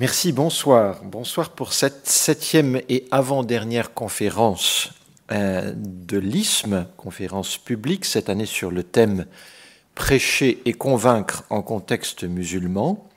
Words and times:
Merci, 0.00 0.30
bonsoir. 0.30 1.02
Bonsoir 1.02 1.50
pour 1.50 1.72
cette 1.72 2.06
septième 2.06 2.80
et 2.88 3.08
avant-dernière 3.10 3.94
conférence 3.94 4.90
euh, 5.32 5.72
de 5.74 6.18
l'ISM, 6.18 6.86
conférence 6.96 7.58
publique, 7.58 8.04
cette 8.04 8.28
année 8.28 8.46
sur 8.46 8.70
le 8.70 8.84
thème 8.84 9.26
Prêcher 9.96 10.62
et 10.66 10.72
convaincre 10.72 11.42
en 11.50 11.62
contexte 11.62 12.22
musulman. 12.22 13.08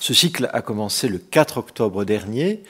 Ce 0.00 0.12
cycle 0.12 0.50
a 0.52 0.60
commencé 0.60 1.06
le 1.06 1.18
4 1.18 1.58
octobre 1.58 2.04
dernier 2.04 2.64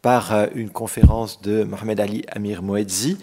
par 0.00 0.32
euh, 0.32 0.46
une 0.54 0.70
conférence 0.70 1.42
de 1.42 1.64
Mohamed 1.64 1.98
Ali 1.98 2.24
Amir 2.30 2.62
Moedzi 2.62 3.18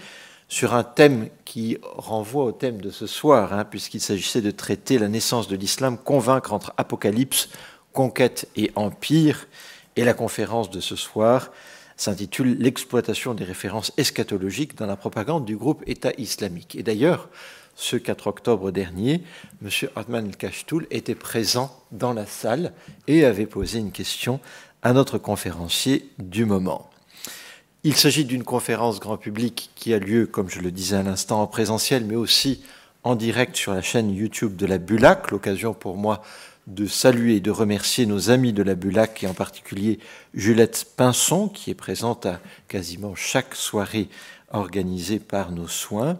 sur 0.49 0.73
un 0.73 0.83
thème 0.83 1.29
qui 1.45 1.77
renvoie 1.81 2.43
au 2.43 2.51
thème 2.51 2.81
de 2.81 2.89
ce 2.89 3.07
soir, 3.07 3.53
hein, 3.53 3.63
puisqu'il 3.63 4.01
s'agissait 4.01 4.41
de 4.41 4.51
traiter 4.51 4.99
la 4.99 5.07
naissance 5.07 5.47
de 5.47 5.55
l'islam, 5.55 5.97
convaincre 5.97 6.51
entre 6.51 6.73
apocalypse, 6.75 7.47
conquête 7.93 8.47
et 8.55 8.71
empire. 8.75 9.47
Et 9.95 10.03
la 10.03 10.13
conférence 10.13 10.69
de 10.69 10.79
ce 10.79 10.95
soir 10.95 11.51
s'intitule 11.97 12.57
L'exploitation 12.57 13.33
des 13.33 13.43
références 13.43 13.91
eschatologiques 13.97 14.75
dans 14.75 14.85
la 14.85 14.95
propagande 14.95 15.45
du 15.45 15.57
groupe 15.57 15.83
État 15.85 16.11
islamique. 16.17 16.75
Et 16.75 16.83
d'ailleurs, 16.83 17.29
ce 17.75 17.95
4 17.95 18.27
octobre 18.27 18.71
dernier, 18.71 19.23
M. 19.63 19.69
Hartmann 19.95 20.27
El-Kashtoul 20.27 20.87
était 20.91 21.15
présent 21.15 21.75
dans 21.91 22.13
la 22.13 22.25
salle 22.25 22.73
et 23.07 23.25
avait 23.25 23.45
posé 23.45 23.79
une 23.79 23.91
question 23.91 24.39
à 24.81 24.93
notre 24.93 25.17
conférencier 25.17 26.09
du 26.19 26.45
moment. 26.45 26.89
Il 27.83 27.95
s'agit 27.95 28.25
d'une 28.25 28.43
conférence 28.43 28.99
grand 28.99 29.17
public 29.17 29.71
qui 29.75 29.93
a 29.93 29.99
lieu, 29.99 30.27
comme 30.27 30.49
je 30.49 30.59
le 30.59 30.71
disais 30.71 30.97
à 30.97 31.03
l'instant, 31.03 31.41
en 31.41 31.47
présentiel, 31.47 32.05
mais 32.05 32.15
aussi 32.15 32.63
en 33.03 33.15
direct 33.15 33.55
sur 33.55 33.73
la 33.73 33.81
chaîne 33.81 34.13
YouTube 34.13 34.55
de 34.55 34.67
la 34.67 34.77
Bulac, 34.77 35.31
l'occasion 35.31 35.73
pour 35.73 35.97
moi 35.97 36.21
de 36.73 36.87
saluer 36.87 37.37
et 37.37 37.41
de 37.41 37.51
remercier 37.51 38.05
nos 38.05 38.29
amis 38.29 38.53
de 38.53 38.63
la 38.63 38.75
Bulac 38.75 39.23
et 39.23 39.27
en 39.27 39.33
particulier 39.33 39.99
Juliette 40.33 40.87
Pinson 40.95 41.49
qui 41.49 41.69
est 41.69 41.75
présente 41.75 42.25
à 42.25 42.39
quasiment 42.67 43.13
chaque 43.13 43.55
soirée 43.55 44.07
organisée 44.51 45.19
par 45.19 45.51
nos 45.51 45.67
soins. 45.67 46.17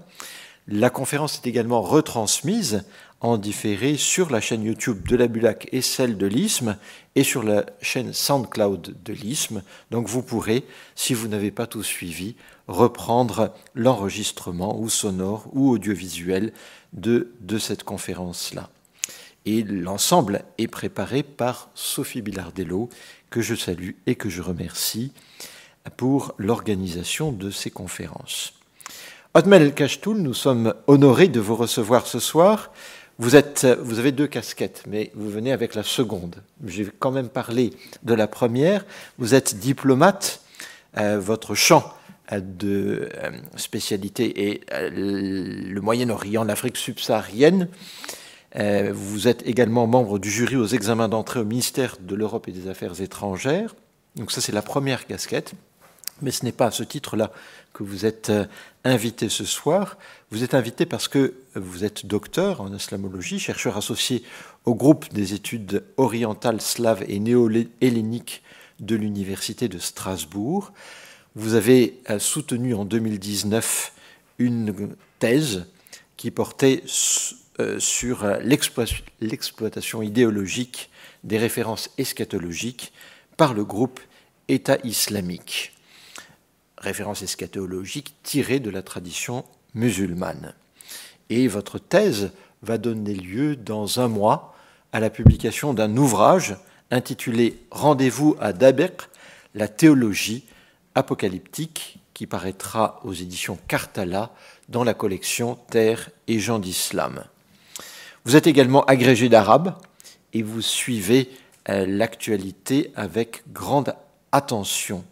La 0.68 0.90
conférence 0.90 1.36
est 1.36 1.48
également 1.48 1.82
retransmise 1.82 2.84
en 3.22 3.38
différé 3.38 3.96
sur 3.98 4.30
la 4.30 4.42
chaîne 4.42 4.64
YouTube 4.64 5.08
de 5.08 5.16
la 5.16 5.28
Bulac 5.28 5.70
et 5.72 5.82
celle 5.82 6.18
de 6.18 6.26
l'ISM 6.26 6.76
et 7.16 7.24
sur 7.24 7.44
la 7.44 7.66
chaîne 7.82 8.12
SoundCloud 8.12 8.96
de 9.06 9.14
l'ISM. 9.14 9.62
Donc 9.90 10.08
vous 10.08 10.24
pourrez, 10.24 10.66
si 10.96 11.14
vous 11.14 11.28
n'avez 11.28 11.52
pas 11.52 11.68
tout 11.68 11.84
suivi, 11.84 12.36
reprendre 12.68 13.54
l'enregistrement 13.74 14.78
ou 14.78 14.90
sonore 14.90 15.48
ou 15.54 15.70
audiovisuel 15.70 16.52
de, 16.94 17.32
de 17.40 17.58
cette 17.58 17.84
conférence-là. 17.84 18.70
Et 19.46 19.64
l'ensemble 19.64 20.44
est 20.58 20.68
préparé 20.68 21.24
par 21.24 21.70
Sophie 21.74 22.22
Bilardello, 22.22 22.90
que 23.30 23.42
je 23.42 23.56
salue 23.56 23.92
et 24.06 24.16
que 24.16 24.30
je 24.30 24.42
remercie 24.42 25.12
pour 25.98 26.34
l'organisation 26.38 27.32
de 27.32 27.50
ces 27.50 27.72
conférences. 27.72 28.54
Otmel 29.34 29.74
Kachtoul, 29.74 30.18
nous 30.18 30.34
sommes 30.34 30.74
honorés 30.88 31.30
de 31.30 31.40
vous 31.40 31.56
recevoir 31.56 32.06
ce 32.06 32.20
soir. 32.20 32.72
Vous, 33.18 33.36
êtes, 33.36 33.66
vous 33.82 34.00
avez 34.00 34.12
deux 34.12 34.28
casquettes, 34.28 34.84
mais 34.88 35.12
vous 35.16 35.30
venez 35.30 35.52
avec 35.52 35.76
la 35.76 35.84
seconde. 35.84 36.36
J'ai 36.66 36.88
quand 37.00 37.12
même 37.12 37.30
parlé 37.30 37.72
de 38.04 38.14
la 38.14 38.28
première. 38.28 38.86
Vous 39.18 39.34
êtes 39.34 39.58
diplomate. 39.58 40.42
Euh, 40.98 41.20
votre 41.20 41.56
champ 41.56 41.94
de 42.32 43.10
euh, 43.24 43.32
spécialité 43.56 44.52
est 44.52 44.74
euh, 44.74 44.90
le 44.92 45.80
Moyen-Orient, 45.80 46.44
l'Afrique 46.44 46.78
subsaharienne. 46.78 47.70
Euh, 48.58 48.92
vous 48.94 49.28
êtes 49.28 49.48
également 49.48 49.88
membre 49.88 50.20
du 50.20 50.30
jury 50.30 50.56
aux 50.56 50.68
examens 50.68 51.08
d'entrée 51.08 51.40
au 51.40 51.46
ministère 51.46 51.98
de 52.02 52.16
l'Europe 52.16 52.48
et 52.48 52.52
des 52.52 52.68
Affaires 52.68 53.00
étrangères. 53.02 53.76
Donc 54.16 54.32
ça, 54.32 54.42
c'est 54.42 54.52
la 54.52 54.62
première 54.62 55.08
casquette. 55.08 55.54
Mais 56.22 56.32
ce 56.32 56.46
n'est 56.46 56.52
pas 56.52 56.68
à 56.68 56.72
ce 56.72 56.84
titre-là 56.84 57.32
que 57.74 57.84
vous 57.84 58.06
êtes 58.06 58.30
euh, 58.30 58.46
invité 58.84 59.30
ce 59.30 59.46
soir. 59.46 59.98
Vous 60.30 60.44
êtes 60.44 60.54
invité 60.54 60.86
parce 60.86 61.08
que 61.08 61.34
vous 61.56 61.84
êtes 61.84 62.06
docteur 62.06 62.62
en 62.62 62.74
islamologie, 62.74 63.40
chercheur 63.40 63.78
associé 63.78 64.24
au 64.66 64.76
groupe 64.76 65.12
des 65.14 65.34
études 65.34 65.84
orientales, 65.98 66.62
slaves 66.62 67.04
et 67.08 67.20
néo-helléniques 67.20 68.44
de 68.80 68.96
l'Université 68.96 69.68
de 69.68 69.80
Strasbourg. 69.80 70.74
Vous 71.36 71.56
avez 71.56 72.00
euh, 72.10 72.20
soutenu 72.20 72.76
en 72.76 72.86
2019 72.86 73.94
une 74.38 74.96
thèse 75.20 75.66
qui 76.18 76.30
portait 76.30 76.84
sur 77.80 78.24
euh, 78.24 78.40
l'exploitation 79.20 80.02
idéologique 80.02 80.90
des 81.24 81.38
références 81.38 81.90
eschatologiques 81.98 82.94
par 83.38 83.54
le 83.54 83.64
groupe 83.64 84.00
État 84.48 84.78
islamique. 84.84 85.74
Référence 86.78 87.22
eschatologique 87.22 88.16
tirée 88.24 88.60
de 88.60 88.70
la 88.70 88.82
tradition 88.82 89.46
musulmane. 89.74 90.54
Et 91.30 91.48
votre 91.48 91.80
thèse 91.80 92.32
va 92.62 92.78
donner 92.78 93.14
lieu 93.14 93.56
dans 93.56 94.00
un 94.00 94.08
mois 94.08 94.56
à 94.92 95.00
la 95.00 95.10
publication 95.10 95.74
d'un 95.74 95.96
ouvrage 95.96 96.56
intitulé 96.90 97.58
Rendez-vous 97.72 98.36
à 98.40 98.52
Dabeq, 98.54 99.02
la 99.56 99.68
théologie 99.68 100.46
apocalyptique, 100.96 102.00
qui 102.14 102.28
paraîtra 102.28 103.00
aux 103.04 103.14
éditions 103.14 103.58
Cartala 103.68 104.32
dans 104.70 104.84
la 104.84 104.94
collection 104.94 105.56
Terre 105.70 106.10
et 106.28 106.40
gens 106.40 106.60
d'islam. 106.60 107.24
Vous 108.26 108.36
êtes 108.36 108.48
également 108.48 108.84
agrégé 108.86 109.30
d'arabe 109.30 109.76
et 110.34 110.44
vous 110.44 110.62
suivez 110.62 111.30
euh, 111.70 111.86
l'actualité 111.88 112.92
avec 112.96 113.44
grande 113.52 113.96
attention. 114.32 115.04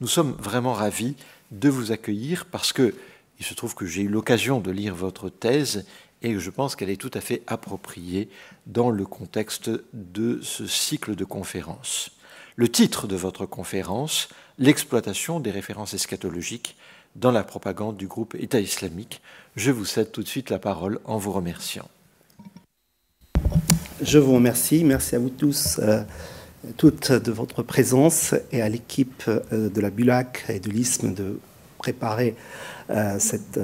Nous 0.00 0.08
sommes 0.08 0.36
vraiment 0.38 0.72
ravis 0.72 1.16
de 1.50 1.68
vous 1.68 1.92
accueillir 1.92 2.46
parce 2.46 2.72
que 2.72 2.94
il 3.40 3.44
se 3.44 3.54
trouve 3.54 3.74
que 3.74 3.86
j'ai 3.86 4.02
eu 4.02 4.08
l'occasion 4.08 4.60
de 4.60 4.70
lire 4.70 4.94
votre 4.94 5.28
thèse 5.28 5.84
et 6.22 6.38
je 6.38 6.50
pense 6.50 6.76
qu'elle 6.76 6.90
est 6.90 7.00
tout 7.00 7.10
à 7.14 7.20
fait 7.20 7.42
appropriée 7.48 8.28
dans 8.66 8.90
le 8.90 9.04
contexte 9.04 9.70
de 9.92 10.40
ce 10.42 10.66
cycle 10.66 11.16
de 11.16 11.24
conférences. 11.24 12.12
Le 12.54 12.68
titre 12.68 13.08
de 13.08 13.16
votre 13.16 13.46
conférence, 13.46 14.28
L'exploitation 14.58 15.40
des 15.40 15.50
références 15.50 15.94
eschatologiques 15.94 16.76
dans 17.16 17.32
la 17.32 17.42
propagande 17.42 17.96
du 17.96 18.06
groupe 18.06 18.34
État 18.34 18.60
islamique. 18.60 19.20
Je 19.56 19.70
vous 19.70 19.84
cède 19.84 20.12
tout 20.12 20.22
de 20.22 20.28
suite 20.28 20.50
la 20.50 20.58
parole 20.58 21.00
en 21.04 21.16
vous 21.16 21.32
remerciant. 21.32 21.88
Je 24.04 24.18
vous 24.18 24.34
remercie. 24.34 24.82
Merci 24.82 25.14
à 25.14 25.20
vous 25.20 25.30
tous, 25.30 25.78
euh, 25.80 26.02
toutes, 26.76 27.12
de 27.12 27.30
votre 27.30 27.62
présence 27.62 28.34
et 28.50 28.60
à 28.60 28.68
l'équipe 28.68 29.22
euh, 29.28 29.68
de 29.68 29.80
la 29.80 29.90
BULAC 29.90 30.46
et 30.48 30.58
de 30.58 30.70
l'ISM 30.70 31.14
de 31.14 31.38
préparer 31.78 32.34
euh, 32.90 33.20
cette, 33.20 33.60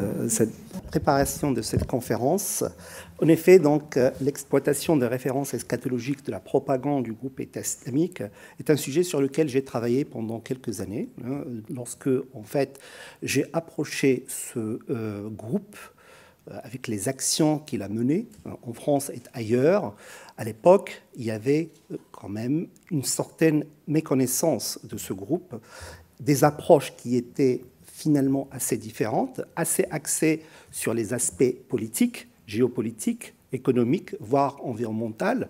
préparation 0.87 1.51
de 1.51 1.61
cette 1.61 1.89
conférence. 1.89 2.63
En 3.21 3.27
effet, 3.27 3.59
donc, 3.59 3.99
l'exploitation 4.21 4.97
des 4.97 5.09
références 5.09 5.55
eschatologiques 5.55 6.25
de 6.25 6.31
la 6.31 6.39
propagande 6.39 7.03
du 7.03 7.15
groupe 7.15 7.41
État 7.41 7.61
islamique 7.61 8.23
est 8.61 8.71
un 8.71 8.77
sujet 8.77 9.03
sur 9.03 9.21
lequel 9.21 9.49
j'ai 9.49 9.65
travaillé 9.65 10.05
pendant 10.05 10.39
quelques 10.39 10.81
années. 10.81 11.09
Hein, 11.25 11.43
lorsque, 11.69 12.11
en 12.33 12.45
fait, 12.45 12.79
j'ai 13.25 13.47
approché 13.53 14.25
ce 14.29 14.79
groupe 15.31 15.77
avec 16.65 16.89
les 16.89 17.11
actions 17.11 17.59
qu'il 17.59 17.83
a 17.83 17.89
menées 17.89 18.27
en 18.63 18.73
France 18.73 19.11
et 19.11 19.21
ailleurs, 19.35 19.95
à 20.39 20.45
l'époque, 20.45 21.03
il 21.17 21.25
y 21.25 21.33
avait 21.33 21.69
euh, 21.91 21.97
quand 22.13 22.29
même 22.29 22.69
une 22.93 23.03
certaine 23.03 23.65
méconnaissance 23.89 24.79
de 24.85 24.97
ce 24.97 25.13
groupe, 25.13 25.61
des 26.21 26.45
approches 26.45 26.95
qui 26.97 27.17
étaient 27.17 27.63
finalement 27.83 28.49
assez 28.53 28.77
différentes, 28.77 29.41
assez 29.57 29.85
axées 29.91 30.43
sur 30.71 30.95
les 30.95 31.13
aspects 31.13 31.55
politiques, 31.69 32.29
géopolitiques, 32.47 33.35
économiques, 33.53 34.15
voire 34.21 34.65
environnementaux, 34.65 35.47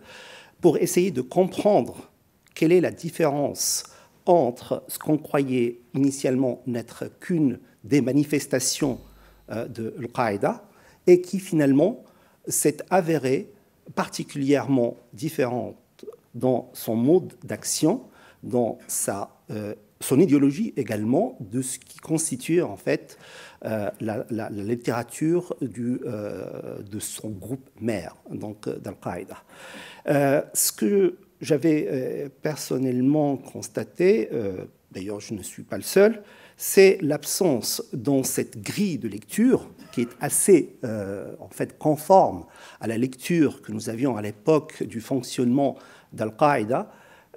pour 0.62 0.79
essayer 0.79 1.11
de 1.11 1.21
comprendre 1.21 2.11
quelle 2.55 2.73
est 2.73 2.81
la 2.81 2.91
différence 2.91 3.85
entre 4.25 4.83
ce 4.89 4.99
qu'on 4.99 5.19
croyait 5.19 5.81
initialement 5.95 6.62
n'être 6.67 7.11
qu'une 7.21 7.61
des 7.85 8.01
manifestations 8.01 8.99
euh, 9.51 9.69
de 9.69 9.95
Al-Qaïda 9.99 10.65
et 11.07 11.21
qui 11.21 11.41
finalement 11.41 12.05
s'est 12.47 12.79
avéré 12.89 13.53
particulièrement 13.94 14.96
différente 15.12 15.76
dans 16.35 16.70
son 16.73 16.96
mode 16.96 17.35
d'action, 17.44 18.02
dans 18.43 18.79
sa, 18.87 19.31
euh, 19.50 19.75
son 20.00 20.20
idéologie 20.20 20.73
également, 20.76 21.37
de 21.40 21.62
ce 21.62 21.79
qui 21.79 21.99
constitue 21.99 22.62
en 22.62 22.76
fait 22.76 23.19
euh, 23.64 23.90
la, 24.00 24.50
littérature 24.50 25.56
du, 25.61 26.00
euh, 26.06 26.81
de 26.82 26.99
son 27.00 27.31
groupe 27.31 27.69
mère, 27.81 28.17
donc 28.31 28.69
d'Al-Qaïda. 28.69 29.43
ce 30.55 30.73
que 30.73 31.17
j'avais 31.40 32.31
personnellement 32.43 33.37
constaté, 33.37 34.29
d'ailleurs 34.90 35.20
je 35.20 35.35
ne 35.35 35.43
suis 35.43 35.62
pas 35.62 35.76
le 35.76 35.82
seul, 35.82 36.23
c'est 36.56 36.99
l'absence 37.00 37.82
dans 37.93 38.25
cette 38.25 38.61
grille 38.61 38.99
de 38.99 39.08
lecture 39.08 39.69
qui 39.99 40.03
est 40.03 40.17
assez 40.21 40.77
euh, 40.85 41.35
en 41.41 41.49
fait 41.49 41.77
conforme 41.77 42.47
à 42.81 42.87
la 42.87 42.97
lecture 42.97 43.62
que 43.62 43.73
nous 43.73 43.89
avions 43.89 44.17
à 44.17 44.23
l'époque 44.23 44.85
du 44.85 45.00
fonctionnement 45.00 45.77
d'Al-Qaïda, 46.12 46.91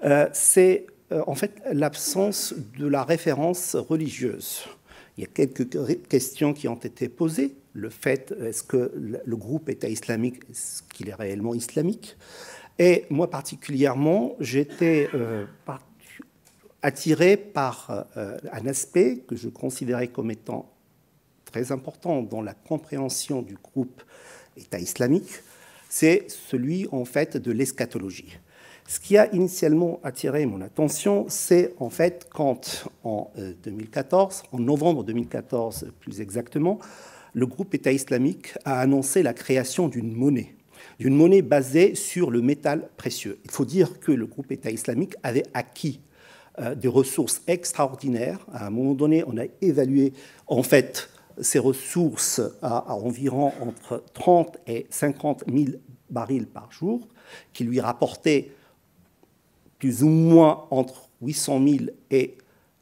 euh, 0.04 0.28
c'est 0.34 0.86
en 1.28 1.36
fait 1.36 1.62
l'absence 1.74 2.54
de 2.78 2.88
la 2.88 3.04
référence 3.04 3.76
religieuse. 3.76 4.64
Il 5.18 5.22
y 5.22 5.24
a 5.26 5.30
quelques 5.30 5.68
questions 6.08 6.54
qui 6.54 6.70
ont 6.70 6.76
été 6.76 7.10
posées. 7.10 7.56
Le 7.74 7.90
fait, 7.90 8.34
est-ce 8.40 8.64
que 8.64 8.94
le 9.26 9.36
groupe 9.36 9.68
État 9.68 9.90
islamique, 9.90 10.38
est-ce 10.50 10.84
qu'il 10.84 11.10
est 11.10 11.14
réellement 11.14 11.54
islamique? 11.54 12.16
Et 12.80 13.06
moi 13.10 13.30
particulièrement, 13.30 14.36
j'étais 14.40 15.10
euh, 15.14 15.46
attiré 16.82 17.38
par 17.38 18.08
euh, 18.18 18.38
un 18.52 18.66
aspect 18.68 19.24
que 19.28 19.36
je 19.36 19.50
considérais 19.50 20.08
comme 20.08 20.32
étant 20.32 20.71
très 21.52 21.72
important 21.72 22.22
dans 22.22 22.42
la 22.42 22.54
compréhension 22.54 23.42
du 23.42 23.56
groupe 23.56 24.02
État 24.58 24.80
islamique, 24.80 25.44
c'est 25.90 26.26
celui 26.30 26.88
en 26.92 27.06
fait 27.06 27.38
de 27.38 27.52
l'eschatologie. 27.52 28.38
Ce 28.88 29.00
qui 29.00 29.18
a 29.18 29.34
initialement 29.34 30.00
attiré 30.04 30.46
mon 30.46 30.62
attention, 30.62 31.26
c'est 31.30 31.74
en 31.80 31.90
fait 31.90 32.28
quand 32.34 32.86
en 33.04 33.32
2014, 33.64 34.44
euh, 34.44 34.58
en 34.58 34.60
novembre 34.60 35.04
2014 35.04 35.92
plus 36.00 36.20
exactement, 36.20 36.80
le 37.34 37.46
groupe 37.46 37.74
État 37.74 37.92
islamique 37.92 38.54
a 38.66 38.80
annoncé 38.80 39.24
la 39.24 39.34
création 39.34 39.88
d'une 39.88 40.14
monnaie, 40.14 40.56
d'une 41.00 41.16
monnaie 41.16 41.42
basée 41.42 41.96
sur 41.96 42.32
le 42.32 42.42
métal 42.42 42.90
précieux. 42.98 43.40
Il 43.46 43.52
faut 43.52 43.66
dire 43.66 44.00
que 44.00 44.12
le 44.12 44.26
groupe 44.26 44.52
État 44.52 44.72
islamique 44.72 45.16
avait 45.24 45.46
acquis 45.54 46.02
euh, 46.60 46.76
des 46.76 46.90
ressources 46.90 47.42
extraordinaires. 47.48 48.46
À 48.52 48.68
un 48.68 48.70
moment 48.70 48.94
donné, 48.94 49.24
on 49.26 49.38
a 49.38 49.46
évalué 49.62 50.12
en 50.48 50.64
fait 50.64 51.10
ces 51.40 51.60
ressources 51.60 52.42
à, 52.62 52.94
environ 52.94 53.52
entre 53.62 54.04
30 54.14 54.58
et 54.68 54.88
50 54.90 55.44
000 55.52 55.78
barils 56.10 56.48
par 56.48 56.72
jour, 56.72 57.08
qui 57.54 57.64
lui 57.64 57.80
rapportaient 57.80 58.52
plus 59.80 60.04
ou 60.04 60.10
moins 60.10 60.68
entre 60.70 61.10
800 61.22 61.68
000 61.68 61.78
et 62.12 62.38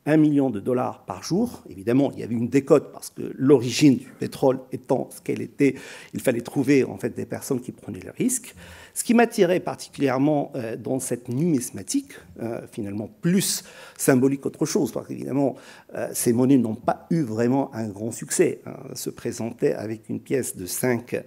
1 0.06 0.18
million 0.18 0.50
de 0.50 0.60
dollars 0.60 1.06
par 1.06 1.24
jour. 1.24 1.64
Évidemment, 1.70 2.12
il 2.14 2.20
y 2.20 2.24
avait 2.24 2.36
une 2.36 2.48
décote 2.48 2.92
parce 2.92 3.10
que 3.10 3.34
l'origine 3.36 3.98
du 3.98 4.12
pétrole 4.20 4.60
étant 4.72 5.08
ce 5.12 5.22
qu'elle 5.22 5.42
était, 5.42 5.76
il 6.14 6.20
fallait 6.20 6.42
trouver 6.42 6.84
en 6.84 6.98
fait 6.98 7.16
des 7.16 7.26
personnes 7.26 7.62
qui 7.62 7.72
prenaient 7.72 8.00
le 8.00 8.12
risque. 8.12 8.56
Ce 9.00 9.04
qui 9.06 9.14
m'attirait 9.14 9.62
particulièrement 9.62 10.52
euh, 10.56 10.76
dans 10.76 11.00
cette 11.00 11.30
numismatique, 11.30 12.12
euh, 12.42 12.60
finalement 12.70 13.10
plus 13.22 13.64
symbolique 13.96 14.42
qu'autre 14.42 14.66
chose, 14.66 14.92
parce 14.92 15.08
qu'évidemment, 15.08 15.56
euh, 15.96 16.10
ces 16.12 16.34
monnaies 16.34 16.58
n'ont 16.58 16.76
pas 16.76 17.08
eu 17.10 17.22
vraiment 17.22 17.74
un 17.74 17.88
grand 17.88 18.12
succès. 18.12 18.60
Hein, 18.66 18.74
se 18.96 19.10
présenter 19.10 19.74
avec 19.74 20.10
une 20.10 20.20
pièce 20.20 20.58
de 20.58 20.66
5 20.66 21.24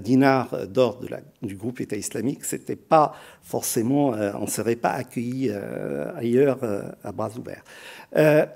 dinars 0.00 0.66
d'or 0.66 1.00
du 1.40 1.56
groupe 1.56 1.80
État 1.80 1.96
islamique, 1.96 2.44
c'était 2.44 2.76
pas 2.76 3.14
forcément, 3.40 4.08
on 4.08 4.42
ne 4.42 4.46
serait 4.46 4.76
pas 4.76 4.90
accueilli 4.90 5.50
ailleurs 6.16 6.58
à 7.02 7.12
bras 7.12 7.30
ouverts. 7.38 7.64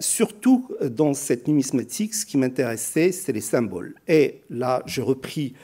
surtout 0.01 0.69
dans 0.83 1.15
cette 1.15 1.49
numismatique, 1.49 2.15
ce 2.15 2.27
qui 2.27 2.37
m'intéressait, 2.37 3.13
c'est 3.13 3.33
les 3.33 3.41
symboles. 3.41 3.95
Et 4.09 4.43
là, 4.51 4.83
j'ai 4.87 5.03
repris 5.03 5.55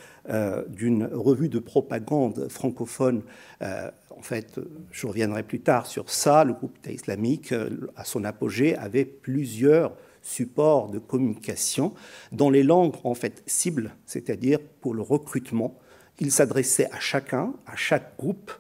d'une 0.69 1.05
revue 1.13 1.49
de 1.49 1.59
propagande 1.59 2.49
francophone. 2.49 3.23
Euh, 3.63 3.91
en 4.11 4.23
fait, 4.23 4.59
je 4.91 5.07
reviendrai 5.07 5.43
plus 5.43 5.61
tard 5.61 5.87
sur 5.87 6.09
ça. 6.11 6.45
Le 6.45 6.55
groupe 6.55 6.79
islamique, 6.87 7.53
euh, 7.53 7.91
à 7.97 8.05
son 8.05 8.25
apogée, 8.25 8.77
avait 8.77 9.05
plusieurs 9.05 9.95
supports 10.23 10.89
de 10.89 10.99
communication 10.99 11.93
dans 12.33 12.49
les 12.49 12.63
langues 12.63 12.95
en 13.05 13.15
fait 13.15 13.43
cibles, 13.47 13.95
c'est-à-dire 14.07 14.59
pour 14.81 14.95
le 14.95 15.03
recrutement. 15.03 15.77
Il 16.21 16.33
s'adressait 16.33 16.89
à 16.91 17.01
chacun, 17.01 17.53
à 17.67 17.77
chaque 17.77 18.17
groupe 18.17 18.51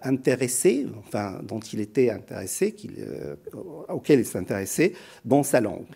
intéressé, 0.00 0.86
enfin 1.00 1.40
dont 1.42 1.60
il 1.60 1.80
était 1.80 2.08
intéressé, 2.08 2.74
auquel 3.88 4.20
il 4.20 4.24
s'intéressait 4.24 4.94
dans 5.26 5.42
sa 5.42 5.60
langue. 5.60 5.88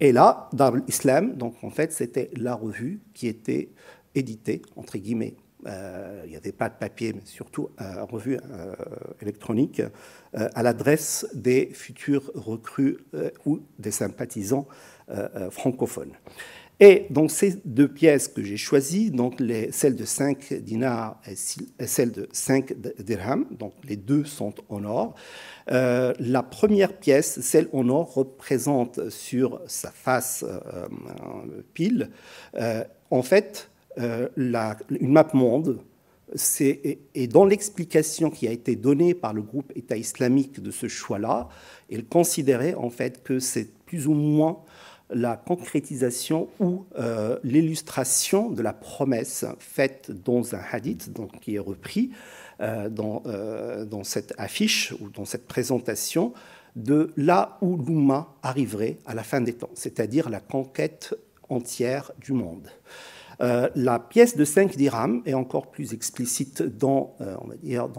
Et 0.00 0.10
là, 0.10 0.48
dans 0.52 0.74
l'islam, 0.74 1.36
donc 1.36 1.54
en 1.62 1.70
fait, 1.70 1.92
c'était 1.92 2.30
la 2.36 2.54
revue 2.54 3.00
qui 3.14 3.28
était 3.28 3.70
édité, 4.16 4.62
entre 4.76 4.98
guillemets. 4.98 5.36
Euh, 5.66 6.22
il 6.24 6.30
n'y 6.30 6.36
avait 6.36 6.52
pas 6.52 6.68
de 6.68 6.74
papier, 6.74 7.12
mais 7.12 7.22
surtout 7.24 7.70
euh, 7.80 8.04
revue 8.04 8.38
euh, 8.50 8.74
électronique, 9.20 9.82
à 10.34 10.62
l'adresse 10.62 11.26
des 11.32 11.70
futurs 11.72 12.30
recrues 12.34 12.98
ou 13.46 13.60
des 13.78 13.90
sympathisants 13.90 14.68
francophones. 15.50 16.12
Et 16.78 17.06
donc 17.08 17.30
ces 17.30 17.62
deux 17.64 17.88
pièces 17.88 18.28
que 18.28 18.42
j'ai 18.42 18.58
choisies, 18.58 19.10
donc 19.10 19.40
les, 19.40 19.72
celle 19.72 19.96
de 19.96 20.04
5 20.04 20.52
dinars 20.60 21.22
et 21.26 21.86
celle 21.86 22.12
de 22.12 22.28
5 22.32 22.74
dirhams, 23.00 23.46
donc 23.50 23.72
les 23.84 23.96
deux 23.96 24.26
sont 24.26 24.52
en 24.68 24.84
or. 24.84 25.14
la 25.68 26.42
première 26.42 26.98
pièce, 26.98 27.40
celle 27.40 27.68
en 27.72 27.88
or, 27.88 28.12
représente 28.12 29.08
sur 29.08 29.62
sa 29.66 29.90
face 29.90 30.44
pile, 31.72 32.10
en 33.10 33.22
fait, 33.22 33.70
euh, 33.98 34.28
une 34.36 35.12
map 35.12 35.28
monde. 35.32 35.80
Et 36.60 37.28
dans 37.28 37.44
l'explication 37.44 38.30
qui 38.30 38.48
a 38.48 38.50
été 38.50 38.74
donnée 38.74 39.14
par 39.14 39.32
le 39.32 39.42
groupe 39.42 39.72
État 39.76 39.96
islamique 39.96 40.60
de 40.60 40.72
ce 40.72 40.88
choix-là, 40.88 41.48
il 41.88 42.04
considérait 42.04 42.74
en 42.74 42.90
fait 42.90 43.22
que 43.22 43.38
c'est 43.38 43.72
plus 43.86 44.08
ou 44.08 44.14
moins 44.14 44.58
la 45.08 45.36
concrétisation 45.36 46.48
ou 46.58 46.84
euh, 46.98 47.38
l'illustration 47.44 48.50
de 48.50 48.60
la 48.60 48.72
promesse 48.72 49.44
faite 49.60 50.10
dans 50.24 50.56
un 50.56 50.60
hadith 50.72 51.12
donc, 51.12 51.38
qui 51.38 51.54
est 51.54 51.60
repris 51.60 52.10
euh, 52.60 52.88
dans, 52.88 53.22
dans, 53.86 54.02
cette 54.02 54.34
affiche 54.36 54.92
ou 55.00 55.10
dans 55.10 55.24
cette 55.24 55.46
présentation 55.46 56.32
de 56.74 57.12
là 57.16 57.56
où 57.62 57.76
l'Oumma 57.76 58.34
arriverait 58.42 58.98
à 59.06 59.14
la 59.14 59.22
fin 59.22 59.40
des 59.40 59.54
temps, 59.54 59.70
c'est-à-dire 59.74 60.28
la 60.28 60.40
conquête 60.40 61.14
entière 61.48 62.10
du 62.20 62.32
monde. 62.32 62.68
Euh, 63.42 63.68
la 63.74 63.98
pièce 63.98 64.36
de 64.36 64.44
5 64.44 64.76
dirhams 64.76 65.22
est 65.26 65.34
encore 65.34 65.70
plus 65.70 65.92
explicite 65.92 66.62
dans, 66.62 67.14
euh, 67.20 67.36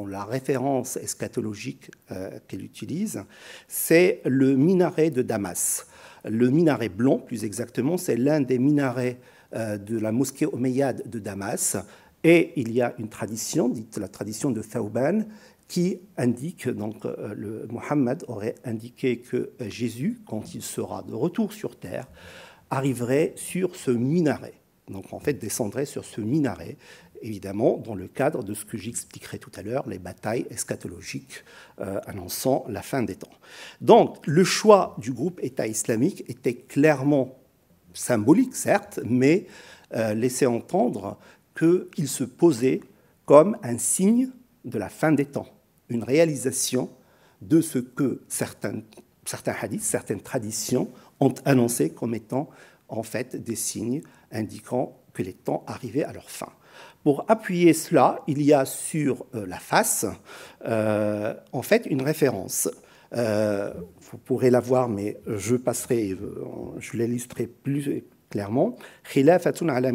la 0.07 0.23
référence 0.23 0.97
eschatologique 0.97 1.91
euh, 2.11 2.39
qu'elle 2.47 2.63
utilise. 2.63 3.23
C'est 3.67 4.21
le 4.25 4.55
minaret 4.55 5.11
de 5.11 5.21
Damas. 5.21 5.85
Le 6.25 6.49
minaret 6.49 6.89
blanc, 6.89 7.19
plus 7.19 7.43
exactement, 7.45 7.97
c'est 7.97 8.17
l'un 8.17 8.41
des 8.41 8.59
minarets 8.59 9.19
de 9.53 9.97
la 9.97 10.11
mosquée 10.11 10.45
omeyyade 10.45 11.09
de 11.09 11.19
Damas. 11.19 11.77
Et 12.25 12.51
il 12.57 12.73
y 12.73 12.81
a 12.81 12.93
une 12.97 13.07
tradition, 13.07 13.69
dite 13.69 13.97
la 13.97 14.09
tradition 14.09 14.51
de 14.51 14.61
Thauban, 14.61 15.21
qui 15.69 15.99
indique, 16.17 16.67
donc 16.67 17.05
le 17.05 17.65
Mohammed 17.69 18.25
aurait 18.27 18.55
indiqué 18.65 19.19
que 19.19 19.51
Jésus, 19.69 20.19
quand 20.25 20.53
il 20.53 20.61
sera 20.61 21.01
de 21.01 21.13
retour 21.13 21.53
sur 21.53 21.77
terre, 21.77 22.07
arriverait 22.69 23.31
sur 23.37 23.77
ce 23.77 23.91
minaret 23.91 24.56
donc 24.89 25.13
en 25.13 25.19
fait 25.19 25.33
descendrait 25.33 25.85
sur 25.85 26.05
ce 26.05 26.21
minaret, 26.21 26.77
évidemment 27.21 27.77
dans 27.77 27.95
le 27.95 28.07
cadre 28.07 28.43
de 28.43 28.53
ce 28.53 28.65
que 28.65 28.77
j'expliquerai 28.77 29.39
tout 29.39 29.51
à 29.55 29.61
l'heure, 29.61 29.87
les 29.87 29.99
batailles 29.99 30.45
eschatologiques 30.49 31.43
euh, 31.79 31.99
annonçant 32.05 32.65
la 32.69 32.81
fin 32.81 33.03
des 33.03 33.15
temps. 33.15 33.31
Donc 33.81 34.25
le 34.25 34.43
choix 34.43 34.95
du 34.99 35.11
groupe 35.11 35.39
État 35.41 35.67
islamique 35.67 36.23
était 36.27 36.55
clairement 36.55 37.37
symbolique, 37.93 38.55
certes, 38.55 38.99
mais 39.05 39.47
euh, 39.93 40.13
laissait 40.13 40.45
entendre 40.45 41.17
qu'il 41.57 42.07
se 42.07 42.23
posait 42.23 42.81
comme 43.25 43.57
un 43.63 43.77
signe 43.77 44.29
de 44.63 44.77
la 44.77 44.89
fin 44.89 45.11
des 45.11 45.25
temps, 45.25 45.47
une 45.89 46.03
réalisation 46.03 46.89
de 47.41 47.61
ce 47.61 47.79
que 47.79 48.21
certains, 48.27 48.81
certains 49.25 49.55
hadiths, 49.59 49.83
certaines 49.83 50.21
traditions 50.21 50.89
ont 51.19 51.33
annoncé 51.45 51.89
comme 51.89 52.13
étant 52.13 52.49
en 52.89 53.03
fait 53.03 53.35
des 53.35 53.55
signes 53.55 54.01
indiquant 54.31 54.99
que 55.13 55.23
les 55.23 55.33
temps 55.33 55.63
arrivaient 55.67 56.03
à 56.03 56.13
leur 56.13 56.29
fin. 56.29 56.51
Pour 57.03 57.23
appuyer 57.29 57.73
cela, 57.73 58.19
il 58.27 58.41
y 58.41 58.53
a 58.53 58.65
sur 58.65 59.25
euh, 59.33 59.45
la 59.47 59.59
face, 59.59 60.05
euh, 60.65 61.33
en 61.53 61.61
fait, 61.61 61.85
une 61.85 62.01
référence. 62.01 62.69
Euh, 63.13 63.73
vous 64.11 64.17
pourrez 64.17 64.49
la 64.49 64.59
voir, 64.59 64.89
mais 64.89 65.17
je 65.25 65.55
passerai, 65.55 66.17
je 66.79 66.97
l'illustrerai 66.97 67.47
plus 67.47 68.03
clairement. 68.29 68.75
Khilafatun 69.09 69.69
ala 69.69 69.91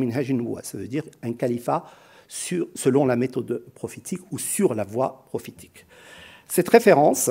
Ça 0.63 0.79
veut 0.79 0.89
dire 0.89 1.05
un 1.23 1.35
califat 1.35 1.85
sur, 2.29 2.69
selon 2.75 3.05
la 3.05 3.17
méthode 3.17 3.63
prophétique 3.75 4.21
ou 4.31 4.39
sur 4.39 4.75
la 4.75 4.85
voie 4.85 5.27
prophétique. 5.29 5.85
Cette 6.49 6.71
référence 6.71 7.31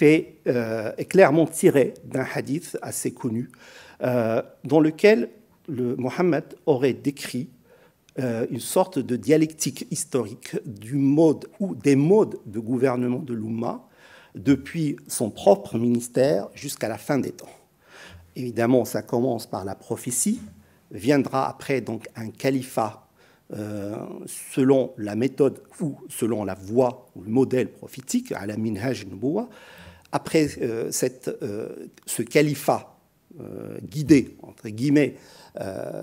est 0.00 1.08
clairement 1.08 1.46
tirée 1.46 1.94
d'un 2.04 2.26
hadith 2.34 2.78
assez 2.82 3.12
connu, 3.12 3.50
dans 4.00 4.80
lequel 4.80 5.30
le 5.68 5.96
Mohammed 5.96 6.44
aurait 6.66 6.92
décrit 6.92 7.48
euh, 8.20 8.46
une 8.50 8.60
sorte 8.60 9.00
de 9.00 9.16
dialectique 9.16 9.88
historique 9.90 10.56
du 10.64 10.94
mode 10.94 11.46
ou 11.58 11.74
des 11.74 11.96
modes 11.96 12.38
de 12.46 12.60
gouvernement 12.60 13.18
de 13.18 13.34
l'Oumma 13.34 13.88
depuis 14.36 14.96
son 15.08 15.30
propre 15.30 15.78
ministère 15.78 16.48
jusqu'à 16.54 16.88
la 16.88 16.96
fin 16.96 17.18
des 17.18 17.32
temps. 17.32 17.50
Évidemment, 18.36 18.84
ça 18.84 19.02
commence 19.02 19.48
par 19.48 19.64
la 19.64 19.74
prophétie, 19.74 20.40
viendra 20.92 21.48
après 21.48 21.80
donc 21.80 22.08
un 22.14 22.30
califat 22.30 23.08
euh, 23.52 23.96
selon 24.26 24.92
la 24.96 25.16
méthode 25.16 25.60
ou 25.80 25.96
selon 26.08 26.44
la 26.44 26.54
voie 26.54 27.06
ou 27.16 27.22
le 27.22 27.30
modèle 27.30 27.68
prophétique, 27.68 28.30
à 28.30 28.46
la 28.46 28.56
minhaj 28.56 29.06
nubuwa. 29.06 29.48
après 30.12 30.48
cette, 30.90 31.30
ce 32.06 32.22
califat 32.22 32.96
guidé, 33.82 34.36
entre 34.42 34.68
guillemets, 34.68 35.16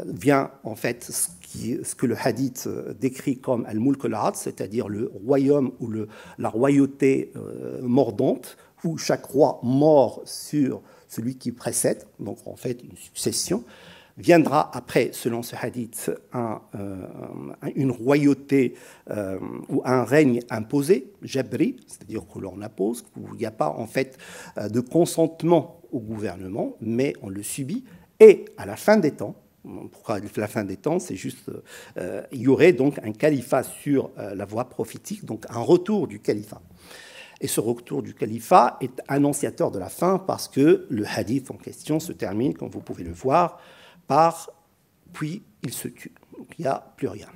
vient 0.05 0.51
en 0.63 0.75
fait 0.75 1.03
ce, 1.03 1.96
que 1.96 2.05
le 2.05 2.15
hadith 2.17 2.70
décrit 3.00 3.38
comme 3.38 3.65
al-mulk 3.65 4.05
al 4.05 4.15
c'est-à-dire 4.34 4.88
le 4.88 5.12
royaume 5.25 5.72
ou 5.79 5.91
la 6.38 6.50
royauté 6.50 7.34
mordante, 7.81 8.58
où 8.84 8.98
chaque 8.98 9.25
roi 9.25 9.60
mord 9.63 10.22
sur 10.25 10.81
celui 11.08 11.36
qui 11.36 11.51
précède, 11.51 12.05
donc 12.20 12.38
en 12.46 12.55
fait 12.55 12.81
une 12.84 12.96
succession. 12.96 13.63
Viendra 14.17 14.70
après, 14.75 15.10
selon 15.13 15.41
ce 15.41 15.55
hadith, 15.55 16.12
euh, 16.36 17.08
une 17.75 17.91
royauté 17.91 18.75
euh, 19.10 19.39
ou 19.70 19.81
un 19.86 20.03
règne 20.03 20.41
imposé, 20.50 21.12
jabri, 21.22 21.77
c'est-à-dire 21.88 22.22
que 22.31 22.39
l'on 22.39 22.62
impose, 22.62 23.03
où 23.17 23.34
il 23.34 23.39
n'y 23.39 23.46
a 23.46 23.51
pas 23.51 23.70
en 23.70 23.88
fait 23.88 24.17
euh, 24.58 24.70
de 24.70 24.79
consentement 24.79 25.81
au 25.91 26.00
gouvernement, 26.00 26.75
mais 26.81 27.13
on 27.22 27.29
le 27.29 27.41
subit. 27.41 27.84
Et 28.22 28.46
à 28.56 28.66
la 28.66 28.78
fin 28.78 28.96
des 28.96 29.12
temps, 29.12 29.36
pourquoi 29.92 30.20
la 30.38 30.48
fin 30.48 30.63
des 30.63 30.78
temps 30.78 31.00
C'est 31.00 31.18
juste, 31.18 31.51
il 32.32 32.42
y 32.42 32.48
aurait 32.48 32.72
donc 32.72 33.00
un 33.04 33.12
califat 33.12 33.63
sur 33.63 34.12
la 34.16 34.46
voie 34.46 34.70
prophétique, 34.70 35.25
donc 35.25 35.46
un 35.50 35.60
retour 35.60 36.08
du 36.08 36.20
califat. 36.20 36.62
Et 37.42 37.48
ce 37.48 37.60
retour 37.60 38.04
du 38.04 38.13
califat 38.13 38.78
est 38.82 39.01
annonciateur 39.08 39.72
de 39.72 39.80
la 39.80 39.90
fin 39.90 40.20
parce 40.20 40.48
que 40.48 40.86
le 40.90 41.06
hadith 41.06 41.50
en 41.50 41.56
question 41.56 42.00
se 42.00 42.13
termine, 42.13 42.54
comme 42.54 42.70
vous 42.70 42.82
pouvez 42.82 43.04
le 43.04 43.12
voir, 43.12 43.60
par 44.08 44.51
puis 45.12 45.42
il 45.63 45.74
se 45.74 45.88
tue. 45.88 46.13
Donc 46.38 46.48
il 46.58 46.62
n'y 46.62 46.68
a 46.68 46.94
plus 46.98 47.08
rien. 47.08 47.28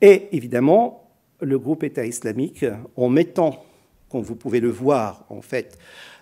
Et 0.00 0.34
évidemment, 0.36 1.10
le 1.40 1.58
groupe 1.58 1.84
État 1.84 2.04
islamique, 2.04 2.64
en 2.96 3.08
mettant, 3.08 3.64
comme 4.08 4.22
vous 4.22 4.36
pouvez 4.36 4.60
le 4.60 4.70
voir 4.70 5.24
en 5.28 5.42
fait, 5.42 5.78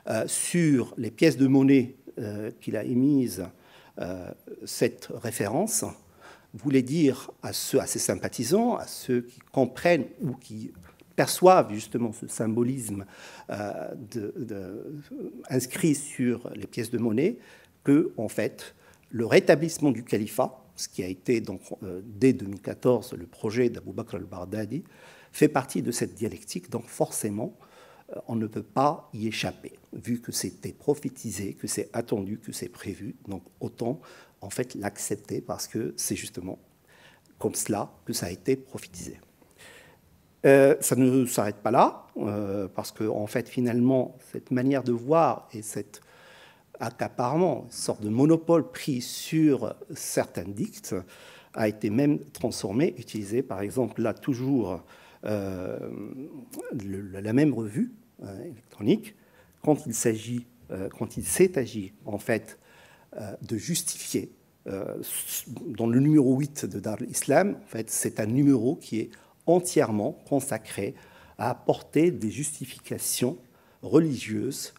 euh, 0.09 0.25
sur 0.27 0.95
les 0.97 1.11
pièces 1.11 1.37
de 1.37 1.47
monnaie 1.47 1.95
euh, 2.19 2.51
qu'il 2.61 2.77
a 2.77 2.85
émises 2.85 3.41
euh, 3.41 3.47
cette 4.65 5.09
référence, 5.15 5.85
voulait 6.53 6.83
dire 6.83 7.31
à, 7.43 7.53
ceux, 7.53 7.81
à 7.81 7.87
ses 7.87 7.99
sympathisants, 7.99 8.77
à 8.77 8.87
ceux 8.87 9.23
qui 9.23 9.41
comprennent 9.53 10.07
ou 10.23 10.33
qui 10.35 10.73
perçoivent 11.15 11.73
justement 11.73 12.13
ce 12.13 12.27
symbolisme 12.29 13.05
inscrit 15.49 15.95
sur 15.95 16.51
les 16.55 16.67
pièces 16.67 16.91
de 16.91 16.99
monnaie, 16.99 17.39
que 17.85 18.13
en 18.17 18.29
fait 18.29 18.75
le 19.11 19.27
rétablissement 19.27 19.91
du 19.91 20.05
califat, 20.05 20.63
ce 20.75 20.89
qui 20.89 21.03
a 21.03 21.07
été 21.07 21.41
donc, 21.41 21.61
euh, 21.83 22.01
dès 22.05 22.33
2014 22.33 23.15
le 23.15 23.27
projet 23.27 23.71
d'Abu 23.71 23.93
Bakr 23.93 24.17
al-Baghdadi, 24.17 24.85
fait 25.33 25.49
partie 25.49 25.83
de 25.83 25.91
cette 25.91 26.15
dialectique, 26.15 26.71
donc 26.71 26.87
forcément, 26.87 27.57
euh, 27.61 27.66
on 28.29 28.37
ne 28.37 28.47
peut 28.47 28.63
pas 28.63 29.09
y 29.13 29.27
échapper, 29.27 29.79
vu 29.93 30.21
que 30.21 30.33
c'était 30.33 30.73
prophétisé, 30.73 31.55
que 31.55 31.67
c'est 31.67 31.91
attendu, 31.93 32.39
que 32.39 32.53
c'est 32.53 32.69
prévu, 32.69 33.17
donc 33.27 33.43
autant 33.61 34.01
en 34.41 34.51
fait 34.51 34.75
l'accepter 34.75 35.41
parce 35.41 35.67
que 35.67 35.95
c'est 35.97 36.17
justement 36.17 36.59
comme 37.39 37.55
cela 37.55 37.91
que 38.05 38.13
ça 38.13 38.27
a 38.27 38.31
été 38.31 38.57
prophétisé. 38.57 39.21
Euh, 40.45 40.77
ça 40.81 40.95
ne 40.95 41.27
s'arrête 41.27 41.57
pas 41.57 41.73
là, 41.73 42.07
parce 42.75 42.93
que 42.93 43.05
en 43.05 43.27
fait 43.27 43.49
finalement 43.49 44.17
cette 44.33 44.51
manière 44.51 44.85
de 44.85 44.93
voir 44.93 45.49
et 45.53 45.63
cette 45.63 46.01
accaparement, 46.79 47.65
une 47.65 47.71
sorte 47.71 48.03
de 48.03 48.09
monopole 48.09 48.71
pris 48.71 49.01
sur 49.01 49.75
certains 49.95 50.45
dicts, 50.45 50.95
a 51.55 51.69
été 51.69 51.91
même 51.91 52.19
transformé, 52.31 52.95
utilisé 52.99 53.43
par 53.43 53.61
exemple 53.61 54.03
là 54.03 54.13
toujours 54.15 54.83
euh, 55.27 55.79
la 56.73 57.33
même 57.33 57.53
revue 57.53 57.93
euh, 58.23 58.45
électronique, 58.45 59.15
quand 59.63 59.87
il 59.87 59.95
s'agit, 59.95 60.47
euh, 60.71 60.89
quand 60.89 61.17
il 61.17 61.25
s'est 61.25 61.59
agi 61.59 61.93
en 62.05 62.19
fait 62.19 62.59
de 63.41 63.57
justifier 63.57 64.31
dans 64.67 65.87
le 65.87 66.01
numéro 66.01 66.37
8 66.37 66.67
de 66.67 66.81
Dar 66.81 66.99
al-Islam, 67.01 67.57
en 67.65 67.67
fait, 67.67 67.89
c'est 67.89 68.21
un 68.21 68.27
numéro 68.27 68.77
qui 68.77 68.99
est 68.99 69.11
entièrement 69.47 70.13
consacré 70.29 70.95
à 71.39 71.49
apporter 71.49 72.11
des 72.11 72.31
justifications 72.31 73.39
religieuses 73.81 74.75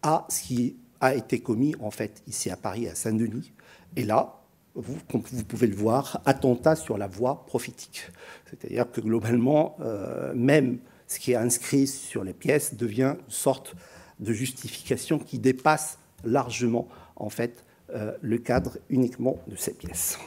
à 0.00 0.26
ce 0.30 0.42
qui 0.42 0.76
a 1.02 1.14
été 1.14 1.40
commis 1.40 1.74
en 1.80 1.90
fait 1.90 2.22
ici 2.26 2.48
à 2.48 2.56
Paris, 2.56 2.88
à 2.88 2.94
Saint-Denis. 2.94 3.52
Et 3.96 4.04
là, 4.04 4.41
vous, 4.74 4.96
vous, 5.12 5.44
pouvez 5.44 5.66
le 5.66 5.76
voir, 5.76 6.20
attentat 6.24 6.76
sur 6.76 6.98
la 6.98 7.06
voie 7.06 7.44
prophétique. 7.46 8.10
C'est-à-dire 8.48 8.90
que 8.90 9.00
globalement, 9.00 9.76
euh, 9.80 10.32
même 10.34 10.78
ce 11.06 11.18
qui 11.18 11.32
est 11.32 11.36
inscrit 11.36 11.86
sur 11.86 12.24
les 12.24 12.32
pièces 12.32 12.74
devient 12.74 13.16
une 13.18 13.30
sorte 13.30 13.74
de 14.18 14.32
justification 14.32 15.18
qui 15.18 15.38
dépasse 15.38 15.98
largement 16.24 16.88
en 17.16 17.28
fait 17.28 17.64
euh, 17.94 18.16
le 18.22 18.38
cadre 18.38 18.78
uniquement 18.88 19.38
de 19.48 19.56
ces 19.56 19.74
pièces. 19.74 20.18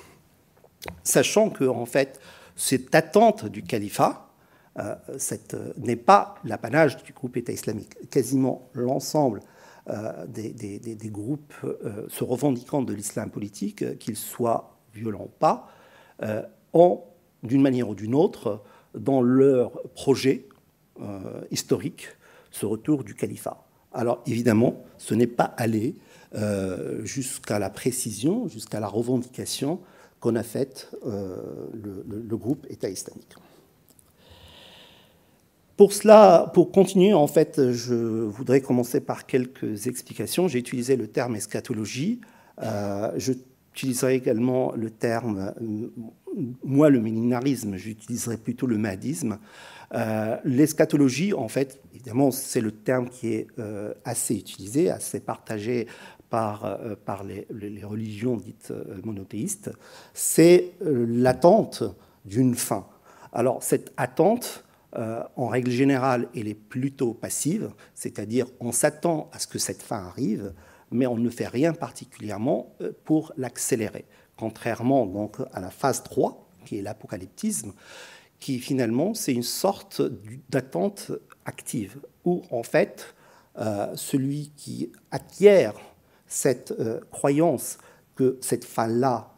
Sachant 1.03 1.49
que 1.49 1.63
en 1.63 1.85
fait 1.85 2.19
cette 2.55 2.93
attente 2.93 3.45
du 3.45 3.63
califat 3.63 4.29
euh, 4.77 4.95
n'est 5.77 5.95
pas 5.95 6.35
l'apanage 6.43 7.01
du 7.03 7.13
groupe 7.13 7.37
État 7.37 7.51
islamique. 7.51 7.95
Quasiment 8.09 8.69
l'ensemble 8.73 9.39
euh, 9.87 10.25
des, 10.25 11.09
groupes 11.11 11.53
euh, 11.63 12.07
se 12.09 12.23
revendiquant 12.23 12.81
de 12.81 12.91
l'islam 12.91 13.29
politique, 13.29 13.83
euh, 13.83 13.93
qu'ils 13.93 14.15
soient 14.15 14.79
violents 14.95 15.25
ou 15.25 15.31
pas, 15.39 15.67
ont, 16.73 17.03
d'une 17.43 17.61
manière 17.61 17.89
ou 17.89 17.93
d'une 17.95 18.15
autre, 18.15 18.63
dans 18.97 19.21
leur 19.21 19.71
projet 19.93 20.47
historique, 21.51 22.07
ce 22.51 22.65
retour 22.65 23.03
du 23.03 23.13
califat. 23.13 23.67
Alors 23.91 24.23
évidemment, 24.25 24.81
ce 24.97 25.13
n'est 25.13 25.27
pas 25.27 25.53
aller 25.57 25.95
jusqu'à 27.03 27.59
la 27.59 27.69
précision, 27.69 28.47
jusqu'à 28.47 28.79
la 28.79 28.87
revendication 28.87 29.81
qu'on 30.21 30.35
a 30.37 30.43
faite 30.43 30.95
le 31.03 32.37
groupe 32.37 32.65
État 32.69 32.89
islamique. 32.89 33.35
Pour 35.77 35.91
cela, 35.91 36.51
pour 36.53 36.71
continuer, 36.71 37.13
en 37.13 37.27
fait, 37.27 37.71
je 37.71 37.93
voudrais 37.93 38.61
commencer 38.61 39.01
par 39.01 39.25
quelques 39.25 39.87
explications. 39.87 40.47
J'ai 40.47 40.59
utilisé 40.59 40.95
le 40.95 41.07
terme 41.07 41.35
eschatologie. 41.35 42.21
Euh, 42.63 43.11
J'utiliserai 43.17 44.15
également 44.15 44.71
le 44.73 44.89
terme, 44.89 45.53
moi, 46.63 46.89
le 46.89 46.99
millénarisme, 46.99 47.75
j'utiliserai 47.75 48.37
plutôt 48.37 48.67
le 48.67 48.77
mahdisme. 48.77 49.37
Euh, 49.93 50.37
L'eschatologie, 50.43 51.33
en 51.33 51.47
fait, 51.47 51.81
évidemment, 51.93 52.31
c'est 52.31 52.61
le 52.61 52.71
terme 52.71 53.09
qui 53.09 53.33
est 53.33 53.47
euh, 53.59 53.93
assez 54.03 54.35
utilisé, 54.35 54.89
assez 54.89 55.19
partagé 55.19 55.87
par, 56.29 56.65
euh, 56.65 56.95
par 57.05 57.23
les, 57.23 57.45
religions 57.83 58.37
dites 58.37 58.71
euh, 58.71 58.99
monothéistes. 59.03 59.71
C'est 60.13 60.71
l'attente 60.81 61.83
d'une 62.25 62.55
fin. 62.55 62.87
Alors, 63.31 63.61
cette 63.63 63.93
attente, 63.97 64.63
euh, 64.97 65.23
en 65.35 65.47
règle 65.47 65.71
générale, 65.71 66.29
elle 66.35 66.47
est 66.47 66.53
plutôt 66.53 67.13
passive, 67.13 67.71
c'est-à-dire 67.93 68.47
on 68.59 68.71
s'attend 68.71 69.29
à 69.33 69.39
ce 69.39 69.47
que 69.47 69.59
cette 69.59 69.81
fin 69.81 70.05
arrive, 70.05 70.53
mais 70.91 71.05
on 71.05 71.17
ne 71.17 71.29
fait 71.29 71.47
rien 71.47 71.73
particulièrement 71.73 72.73
euh, 72.81 72.91
pour 73.03 73.33
l'accélérer. 73.35 74.05
Contrairement 74.37 75.05
donc 75.05 75.37
à 75.53 75.59
la 75.59 75.69
phase 75.69 76.03
3, 76.03 76.47
qui 76.65 76.77
est 76.77 76.81
l'apocalyptisme, 76.81 77.73
qui 78.39 78.59
finalement 78.59 79.13
c'est 79.13 79.33
une 79.33 79.43
sorte 79.43 80.01
d'attente 80.49 81.11
active, 81.45 81.99
où 82.23 82.43
en 82.49 82.63
fait 82.63 83.15
euh, 83.57 83.93
celui 83.95 84.51
qui 84.55 84.91
acquiert 85.11 85.73
cette 86.27 86.73
croyance 87.11 87.77
que 88.15 88.37
cette 88.41 88.65
fin-là 88.65 89.33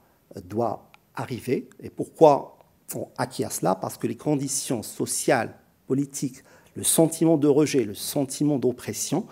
doit 0.46 0.90
arriver, 1.16 1.68
et 1.82 1.90
pourquoi 1.90 2.57
on 2.96 3.10
acquiert 3.18 3.52
cela 3.52 3.76
parce 3.76 3.98
que 3.98 4.08
les 4.08 4.16
conditions 4.16 4.84
sociales, 4.84 5.54
politiques, 5.88 6.44
le 6.76 6.84
sentiment 6.84 7.38
de 7.38 7.48
rejet, 7.48 7.84
le 7.84 7.94
sentiment 7.94 8.60
d'oppression, 8.60 9.26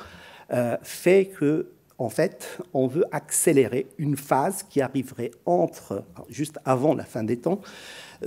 euh, 0.51 0.77
fait 0.81 1.27
que, 1.27 1.69
en 1.97 2.09
fait, 2.09 2.57
on 2.73 2.87
veut 2.87 3.05
accélérer 3.11 3.87
une 3.97 4.17
phase 4.17 4.63
qui 4.63 4.81
arriverait 4.81 5.31
entre, 5.45 6.03
juste 6.29 6.59
avant 6.65 6.93
la 6.93 7.05
fin 7.05 7.23
des 7.23 7.37
temps, 7.37 7.61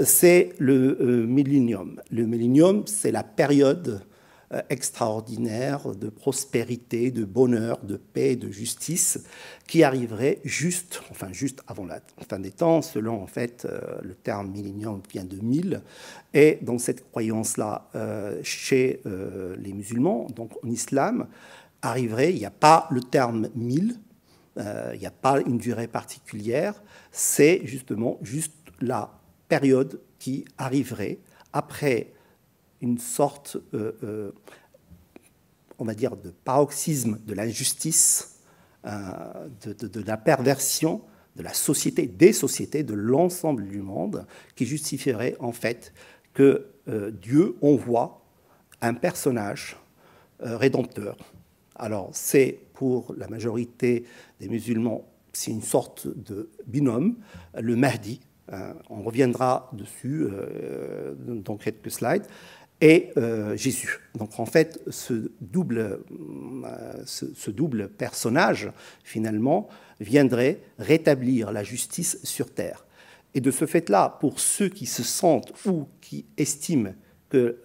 c'est 0.02 0.54
le 0.58 0.99
euh, 1.00 1.26
millénium. 1.26 2.00
Le 2.11 2.26
millénium, 2.26 2.87
c'est 2.87 3.12
la 3.12 3.25
période 3.25 4.00
extraordinaire 4.71 5.95
de 5.95 6.09
prospérité, 6.09 7.11
de 7.11 7.25
bonheur, 7.25 7.78
de 7.85 7.97
paix, 7.97 8.35
de 8.35 8.50
justice 8.50 9.23
qui 9.67 9.83
arriverait 9.83 10.40
juste, 10.45 11.02
enfin 11.11 11.33
juste 11.33 11.62
avant 11.67 11.85
la 11.85 12.00
fin 12.28 12.38
des 12.38 12.50
temps, 12.50 12.81
selon 12.81 13.23
en 13.23 13.26
fait 13.26 13.67
euh, 13.67 13.99
le 14.02 14.14
terme 14.14 14.50
millénium 14.50 15.02
vient 15.11 15.25
de 15.25 15.37
mille, 15.37 15.83
et 16.33 16.59
dans 16.62 16.78
cette 16.78 17.11
croyance-là, 17.11 17.90
euh, 17.95 18.40
chez 18.43 19.02
les 19.59 19.73
musulmans, 19.73 20.26
donc 20.35 20.52
en 20.64 20.69
islam, 20.69 21.26
arriverait, 21.83 22.33
il 22.33 22.38
n'y 22.38 22.47
a 22.47 22.50
pas 22.50 22.88
le 22.90 23.02
terme 23.02 23.49
mille, 23.55 23.97
il 24.57 24.99
n'y 24.99 25.07
a 25.07 25.12
pas 25.12 25.40
une 25.40 25.59
durée 25.59 25.87
particulière, 25.87 26.83
c'est 27.12 27.61
justement 27.64 28.19
juste 28.23 28.55
la 28.81 29.11
période 29.49 30.00
qui 30.19 30.45
arriverait 30.57 31.19
après 31.52 32.12
une 32.80 32.99
sorte, 32.99 33.56
euh, 33.75 33.92
euh, 34.02 34.32
on 35.78 35.85
va 35.85 35.94
dire, 35.94 36.16
de 36.16 36.30
paroxysme 36.30 37.18
de 37.25 37.35
l'injustice, 37.35 38.35
de, 38.85 39.73
de, 39.75 40.00
la 40.02 40.16
perversion 40.16 41.02
de 41.37 41.42
la 41.42 41.52
société, 41.52 42.06
des 42.06 42.32
sociétés, 42.32 42.85
de 42.85 42.94
l'ensemble 42.94 43.68
du 43.68 43.82
monde, 43.82 44.25
qui 44.54 44.64
justifierait 44.64 45.37
en 45.40 45.52
fait 45.52 45.92
que 46.32 46.66
Dieu 47.20 47.56
envoie 47.61 48.25
un 48.80 48.94
personnage 48.94 49.76
rédempteur. 50.40 51.16
Alors 51.76 52.08
c'est 52.12 52.61
pour 52.73 53.14
la 53.18 53.28
majorité 53.28 54.04
des 54.40 54.49
musulmans, 54.49 55.06
c'est 55.32 55.50
une 55.50 55.62
sorte 55.62 56.08
de 56.08 56.49
binôme, 56.66 57.16
le 57.61 57.76
Mahdi, 57.76 58.20
euh, 58.52 58.73
on 58.88 59.02
reviendra 59.02 59.68
dessus 59.75 60.26
euh, 60.30 61.14
dans 61.18 61.56
quelques 61.56 61.90
slides, 61.90 62.25
et 62.80 63.11
euh, 63.16 63.56
Jésus. 63.56 63.99
Donc 64.16 64.38
en 64.38 64.47
fait, 64.47 64.80
ce 64.88 65.30
double, 65.40 66.00
ce, 67.04 67.50
double 67.50 67.88
personnage, 67.88 68.70
finalement, 69.02 69.68
viendrait 70.00 70.61
rétablir 70.78 71.52
la 71.52 71.64
justice 71.64 72.18
sur 72.23 72.50
Terre. 72.50 72.87
Et 73.35 73.40
de 73.40 73.50
ce 73.50 73.66
fait-là, 73.66 74.16
pour 74.20 74.40
ceux 74.40 74.68
qui 74.68 74.87
se 74.87 75.02
sentent 75.02 75.52
ou 75.66 75.88
qui 76.00 76.25
estiment 76.37 76.94
que 77.28 77.58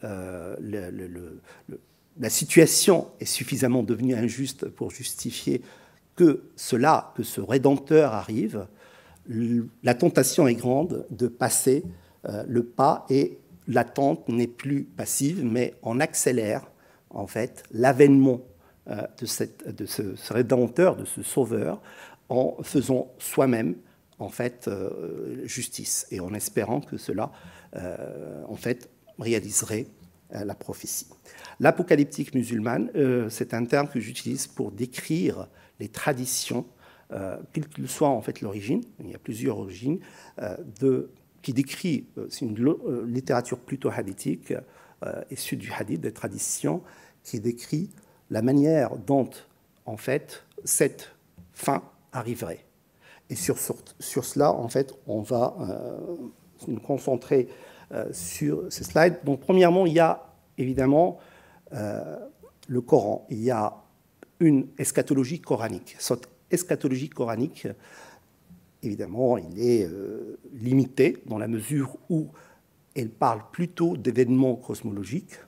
la 2.20 2.30
situation 2.30 3.08
est 3.20 3.26
suffisamment 3.26 3.82
devenue 3.82 4.14
injuste 4.14 4.68
pour 4.68 4.92
justifier 4.92 5.62
que 6.16 6.44
cela, 6.56 7.14
que 7.16 7.24
ce 7.24 7.42
rédempteur 7.42 8.14
arrive, 8.14 8.68
la 9.84 9.94
tentation 9.94 10.48
est 10.48 10.56
grande 10.56 11.06
de 11.10 11.28
passer 11.28 11.84
euh, 12.26 12.44
le 12.48 12.64
pas 12.64 13.06
et 13.10 13.40
l'attente 13.68 14.28
n'est 14.30 14.48
plus 14.48 14.84
passive, 14.84 15.44
mais 15.44 15.76
on 15.82 16.00
accélère 16.00 16.64
en 17.10 17.28
fait 17.28 17.64
l'avènement 17.72 18.42
euh, 18.90 19.02
de, 19.20 19.26
ce, 19.86 20.34
rédempteur, 20.34 20.96
de 20.96 21.06
ce 21.06 21.22
sauveur, 21.24 21.82
en 22.30 22.58
faisant 22.64 23.12
soi-même 23.20 23.76
en 24.20 24.30
fait 24.30 24.68
euh, 24.68 25.46
justice 25.46 26.08
et 26.12 26.20
en 26.20 26.34
espérant 26.34 26.82
que 26.82 26.98
cela 26.98 27.32
en 28.48 28.56
fait 28.56 28.88
réaliserait 29.18 29.88
la 30.30 30.54
prophétie. 30.54 31.08
L'apocalyptique 31.60 32.36
musulmane, 32.36 32.92
c'est 33.32 33.56
un 33.56 33.66
terme 33.66 33.88
que 33.88 34.00
j'utilise 34.00 34.46
pour 34.46 34.72
décrire 34.72 35.48
les 35.80 35.88
traditions 35.88 36.68
euh, 37.14 37.38
quelle 37.52 37.68
que 37.68 37.86
soit 37.86 38.10
en 38.10 38.22
fait 38.22 38.42
l'origine, 38.42 38.82
il 39.00 39.12
y 39.12 39.16
a 39.16 39.20
plusieurs 39.20 39.60
origines, 39.60 40.00
euh, 40.40 40.56
de, 40.80 41.12
qui 41.44 41.54
décrit, 41.54 42.08
euh, 42.18 42.26
c'est 42.30 42.46
une 42.46 42.76
littérature 43.06 43.60
plutôt 43.60 43.90
hadithique, 43.90 44.54
issue 45.30 45.58
du 45.58 45.70
hadith, 45.70 46.00
des 46.00 46.14
traditions, 46.14 46.82
qui 47.24 47.42
décrit 47.42 47.90
la 48.30 48.42
manière 48.42 48.96
dont 48.96 49.30
en 49.86 49.98
fait 49.98 50.46
cette 50.64 51.14
fin 51.52 51.84
arriverait. 52.14 52.64
Et 53.30 53.36
sur, 53.36 53.58
sur, 54.00 54.24
cela, 54.24 54.54
en 54.54 54.70
fait, 54.70 54.96
on 55.06 55.22
va 55.22 55.58
nous 56.70 56.80
concentrer 56.80 57.50
sur 58.14 58.72
ces 58.72 58.86
slides. 58.86 59.18
Donc, 59.26 59.42
premièrement, 59.42 59.86
il 59.86 59.92
y 59.92 60.00
a 60.00 60.26
évidemment 60.58 61.20
le 61.70 62.80
Coran. 62.80 63.28
Il 63.30 63.44
y 63.44 63.52
a 63.52 63.76
une 64.40 64.70
eschatologie 64.78 65.42
coranique 65.42 65.98
eschatologie 66.54 67.10
coranique, 67.10 67.68
évidemment, 68.84 69.38
il 69.38 69.60
est 69.60 69.86
euh, 69.86 70.38
limité 70.54 71.18
dans 71.26 71.38
la 71.38 71.48
mesure 71.48 71.98
où 72.10 72.30
elle 72.96 73.10
parle 73.10 73.42
plutôt 73.52 73.98
d'événements 73.98 74.56
cosmologiques, 74.56 75.40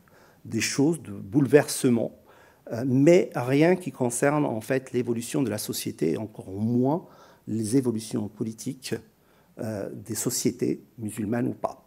des 0.46 0.62
choses, 0.62 1.02
de 1.02 1.12
bouleversements, 1.12 2.18
euh, 2.72 2.84
mais 2.88 3.30
rien 3.36 3.76
qui 3.76 3.92
concerne 3.92 4.46
en 4.46 4.62
fait 4.62 4.92
l'évolution 4.94 5.44
de 5.44 5.50
la 5.50 5.58
société, 5.58 6.14
et 6.14 6.18
encore 6.18 6.52
moins 6.52 7.06
les 7.48 7.78
évolutions 7.78 8.28
politiques 8.28 8.96
euh, 9.60 9.90
des 9.94 10.16
sociétés 10.16 10.84
musulmanes 10.98 11.48
ou 11.48 11.54
pas. 11.54 11.86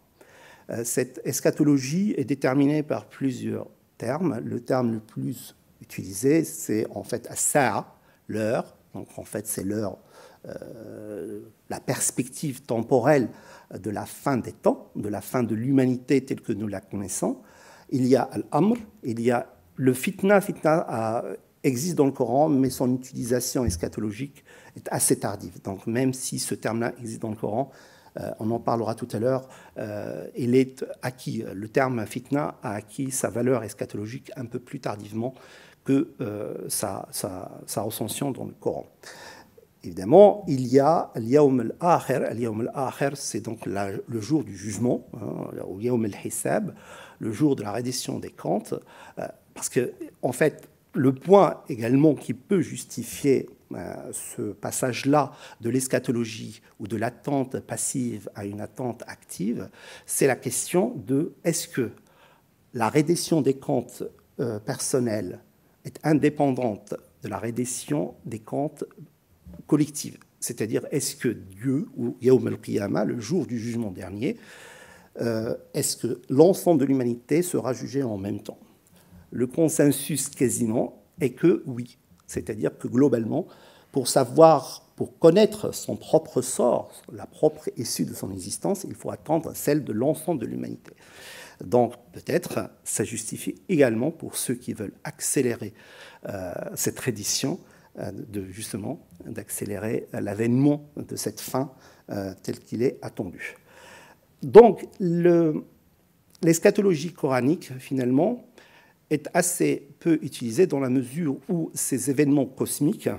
cette 0.83 1.19
eschatologie 1.25 2.13
est 2.15 2.25
déterminée 2.25 2.83
par 2.83 3.09
plusieurs 3.09 3.67
termes. 3.97 4.39
Le 4.43 4.59
terme 4.59 4.93
le 4.93 4.99
plus 4.99 5.55
utilisé, 5.81 6.43
c'est 6.43 6.85
en 6.91 7.03
fait 7.03 7.27
Asa, 7.27 7.95
l'heure, 8.27 8.77
donc 8.93 9.07
en 9.17 9.23
fait, 9.23 9.47
c'est 9.47 9.63
l'heure, 9.63 9.97
euh, 10.47 11.41
la 11.69 11.79
perspective 11.79 12.61
temporelle 12.61 13.29
de 13.77 13.89
la 13.89 14.05
fin 14.05 14.37
des 14.37 14.51
temps, 14.51 14.91
de 14.95 15.09
la 15.09 15.21
fin 15.21 15.43
de 15.43 15.55
l'humanité 15.55 16.23
telle 16.23 16.41
que 16.41 16.53
nous 16.53 16.67
la 16.67 16.81
connaissons. 16.81 17.37
Il 17.89 18.05
y 18.07 18.15
a 18.15 18.23
Al-Amr, 18.23 18.77
il 19.03 19.21
y 19.21 19.31
a 19.31 19.47
le 19.75 19.93
fitna. 19.93 20.41
Fitna 20.41 21.23
existe 21.63 21.95
dans 21.95 22.05
le 22.05 22.11
Coran, 22.11 22.49
mais 22.49 22.69
son 22.69 22.95
utilisation 22.95 23.65
eschatologique 23.65 24.43
est 24.75 24.87
assez 24.91 25.19
tardive. 25.19 25.61
Donc 25.63 25.87
même 25.87 26.13
si 26.13 26.39
ce 26.39 26.55
terme-là 26.55 26.93
existe 26.99 27.21
dans 27.21 27.29
le 27.29 27.35
Coran, 27.35 27.71
euh, 28.19 28.31
on 28.39 28.49
en 28.51 28.59
parlera 28.59 28.95
tout 28.95 29.07
à 29.11 29.19
l'heure, 29.19 29.47
euh, 29.77 30.27
il 30.35 30.55
est 30.55 30.85
acquis, 31.01 31.43
le 31.53 31.67
terme 31.67 32.05
fitna 32.05 32.55
a 32.63 32.73
acquis 32.73 33.11
sa 33.11 33.29
valeur 33.29 33.63
eschatologique 33.63 34.31
un 34.35 34.45
peu 34.45 34.59
plus 34.59 34.79
tardivement 34.79 35.33
que 35.85 36.13
euh, 36.21 36.67
sa, 36.67 37.07
recension 37.77 38.31
dans 38.31 38.45
le 38.45 38.53
Coran. 38.59 38.87
Évidemment, 39.83 40.43
il 40.49 40.67
y 40.67 40.79
a 40.79 41.09
c'est 43.15 43.39
donc 43.39 43.65
le 43.65 44.21
jour 44.21 44.43
du 44.43 44.55
jugement, 44.55 45.07
hein, 45.13 45.51
ou 45.67 45.79
le 47.19 47.31
jour 47.31 47.55
de 47.55 47.63
la 47.63 47.71
reddition 47.71 48.19
des 48.19 48.29
comptes. 48.29 48.73
Euh, 49.19 49.27
parce 49.53 49.69
que, 49.69 49.93
en 50.21 50.33
fait, 50.33 50.67
le 50.93 51.13
point 51.13 51.61
également 51.69 52.13
qui 52.13 52.33
peut 52.33 52.59
justifier 52.59 53.49
euh, 53.73 53.95
ce 54.11 54.51
passage-là 54.51 55.31
de 55.61 55.69
l'eschatologie 55.69 56.61
ou 56.79 56.87
de 56.87 56.97
l'attente 56.97 57.59
passive 57.61 58.29
à 58.35 58.43
une 58.43 58.59
attente 58.59 59.03
active, 59.07 59.69
c'est 60.05 60.27
la 60.27 60.35
question 60.35 60.93
de 61.07 61.35
est-ce 61.45 61.69
que 61.69 61.91
la 62.73 62.89
reddition 62.89 63.41
des 63.41 63.55
comptes 63.55 64.03
personnels 64.65 65.39
est 65.83 65.99
indépendante 66.05 66.93
de 67.23 67.27
la 67.27 67.37
reddition 67.37 68.15
des 68.25 68.39
comptes 68.39 68.85
collectifs. 69.69 70.17
C'est-à-dire, 70.39 70.85
est-ce 70.91 71.15
que 71.15 71.29
Dieu, 71.29 71.87
ou 71.95 72.17
Yaoum 72.21 72.47
al-Qiyamah, 72.47 73.05
le 73.05 73.19
jour 73.19 73.45
du 73.45 73.59
jugement 73.59 73.91
dernier, 73.91 74.37
euh, 75.21 75.55
est-ce 75.73 75.95
que 75.95 76.21
l'ensemble 76.29 76.81
de 76.81 76.85
l'humanité 76.85 77.41
sera 77.41 77.71
jugé 77.73 78.03
en 78.03 78.17
même 78.17 78.41
temps? 78.41 78.59
Le 79.31 79.47
consensus 79.47 80.27
quasiment 80.29 81.03
est 81.21 81.31
que 81.31 81.63
oui. 81.67 81.97
C'est-à-dire 82.25 82.77
que 82.77 82.87
globalement, 82.87 83.47
pour 83.91 84.07
savoir, 84.07 84.87
pour 84.95 85.19
connaître 85.19 85.73
son 85.73 85.95
propre 85.95 86.41
sort, 86.41 86.91
la 87.13 87.25
propre 87.25 87.69
issue 87.77 88.05
de 88.05 88.13
son 88.13 88.31
existence, 88.31 88.85
il 88.87 88.95
faut 88.95 89.11
attendre 89.11 89.51
celle 89.53 89.83
de 89.83 89.93
l'ensemble 89.93 90.41
de 90.41 90.47
l'humanité. 90.47 90.93
Donc 91.63 91.93
peut-être 92.13 92.69
ça 92.83 93.03
justifie 93.03 93.55
également 93.67 94.11
pour 94.11 94.37
ceux 94.37 94.55
qui 94.55 94.73
veulent 94.73 94.93
accélérer 95.03 95.73
euh, 96.27 96.53
cette 96.75 96.95
tradition, 96.95 97.59
euh, 97.59 97.78
de, 97.97 98.45
justement 98.51 99.05
d'accélérer 99.25 100.07
l'avènement 100.13 100.89
de 100.95 101.15
cette 101.15 101.41
fin 101.41 101.71
euh, 102.09 102.33
telle 102.43 102.59
qu'il 102.59 102.83
est 102.83 102.97
attendu. 103.01 103.55
Donc 104.41 104.87
l'eschatologie 106.41 107.13
coranique, 107.13 107.71
finalement, 107.79 108.45
est 109.09 109.27
assez 109.33 109.87
peu 109.99 110.19
utilisée 110.21 110.67
dans 110.67 110.79
la 110.79 110.89
mesure 110.89 111.37
où 111.49 111.71
ces 111.73 112.09
événements 112.09 112.45
cosmiques, 112.45 113.09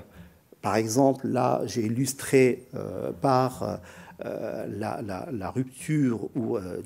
par 0.61 0.77
exemple, 0.77 1.27
là 1.27 1.61
j'ai 1.65 1.81
illustré 1.81 2.67
par 3.21 3.81
euh, 4.25 4.67
la, 4.69 5.49
rupture 5.49 6.29
euh, 6.37 6.81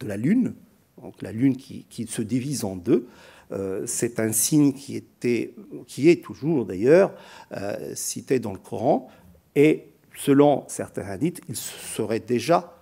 de 0.00 0.06
la 0.08 0.16
Lune, 0.16 0.54
donc 1.00 1.22
la 1.22 1.30
Lune 1.30 1.56
qui, 1.56 2.06
se 2.08 2.22
divise 2.22 2.64
en 2.64 2.74
deux, 2.74 2.94
euh, 2.96 3.06
c'est 3.86 4.20
un 4.20 4.32
signe 4.32 4.72
qui, 4.72 4.96
était, 4.96 5.54
qui 5.86 6.08
est 6.08 6.22
toujours 6.24 6.64
d'ailleurs 6.64 7.12
cité 7.94 8.38
dans 8.40 8.52
le 8.52 8.58
Coran, 8.58 9.08
et 9.54 9.92
selon 10.16 10.64
certains 10.68 11.02
hadiths, 11.02 11.40
il 11.48 11.56
serait 11.56 12.20
déjà 12.20 12.76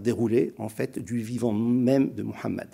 déroulé 0.00 0.54
en 0.58 0.68
fait 0.68 0.98
du 0.98 1.18
vivant 1.18 1.52
même 1.52 2.14
de 2.14 2.22
Mohammed. 2.22 2.68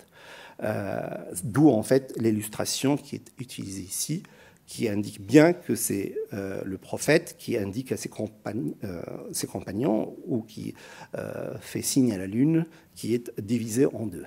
D'où 1.43 1.69
en 1.69 1.83
fait 1.83 2.13
l'illustration 2.17 2.97
qui 2.97 3.15
est 3.15 3.31
utilisée 3.39 3.81
ici 3.81 4.23
qui 4.65 4.87
indique 4.87 5.21
bien 5.21 5.53
que 5.53 5.75
c'est 5.75 6.15
euh, 6.33 6.61
le 6.65 6.77
prophète 6.77 7.35
qui 7.37 7.57
indique 7.57 7.91
à 7.91 7.97
ses, 7.97 8.09
euh, 8.83 9.47
compagnons 9.51 10.15
ou 10.25 10.41
qui 10.41 10.73
euh, 11.15 11.53
fait 11.59 11.81
signe 11.81 12.11
à 12.11 12.17
la 12.17 12.27
lune 12.27 12.65
qui 12.95 13.13
est 13.13 13.31
divisée 13.41 13.85
en 13.85 14.07
deux. 14.07 14.25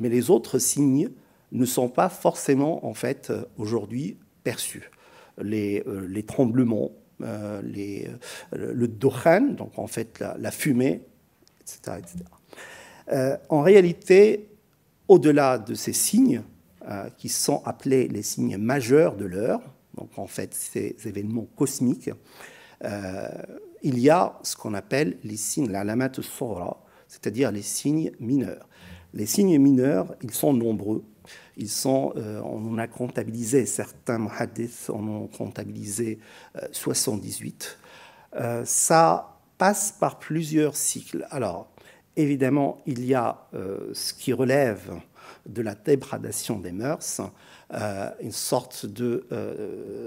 Mais 0.00 0.08
les 0.08 0.30
autres 0.30 0.58
signes 0.58 1.10
ne 1.52 1.64
sont 1.64 1.88
pas 1.88 2.08
forcément 2.08 2.86
en 2.86 2.94
fait 2.94 3.32
aujourd'hui 3.56 4.16
perçus. 4.44 4.90
Les, 5.38 5.84
les 6.08 6.22
tremblements, 6.22 6.92
les, 7.62 8.08
le 8.52 8.88
dokhan, 8.88 9.54
donc 9.56 9.78
en 9.78 9.86
fait 9.86 10.22
la, 10.38 10.50
fumée, 10.50 11.02
etc. 11.60 11.98
etc. 11.98 13.36
en 13.50 13.60
réalité, 13.60 14.48
au-delà 15.08 15.58
de 15.58 15.74
ces 15.74 15.92
signes, 15.92 16.42
qui 17.18 17.28
sont 17.28 17.62
appelés 17.64 18.08
les 18.08 18.22
signes 18.22 18.56
majeurs 18.56 19.16
de 19.16 19.24
l'heure, 19.26 19.60
donc 19.94 20.10
en 20.16 20.26
fait 20.26 20.54
ces 20.54 20.96
événements 21.04 21.46
cosmiques, 21.56 22.10
il 23.82 23.98
y 23.98 24.10
a 24.10 24.38
ce 24.42 24.56
qu'on 24.56 24.74
appelle 24.74 25.16
les 25.22 25.36
signes, 25.36 25.70
la 25.70 25.84
lamate 25.84 26.20
sora, 26.20 26.82
c'est-à-dire 27.08 27.52
les 27.52 27.62
signes 27.62 28.10
mineurs. 28.18 28.68
Les 29.14 29.26
signes 29.26 29.58
mineurs, 29.58 30.14
ils 30.22 30.32
sont 30.32 30.52
nombreux. 30.52 31.04
Ils 31.56 31.68
sont, 31.68 32.12
euh, 32.16 32.40
on 32.42 32.78
a 32.78 32.86
comptabilisé, 32.86 33.66
certains 33.66 34.18
muhaddiths 34.18 34.90
en 34.90 35.06
ont 35.06 35.26
comptabilisé 35.26 36.18
78. 36.72 37.78
Euh, 38.34 38.40
euh, 38.40 38.62
ça 38.64 39.38
passe 39.58 39.94
par 39.98 40.18
plusieurs 40.18 40.76
cycles. 40.76 41.26
Alors, 41.30 41.68
évidemment, 42.16 42.78
il 42.86 43.04
y 43.04 43.14
a 43.14 43.48
ce 43.92 44.12
qui 44.12 44.32
relève 44.34 44.92
de 45.46 45.62
la 45.62 45.74
dégradation 45.74 46.58
des 46.58 46.72
mœurs, 46.72 47.22
une 48.20 48.32
sorte 48.32 48.84
de 48.84 49.26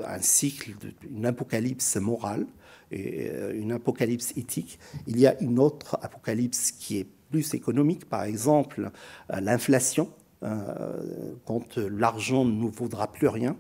un 0.06 0.22
cycle, 0.22 0.74
une 1.10 1.26
apocalypse 1.26 1.96
morale 1.96 2.46
et 2.92 3.32
une 3.54 3.72
apocalypse 3.72 4.34
éthique. 4.38 4.80
Il 5.08 5.20
y 5.20 5.26
a 5.26 5.40
une 5.42 5.58
autre 5.58 5.98
apocalypse 6.02 6.72
qui 6.72 7.00
est 7.00 7.08
plus 7.30 7.54
économique, 7.54 8.06
par 8.06 8.24
exemple 8.24 8.92
l'inflation, 9.30 10.10
euh, 10.10 10.19
quand 10.42 11.78
l'argent 11.78 12.46
ne 12.46 12.52
nous 12.52 12.70
vaudra 12.70 13.12
plus 13.12 13.28
rien 13.28 13.58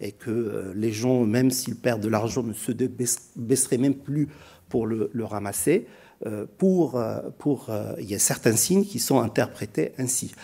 et 0.00 0.12
que 0.12 0.30
euh, 0.30 0.72
les 0.74 0.92
gens, 0.92 1.24
même 1.24 1.50
s'ils 1.50 1.76
perdent 1.76 2.02
de 2.02 2.08
l'argent, 2.08 2.42
ne 2.42 2.52
se 2.52 2.72
baisseraient 2.72 3.78
même 3.78 3.94
plus 3.94 4.28
pour 4.68 4.86
le, 4.86 5.10
ramasser. 5.24 5.86
Euh, 6.26 6.46
pour, 6.58 7.02
pour, 7.38 7.70
il 7.98 8.10
y 8.10 8.14
a 8.14 8.18
certains 8.18 8.56
signes 8.56 8.84
qui 8.84 8.98
sont 8.98 9.20
interprétés 9.20 9.92
ainsi. 9.98 10.34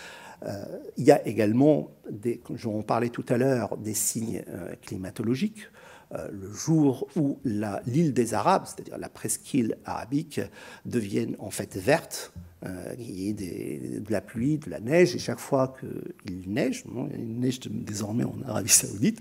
il 0.97 1.05
y 1.05 1.11
a 1.11 1.27
également, 1.27 1.91
des, 2.11 2.41
j'en 2.55 2.83
parlais 2.83 3.11
tout 3.11 3.25
à 3.29 3.37
l'heure, 3.37 3.77
des 3.77 3.95
signes 3.95 4.43
climatologiques. 4.83 5.69
le 6.13 6.53
jour 6.53 7.09
où 7.17 7.39
l'île 7.45 8.15
des 8.15 8.35
Arabes, 8.35 8.65
c'est-à-dire 8.67 8.99
la 8.99 9.09
presqu'île 9.09 9.77
arabique, 9.85 10.41
devienne 10.85 11.37
en 11.39 11.51
fait 11.51 11.77
verte, 11.77 12.33
euh, 12.67 12.95
il 12.99 13.11
y 13.11 13.29
ait 13.29 14.01
de 14.01 14.13
la 14.13 14.21
pluie, 14.21 14.59
de 14.59 14.71
la 14.71 14.81
neige, 14.81 15.15
et 15.15 15.19
chaque 15.19 15.39
fois 15.39 15.75
qu'il 15.79 16.51
neige, 16.53 16.85
il 17.15 17.39
neige 17.39 17.61
désormais 17.61 18.25
en 18.25 18.37
Arabie 18.47 18.71
Saoudite, 18.71 19.21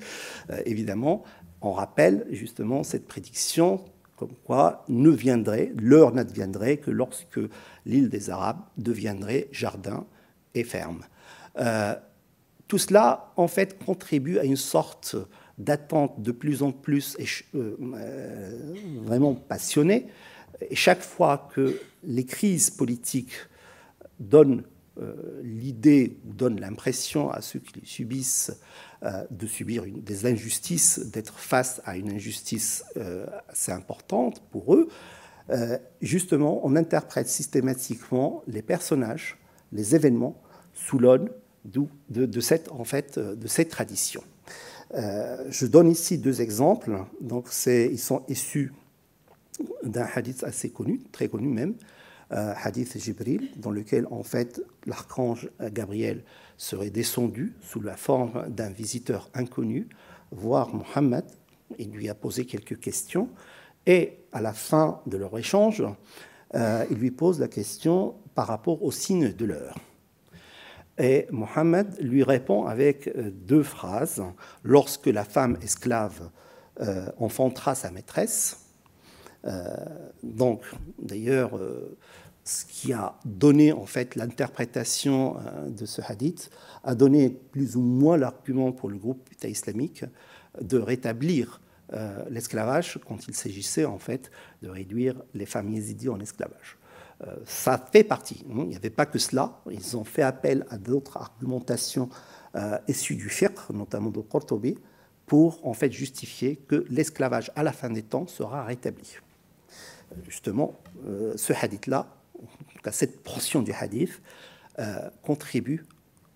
euh, 0.49 0.61
évidemment, 0.65 1.23
on 1.61 1.71
rappelle 1.71 2.25
justement 2.31 2.83
cette 2.83 3.07
prédiction 3.07 3.83
comme 4.15 4.33
quoi 4.45 4.85
ne 4.87 5.09
viendrait, 5.09 5.73
l'heure 5.77 6.13
n'adviendrait 6.13 6.77
que 6.77 6.89
lorsque 6.89 7.39
l'île 7.85 8.09
des 8.09 8.29
Arabes 8.29 8.61
deviendrait 8.77 9.49
jardin 9.51 10.05
et 10.53 10.63
ferme. 10.63 11.01
Euh, 11.59 11.95
tout 12.69 12.77
cela, 12.77 13.33
en 13.35 13.49
fait, 13.49 13.83
contribue 13.83 14.39
à 14.39 14.45
une 14.45 14.55
sorte 14.55 15.17
d'attente 15.57 16.21
de 16.21 16.31
plus 16.31 16.63
en 16.63 16.71
plus 16.71 17.17
vraiment 19.03 19.35
passionnée 19.35 20.07
et 20.61 20.75
chaque 20.75 21.01
fois 21.01 21.49
que 21.53 21.79
les 22.03 22.25
crises 22.25 22.69
politiques 22.69 23.33
donnent 24.19 24.63
euh, 24.97 25.41
l'idée 25.43 26.17
ou 26.25 26.33
donnent 26.33 26.61
l'impression 26.61 27.29
à 27.29 27.41
ceux 27.41 27.59
qui 27.59 27.81
les 27.81 27.85
subissent 27.85 28.53
euh, 29.03 29.25
de 29.29 29.45
subir 29.45 29.83
des 29.85 30.25
injustices, 30.25 30.99
d'être 30.99 31.37
face 31.37 31.81
à 31.83 31.97
une 31.97 32.11
injustice 32.11 32.85
euh, 32.95 33.25
assez 33.49 33.73
importante 33.73 34.41
pour 34.51 34.75
eux, 34.75 34.87
justement, 36.01 36.65
on 36.65 36.75
interprète 36.75 37.27
systématiquement 37.27 38.41
les 38.47 38.63
personnages, 38.63 39.37
les 39.73 39.93
événements 39.93 40.41
sous 40.73 40.97
l'aune 40.97 41.29
de, 41.65 41.85
de, 42.09 42.39
cette, 42.39 42.67
de 43.19 43.47
cette 43.47 43.69
tradition. 43.69 44.23
je 44.91 45.65
donne 45.67 45.91
ici 45.91 46.17
deux 46.17 46.41
exemples. 46.41 46.97
Donc, 47.21 47.49
ils 47.67 47.99
sont 47.99 48.23
issus 48.27 48.73
d'un 49.83 50.07
hadith 50.13 50.43
assez 50.43 50.69
connu, 50.69 51.01
très 51.11 51.27
connu 51.27 51.47
même, 51.47 51.75
euh, 52.31 52.53
hadith 52.57 52.97
Jibril, 52.97 53.51
dans 53.57 53.71
lequel 53.71 54.07
en 54.09 54.23
fait 54.23 54.61
l'archange 54.85 55.49
Gabriel 55.71 56.23
serait 56.57 56.89
descendu 56.89 57.53
sous 57.61 57.81
la 57.81 57.97
forme 57.97 58.49
d'un 58.49 58.69
visiteur 58.69 59.29
inconnu, 59.33 59.87
voir 60.31 60.73
Mohammed, 60.73 61.25
il 61.77 61.91
lui 61.91 62.09
a 62.09 62.15
posé 62.15 62.45
quelques 62.45 62.79
questions, 62.79 63.29
et 63.85 64.17
à 64.31 64.41
la 64.41 64.53
fin 64.53 65.01
de 65.05 65.17
leur 65.17 65.37
échange, 65.37 65.83
euh, 66.55 66.85
il 66.89 66.97
lui 66.97 67.11
pose 67.11 67.39
la 67.39 67.47
question 67.47 68.15
par 68.33 68.47
rapport 68.47 68.83
au 68.83 68.91
signe 68.91 69.31
de 69.33 69.45
l'heure. 69.45 69.77
Et 70.97 71.27
Mohammed 71.29 71.97
lui 71.99 72.23
répond 72.23 72.65
avec 72.65 73.07
euh, 73.07 73.29
deux 73.31 73.63
phrases. 73.63 74.23
Lorsque 74.63 75.07
la 75.07 75.23
femme 75.23 75.57
esclave 75.61 76.29
enfantera 77.17 77.73
sa 77.73 77.89
maîtresse, 77.89 78.57
euh, 78.57 78.64
donc, 80.23 80.61
d'ailleurs, 80.99 81.57
euh, 81.57 81.97
ce 82.43 82.65
qui 82.65 82.93
a 82.93 83.15
donné 83.25 83.71
en 83.71 83.85
fait 83.85 84.15
l'interprétation 84.15 85.37
euh, 85.37 85.69
de 85.69 85.85
ce 85.85 86.01
hadith 86.01 86.49
a 86.83 86.95
donné 86.95 87.29
plus 87.29 87.75
ou 87.75 87.81
moins 87.81 88.17
l'argument 88.17 88.71
pour 88.71 88.89
le 88.89 88.97
groupe 88.97 89.27
État 89.31 89.47
islamique 89.47 90.05
de 90.61 90.77
rétablir 90.77 91.61
l'esclavage 92.31 92.99
quand 93.07 93.27
il 93.27 93.35
s'agissait 93.35 93.85
en 93.85 93.99
fait 93.99 94.31
de 94.63 94.69
réduire 94.69 95.21
les 95.35 95.45
familles 95.45 95.75
yézidis 95.75 96.09
en 96.09 96.19
esclavage. 96.19 96.77
ça 97.45 97.77
fait 97.91 98.03
partie. 98.03 98.43
Hein. 98.49 98.61
Il 98.63 98.69
n'y 98.69 98.75
avait 98.75 98.89
pas 98.89 99.05
que 99.05 99.19
cela. 99.19 99.61
Ils 99.69 99.95
ont 99.95 100.03
fait 100.03 100.23
appel 100.23 100.65
à 100.71 100.79
d'autres 100.79 101.17
argumentations 101.17 102.09
issues 102.87 103.15
du 103.15 103.29
fiqh, 103.29 103.69
notamment 103.71 104.09
de 104.09 104.19
Qurtubi, 104.19 104.79
pour 105.27 105.65
en 105.65 105.73
fait 105.73 105.91
justifier 105.91 106.55
que 106.55 106.85
l'esclavage 106.89 107.51
à 107.55 107.61
la 107.61 107.71
fin 107.71 107.91
des 107.91 108.01
temps 108.01 108.25
sera 108.25 108.63
rétabli 108.63 109.19
justement, 110.27 110.79
euh, 111.05 111.33
ce 111.35 111.53
hadith-là, 111.53 112.07
cette 112.91 113.23
portion 113.23 113.61
du 113.61 113.71
hadith, 113.71 114.21
euh, 114.79 115.09
contribue 115.23 115.85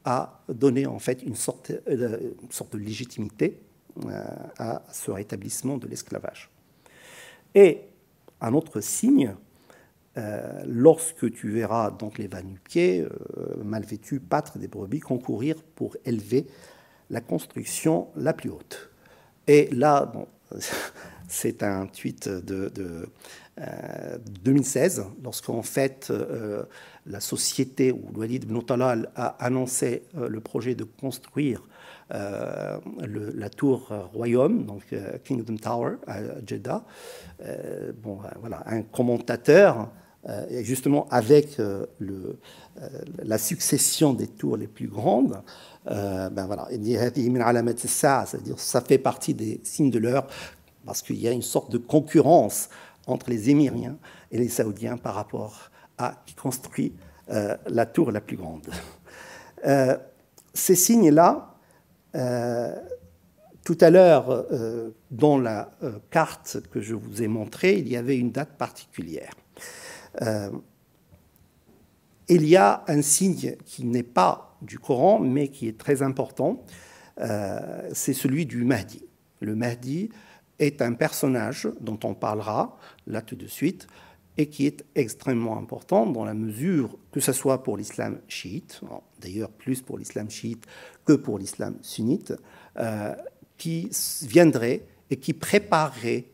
à 0.05 0.41
donner 0.47 0.87
en 0.87 0.99
fait 0.99 1.21
une 1.23 1.35
sorte, 1.35 1.71
euh, 1.87 2.17
de 2.71 2.77
légitimité 2.77 3.59
à 4.57 4.81
ce 4.93 5.11
rétablissement 5.11 5.77
de 5.77 5.85
l'esclavage. 5.87 6.49
Et 7.53 7.81
un 8.39 8.53
autre 8.53 8.79
signe, 8.79 9.35
lorsque 10.65 11.29
tu 11.33 11.49
verras 11.49 11.91
donc 11.91 12.17
les 12.17 12.27
va-nu-pieds, 12.27 13.05
mal 13.61 13.83
vêtus, 13.83 14.21
pâtres 14.21 14.57
des 14.57 14.69
brebis 14.69 15.01
concourir 15.01 15.55
pour 15.75 15.97
élever 16.05 16.47
la 17.09 17.19
construction 17.19 18.07
la 18.15 18.31
plus 18.31 18.51
haute. 18.51 18.89
Et 19.47 19.67
là, 19.71 20.13
c'est 21.29 21.63
un 21.63 21.85
tweet 21.85 22.27
de, 22.27 22.71
2016, 24.43 24.99
euh, 24.99 25.03
lorsqu'en 25.23 25.61
fait 25.61 26.07
euh, 26.09 26.63
la 27.05 27.19
société 27.19 27.91
ou 27.91 28.01
Walid 28.15 28.43
ibn 28.43 28.59
Talal 28.61 29.09
a 29.15 29.27
annoncé 29.43 30.03
euh, 30.17 30.27
le 30.27 30.39
projet 30.41 30.75
de 30.75 30.83
construire 30.83 31.63
la 32.11 33.49
tour 33.55 33.93
royaume, 34.15 34.65
donc 34.65 34.95
Kingdom 35.23 35.57
Tower 35.57 35.97
à 36.07 36.17
Jeddah. 36.43 36.83
bon, 38.01 38.17
voilà, 38.39 38.63
un 38.65 38.81
commentateur, 38.81 39.91
justement 40.63 41.07
avec 41.11 41.61
la 43.23 43.37
succession 43.37 44.13
des 44.13 44.25
tours 44.25 44.57
les 44.57 44.65
plus 44.65 44.87
grandes, 44.87 45.43
ben 45.85 46.47
voilà, 46.47 46.67
il 46.71 46.79
dit 46.79 46.97
c'est-à-dire 48.25 48.57
ça 48.57 48.81
fait 48.81 48.97
partie 48.97 49.35
des 49.35 49.61
signes 49.63 49.91
de 49.91 49.99
l'heure 49.99 50.25
parce 50.85 51.01
qu'il 51.01 51.19
y 51.19 51.27
a 51.27 51.31
une 51.31 51.41
sorte 51.41 51.71
de 51.71 51.77
concurrence 51.77 52.69
entre 53.07 53.29
les 53.29 53.49
Émiriens 53.49 53.97
et 54.31 54.37
les 54.37 54.49
Saoudiens 54.49 54.97
par 54.97 55.15
rapport 55.15 55.71
à 55.97 56.21
qui 56.25 56.35
construit 56.35 56.93
euh, 57.29 57.55
la 57.67 57.85
tour 57.85 58.11
la 58.11 58.21
plus 58.21 58.37
grande. 58.37 58.67
Euh, 59.67 59.97
ces 60.53 60.75
signes-là, 60.75 61.53
euh, 62.15 62.73
tout 63.65 63.77
à 63.81 63.89
l'heure, 63.89 64.47
dans 65.11 65.37
la 65.37 65.69
carte 66.11 66.61
que 66.71 66.79
je 66.79 66.95
vous 66.95 67.21
ai 67.21 67.27
montrée, 67.27 67.77
il 67.77 67.89
y 67.89 67.97
avait 67.97 68.17
une 68.17 68.31
date 68.31 68.57
particulière. 68.57 69.33
il 72.29 72.45
y 72.45 72.55
a 72.55 72.85
un 72.87 73.01
signe 73.01 73.57
qui 73.65 73.83
n'est 73.83 74.01
pas 74.01 74.57
du 74.61 74.79
Coran, 74.79 75.19
mais 75.19 75.49
qui 75.49 75.67
est 75.67 75.77
très 75.77 76.03
important, 76.03 76.63
c'est 77.17 78.13
celui 78.13 78.45
du 78.45 78.63
Mahdi. 78.63 79.03
Le 79.41 79.55
Mahdi, 79.55 80.09
est 80.59 80.81
un 80.81 80.93
personnage 80.93 81.67
dont 81.79 81.99
on 82.03 82.13
parlera 82.13 82.77
là 83.07 83.21
tout 83.21 83.35
de 83.35 83.47
suite 83.47 83.87
et 84.37 84.47
qui 84.47 84.65
est 84.65 84.85
extrêmement 84.95 85.57
important 85.57 86.05
dans 86.05 86.23
la 86.23 86.33
mesure 86.33 86.97
que 87.11 87.19
ce 87.19 87.33
soit 87.33 87.61
pour 87.61 87.75
l'islam 87.75 88.19
chiite, 88.29 88.79
d'ailleurs 89.19 89.51
plus 89.51 89.81
pour 89.81 89.97
l'islam 89.97 90.29
chiite 90.29 90.65
que 91.03 91.13
pour 91.13 91.37
l'islam 91.37 91.77
sunnite, 91.81 92.33
euh, 92.77 93.13
qui 93.57 93.89
viendrait 94.21 94.85
et 95.09 95.17
qui 95.17 95.33
préparerait, 95.33 96.27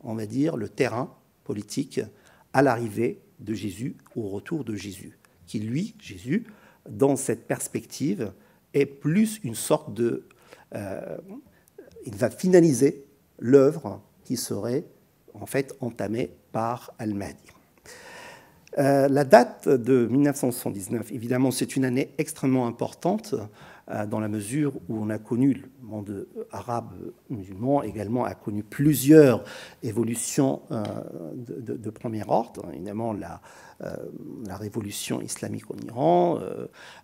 on 0.00 0.14
va 0.14 0.26
dire, 0.26 0.58
le 0.58 0.68
terrain 0.68 1.14
politique 1.44 2.00
à 2.52 2.60
l'arrivée 2.60 3.22
de 3.40 3.54
Jésus, 3.54 3.96
au 4.16 4.28
retour 4.28 4.64
de 4.64 4.74
Jésus, 4.74 5.18
qui 5.46 5.60
lui, 5.60 5.94
Jésus, 5.98 6.46
dans 6.86 7.16
cette 7.16 7.46
perspective, 7.46 8.32
est 8.74 8.84
plus 8.84 9.40
une 9.44 9.54
sorte 9.54 9.94
de... 9.94 10.28
il 12.04 12.14
va 12.14 12.28
finaliser 12.28 13.05
l'œuvre 13.38 14.00
qui 14.24 14.36
serait 14.36 14.84
en 15.34 15.46
fait 15.46 15.74
entamée 15.80 16.30
par 16.52 16.92
Al-Mahdi. 16.98 17.50
la 18.76 19.24
date 19.24 19.68
de 19.68 20.06
1979, 20.06 21.12
évidemment, 21.12 21.50
c'est 21.50 21.76
une 21.76 21.84
année 21.84 22.10
extrêmement 22.18 22.66
importante 22.66 23.34
euh, 23.88 24.04
dans 24.04 24.18
la 24.18 24.26
mesure 24.26 24.74
où 24.88 24.98
on 24.98 25.10
a 25.10 25.18
connu, 25.18 25.52
le 25.80 25.86
monde 25.86 26.26
arabe 26.50 26.90
musulman 27.30 27.84
également 27.84 28.24
a 28.24 28.34
connu 28.34 28.64
plusieurs 28.64 29.44
évolutions 29.84 30.62
euh, 30.72 30.82
de, 31.36 31.90
premier 31.90 32.24
ordre. 32.26 32.66
Évidemment, 32.74 33.14
euh, 33.14 33.96
la 34.44 34.56
révolution 34.56 35.22
islamique 35.22 35.70
en 35.70 35.76
Iran, 35.86 36.40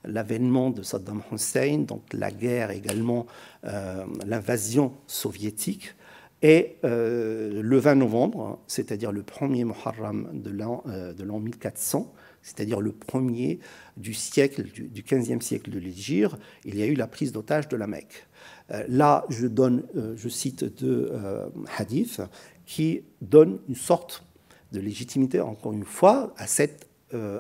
l'avènement 0.05 0.71
de 0.71 0.83
Saddam 0.83 1.23
Hussein, 1.31 1.85
donc 1.87 2.03
la 2.13 2.33
guerre 2.33 2.71
également, 2.73 3.27
l'invasion 3.63 4.93
soviétique. 5.07 5.95
Et 6.43 6.77
le 6.83 7.77
20 7.79 7.95
novembre, 7.95 8.59
c'est-à-dire 8.67 9.13
le 9.13 9.23
premier 9.23 9.65
Muharram 9.65 10.29
de 10.33 10.51
l'an 10.51 11.41
1400, 11.41 12.13
c'est-à-dire 12.43 12.81
le 12.81 12.93
premier 12.93 13.61
du 13.97 14.15
siècle, 14.15 14.65
du, 14.65 15.03
XVe 15.03 15.41
siècle 15.41 15.71
de 15.71 15.79
l'Égypte, 15.79 16.37
il 16.65 16.77
y 16.77 16.83
a 16.83 16.87
eu 16.87 16.95
la 16.95 17.07
prise 17.07 17.33
d'otage 17.33 17.69
de 17.69 17.77
la 17.77 17.87
Mecque. 17.87 18.27
Euh, 18.71 18.85
là, 18.89 19.25
je, 19.29 19.47
euh, 19.47 20.17
je 20.17 20.29
cite 20.29 20.65
deux 20.83 21.11
euh, 21.13 21.49
hadiths 21.79 22.21
qui 22.67 23.03
donnent 23.21 23.61
une 23.69 23.75
sorte 23.75 24.25
de 24.73 24.81
légitimité, 24.81 25.41
encore 25.41 25.73
une 25.73 25.85
fois, 25.85 26.35
à 26.37 26.47
cette 26.47 26.89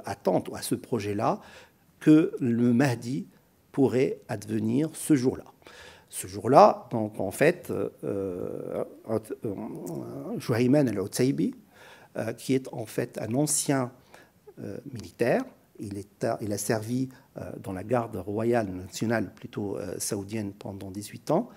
attente 0.04 0.50
ou 0.50 0.54
à 0.54 0.60
ce 0.60 0.74
projet-là 0.74 1.40
que 1.98 2.34
le 2.40 2.74
Mahdi 2.74 3.26
pourrait 3.70 4.18
advenir 4.28 4.90
ce 4.92 5.16
jour-là. 5.16 5.51
Ce 6.14 6.26
jour-là, 6.26 6.88
donc 6.90 7.18
en 7.20 7.30
fait, 7.30 7.72
euh, 8.04 8.84
al-Utaybi, 10.50 11.54
qui 12.36 12.54
est 12.54 12.68
en 12.70 12.84
fait 12.84 13.18
un 13.18 13.32
ancien 13.32 13.90
euh, 14.60 14.76
militaire. 14.92 15.44
Il, 15.80 16.52
a 16.52 16.58
servi 16.58 17.08
euh, 17.36 17.50
dans 17.62 17.72
la 17.72 17.82
garde 17.82 18.16
royale 18.16 18.68
nationale, 18.68 19.32
plutôt 19.34 19.78
euh, 19.78 19.94
saoudienne, 19.98 20.52
pendant 20.52 20.90
18 20.90 21.30
ans. 21.30 21.48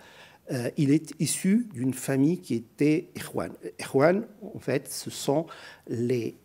il 0.77 0.91
est 0.91 1.13
issu 1.19 1.67
d'une 1.73 1.93
famille 1.93 2.39
qui 2.39 2.55
était 2.55 3.09
Ikhwan. 3.15 3.51
Ikhwan, 3.79 4.25
en 4.55 4.59
fait, 4.59 4.87
ce 4.87 5.09
sont 5.09 5.45
les, 5.87 6.37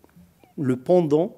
le 0.59 0.77
pendant 0.77 1.37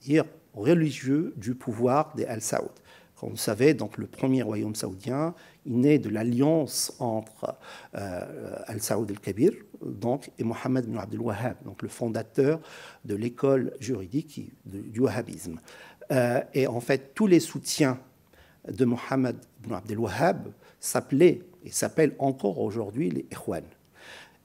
dire, 0.00 0.24
religieux 0.54 1.32
du 1.36 1.54
pouvoir 1.54 2.12
des 2.16 2.24
Al-Saoud. 2.24 2.72
Comme 3.14 3.30
vous 3.30 3.36
savez, 3.36 3.74
donc, 3.74 3.96
le 3.96 4.06
premier 4.06 4.42
royaume 4.42 4.74
saoudien, 4.74 5.34
il 5.68 5.80
naît 5.80 5.98
de 5.98 6.08
l'alliance 6.08 6.92
entre 6.98 7.56
Al-Saoud 7.92 9.10
el-Kabir, 9.10 9.52
donc, 9.84 10.30
et 10.38 10.44
Mohammed 10.44 10.86
bin 10.86 10.98
Abdel 10.98 11.20
Wahhab, 11.20 11.56
donc 11.64 11.82
le 11.82 11.88
fondateur 11.88 12.60
de 13.04 13.14
l'école 13.14 13.72
juridique 13.78 14.52
du 14.64 15.00
wahhabisme. 15.00 15.60
Euh, 16.10 16.40
et 16.54 16.66
en 16.66 16.80
fait, 16.80 17.14
tous 17.14 17.26
les 17.26 17.40
soutiens 17.40 18.00
de 18.70 18.84
Mohammed 18.84 19.36
bin 19.60 19.76
Abdel 19.76 19.98
Wahhab 19.98 20.52
s'appelaient 20.80 21.42
et 21.64 21.70
s'appellent 21.70 22.14
encore 22.18 22.58
aujourd'hui 22.58 23.10
les 23.10 23.26
Ikhwan. 23.30 23.64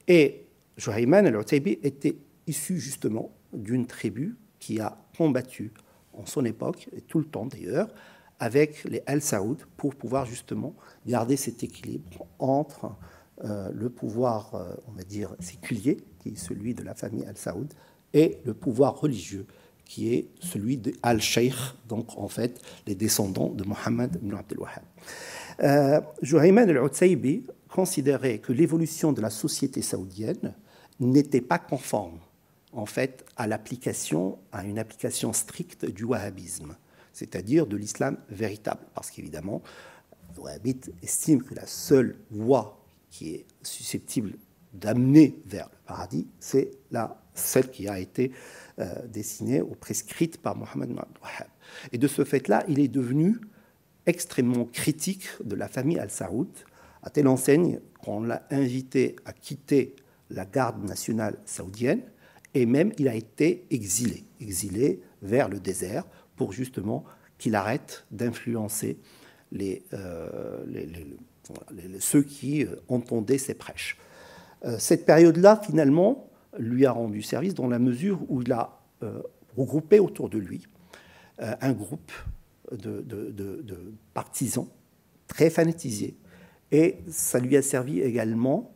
Et 0.06 0.46
Juhayman 0.76 1.26
al-Utaybi 1.26 1.78
était 1.82 2.16
issu 2.46 2.78
justement 2.78 3.32
d'une 3.52 3.86
tribu 3.86 4.36
qui 4.58 4.80
a 4.80 4.98
combattu 5.16 5.72
en 6.12 6.26
son 6.26 6.44
époque, 6.44 6.88
et 6.94 7.00
tout 7.00 7.18
le 7.18 7.24
temps 7.24 7.46
d'ailleurs, 7.46 7.88
avec 8.40 8.84
les 8.84 9.02
Al-Saoud 9.06 9.58
pour 9.76 9.94
pouvoir 9.94 10.26
justement 10.26 10.74
garder 11.06 11.36
cet 11.36 11.62
équilibre 11.62 12.26
entre 12.38 12.92
euh, 13.44 13.70
le 13.72 13.90
pouvoir, 13.90 14.54
euh, 14.54 14.74
on 14.88 14.92
va 14.92 15.02
dire, 15.02 15.34
séculier, 15.40 15.98
qui 16.20 16.30
est 16.30 16.36
celui 16.36 16.74
de 16.74 16.82
la 16.82 16.94
famille 16.94 17.24
Al-Saoud, 17.26 17.72
et 18.12 18.38
le 18.44 18.54
pouvoir 18.54 19.00
religieux, 19.00 19.46
qui 19.84 20.14
est 20.14 20.28
celui 20.40 20.76
de 20.76 20.92
Al-Sheikh, 21.02 21.54
donc 21.88 22.16
en 22.16 22.28
fait 22.28 22.60
les 22.86 22.94
descendants 22.94 23.50
de 23.50 23.64
Mohammed 23.64 24.16
ibn 24.16 24.34
Abdel 24.34 24.58
Wahhab. 24.58 24.84
Euh, 25.62 26.00
al-Utsaybi 26.22 27.46
considérait 27.68 28.38
que 28.38 28.52
l'évolution 28.52 29.12
de 29.12 29.20
la 29.20 29.30
société 29.30 29.82
saoudienne 29.82 30.54
n'était 31.00 31.40
pas 31.40 31.58
conforme 31.58 32.18
en 32.72 32.86
fait 32.86 33.24
à 33.36 33.46
l'application, 33.46 34.38
à 34.52 34.64
une 34.64 34.78
application 34.78 35.32
stricte 35.32 35.84
du 35.84 36.04
wahhabisme, 36.04 36.76
c'est-à-dire 37.14 37.66
de 37.66 37.76
l'islam 37.76 38.18
véritable, 38.28 38.82
parce 38.94 39.10
qu'évidemment, 39.10 39.62
wahhabites 40.36 40.92
estiment 41.02 41.42
que 41.42 41.54
la 41.54 41.66
seule 41.66 42.16
voie 42.30 42.84
qui 43.08 43.34
est 43.34 43.46
susceptible 43.62 44.34
d'amener 44.74 45.40
vers 45.46 45.70
le 45.70 45.76
paradis, 45.86 46.26
c'est 46.40 46.72
la, 46.90 47.22
celle 47.34 47.70
qui 47.70 47.88
a 47.88 48.00
été 48.00 48.32
euh, 48.80 48.92
dessinée 49.06 49.62
ou 49.62 49.74
prescrite 49.76 50.38
par 50.38 50.56
Mohammed 50.56 50.90
Wahhab. 50.90 51.48
Et 51.92 51.98
de 51.98 52.08
ce 52.08 52.24
fait-là, 52.24 52.64
il 52.68 52.80
est 52.80 52.88
devenu 52.88 53.40
extrêmement 54.06 54.64
critique 54.64 55.28
de 55.42 55.54
la 55.54 55.68
famille 55.68 55.98
Al-Saoud, 55.98 56.48
à 57.02 57.10
telle 57.10 57.28
enseigne 57.28 57.78
qu'on 58.02 58.22
l'a 58.22 58.46
invité 58.50 59.16
à 59.24 59.32
quitter 59.32 59.94
la 60.30 60.44
garde 60.44 60.82
nationale 60.84 61.38
saoudienne, 61.46 62.02
et 62.54 62.66
même 62.66 62.92
il 62.98 63.08
a 63.08 63.14
été 63.14 63.66
exilé, 63.70 64.24
exilé 64.40 65.00
vers 65.22 65.48
le 65.48 65.60
désert 65.60 66.04
pour 66.36 66.52
justement 66.52 67.04
qu'il 67.38 67.54
arrête 67.54 68.04
d'influencer 68.10 68.98
les, 69.52 69.84
euh, 69.92 70.64
ceux 72.00 72.22
qui 72.22 72.64
euh, 72.64 72.76
entendaient 72.88 73.38
ses 73.38 73.54
prêches. 73.54 73.96
Euh, 74.64 74.78
cette 74.78 75.06
période-là, 75.06 75.60
finalement, 75.64 76.30
lui 76.58 76.86
a 76.86 76.92
rendu 76.92 77.22
service 77.22 77.54
dans 77.54 77.68
la 77.68 77.78
mesure 77.78 78.20
où 78.28 78.42
il 78.42 78.52
a 78.52 78.80
regroupé 79.54 79.98
autour 79.98 80.30
de 80.30 80.38
lui 80.38 80.66
un 81.38 81.72
groupe 81.72 82.12
de, 82.72 83.04
partisans 84.14 84.66
très 85.26 85.50
fanatisés. 85.50 86.16
Et 86.72 86.98
ça 87.10 87.38
lui 87.38 87.56
a 87.56 87.62
servi 87.62 88.00
également 88.00 88.72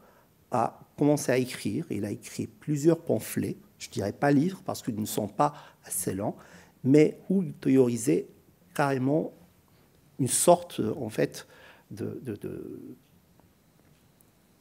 à 0.50 0.80
commencer 0.98 1.32
à 1.32 1.38
écrire. 1.38 1.86
Il 1.88 2.04
a 2.04 2.10
écrit 2.10 2.46
plusieurs 2.46 2.98
pamphlets, 2.98 3.56
je 3.78 3.88
ne 3.88 3.92
dirais 3.92 4.12
pas 4.12 4.32
livres 4.32 4.60
parce 4.66 4.82
qu'ils 4.82 5.00
ne 5.00 5.06
sont 5.06 5.28
pas 5.28 5.54
assez 5.86 6.12
lents, 6.12 6.36
mais 6.84 7.18
où 7.28 7.42
il 7.42 7.52
théorisait 7.54 8.28
carrément 8.74 9.32
une 10.18 10.28
sorte, 10.28 10.80
en 10.80 11.08
fait, 11.08 11.46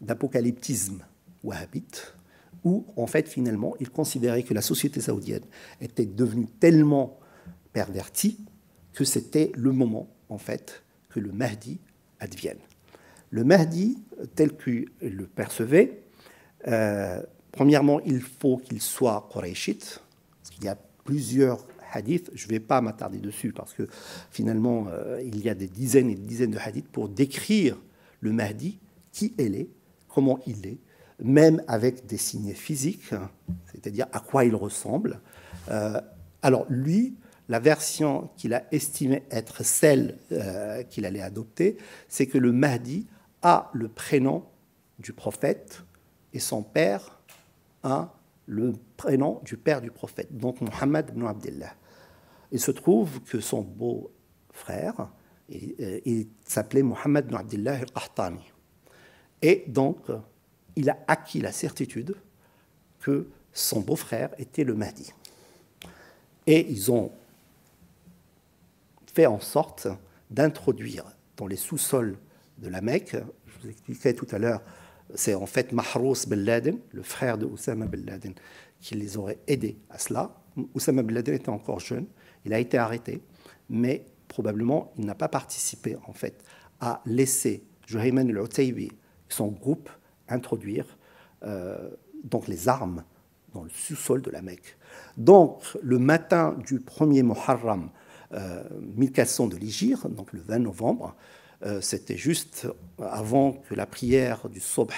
d'apocalyptisme 0.02 1.04
wahhabite, 1.44 2.14
où 2.64 2.86
en 2.96 3.08
fait 3.08 3.28
finalement 3.28 3.76
il 3.80 3.90
considérait 3.90 4.44
que 4.44 4.54
la 4.54 4.62
société 4.62 5.02
saoudienne 5.02 5.44
était 5.82 6.06
devenue 6.06 6.48
tellement 6.60 7.20
pervertie 7.74 8.38
que 8.94 9.04
c'était 9.04 9.52
le 9.56 9.72
moment 9.72 10.10
en 10.30 10.38
fait 10.38 10.84
que 11.10 11.20
le 11.20 11.32
Mahdi 11.32 11.80
advienne. 12.20 12.58
Le 13.30 13.44
Mahdi, 13.44 13.98
tel 14.36 14.56
qu'il 14.58 14.88
le 15.02 15.28
percevait, 15.28 16.04
euh, 16.68 17.22
premièrement, 17.52 18.00
il 18.02 18.22
faut 18.22 18.58
qu'il 18.58 18.82
soit 18.82 19.28
qurayshite, 19.32 20.02
parce 20.42 20.50
qu'il 20.56 20.64
y 20.64 20.70
a 20.70 20.78
plusieurs 21.04 21.66
hadiths. 21.98 22.30
Je 22.34 22.46
ne 22.48 22.52
vais 22.52 22.60
pas 22.60 22.82
m'attarder 22.82 23.18
dessus 23.20 23.52
parce 23.52 23.74
que 23.74 23.88
finalement, 24.32 24.88
euh, 24.90 25.22
il 25.24 25.44
y 25.44 25.50
a 25.50 25.56
des 25.56 25.68
dizaines 25.68 26.10
et 26.10 26.16
des 26.16 26.28
dizaines 26.28 26.52
de 26.52 26.60
hadiths 26.60 26.88
pour 26.88 27.10
décrire 27.10 27.78
le 28.22 28.32
Mahdi, 28.32 28.80
qui 29.12 29.34
il 29.38 29.56
est, 29.56 29.70
comment 30.08 30.40
il 30.48 30.66
est, 30.66 30.78
même 31.22 31.62
avec 31.68 32.06
des 32.06 32.18
signes 32.18 32.54
physiques, 32.54 33.14
c'est-à-dire 33.72 34.08
à 34.12 34.20
quoi 34.20 34.46
il 34.46 34.56
ressemble. 34.56 35.20
Euh, 35.70 36.00
alors 36.42 36.66
lui, 36.70 37.16
la 37.50 37.60
version 37.60 38.30
qu'il 38.38 38.54
a 38.54 38.64
estimée 38.72 39.24
être 39.32 39.64
celle 39.64 40.18
euh, 40.32 40.84
qu'il 40.84 41.06
allait 41.06 41.22
adopter, 41.22 41.78
c'est 42.08 42.28
que 42.28 42.38
le 42.38 42.52
Mahdi 42.52 43.08
a 43.42 43.70
le 43.74 43.88
prénom 43.88 44.44
du 45.00 45.14
prophète 45.14 45.84
et 46.34 46.40
son 46.40 46.62
père 46.64 47.20
a 47.84 48.14
le 48.46 48.74
prénom 48.96 49.42
du 49.44 49.58
père 49.58 49.82
du 49.82 49.92
prophète, 49.92 50.36
donc 50.36 50.62
Muhammad 50.62 51.10
ibn 51.10 51.26
Abdullah. 51.26 51.74
Il 52.52 52.60
se 52.60 52.72
trouve 52.72 53.22
que 53.22 53.40
son 53.40 53.62
beau-frère, 53.62 55.10
il, 55.50 56.28
s'appelait 56.46 56.82
ibn 56.82 57.36
Abdullah 57.36 57.80
al-Qahtani. 57.80 58.52
Et 59.42 59.66
donc, 59.68 60.00
il 60.76 60.90
a 60.90 60.98
acquis 61.08 61.40
la 61.40 61.52
certitude 61.52 62.16
que 63.00 63.28
son 63.54 63.82
beau-frère 63.82 64.30
était 64.38 64.64
le 64.64 64.76
Mahdi. 64.76 65.14
Et 66.46 66.66
ils 66.70 66.92
ont 66.92 67.12
fait 69.14 69.26
en 69.26 69.40
sorte 69.40 69.88
d'introduire 70.30 71.06
dans 71.36 71.48
les 71.48 71.56
sous-sols 71.56 72.18
de 72.58 72.70
la 72.70 72.82
Mecque, 72.82 73.16
je 73.46 73.62
vous 73.62 73.70
expliquais 73.70 74.14
tout 74.14 74.28
à 74.32 74.40
l'heure 74.40 74.62
c'est 75.16 75.36
en 75.36 75.46
fait 75.46 75.72
Mahrous 75.72 76.28
Ben 76.28 76.44
Laden, 76.44 76.80
le 76.92 77.04
frère 77.04 77.38
de 77.38 77.46
Oussama 77.46 77.86
Ben 77.86 78.06
Laden, 78.06 78.34
qui 78.80 78.96
les 78.96 79.18
aurait 79.18 79.40
aidés 79.48 79.78
à 79.90 79.98
cela. 79.98 80.36
Oussama 80.74 81.04
Ben 81.04 81.16
Laden 81.16 81.36
était 81.36 81.50
encore 81.50 81.80
jeune, 81.80 82.06
il 82.48 82.54
a 82.54 82.60
été 82.60 82.78
arrêté, 82.78 83.22
mais 83.70 84.06
probablement, 84.30 84.94
il 84.98 85.06
n'a 85.06 85.16
pas 85.16 85.28
participé 85.28 85.98
en 86.08 86.14
fait 86.14 86.44
à 86.80 87.02
laisser 87.06 87.64
Juhayman 87.86 88.30
al-Utaybi, 88.30 88.92
son 89.30 89.48
groupe, 89.48 89.90
introduire 90.30 90.98
euh, 91.44 91.90
donc 92.24 92.48
les 92.48 92.70
armes 92.70 93.04
dans 93.54 93.64
le 93.64 93.70
sous-sol 93.70 94.22
de 94.22 94.32
la 94.32 94.42
Mecque. 94.42 94.78
Donc, 95.18 95.62
le 95.82 96.00
matin 96.00 96.58
du 96.66 96.80
1er 96.80 97.24
Muharram 97.24 97.90
1400 98.32 99.46
euh, 99.46 99.50
de 99.50 99.56
l'Igir, 99.58 100.08
le 100.32 100.42
20 100.42 100.60
novembre, 100.60 101.16
euh, 101.66 101.82
c'était 101.82 102.18
juste 102.18 102.68
avant 103.00 103.54
que 103.54 103.74
la 103.74 103.86
prière 103.86 104.48
du 104.48 104.60
Sobh 104.60 104.92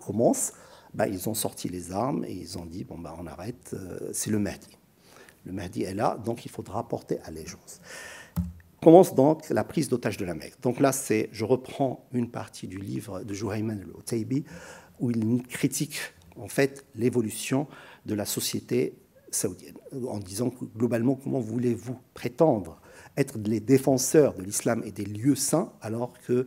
commence, 0.00 0.52
bah, 0.94 1.06
ils 1.06 1.28
ont 1.28 1.34
sorti 1.34 1.68
les 1.68 1.92
armes 1.92 2.24
et 2.24 2.32
ils 2.32 2.58
ont 2.58 2.66
dit 2.66 2.84
bon, 2.84 2.98
bah, 2.98 3.14
on 3.20 3.26
arrête, 3.26 3.76
c'est 4.12 4.30
le 4.30 4.38
Mahdi. 4.38 4.76
Le 5.44 5.52
Mahdi 5.52 5.82
est 5.82 5.94
là, 5.94 6.18
donc 6.24 6.44
il 6.44 6.50
faudra 6.50 6.86
porter 6.88 7.18
allégeance. 7.24 7.80
Commence 8.82 9.14
donc 9.14 9.48
la 9.50 9.64
prise 9.64 9.88
d'otage 9.88 10.16
de 10.16 10.24
la 10.24 10.34
Mecque. 10.34 10.60
Donc 10.60 10.80
là, 10.80 10.92
c'est, 10.92 11.28
je 11.32 11.44
reprends 11.44 12.04
une 12.12 12.30
partie 12.30 12.66
du 12.66 12.78
livre 12.78 13.22
de 13.22 13.32
Juhayman 13.32 13.80
al-Utaybi 13.80 14.44
où 14.98 15.10
il 15.10 15.42
critique 15.46 15.98
en 16.36 16.48
fait 16.48 16.84
l'évolution 16.94 17.68
de 18.06 18.14
la 18.14 18.24
société 18.24 18.94
saoudienne 19.30 19.76
en 20.08 20.18
disant 20.18 20.50
que 20.50 20.64
globalement 20.64 21.14
comment 21.14 21.40
voulez-vous 21.40 21.98
prétendre 22.14 22.80
être 23.16 23.38
les 23.38 23.60
défenseurs 23.60 24.34
de 24.34 24.42
l'islam 24.42 24.82
et 24.84 24.92
des 24.92 25.04
lieux 25.04 25.34
saints 25.34 25.72
alors 25.80 26.12
que 26.26 26.46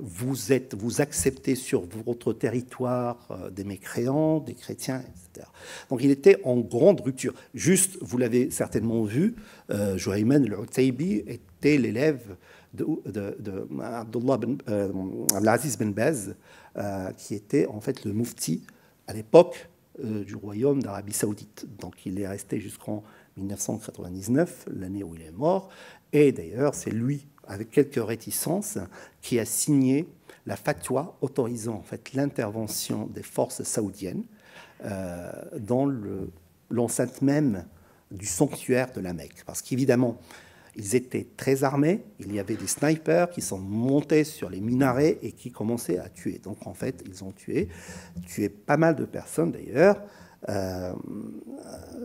vous, 0.00 0.52
êtes, 0.52 0.74
vous 0.74 1.00
acceptez 1.00 1.54
sur 1.54 1.82
votre 2.06 2.32
territoire 2.32 3.28
euh, 3.30 3.50
des 3.50 3.64
mécréants, 3.64 4.40
des 4.40 4.54
chrétiens, 4.54 5.00
etc. 5.00 5.46
Donc 5.88 6.02
il 6.02 6.10
était 6.10 6.40
en 6.44 6.56
grande 6.58 7.00
rupture. 7.00 7.34
Juste, 7.54 7.98
vous 8.00 8.18
l'avez 8.18 8.50
certainement 8.50 9.04
vu, 9.04 9.34
euh, 9.70 9.96
Juhayman 9.96 10.44
al-Utaybi 10.44 11.24
était 11.26 11.78
l'élève 11.78 12.36
de, 12.74 12.86
de, 13.06 13.36
de 13.38 13.68
Abdullah 13.82 14.38
ben, 14.38 14.58
euh, 16.76 17.12
qui 17.16 17.34
était 17.34 17.66
en 17.66 17.80
fait 17.80 18.04
le 18.04 18.12
mufti 18.12 18.62
à 19.06 19.12
l'époque 19.12 19.68
du 20.02 20.34
royaume 20.34 20.82
d'Arabie 20.82 21.12
saoudite. 21.12 21.66
Donc 21.78 22.06
il 22.06 22.18
est 22.18 22.28
resté 22.28 22.58
jusqu'en 22.58 23.02
1999, 23.36 24.66
l'année 24.74 25.02
où 25.02 25.14
il 25.14 25.20
est 25.20 25.32
mort. 25.32 25.68
Et 26.14 26.32
d'ailleurs, 26.32 26.74
c'est 26.74 26.90
lui 26.90 27.26
avec 27.50 27.70
quelques 27.70 28.02
réticences, 28.02 28.78
qui 29.20 29.38
a 29.38 29.44
signé 29.44 30.08
la 30.46 30.56
fatwa 30.56 31.18
autorisant 31.20 31.74
en 31.74 31.82
fait 31.82 32.12
l'intervention 32.14 33.06
des 33.06 33.22
forces 33.22 33.62
saoudiennes 33.64 34.24
euh, 34.84 35.30
dans 35.58 35.86
l'enceinte 36.70 37.20
même 37.22 37.66
du 38.10 38.26
sanctuaire 38.26 38.92
de 38.92 39.00
la 39.00 39.12
Mecque. 39.12 39.42
Parce 39.44 39.62
qu'évidemment, 39.62 40.18
ils 40.76 40.94
étaient 40.94 41.26
très 41.36 41.64
armés, 41.64 42.04
il 42.20 42.32
y 42.32 42.38
avait 42.38 42.54
des 42.54 42.68
snipers 42.68 43.28
qui 43.30 43.42
sont 43.42 43.58
montés 43.58 44.24
sur 44.24 44.48
les 44.48 44.60
minarets 44.60 45.18
et 45.20 45.32
qui 45.32 45.50
commençaient 45.50 45.98
à 45.98 46.08
tuer. 46.08 46.40
Donc 46.42 46.66
en 46.66 46.74
fait, 46.74 47.02
ils 47.06 47.24
ont 47.24 47.32
tué, 47.32 47.68
tué 48.26 48.48
pas 48.48 48.76
mal 48.76 48.94
de 48.94 49.04
personnes 49.04 49.50
d'ailleurs. 49.50 50.00
Euh, 50.48 50.92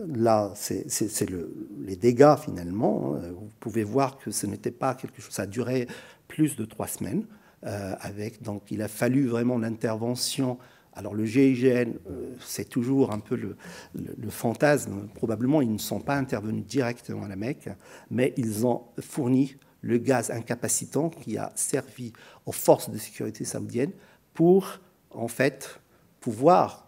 là, 0.08 0.52
c'est 0.54 1.30
les 1.78 1.96
dégâts 1.96 2.36
finalement. 2.36 3.14
Hein. 3.14 3.32
Vous 3.32 3.50
pouvez 3.60 3.84
voir 3.84 4.18
que 4.18 4.30
ce 4.30 4.46
n'était 4.46 4.70
pas 4.70 4.94
quelque 4.94 5.22
chose. 5.22 5.32
Ça 5.32 5.42
a 5.42 5.46
duré 5.46 5.86
plus 6.28 6.56
de 6.56 6.64
trois 6.64 6.86
semaines. 6.86 7.26
Euh, 7.64 7.94
donc, 8.42 8.70
il 8.70 8.82
a 8.82 8.88
fallu 8.88 9.26
vraiment 9.26 9.58
l'intervention. 9.58 10.58
Alors, 10.92 11.14
le 11.14 11.24
GIGN, 11.26 11.94
euh, 12.10 12.34
c'est 12.40 12.68
toujours 12.68 13.12
un 13.12 13.18
peu 13.18 13.36
le, 13.36 13.56
le, 13.94 14.30
fantasme. 14.30 15.08
Probablement, 15.14 15.60
ils 15.60 15.72
ne 15.72 15.78
sont 15.78 16.00
pas 16.00 16.16
intervenus 16.16 16.64
directement 16.64 17.24
à 17.24 17.28
la 17.28 17.36
Mecque, 17.36 17.68
mais 18.10 18.32
ils 18.36 18.66
ont 18.66 18.84
fourni 19.00 19.56
le 19.82 19.98
gaz 19.98 20.30
incapacitant 20.30 21.10
qui 21.10 21.36
a 21.36 21.52
servi 21.54 22.12
aux 22.46 22.52
forces 22.52 22.90
de 22.90 22.98
sécurité 22.98 23.44
saoudiennes 23.44 23.92
pour, 24.32 24.80
en 25.10 25.28
fait, 25.28 25.80
pouvoir 26.20 26.85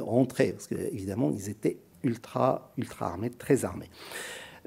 rentrer, 0.00 0.52
parce 0.52 0.66
qu'évidemment, 0.66 1.30
ils 1.30 1.48
étaient 1.48 1.78
ultra, 2.02 2.72
ultra 2.76 3.06
armés, 3.06 3.30
très 3.30 3.64
armés. 3.64 3.90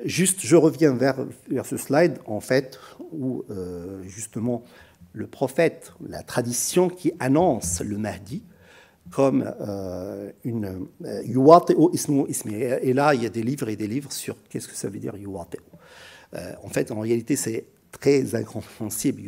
Juste, 0.04 0.42
je 0.42 0.56
reviens 0.56 0.94
vers, 0.94 1.26
vers 1.50 1.66
ce 1.66 1.78
slide, 1.78 2.20
en 2.26 2.42
fait, 2.42 2.80
où 3.12 3.44
euh, 3.50 4.04
justement 4.04 4.64
le 5.14 5.28
prophète, 5.28 5.94
la 6.06 6.24
tradition 6.24 6.90
qui 6.90 7.14
annonce 7.20 7.82
le 7.82 7.98
Mahdi 7.98 8.44
comme 9.12 9.54
euh, 9.62 10.32
une 10.44 10.88
euh. 11.06 11.22
Et 12.82 12.94
là, 12.94 13.14
il 13.14 13.24
y 13.24 13.26
a 13.26 13.30
des 13.30 13.44
livres 13.44 13.70
et 13.70 13.76
des 13.76 13.88
livres 13.88 14.12
sur 14.12 14.36
qu'est-ce 14.50 14.68
que 14.68 14.76
ça 14.76 14.90
veut 14.90 15.00
dire 15.00 15.16
yuwateo. 15.16 15.62
en 16.64 16.70
fait, 16.70 16.92
en 16.92 17.00
réalité, 17.00 17.36
c'est 17.36 17.66
très 18.00 18.36
incompréhensible. 18.36 19.22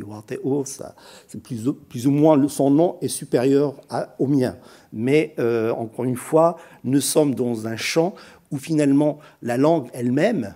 C'est 1.26 1.42
plus, 1.42 1.68
plus, 1.88 2.06
ou 2.06 2.10
moins 2.10 2.48
son 2.48 2.70
nom 2.70 2.96
est 3.00 3.08
supérieur 3.08 3.74
au 4.18 4.26
mien. 4.26 4.56
Mais 4.92 5.34
euh, 5.38 5.72
encore 5.72 6.04
une 6.04 6.16
fois, 6.16 6.56
nous 6.84 7.00
sommes 7.00 7.34
dans 7.34 7.66
un 7.66 7.76
champ 7.76 8.14
où 8.50 8.58
finalement 8.58 9.18
la 9.42 9.56
langue 9.56 9.88
elle-même 9.92 10.54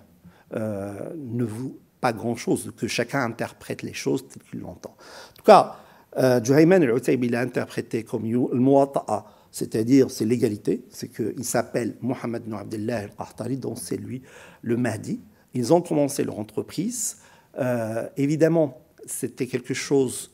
euh, 0.55 0.92
ne 1.16 1.44
vaut 1.44 1.77
pas 2.01 2.12
grand-chose, 2.12 2.72
que 2.77 2.88
chacun 2.88 3.22
interprète 3.22 3.83
les 3.83 3.92
choses 3.92 4.27
tel 4.29 4.42
qu'il 4.42 4.61
l'entend. 4.61 4.90
En 4.90 5.37
tout 5.37 5.44
cas, 5.44 5.77
euh, 6.18 6.42
Juhayman 6.42 6.83
al-Utayb, 6.83 7.22
il 7.25 7.37
a 7.37 7.40
interprété 7.40 8.03
comme 8.03 8.25
al-Muwata'a, 8.25 9.25
c'est-à-dire 9.53 10.11
c'est 10.11 10.25
l'égalité, 10.25 10.85
c'est 10.90 11.09
qu'il 11.09 11.44
s'appelle 11.44 11.96
Mohamed 12.01 12.42
ibn 12.44 12.55
Abdullah 12.55 12.98
al-Qahtari, 12.98 13.57
donc 13.57 13.79
c'est 13.79 13.96
lui 13.96 14.22
le 14.62 14.77
Mahdi. 14.77 15.20
Ils 15.55 15.72
ont 15.72 15.81
commencé 15.81 16.25
leur 16.25 16.38
entreprise. 16.38 17.18
Euh, 17.59 18.09
évidemment, 18.17 18.81
c'était 19.07 19.47
quelque 19.47 19.75
chose 19.75 20.33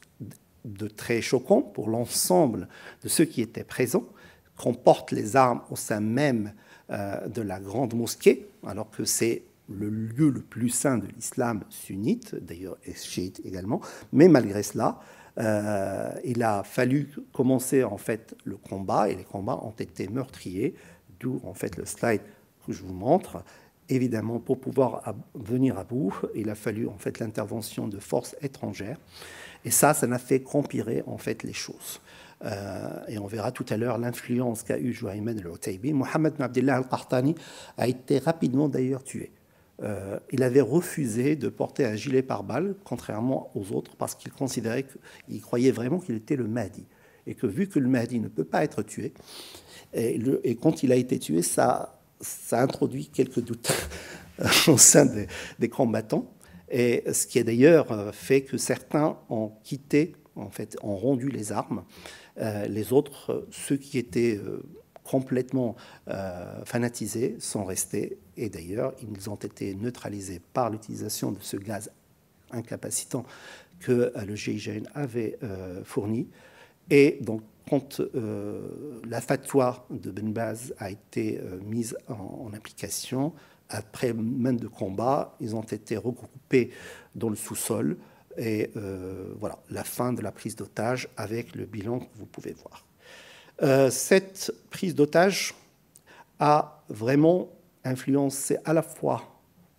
de 0.65 0.89
très 0.89 1.21
choquant 1.21 1.63
pour 1.63 1.89
l'ensemble 1.89 2.69
de 3.03 3.09
ceux 3.09 3.25
qui 3.25 3.41
étaient 3.41 3.65
présents, 3.65 4.05
qu'on 4.57 4.75
porte 4.75 5.13
les 5.13 5.37
armes 5.37 5.63
au 5.71 5.77
sein 5.77 6.01
même 6.01 6.53
euh, 6.91 7.27
de 7.29 7.43
la 7.43 7.61
grande 7.61 7.95
mosquée, 7.95 8.49
alors 8.67 8.91
que 8.91 9.05
c'est 9.05 9.43
le 9.69 9.89
lieu 9.89 10.31
le 10.31 10.41
plus 10.41 10.71
saint 10.71 10.99
de 10.99 11.07
l'islam 11.07 11.63
sunnite, 11.69 12.35
d'ailleurs 12.35 12.79
et 12.85 12.95
chiite 12.95 13.41
également. 13.45 13.81
Mais 14.13 14.29
malgré 14.29 14.63
cela, 14.63 15.01
euh, 15.39 16.11
il 16.25 16.43
a 16.43 16.65
fallu 16.65 17.11
commencer 17.33 17.85
en 17.85 17.99
fait 17.99 18.35
le 18.45 18.57
combat 18.57 19.09
et 19.09 19.15
les 19.15 19.25
combats 19.25 19.61
ont 19.63 19.75
été 19.79 20.09
meurtriers, 20.09 20.75
d'où 21.21 21.41
en 21.45 21.55
fait 21.55 21.77
le 21.77 21.85
slide 21.85 22.23
que 22.67 22.73
je 22.73 22.83
vous 22.83 22.95
montre. 22.95 23.45
Évidemment, 23.91 24.39
pour 24.39 24.61
pouvoir 24.61 25.15
venir 25.35 25.79
à 25.79 25.85
bout, 25.85 26.15
il 26.35 26.51
a 26.51 26.55
fallu 26.55 26.87
en 26.87 26.99
fait 26.99 27.19
l'intervention 27.21 27.89
de 27.89 27.99
forces 27.99 28.37
étrangères. 28.43 28.99
Et 29.65 29.71
ça, 29.71 29.95
ça 29.95 30.07
n'a 30.07 30.19
fait 30.19 30.41
qu'empirer 30.41 31.03
en 31.07 31.19
fait 31.19 31.43
les 31.43 31.55
choses. 31.55 32.01
Euh, 32.45 33.01
et 33.09 33.19
on 33.19 33.27
verra 33.27 33.51
tout 33.51 33.67
à 33.69 33.77
l'heure 33.77 33.99
l'influence 33.99 34.63
qu'a 34.63 34.79
eu 34.79 34.93
Juhayman 34.93 35.39
al-Utaybi. 35.39 35.93
Mohamed 35.93 36.35
Abdullah 36.41 36.77
al-Qahtani 36.77 37.35
a 37.77 37.89
été 37.89 38.19
rapidement 38.19 38.69
d'ailleurs 38.69 39.03
tué. 39.03 39.33
Euh, 39.83 40.19
il 40.33 40.43
avait 40.43 40.61
refusé 40.61 41.37
de 41.37 41.49
porter 41.49 41.85
un 41.85 41.95
gilet 41.95 42.23
pare-balles, 42.23 42.75
contrairement 42.85 43.51
aux 43.55 43.73
autres, 43.73 43.97
parce 43.97 44.15
qu'il 44.15 44.33
considérait 44.33 44.85
qu'il 44.85 45.41
croyait 45.41 45.71
vraiment 45.71 45.99
qu'il 45.99 46.17
était 46.17 46.37
le 46.37 46.47
Mahdi. 46.47 46.85
Et 47.27 47.35
que 47.35 47.47
vu 47.47 47.69
que 47.69 47.79
le 47.79 47.89
Mahdi 47.89 48.21
ne 48.21 48.29
peut 48.29 48.45
pas 48.45 48.65
être 48.65 48.83
tué, 48.83 49.13
et, 49.95 50.21
et 50.45 50.57
quand 50.57 50.83
il 50.83 50.93
a 50.93 50.97
été 50.97 51.19
tué, 51.19 51.43
ça 51.43 51.98
ça 52.21 52.61
introduit 52.63 53.07
quelques 53.07 53.41
doutes 53.41 53.73
au 54.69 54.79
sein 54.79 55.07
des, 55.59 55.69
combattants. 55.69 56.31
Et 56.71 57.05
ce 57.13 57.27
qui 57.27 57.39
a 57.39 57.45
d'ailleurs 57.45 57.91
euh, 57.93 58.13
fait 58.13 58.43
que 58.43 58.59
certains 58.59 59.19
ont 59.31 59.53
quitté, 59.65 60.15
en 60.37 60.51
fait, 60.51 60.77
ont 60.83 60.97
rendu 60.97 61.29
les 61.29 61.51
armes. 61.53 61.85
Euh, 62.39 62.67
les 62.67 62.93
autres, 62.93 63.33
euh, 63.33 63.49
ceux 63.51 63.77
qui 63.77 63.99
étaient 63.99 64.41
complètement 65.03 65.75
fanatisés, 66.67 67.37
sont 67.39 67.65
restés. 67.65 68.19
Et 68.37 68.51
d'ailleurs, 68.51 68.93
ils 69.01 69.31
ont 69.31 69.37
été 69.37 69.75
neutralisés 69.75 70.43
par 70.53 70.69
l'utilisation 70.69 71.33
de 71.33 71.39
ce 71.41 71.57
gaz 71.57 71.91
incapacitant 72.51 73.25
que 73.81 74.13
le 74.27 74.37
GIGN 74.37 74.87
avait 74.95 75.39
fourni. 75.83 76.29
Et 76.91 77.17
donc, 77.23 77.41
quand 77.69 78.01
euh, 78.01 79.01
la 79.09 79.21
fatwa 79.21 79.87
de 79.91 80.11
Ben 80.11 80.33
Baz 80.33 80.75
a 80.79 80.91
été 80.91 81.39
euh, 81.39 81.59
mise 81.63 81.97
en, 82.09 82.51
application, 82.55 83.33
après 83.69 84.13
main 84.13 84.55
de 84.55 84.67
combat, 84.67 85.37
ils 85.41 85.55
ont 85.55 85.63
été 85.63 85.97
regroupés 85.97 86.71
dans 87.15 87.29
le 87.29 87.37
sous-sol. 87.37 87.99
Et 88.37 88.71
euh, 88.77 89.35
voilà, 89.39 89.59
la 89.71 89.85
fin 89.85 90.13
de 90.13 90.23
la 90.23 90.33
prise 90.33 90.57
d'otage 90.57 91.09
avec 91.17 91.55
le 91.55 91.67
bilan 91.67 92.01
que 92.01 92.07
vous 92.17 92.27
pouvez 92.27 92.55
voir. 92.55 93.91
cette 93.91 94.53
prise 94.71 94.95
d'otage 94.95 95.55
a 96.39 96.85
vraiment 96.89 97.49
influencé 97.85 98.57
à 98.65 98.73
la 98.73 98.83
fois, 98.83 99.23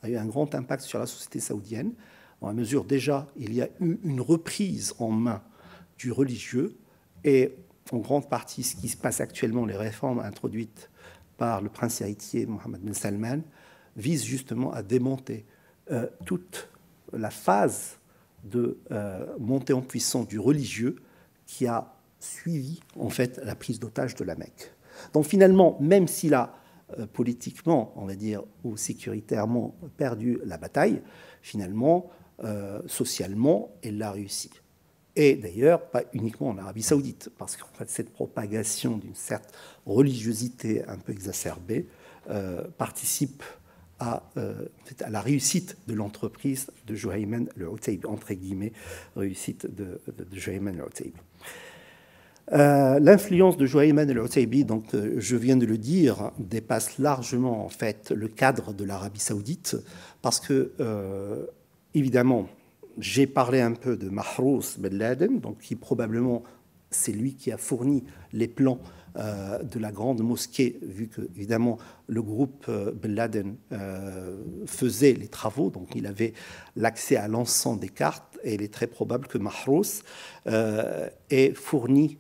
a 0.04 0.10
eu 0.10 0.18
un 0.18 0.26
grand 0.26 0.54
impact 0.54 0.84
sur 0.84 1.00
la 1.00 1.06
société 1.06 1.40
saoudienne, 1.40 1.94
la 2.42 2.54
mesure 2.54 2.84
déjà, 2.84 3.28
il 3.38 3.54
y 3.54 3.62
a 3.62 3.70
eu 3.80 3.98
une 4.04 4.22
reprise 4.22 4.94
en 5.00 5.10
main 5.10 5.42
du 5.98 6.12
religieux 6.12 6.76
et 7.24 7.54
en 7.92 7.98
grande 7.98 8.30
partie 8.30 8.64
ce 8.64 8.76
qui 8.76 8.90
se 8.90 8.98
passe 8.98 9.22
actuellement, 9.22 9.66
les 9.66 9.78
réformes 9.78 10.20
introduites 10.20 10.90
par 11.38 11.62
le 11.62 11.70
prince 11.70 12.02
héritier 12.02 12.46
Mohammed 12.46 12.82
bin 12.82 12.94
Salman, 12.94 13.42
visent 13.96 14.26
justement 14.26 14.72
à 14.74 14.84
démonter 14.84 15.46
toute 16.26 16.70
la 17.14 17.30
phase 17.30 17.98
de 18.44 18.78
montée 19.40 19.74
en 19.74 19.82
puissance 19.82 20.28
du 20.28 20.40
religieux 20.40 20.98
qui 21.46 21.66
a 21.66 21.94
suivi 22.20 22.82
en 22.98 23.10
fait 23.10 23.40
la 23.44 23.56
prise 23.56 23.80
d'otage 23.80 24.16
de 24.16 24.24
la 24.24 24.36
Mecque. 24.36 24.72
Donc 25.14 25.26
finalement, 25.26 25.78
même 25.80 26.08
s'il 26.08 26.34
a 26.34 26.56
politiquement, 27.14 27.94
on 27.96 28.06
va 28.06 28.16
dire, 28.16 28.44
ou 28.64 28.76
sécuritairement 28.78 29.76
perdu 29.98 30.40
la 30.44 30.58
bataille, 30.58 31.02
finalement, 31.42 32.10
socialement, 32.86 33.72
il 33.84 33.98
l'a 33.98 34.12
réussi. 34.12 34.50
Et 35.16 35.36
d'ailleurs, 35.36 35.90
pas 35.90 36.04
uniquement 36.14 36.50
en 36.50 36.58
Arabie 36.58 36.84
saoudite, 36.84 37.30
parce 37.38 37.58
qu'en 37.58 37.68
fait, 37.74 37.90
cette 37.90 38.12
propagation 38.12 38.98
d'une 38.98 39.16
certaine 39.16 39.52
religiosité 39.86 40.86
un 40.86 40.98
peu 40.98 41.12
exacerbée 41.12 41.88
euh, 42.30 42.64
participe 42.78 43.44
à, 44.00 44.24
euh, 44.38 44.66
à, 45.02 45.10
la 45.10 45.20
réussite 45.20 45.78
de 45.88 45.94
l'entreprise 45.94 46.68
de 46.86 46.96
Juhayman 46.96 47.50
al-Utayb, 47.58 48.06
entre 48.06 48.34
guillemets, 48.34 48.72
réussite 49.16 49.66
de, 49.66 50.00
de, 50.16 50.24
de 50.24 50.68
al-Utayb. 50.68 51.14
Euh, 52.52 53.00
l'influence 53.00 53.58
de 53.58 53.66
Juhayman 53.66 54.10
al-Utaybi, 54.10 54.64
donc 54.64 54.86
je 54.94 55.36
viens 55.36 55.58
de 55.58 55.66
le 55.66 55.78
dire, 55.78 56.32
dépasse 56.40 56.98
largement 56.98 57.66
en 57.66 57.70
fait 57.70 58.12
le 58.12 58.28
cadre 58.28 58.74
de 58.74 58.84
l'Arabie 58.84 59.20
saoudite, 59.20 59.76
parce 60.22 60.40
que 60.40 60.72
évidemment, 61.94 62.48
j'ai 62.98 63.28
parlé 63.28 63.62
un 63.62 63.74
peu 63.74 63.98
de 63.98 64.10
Mahrous 64.10 64.78
Ben 64.78 64.98
Laden, 64.98 65.40
donc 65.40 65.60
qui 65.60 65.76
probablement 65.76 66.44
c'est 66.92 67.12
lui 67.12 67.36
qui 67.36 67.52
a 67.52 67.58
fourni 67.58 68.04
les 68.34 68.48
plans 68.48 68.80
euh, 69.18 69.64
de 69.64 69.80
la 69.80 69.92
grande 69.92 70.22
mosquée, 70.22 70.80
vu 70.82 71.08
que 71.08 71.22
évidemment 71.36 71.78
le 72.08 72.22
groupe 72.22 72.66
euh, 72.70 72.92
Ben 72.92 73.14
Laden 73.14 73.58
euh, 73.72 74.38
faisait 74.66 75.14
les 75.14 75.28
travaux, 75.28 75.70
donc 75.72 75.96
il 75.96 76.06
avait 76.06 76.34
l'accès 76.76 77.16
à 77.16 77.28
l'ensemble 77.28 77.80
des 77.80 77.90
cartes, 77.90 78.38
et 78.44 78.54
il 78.54 78.62
est 78.62 78.74
très 78.74 78.88
probable 78.88 79.28
que 79.28 79.38
Mahrous 79.38 80.04
ait 80.46 81.54
fourni 81.54 82.18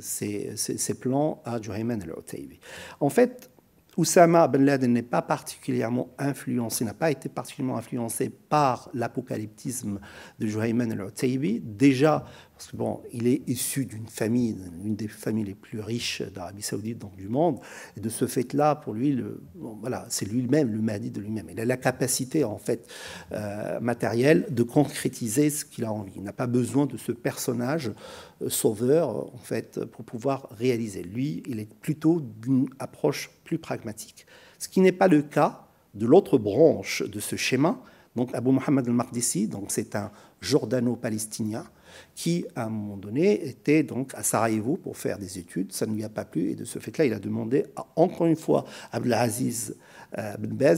ces, 0.00 0.56
ces, 0.56 0.94
plans 0.94 1.40
à 1.44 1.62
Juhayman 1.62 2.02
al-Utaybi. 2.02 2.58
En 2.98 3.10
fait, 3.10 3.51
Oussama 3.96 4.48
Ben 4.48 4.64
Laden 4.64 4.92
n'est 4.92 5.02
pas 5.02 5.20
particulièrement 5.20 6.14
influencé, 6.18 6.84
n'a 6.84 6.94
pas 6.94 7.10
été 7.10 7.28
particulièrement 7.28 7.76
influencé 7.76 8.30
par 8.30 8.88
l'apocalyptisme 8.94 10.00
de 10.38 10.46
Juhayman 10.46 10.90
al-Utaybi. 10.92 11.60
Déjà, 11.60 12.24
parce 12.62 12.70
que 12.70 12.76
bon, 12.76 13.00
il 13.12 13.26
est 13.26 13.42
issu 13.48 13.86
d'une 13.86 14.06
famille, 14.06 14.56
l'une 14.84 14.94
des 14.94 15.08
familles 15.08 15.46
les 15.46 15.54
plus 15.56 15.80
riches 15.80 16.22
d'Arabie 16.22 16.62
Saoudite, 16.62 16.98
donc 16.98 17.16
du 17.16 17.26
monde, 17.26 17.58
et 17.96 18.00
de 18.00 18.08
ce 18.08 18.28
fait-là, 18.28 18.76
pour 18.76 18.94
lui, 18.94 19.20
voilà, 19.56 20.06
c'est 20.10 20.26
lui-même, 20.26 20.70
le 20.70 20.80
Mahdi 20.80 21.10
de 21.10 21.20
lui-même. 21.20 21.48
Il 21.50 21.58
a 21.58 21.64
la 21.64 21.76
capacité, 21.76 22.44
en 22.44 22.58
fait, 22.58 22.88
euh, 23.32 23.80
matérielle 23.80 24.46
de 24.48 24.62
concrétiser 24.62 25.50
ce 25.50 25.64
qu'il 25.64 25.84
a 25.84 25.92
envie. 25.92 26.12
Il 26.14 26.22
n'a 26.22 26.32
pas 26.32 26.46
besoin 26.46 26.86
de 26.86 26.96
ce 26.96 27.10
personnage 27.10 27.90
euh, 28.42 28.48
sauveur, 28.48 29.34
en 29.34 29.42
fait, 29.42 29.84
pour 29.86 30.04
pouvoir 30.04 30.46
réaliser. 30.52 31.02
Lui, 31.02 31.42
il 31.46 31.58
est 31.58 31.74
plutôt 31.80 32.20
d'une 32.20 32.68
approche 32.78 33.32
plus 33.42 33.58
pragmatique. 33.58 34.24
Ce 34.60 34.68
qui 34.68 34.80
n'est 34.80 34.92
pas 34.92 35.08
le 35.08 35.22
cas 35.22 35.66
de 35.94 36.06
l'autre 36.06 36.38
branche 36.38 37.02
de 37.02 37.18
ce 37.18 37.34
schéma. 37.34 37.82
Donc, 38.14 38.32
Abu 38.34 38.52
Muhammad 38.52 38.86
al-Maqdisi, 38.86 39.48
donc 39.48 39.72
c'est 39.72 39.96
un 39.96 40.12
jordano-palestinien 40.40 41.64
qui, 42.14 42.44
à 42.54 42.64
un 42.64 42.70
moment 42.70 42.96
donné, 42.96 43.46
était 43.46 43.82
donc 43.82 44.14
à 44.14 44.22
Sarajevo 44.22 44.76
pour 44.76 44.96
faire 44.96 45.18
des 45.18 45.38
études. 45.38 45.72
Ça 45.72 45.86
ne 45.86 45.94
lui 45.94 46.04
a 46.04 46.08
pas 46.08 46.24
plu 46.24 46.50
et 46.50 46.54
de 46.54 46.64
ce 46.64 46.78
fait-là, 46.78 47.04
il 47.04 47.12
a 47.12 47.18
demandé 47.18 47.64
encore 47.96 48.26
une 48.26 48.36
fois 48.36 48.64
à 48.90 48.96
Abdelaziz 48.96 49.74
euh, 50.18 50.36
Ben 50.38 50.76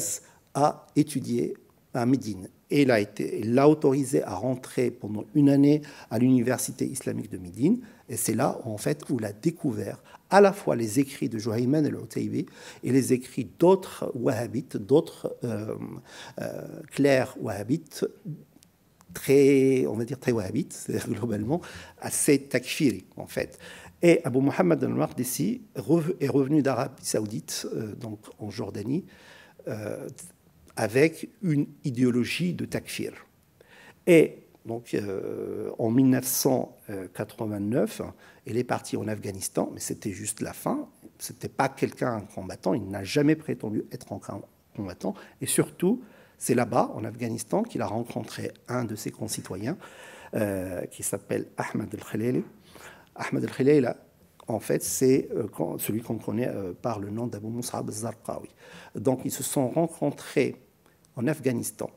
à 0.54 0.86
étudier 0.94 1.54
à 1.92 2.06
Médine. 2.06 2.48
Et 2.70 2.82
il 2.82 2.90
a 2.90 2.98
été, 2.98 3.42
l'a 3.44 3.68
autorisé 3.68 4.22
à 4.22 4.34
rentrer 4.34 4.90
pendant 4.90 5.24
une 5.34 5.48
année 5.48 5.82
à 6.10 6.18
l'université 6.18 6.86
islamique 6.86 7.30
de 7.30 7.38
Médine. 7.38 7.80
Et 8.08 8.16
c'est 8.16 8.34
là, 8.34 8.58
en 8.64 8.78
fait, 8.78 9.02
où 9.10 9.18
il 9.18 9.24
a 9.24 9.32
découvert 9.32 10.02
à 10.30 10.40
la 10.40 10.52
fois 10.52 10.74
les 10.74 10.98
écrits 10.98 11.28
de 11.28 11.38
Juhayman 11.38 11.86
el-Utaybi 11.86 12.46
et 12.82 12.92
les 12.92 13.12
écrits 13.12 13.48
d'autres 13.58 14.10
wahhabites, 14.14 14.76
d'autres 14.76 15.36
euh, 15.44 15.74
euh, 16.40 16.80
clercs 16.90 17.36
wahhabites 17.40 18.04
très, 19.14 19.86
on 19.86 19.94
va 19.94 20.04
dire 20.04 20.18
très 20.18 20.32
wahhabite, 20.32 20.90
globalement 21.08 21.62
assez 22.00 22.42
takfiri 22.42 23.06
en 23.16 23.26
fait. 23.26 23.58
Et 24.02 24.20
Abu 24.24 24.40
Muhammad 24.40 24.84
al-Maqdisi 24.84 25.62
est 26.20 26.28
revenu 26.28 26.60
d'Arabie 26.60 27.06
saoudite, 27.06 27.66
euh, 27.72 27.94
donc 27.94 28.18
en 28.38 28.50
Jordanie, 28.50 29.06
euh, 29.66 30.06
avec 30.76 31.30
une 31.40 31.66
idéologie 31.84 32.52
de 32.52 32.66
takfir. 32.66 33.14
Et 34.06 34.40
donc 34.66 34.92
euh, 34.92 35.70
en 35.78 35.90
1989, 35.90 38.02
il 38.46 38.58
est 38.58 38.64
parti 38.64 38.98
en 38.98 39.08
Afghanistan, 39.08 39.70
mais 39.72 39.80
c'était 39.80 40.12
juste 40.12 40.42
la 40.42 40.52
fin. 40.52 40.86
C'était 41.18 41.48
pas 41.48 41.70
quelqu'un 41.70 42.20
combattant, 42.34 42.74
il 42.74 42.86
n'a 42.88 43.04
jamais 43.04 43.36
prétendu 43.36 43.86
être 43.90 44.12
un 44.12 44.20
combattant. 44.76 45.14
Et 45.40 45.46
surtout, 45.46 46.02
c'est 46.38 46.54
là-bas, 46.54 46.90
en 46.94 47.04
Afghanistan, 47.04 47.62
qu'il 47.62 47.82
a 47.82 47.86
rencontré 47.86 48.52
un 48.68 48.84
de 48.84 48.96
ses 48.96 49.10
concitoyens, 49.10 49.76
euh, 50.34 50.84
qui 50.86 51.04
s'appelle 51.04 51.46
Ahmed 51.56 51.94
El-Khalili. 51.94 52.42
Ahmed 53.14 53.44
El-Khalili, 53.44 53.86
en 54.48 54.58
fait, 54.58 54.82
c'est 54.82 55.28
euh, 55.32 55.46
celui 55.78 56.02
qu'on 56.02 56.18
connaît 56.18 56.48
euh, 56.48 56.72
par 56.72 56.98
le 56.98 57.10
nom 57.10 57.28
d'Abu 57.28 57.46
Mus'ab 57.46 57.88
al-Zarqawi. 57.88 58.48
Donc, 58.96 59.20
ils 59.24 59.30
se 59.30 59.44
sont 59.44 59.68
rencontrés 59.68 60.56
en 61.14 61.28
Afghanistan. 61.28 61.88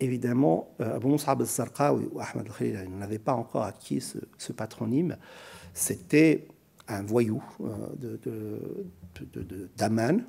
Évidemment, 0.00 0.74
Abu 0.78 1.08
Mus'ab 1.08 1.42
al-Zarqawi 1.42 2.08
ou 2.10 2.20
Ahmed 2.20 2.46
El-Khalili 2.46 2.88
n'avait 2.88 3.18
pas 3.18 3.34
encore 3.34 3.64
acquis 3.64 4.00
ce, 4.00 4.52
patronyme. 4.52 5.18
C'était 5.74 6.48
un 6.88 7.02
voyou 7.02 7.42
de, 7.98 8.88
d'Aman. 9.76 10.24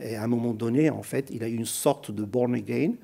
Et 0.00 0.16
à 0.16 0.24
un 0.24 0.26
moment 0.26 0.54
donné, 0.54 0.90
en 0.90 1.02
fait, 1.02 1.28
il 1.30 1.42
a 1.42 1.48
eu 1.48 1.54
une 1.54 1.66
sorte 1.66 2.10
de 2.10 2.24
born 2.24 2.54
again 2.54 2.94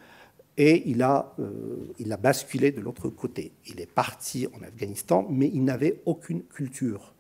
et 0.57 0.89
il 0.89 1.03
a, 1.03 1.35
euh, 1.39 1.93
il 1.99 2.13
a 2.13 2.17
basculé 2.17 2.73
de 2.73 2.81
l'autre 2.81 3.09
côté. 3.09 3.53
Il 3.67 3.81
est 3.81 3.91
parti 3.91 4.47
en 4.59 4.63
Afghanistan, 4.63 5.27
mais 5.31 5.51
il 5.53 5.65
n'avait 5.65 6.03
aucune 6.05 6.43
culture, 6.43 7.15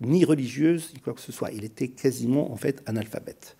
ni 0.00 0.24
religieuse, 0.24 0.92
ni 0.94 1.00
quoi 1.00 1.14
que 1.14 1.20
ce 1.20 1.32
soit. 1.32 1.52
Il 1.52 1.64
était 1.64 1.88
quasiment, 1.88 2.50
en 2.52 2.56
fait, 2.56 2.82
analphabète. 2.86 3.56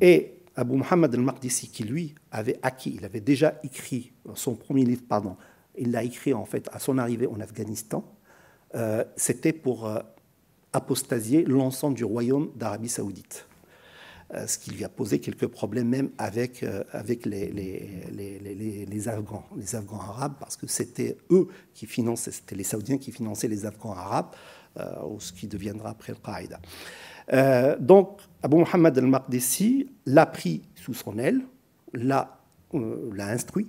Et 0.00 0.34
Abu 0.54 0.76
Muhammad 0.76 1.14
al-Maqdisi, 1.14 1.68
qui 1.68 1.84
lui 1.84 2.14
avait 2.30 2.58
acquis, 2.62 2.94
il 2.96 3.04
avait 3.04 3.20
déjà 3.20 3.60
écrit 3.62 4.12
son 4.34 4.54
premier 4.54 4.84
livre, 4.84 5.02
pardon, 5.08 5.36
il 5.78 5.92
l'a 5.92 6.02
écrit 6.02 6.34
en 6.34 6.44
fait 6.44 6.68
à 6.72 6.78
son 6.78 6.98
arrivée 6.98 7.26
en 7.26 7.40
Afghanistan. 7.40 8.04
Euh, 8.74 9.04
c'était 9.16 9.52
pour 9.52 9.86
euh, 9.86 10.00
apostasier 10.72 11.44
l'ensemble 11.44 11.96
du 11.96 12.04
royaume 12.04 12.50
d'Arabie 12.56 12.88
saoudite. 12.88 13.48
Euh, 14.34 14.46
ce 14.46 14.58
qui 14.58 14.72
lui 14.72 14.84
a 14.84 14.90
posé 14.90 15.20
quelques 15.20 15.46
problèmes 15.46 15.88
même 15.88 16.10
avec, 16.18 16.62
euh, 16.62 16.84
avec 16.92 17.24
les, 17.24 17.50
les, 17.50 18.86
les, 18.86 19.08
Afghans, 19.08 19.46
les 19.56 19.74
Afghans 19.74 20.00
arabes, 20.00 20.34
parce 20.38 20.54
que 20.54 20.66
c'était 20.66 21.16
eux 21.30 21.48
qui 21.72 21.86
finançaient, 21.86 22.32
c'était 22.32 22.54
les 22.54 22.64
Saoudiens 22.64 22.98
qui 22.98 23.10
finançaient 23.10 23.48
les 23.48 23.64
Afghans 23.64 23.92
arabes, 23.92 24.34
euh, 24.76 24.84
ce 25.18 25.32
qui 25.32 25.46
deviendra 25.46 25.90
après 25.90 26.12
le 26.12 26.18
Qaïda. 26.18 26.60
donc, 27.80 28.20
Abu 28.42 28.56
Muhammad 28.56 28.98
al-Maqdisi 28.98 29.88
l'a 30.04 30.26
pris 30.26 30.60
sous 30.74 30.92
son 30.92 31.18
aile, 31.18 31.40
l'a, 31.94 32.38
l'a 32.74 33.28
instruit, 33.28 33.68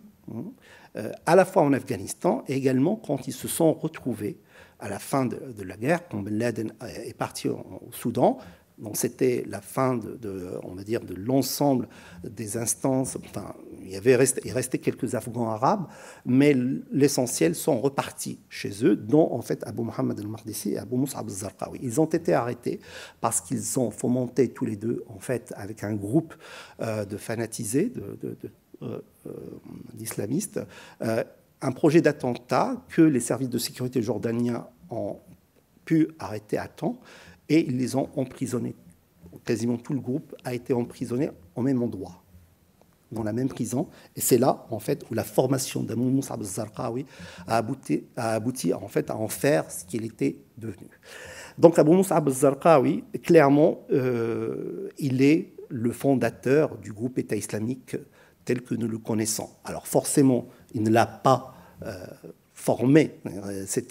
à 1.26 1.36
la 1.36 1.46
fois 1.46 1.62
en 1.64 1.74
Afghanistan 1.74 2.44
et 2.48 2.56
également 2.56 2.96
quand 2.96 3.28
ils 3.28 3.34
se 3.34 3.48
sont 3.48 3.74
retrouvés 3.74 4.40
à 4.80 4.90
la 4.90 5.00
fin 5.00 5.26
de, 5.26 5.64
la 5.64 5.78
guerre, 5.78 6.08
quand 6.08 6.20
Ben 6.20 6.38
Laden 6.38 6.74
est 7.06 7.18
parti 7.18 7.50
au, 7.50 7.90
Soudan. 7.92 8.38
Donc 8.78 8.96
c'était 8.96 9.44
la 9.48 9.60
fin 9.60 9.98
de, 9.98 10.58
on 10.64 10.74
va 10.74 10.84
dire, 10.84 11.02
de 11.02 11.14
l'ensemble 11.14 11.90
des 12.24 12.56
instances. 12.56 13.18
Enfin, 13.26 13.54
il, 13.82 13.92
y 13.92 13.98
avait 13.98 14.16
resté, 14.16 14.50
restait 14.52 14.78
quelques 14.78 15.16
Afghans 15.16 15.50
arabes, 15.50 15.86
mais 16.26 16.56
l'essentiel 16.92 17.56
sont 17.56 17.82
repartis 17.82 18.40
chez 18.48 18.86
eux, 18.86 18.96
dont 18.96 19.34
en 19.34 19.42
fait 19.42 19.66
Abu 19.68 19.82
Muhammad 19.82 20.18
al-Mardisi 20.18 20.72
et 20.72 20.78
Abu 20.78 20.96
Mus'ab 20.96 21.26
al-Zarqawi. 21.26 21.80
Ils 21.84 22.00
ont 22.00 22.06
été 22.06 22.34
arrêtés 22.34 22.80
parce 23.20 23.42
qu'ils 23.42 23.80
ont 23.80 23.92
fomenté 23.92 24.48
tous 24.48 24.66
les 24.66 24.78
deux, 24.78 25.04
en 25.10 25.20
fait, 25.20 25.54
avec 25.58 25.84
un 25.84 25.96
groupe 25.96 26.34
euh, 26.82 27.04
de 27.04 27.18
fanatisés, 27.18 27.92
euh, 27.98 28.16
euh, 28.24 28.36
d'islamistes, 29.94 30.60
un 31.62 31.72
projet 31.72 32.02
d'attentat 32.02 32.82
que 32.90 33.02
les 33.02 33.20
services 33.20 33.50
de 33.50 33.58
sécurité 33.58 34.02
jordaniens 34.02 34.68
ont 34.90 35.18
pu 35.86 36.10
arrêter 36.20 36.58
à 36.58 36.68
temps 36.68 37.00
et 37.50 37.66
ils 37.66 37.78
les 37.78 37.96
ont 37.96 38.10
emprisonnés. 38.16 38.76
Quasiment 39.44 39.78
tout 39.78 39.94
le 39.94 40.00
groupe 40.00 40.36
a 40.44 40.54
été 40.54 40.74
emprisonné 40.74 41.30
au 41.56 41.62
même 41.62 41.82
endroit, 41.82 42.24
dans 43.12 43.24
la 43.24 43.34
même 43.34 43.50
prison. 43.50 43.88
Et 44.16 44.22
c'est 44.22 44.38
là, 44.38 44.66
en 44.70 44.80
fait, 44.80 45.04
où 45.10 45.14
la 45.14 45.24
formation 45.24 45.84
d'Amou 45.84 46.10
Moussa 46.10 46.36
al-Zarqawi 46.36 47.06
a 47.48 47.58
abouti, 47.58 48.04
a 48.16 48.34
abouti 48.34 48.74
en 48.74 48.88
fait, 48.88 49.10
à 49.10 49.18
en 49.18 49.28
faire 49.28 49.70
ce 49.72 49.84
qu'il 49.86 50.06
était 50.06 50.38
devenu. 50.58 50.88
Donc 51.58 51.78
Abou 51.80 51.94
Moussa 51.94 52.18
al-Zarqawi, 52.18 53.04
clairement, 53.24 53.86
euh, 53.92 54.90
il 54.98 55.22
est 55.22 55.54
le 55.70 55.92
fondateur 55.92 56.78
du 56.78 56.94
groupe 56.94 57.18
État 57.20 57.36
islamique 57.36 57.98
tel 58.46 58.62
que 58.62 58.76
nous 58.76 58.88
le 58.88 58.98
connaissons. 58.98 59.50
Alors 59.64 59.88
forcément, 59.88 60.48
il 60.74 60.84
ne 60.84 60.90
l'a 60.90 61.06
pas 61.06 61.54
euh, 61.86 62.06
formé. 62.54 63.16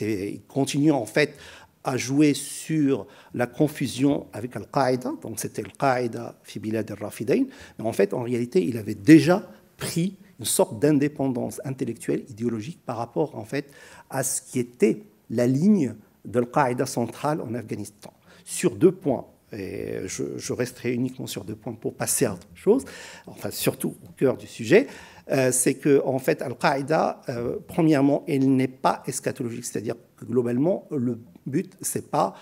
Il 0.01 0.43
continue 0.47 0.93
en 0.93 1.07
fait 1.07 1.37
à 1.85 1.97
jouer 1.97 2.35
sur 2.35 3.07
la 3.35 3.47
confusion 3.47 4.27
avec 4.33 4.57
Al-Qaïda. 4.57 5.13
Donc 5.23 5.41
c'était 5.41 5.63
Al-Qaïda 5.65 6.39
fi 6.43 6.59
bilad 6.59 6.91
al-Rafidain. 6.91 7.45
Mais 7.79 7.85
en 7.85 7.93
fait, 7.93 8.13
en 8.13 8.23
réalité, 8.23 8.65
il 8.65 8.77
avait 8.77 8.95
déjà 8.95 9.49
pris 9.77 10.17
une 10.39 10.45
sorte 10.45 10.79
d'indépendance 10.79 11.61
intellectuelle, 11.65 12.25
idéologique 12.29 12.81
par 12.85 12.97
rapport 12.97 13.37
en 13.37 13.45
fait 13.45 13.71
à 14.11 14.23
ce 14.23 14.43
qui 14.43 14.59
était 14.59 15.03
la 15.31 15.47
ligne 15.47 15.95
de 16.25 16.39
Al-Qaïda 16.39 16.87
centrale 16.87 17.41
en 17.41 17.55
Afghanistan. 17.55 18.13
Sur 18.45 18.77
deux 18.77 18.93
points, 18.93 19.27
et 19.53 20.01
je, 20.07 20.53
resterai 20.53 20.93
uniquement 20.93 21.27
sur 21.27 21.45
deux 21.45 21.55
points 21.55 21.75
pour 21.75 21.95
passer 21.95 22.27
à 22.27 22.35
autre 22.35 22.47
chose, 22.55 22.85
enfin 23.27 23.51
surtout 23.51 23.97
au 24.07 24.13
cœur 24.17 24.37
du 24.37 24.47
sujet, 24.47 24.87
euh, 25.31 25.53
c'est 25.53 25.75
que 25.75 26.03
en 26.05 26.19
fait 26.19 26.43
Al-Qaïda, 26.43 27.23
euh, 27.29 27.57
premièrement, 27.67 28.25
elle 28.29 28.55
n'est 28.55 28.69
pas 28.69 29.03
eschatologique, 29.07 29.65
c'est-à-dire 29.65 29.95
que 30.17 30.25
globalement 30.25 30.87
le 30.91 31.19
but 31.47 31.75
c'est 31.81 32.11
pas 32.11 32.35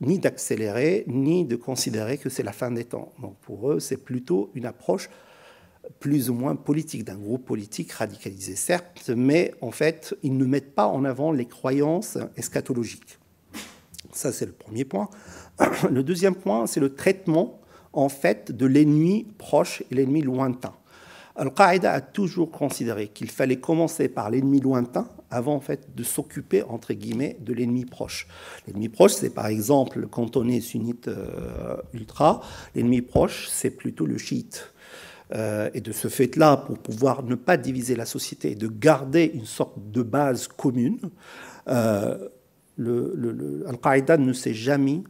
ni 0.00 0.18
d'accélérer 0.18 1.04
ni 1.06 1.44
de 1.44 1.56
considérer 1.56 2.18
que 2.18 2.28
c'est 2.28 2.42
la 2.42 2.52
fin 2.52 2.70
des 2.70 2.84
temps. 2.84 3.12
Donc 3.20 3.36
pour 3.40 3.72
eux, 3.72 3.80
c'est 3.80 3.96
plutôt 3.96 4.50
une 4.54 4.66
approche 4.66 5.08
plus 6.00 6.30
ou 6.30 6.34
moins 6.34 6.56
politique, 6.56 7.04
d'un 7.04 7.16
groupe 7.16 7.44
politique 7.44 7.92
radicalisé, 7.92 8.56
certes, 8.56 9.10
mais 9.14 9.54
en 9.60 9.70
fait, 9.70 10.16
ils 10.22 10.36
ne 10.36 10.44
mettent 10.44 10.74
pas 10.74 10.86
en 10.86 11.04
avant 11.04 11.32
les 11.32 11.46
croyances 11.46 12.18
eschatologiques. 12.36 13.18
Ça, 14.12 14.32
c'est 14.32 14.46
le 14.46 14.52
premier 14.52 14.84
point. 14.84 15.08
Le 15.90 16.02
deuxième 16.02 16.34
point, 16.34 16.66
c'est 16.66 16.80
le 16.80 16.94
traitement, 16.94 17.60
en 17.92 18.08
fait, 18.08 18.52
de 18.52 18.66
l'ennemi 18.66 19.26
proche 19.38 19.82
et 19.90 19.94
l'ennemi 19.94 20.22
lointain. 20.22 20.74
Al-Qaïda 21.36 21.92
a 21.92 22.00
toujours 22.00 22.50
considéré 22.50 23.08
qu'il 23.08 23.30
fallait 23.30 23.60
commencer 23.60 24.08
par 24.08 24.30
l'ennemi 24.30 24.60
lointain 24.60 25.08
avant 25.30 25.54
en 25.54 25.60
fait 25.60 25.94
de 25.94 26.02
s'occuper 26.02 26.62
entre 26.62 26.94
guillemets 26.94 27.36
de 27.40 27.52
l'ennemi 27.52 27.84
proche. 27.84 28.26
L'ennemi 28.66 28.88
proche, 28.88 29.12
c'est 29.12 29.30
par 29.30 29.46
exemple 29.46 30.06
quand 30.10 30.36
on 30.36 30.48
est 30.48 30.60
sunnite 30.60 31.08
euh, 31.08 31.76
ultra, 31.92 32.40
l'ennemi 32.74 33.02
proche, 33.02 33.48
c'est 33.50 33.70
plutôt 33.70 34.06
le 34.06 34.18
chiite. 34.18 34.72
Euh, 35.34 35.70
et 35.74 35.80
de 35.80 35.90
ce 35.90 36.08
fait-là, 36.08 36.56
pour 36.56 36.78
pouvoir 36.78 37.24
ne 37.24 37.34
pas 37.34 37.56
diviser 37.56 37.96
la 37.96 38.06
société 38.06 38.52
et 38.52 38.54
de 38.54 38.68
garder 38.68 39.30
une 39.34 39.44
sorte 39.44 39.74
de 39.90 40.02
base 40.02 40.46
commune, 40.46 41.00
euh, 41.68 42.28
Al-Qaïda 42.78 44.18
ne 44.18 44.32
s'est 44.32 44.54
jamais, 44.54 45.02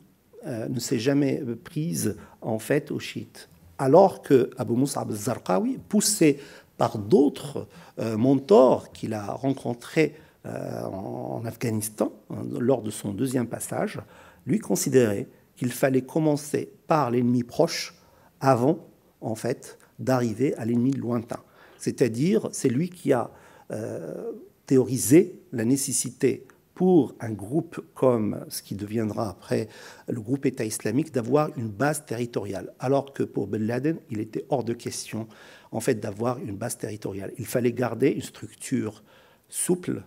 euh, 0.47 0.69
ne 0.69 0.79
s'est 0.79 0.99
jamais 0.99 1.43
prise 1.65 2.17
en 2.41 2.59
fait 2.59 2.91
aux 2.91 2.99
chiites. 2.99 3.49
Alors 3.79 4.23
que 4.23 4.51
Abu 4.57 4.75
Mus'ab 4.75 5.11
al-Zarqawi, 5.11 5.79
poussé 5.89 6.39
par 6.79 6.99
d'autres 6.99 7.69
mentors 7.99 8.93
qu'il 8.93 9.15
a 9.15 9.33
rencontrés 9.33 10.15
en 10.45 11.41
Afghanistan 11.47 12.13
hein, 12.29 12.45
lors 12.59 12.83
de 12.83 12.91
son 12.91 13.13
deuxième 13.13 13.47
passage, 13.47 13.99
lui 14.47 14.59
considérait 14.59 15.27
qu'il 15.57 15.73
fallait 15.73 16.03
commencer 16.03 16.71
par 16.87 17.11
l'ennemi 17.11 17.43
proche 17.43 17.95
avant, 18.41 18.87
en 19.21 19.35
fait, 19.35 19.79
d'arriver 19.99 20.55
à 20.57 20.65
l'ennemi 20.65 20.93
lointain. 20.93 21.41
C'est-à-dire, 21.79 22.49
c'est 22.53 22.69
lui 22.69 22.91
qui 22.91 23.13
a 23.13 23.31
euh, 23.71 24.33
théorisé 24.67 25.41
la 25.53 25.65
nécessité 25.65 26.47
pour 26.77 27.15
un 27.21 27.33
groupe 27.33 27.81
comme 27.95 28.45
ce 28.49 28.63
qui 28.63 28.77
deviendra 28.77 29.31
après 29.31 29.69
le 30.07 30.21
groupe 30.21 30.47
État 30.47 30.65
islamique 30.65 31.11
d'avoir 31.11 31.51
une 31.57 31.69
base 31.69 32.05
territoriale, 32.05 32.73
alors 32.79 33.13
que 33.13 33.25
pour 33.25 33.49
Ben 33.49 33.67
Laden, 33.67 33.99
il 34.11 34.21
était 34.21 34.45
hors 34.51 34.63
de 34.63 34.75
question 34.75 35.27
en 35.73 35.81
fait 35.81 35.97
d'avoir 35.97 36.39
une 36.39 36.55
base 36.55 36.77
territoriale. 36.77 37.33
Il 37.39 37.47
fallait 37.47 37.73
garder 37.73 38.11
une 38.11 38.23
structure 38.23 39.03
souple 39.49 40.05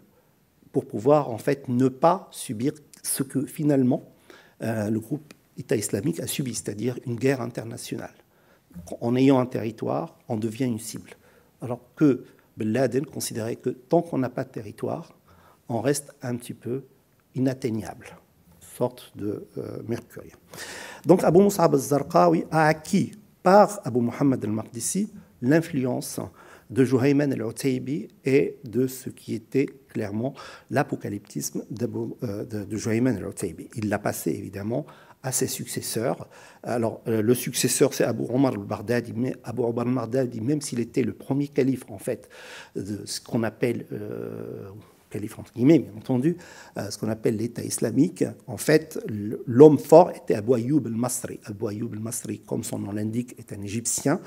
pour 0.71 0.87
pouvoir 0.87 1.29
en 1.31 1.39
fait 1.39 1.67
ne 1.67 1.89
pas 1.89 2.29
subir 2.31 2.73
ce 3.03 3.23
que 3.23 3.45
finalement 3.45 4.07
euh, 4.61 4.89
le 4.89 4.99
groupe 5.01 5.33
État 5.57 5.75
islamique 5.75 6.19
a 6.21 6.27
subi, 6.27 6.53
c'est-à-dire 6.53 6.97
une 7.05 7.15
guerre 7.15 7.41
internationale 7.41 8.13
en 9.01 9.15
ayant 9.15 9.39
un 9.39 9.45
territoire, 9.45 10.17
on 10.27 10.37
devient 10.37 10.65
une 10.65 10.79
cible. 10.79 11.11
Alors 11.61 11.81
que 11.95 12.25
Ben 12.57 12.71
Laden 12.71 13.05
considérait 13.05 13.55
que 13.55 13.69
tant 13.69 14.01
qu'on 14.01 14.17
n'a 14.17 14.29
pas 14.29 14.43
de 14.43 14.49
territoire, 14.49 15.18
on 15.69 15.81
reste 15.81 16.13
un 16.21 16.35
petit 16.35 16.53
peu 16.53 16.83
inatteignable, 17.35 18.07
sorte 18.59 19.11
de 19.15 19.47
euh. 19.57 19.79
Donc 21.05 21.23
Abu 21.23 21.39
Mus'ab 21.39 21.73
al-Zarqawi 21.73 22.45
a 22.51 22.67
acquis 22.67 23.11
par 23.43 23.79
Abu 23.83 23.99
Muhammad 24.01 24.43
al-Maqdisi 24.43 25.11
l'influence 25.41 26.19
de 26.69 26.83
Juhayman 26.83 27.31
al-Utaybi 27.31 28.09
et 28.25 28.57
de 28.63 28.87
ce 28.87 29.09
qui 29.09 29.33
était 29.33 29.67
clairement 29.87 30.33
l'apocalyptisme 30.69 31.63
euh, 32.23 32.45
de, 32.45 32.63
de 32.63 33.07
al-Utaybi. 33.07 33.69
Il 33.75 33.89
l'a 33.89 33.99
passé 33.99 34.31
évidemment 34.31 34.85
à 35.23 35.31
ses 35.31 35.47
successeurs. 35.47 36.29
Alors, 36.63 37.01
euh, 37.07 37.21
le 37.21 37.33
successeur, 37.33 37.93
c'est 37.93 38.05
Abu 38.05 38.23
Omar 38.29 38.53
al-Bardadi, 38.53 39.13
mais 39.15 39.35
Abu 39.43 39.61
Omar 39.61 39.87
al-Bardadi, 39.87 40.41
même 40.41 40.61
s'il 40.61 40.79
était 40.79 41.03
le 41.03 41.13
premier 41.13 41.47
calife, 41.47 41.83
en 41.89 41.97
fait, 41.97 42.29
de 42.75 43.05
ce 43.05 43.19
qu'on 43.19 43.43
appelle, 43.43 43.85
euh, 43.91 44.69
calife 45.09 45.39
entre 45.39 45.53
guillemets, 45.53 45.79
bien 45.79 45.91
entendu, 45.97 46.37
euh, 46.77 46.89
ce 46.89 46.97
qu'on 46.97 47.09
appelle 47.09 47.37
l'État 47.37 47.63
islamique, 47.63 48.23
en 48.47 48.57
fait, 48.57 48.99
l'homme 49.45 49.79
fort 49.79 50.11
était 50.11 50.35
Abu 50.35 50.53
Ayyub 50.55 50.87
al-Masri. 50.87 51.39
Abu 51.45 51.67
Ayyub 51.67 51.93
al-Masri, 51.93 52.39
comme 52.39 52.63
son 52.63 52.79
nom 52.79 52.91
l'indique, 52.91 53.35
est 53.37 53.53
un 53.53 53.61
Égyptien 53.61 54.19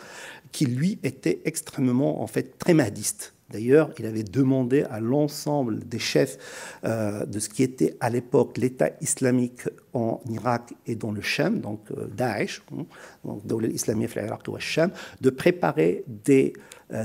qui, 0.50 0.66
lui, 0.66 0.98
était 1.02 1.40
extrêmement, 1.44 2.22
en 2.22 2.26
fait, 2.26 2.58
très 2.58 2.74
mahdiste. 2.74 3.34
D'ailleurs, 3.52 3.90
il 3.98 4.06
avait 4.06 4.22
demandé 4.22 4.82
à 4.84 4.98
l'ensemble 4.98 5.86
des 5.86 5.98
chefs 5.98 6.38
euh, 6.84 7.26
de 7.26 7.38
ce 7.38 7.50
qui 7.50 7.62
était 7.62 7.96
à 8.00 8.08
l'époque 8.08 8.56
l'État 8.56 8.90
islamique 9.02 9.68
en 9.92 10.20
Irak 10.30 10.72
et 10.86 10.96
dans 10.96 11.12
le 11.12 11.20
Sham, 11.20 11.60
donc 11.60 11.80
euh, 11.90 12.06
Daesh, 12.06 12.62
hein, 12.72 12.86
donc 13.24 13.46
de 13.46 15.30
préparer 15.30 16.04
des, 16.06 16.54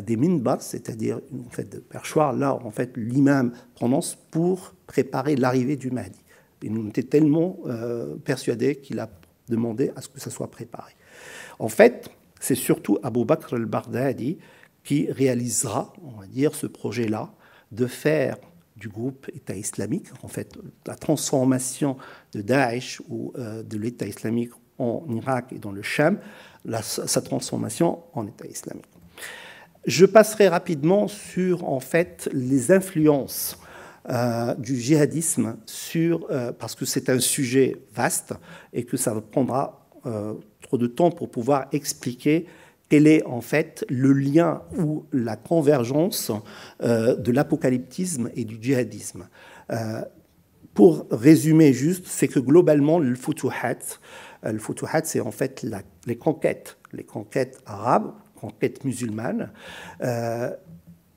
des 0.05 0.17
minbars, 0.17 0.61
c'est-à-dire 0.61 1.19
en 1.45 1.49
fait, 1.49 1.69
de 1.71 1.79
perchoirs 1.79 2.33
là 2.33 2.53
en 2.53 2.71
fait, 2.71 2.97
l'imam 2.97 3.53
prononce 3.75 4.15
pour 4.31 4.73
préparer 4.85 5.35
l'arrivée 5.35 5.77
du 5.77 5.91
Mahdi. 5.91 6.19
Il 6.61 6.73
nous 6.73 6.87
était 6.89 7.03
tellement 7.03 7.57
persuadé 8.25 8.77
qu'il 8.77 8.99
a 8.99 9.09
demandé 9.47 9.91
à 9.95 10.01
ce 10.01 10.09
que 10.09 10.19
ça 10.19 10.29
soit 10.29 10.49
préparé. 10.49 10.93
En 11.59 11.69
fait, 11.69 12.09
c'est 12.39 12.55
surtout 12.55 12.97
Abu 13.03 13.25
Bakr 13.25 13.53
al-Baghdadi 13.55 14.37
qui 14.83 15.11
réalisera, 15.11 15.93
on 16.03 16.19
va 16.19 16.27
dire, 16.27 16.55
ce 16.55 16.67
projet-là 16.67 17.31
de 17.71 17.87
faire 17.87 18.37
du 18.77 18.89
groupe 18.89 19.27
État 19.33 19.55
islamique, 19.55 20.07
en 20.21 20.27
fait, 20.27 20.57
la 20.85 20.95
transformation 20.95 21.97
de 22.33 22.41
Daesh 22.41 23.01
ou 23.09 23.33
euh, 23.37 23.63
de 23.63 23.77
l'État 23.77 24.05
islamique 24.05 24.51
en 24.77 25.03
Irak 25.09 25.51
et 25.51 25.57
dans 25.57 25.71
le 25.71 25.81
Sham, 25.81 26.19
sa 26.81 27.21
transformation 27.21 28.03
en 28.13 28.27
État 28.27 28.45
islamique. 28.45 28.85
Je 29.87 30.05
passerai 30.05 30.47
rapidement 30.47 31.07
sur, 31.07 31.67
en 31.67 31.79
fait, 31.79 32.29
les 32.31 32.71
influences 32.71 33.57
euh, 34.09 34.53
du 34.55 34.79
djihadisme 34.79 35.57
sur, 35.65 36.27
euh, 36.29 36.51
parce 36.51 36.75
que 36.75 36.85
c'est 36.85 37.09
un 37.09 37.19
sujet 37.19 37.77
vaste 37.95 38.33
et 38.73 38.83
que 38.83 38.97
ça 38.97 39.19
prendra 39.19 39.83
trop 40.61 40.77
de 40.77 40.87
temps 40.87 41.11
pour 41.11 41.29
pouvoir 41.29 41.67
expliquer 41.73 42.45
quel 42.89 43.07
est 43.07 43.25
en 43.25 43.41
fait 43.41 43.85
le 43.89 44.13
lien 44.13 44.61
ou 44.77 45.05
la 45.11 45.35
convergence 45.35 46.31
euh, 46.81 47.15
de 47.15 47.31
l'apocalyptisme 47.31 48.29
et 48.35 48.45
du 48.45 48.57
djihadisme. 48.61 49.27
Euh, 49.71 50.01
pour 50.73 51.07
résumer 51.11 51.73
juste, 51.73 52.05
c'est 52.07 52.27
que 52.27 52.39
globalement, 52.39 52.99
le 52.99 53.15
futuhat, 53.15 53.77
euh, 54.45 54.51
le 54.51 54.59
futuhat, 54.59 55.01
c'est 55.03 55.19
en 55.19 55.31
fait 55.31 55.65
les 56.05 56.17
conquêtes, 56.17 56.77
les 56.93 57.03
conquêtes 57.03 57.59
arabes, 57.65 58.13
conquêtes 58.39 58.83
musulmanes. 58.83 59.51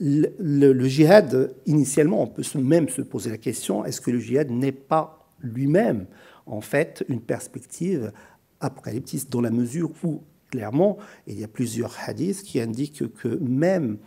Le, 0.02 0.88
djihad, 0.88 1.54
initialement, 1.66 2.22
on 2.22 2.26
peut 2.26 2.42
même 2.58 2.88
se 2.88 3.02
poser 3.02 3.30
la 3.30 3.36
question 3.36 3.84
est-ce 3.84 4.00
que 4.00 4.10
le 4.10 4.18
djihad 4.18 4.50
n'est 4.50 4.72
pas 4.72 5.28
lui-même, 5.40 6.06
en 6.46 6.60
fait, 6.60 7.04
une 7.08 7.20
perspective 7.20 8.12
apocalyptiste, 8.60 9.30
dans 9.30 9.40
la 9.40 9.50
mesure 9.50 9.90
où 10.02 10.22
clairement, 10.50 10.98
il 11.26 11.38
y 11.38 11.44
a 11.44 11.48
plusieurs 11.48 11.96
hadiths 12.06 12.42
qui 12.42 12.60
indiquent 12.60 13.14
que 13.14 13.28
même 13.40 13.98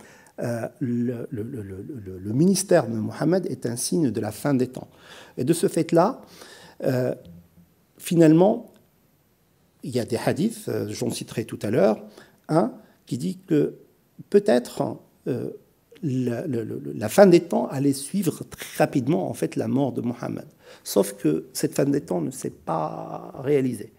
euh, 0.41 0.68
le, 0.80 2.34
ministère 2.34 2.88
de 2.88 2.95
Mohammed 2.95 3.45
est 3.47 3.66
un 3.66 3.76
signe 3.76 4.11
de 4.11 4.20
la 4.20 4.32
fin 4.32 4.53
des 4.53 4.68
temps. 4.68 4.89
Et 5.38 5.43
de 5.43 5.53
ce 5.53 5.68
fait-là, 5.68 6.22
euh, 6.84 7.16
finalement, 7.97 8.72
il 9.84 9.91
y 9.91 9.99
a 9.99 10.05
des 10.05 10.18
hadiths, 10.18 10.68
euh, 10.70 10.88
j'en 10.89 11.09
citerai 11.09 11.45
tout 11.45 11.59
à 11.61 11.70
l'heure, 11.70 12.03
un 12.49 12.74
qui 13.06 13.18
dit 13.18 13.39
que 13.47 13.76
peut-être 14.30 14.97
la, 16.04 16.43
la, 16.45 17.10
fin 17.10 17.26
des 17.26 17.41
temps 17.41 17.68
allait 17.68 17.93
suivre 17.93 18.43
très 18.43 18.78
rapidement 18.78 19.30
en 19.30 19.34
fait 19.34 19.56
la 19.56 19.68
mort 19.68 19.93
de 19.93 20.01
Mohammed. 20.01 20.45
Sauf 20.84 21.14
que 21.14 21.45
cette 21.54 21.74
fin 21.76 21.86
des 21.86 22.01
temps 22.01 22.22
ne 22.22 22.32
s'est 22.32 22.49
pas 22.49 23.32
réalisée. 23.43 23.93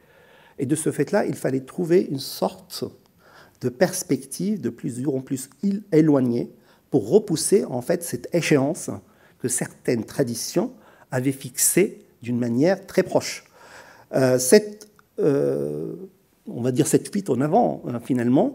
Et 0.59 0.67
de 0.67 0.77
ce 0.77 0.93
fait-là, 0.93 1.27
il 1.27 1.35
fallait 1.35 1.61
trouver 1.61 2.03
une 2.11 2.19
sorte 2.19 2.85
de 3.61 3.69
perspectives 3.69 4.61
de 4.61 4.71
plus 4.71 5.07
en 5.07 5.21
plus 5.21 5.49
éloignées 5.93 6.51
pour 6.91 7.09
repousser 7.09 7.65
en 7.65 7.81
fait 7.81 8.03
cette 8.03 8.29
échéance 8.33 8.91
que 9.41 9.49
certaines 9.49 10.05
traditions 10.05 10.73
avaient 11.11 11.33
fixée 11.33 12.03
d'une 12.23 12.39
manière 12.39 12.87
très 12.87 13.03
proche. 13.03 13.45
Euh, 14.15 14.39
cette, 14.39 14.89
euh, 15.19 15.95
on 16.47 16.63
va 16.63 16.73
dire 16.73 16.87
cette 16.87 17.11
fuite 17.11 17.31
en 17.31 17.41
avant, 17.41 17.83
hein, 17.87 18.01
finalement, 18.01 18.55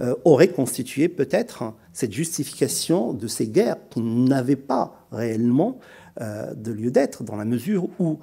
euh, 0.00 0.14
aurait 0.24 0.48
constitué 0.48 1.08
peut-être 1.08 1.74
cette 1.92 2.12
justification 2.12 3.12
de 3.12 3.26
ces 3.26 3.48
guerres 3.48 3.76
qui 3.90 4.00
n'avaient 4.00 4.56
pas 4.56 5.06
réellement 5.12 5.78
de 6.20 6.72
lieu 6.72 6.90
d'être, 6.90 7.24
dans 7.24 7.36
la 7.36 7.46
mesure 7.46 7.88
où 7.98 8.18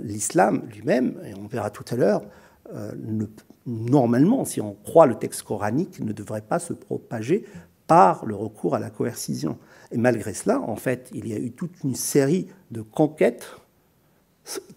l'islam 0.00 0.62
lui-même, 0.72 1.18
et 1.26 1.34
on 1.34 1.48
verra 1.48 1.70
tout 1.70 1.84
à 1.90 1.96
l'heure, 1.96 2.22
normalement, 3.66 4.44
si 4.44 4.60
on 4.60 4.74
croit 4.84 5.06
le 5.06 5.16
texte 5.16 5.42
coranique, 5.42 5.98
ne 6.00 6.12
devrait 6.12 6.42
pas 6.42 6.60
se 6.60 6.72
propager 6.72 7.44
par 7.86 8.24
le 8.26 8.34
recours 8.34 8.74
à 8.74 8.78
la 8.78 8.90
coercition. 8.90 9.58
Et 9.90 9.98
malgré 9.98 10.34
cela, 10.34 10.60
en 10.60 10.76
fait, 10.76 11.10
il 11.12 11.28
y 11.28 11.34
a 11.34 11.38
eu 11.38 11.50
toute 11.52 11.82
une 11.84 11.94
série 11.94 12.48
de 12.70 12.80
conquêtes 12.80 13.46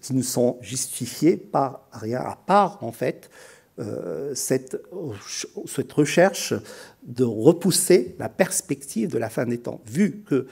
qui 0.02 0.14
ne 0.14 0.22
sont 0.22 0.58
justifiées 0.62 1.38
par 1.38 1.88
rien, 1.92 2.20
à 2.20 2.36
part, 2.36 2.84
en 2.84 2.92
fait, 2.92 3.30
euh, 3.30 3.55
cette, 4.34 4.82
cette, 5.66 5.92
recherche 5.94 6.54
de 7.04 7.24
repousser 7.26 8.16
la 8.20 8.30
perspective 8.30 9.10
de 9.10 9.18
la 9.18 9.30
fin 9.30 9.46
des 9.46 9.58
temps. 9.58 9.82
Vu 9.86 10.24
que, 10.26 10.48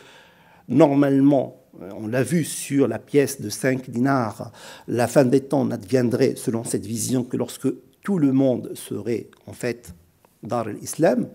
normalement, 0.68 1.64
on 1.80 2.08
l'a 2.08 2.24
vu 2.24 2.44
sur 2.44 2.88
la 2.88 3.00
pièce 3.00 3.42
de 3.42 3.50
5 3.50 3.90
dinars, 3.90 4.52
la 4.88 5.08
fin 5.08 5.26
des 5.26 5.42
temps 5.42 5.66
n'adviendrait, 5.66 6.36
selon 6.36 6.64
cette 6.64 6.86
vision, 6.86 7.24
que 7.24 7.38
lorsque 7.38 7.70
tout 8.04 8.18
le 8.18 8.32
monde 8.32 8.72
serait, 8.76 9.28
en 9.48 9.54
fait, 9.54 9.94
dans 10.44 10.64
l'islam, 10.64 11.30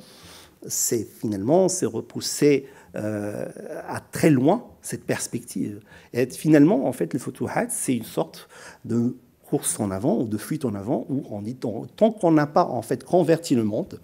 c'est 0.67 1.05
finalement 1.05 1.69
c'est 1.69 1.87
repousser 1.87 2.67
euh, 2.95 3.47
à 3.87 4.01
très 4.01 4.31
loin 4.31 4.67
cette 4.83 5.05
perspective. 5.05 5.81
Et 6.13 6.27
finalement, 6.27 6.87
en 6.87 6.93
fait, 6.93 7.13
le 7.13 7.19
Futuhat, 7.19 7.69
c'est 7.71 7.97
une 7.97 8.05
sorte 8.05 8.49
de 8.85 9.17
course 9.49 9.81
en 9.81 9.91
avant 9.91 10.19
ou 10.19 10.27
de 10.27 10.37
fuite 10.37 10.65
en 10.65 10.75
avant 10.75 11.07
où 11.09 11.25
on 11.31 11.43
dit 11.43 11.57
tant, 11.57 11.87
qu'on 12.13 12.33
n'a 12.33 12.47
pas 12.47 12.65
en 12.65 12.83
fait 12.83 13.05
converti 13.05 13.55
le 13.55 13.65
monde, 13.65 14.01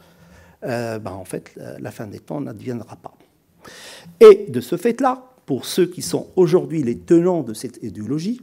euh, 0.65 0.99
ben, 0.99 1.13
en 1.13 1.25
fait, 1.25 1.53
la 1.79 1.91
fin 1.91 2.07
des 2.07 2.21
temps 2.21 2.41
n'adviendra 2.41 2.97
pas. 2.97 3.15
Et 4.21 4.47
de 4.49 4.61
ce 4.61 4.77
fait-là, 4.77 5.31
pour 5.47 5.67
ceux 5.67 5.87
qui 5.87 6.03
sont 6.03 6.29
aujourd'hui 6.37 6.83
les 6.83 6.99
tenants 6.99 7.43
de 7.43 7.55
cette 7.55 7.83
idéologie, 7.83 8.41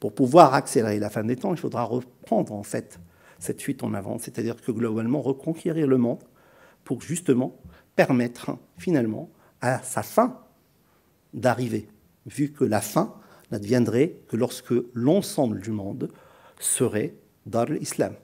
pour 0.00 0.12
pouvoir 0.12 0.54
accélérer 0.54 0.98
la 0.98 1.10
fin 1.10 1.24
des 1.24 1.36
temps, 1.36 1.52
il 1.52 1.58
faudra 1.58 1.84
reprendre 1.84 2.52
en 2.52 2.62
fait 2.62 3.00
cette 3.38 3.62
fuite 3.62 3.82
en 3.82 3.94
avant, 3.94 4.18
c'est-à-dire 4.18 4.60
que 4.60 4.72
globalement 4.72 5.22
reconquérir 5.22 5.86
le 5.86 5.96
monde 5.96 6.22
pour 6.84 7.00
justement 7.02 7.56
permettre 7.94 8.56
finalement 8.78 9.30
à 9.60 9.82
sa 9.82 10.02
fin 10.02 10.38
d'arriver, 11.32 11.88
vu 12.26 12.52
que 12.52 12.64
la 12.64 12.80
fin 12.80 13.14
n'adviendrait 13.50 14.16
que 14.28 14.36
lorsque 14.36 14.74
l'ensemble 14.94 15.60
du 15.60 15.70
monde 15.70 16.10
serait 16.58 17.14
dans 17.46 17.64
l'islam. 17.64 18.14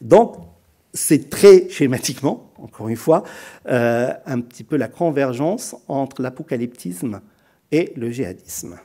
Donc, 0.00 0.36
c'est 0.92 1.30
très 1.30 1.68
schématiquement, 1.68 2.52
encore 2.56 2.88
une 2.88 2.96
fois, 2.96 3.22
euh, 3.66 4.12
un 4.26 4.40
petit 4.40 4.64
peu 4.64 4.76
la 4.76 4.88
convergence 4.88 5.76
entre 5.88 6.22
l'apocalyptisme 6.22 7.20
et 7.70 7.92
le 7.96 8.10
djihadisme. 8.10 8.78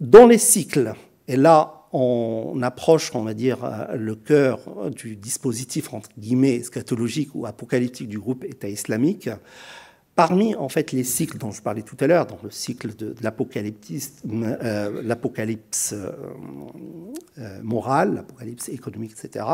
Dans 0.00 0.26
les 0.26 0.38
cycles, 0.38 0.94
et 1.26 1.36
là 1.36 1.74
on 1.92 2.60
approche, 2.62 3.14
on 3.14 3.22
va 3.22 3.34
dire, 3.34 3.64
euh, 3.64 3.96
le 3.96 4.14
cœur 4.14 4.90
du 4.90 5.16
dispositif, 5.16 5.92
entre 5.94 6.10
guillemets, 6.18 6.62
scatologique 6.62 7.30
ou 7.34 7.46
apocalyptique 7.46 8.08
du 8.08 8.18
groupe 8.18 8.44
État 8.44 8.68
islamique, 8.68 9.30
Parmi 10.18 10.56
en 10.56 10.68
fait 10.68 10.90
les 10.90 11.04
cycles 11.04 11.38
dont 11.38 11.52
je 11.52 11.62
parlais 11.62 11.82
tout 11.82 11.96
à 12.00 12.08
l'heure, 12.08 12.26
dans 12.26 12.40
le 12.42 12.50
cycle 12.50 12.96
de, 12.96 13.14
euh, 13.22 15.02
l'apocalypse 15.04 15.92
euh, 15.92 16.10
euh, 17.38 17.62
morale, 17.62 18.14
l'apocalypse 18.16 18.68
économique, 18.68 19.12
etc., 19.12 19.46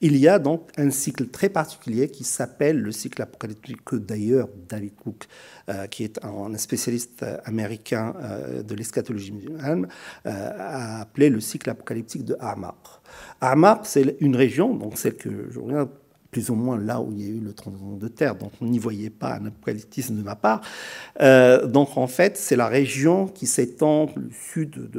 il 0.00 0.16
y 0.16 0.26
a 0.26 0.38
donc 0.38 0.70
un 0.78 0.90
cycle 0.90 1.26
très 1.26 1.50
particulier 1.50 2.08
qui 2.08 2.24
s'appelle 2.24 2.80
le 2.80 2.90
cycle 2.90 3.20
apocalyptique 3.20 3.84
que 3.84 3.96
d'ailleurs 3.96 4.48
David 4.66 4.94
Cook, 4.96 5.26
qui 5.90 6.04
est 6.04 6.18
un, 6.24 6.56
spécialiste 6.56 7.26
américain 7.44 8.14
de 8.66 8.74
l'eschatologie 8.74 9.32
musulmane, 9.32 9.88
a 10.24 11.02
appelé 11.02 11.28
le 11.28 11.40
cycle 11.40 11.68
apocalyptique 11.68 12.24
de 12.24 12.34
Ahmar. 12.40 13.02
Ahmar, 13.42 13.84
c'est 13.84 14.16
une 14.20 14.36
région, 14.36 14.74
donc 14.74 14.96
celle 14.96 15.16
que 15.16 15.50
je 15.50 15.58
regarde 15.58 15.90
plus 16.30 16.50
ou 16.50 16.54
moins 16.54 16.78
là 16.78 17.00
où 17.00 17.10
il 17.12 17.20
y 17.20 17.24
a 17.24 17.28
eu 17.28 17.40
le 17.40 17.52
tremblement 17.52 17.96
de 17.96 18.08
terre, 18.08 18.34
donc 18.34 18.52
on 18.60 18.66
n'y 18.66 18.78
voyait 18.78 19.10
pas 19.10 19.36
un 19.36 19.46
apocalyptisme 19.46 20.16
de 20.16 20.22
ma 20.22 20.36
part. 20.36 20.60
Euh, 21.20 21.66
donc 21.66 21.96
en 21.96 22.06
fait, 22.06 22.36
c'est 22.36 22.56
la 22.56 22.68
région 22.68 23.26
qui 23.26 23.46
s'étend 23.46 24.10
sud 24.52 24.90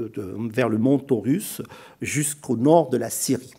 vers 0.52 0.70
le 0.70 0.78
mont 0.78 0.98
Taurus 0.98 1.62
jusqu'au 2.02 2.58
nord 2.58 2.90
de 2.90 2.98
la 2.98 3.10
Syrie. 3.10 3.54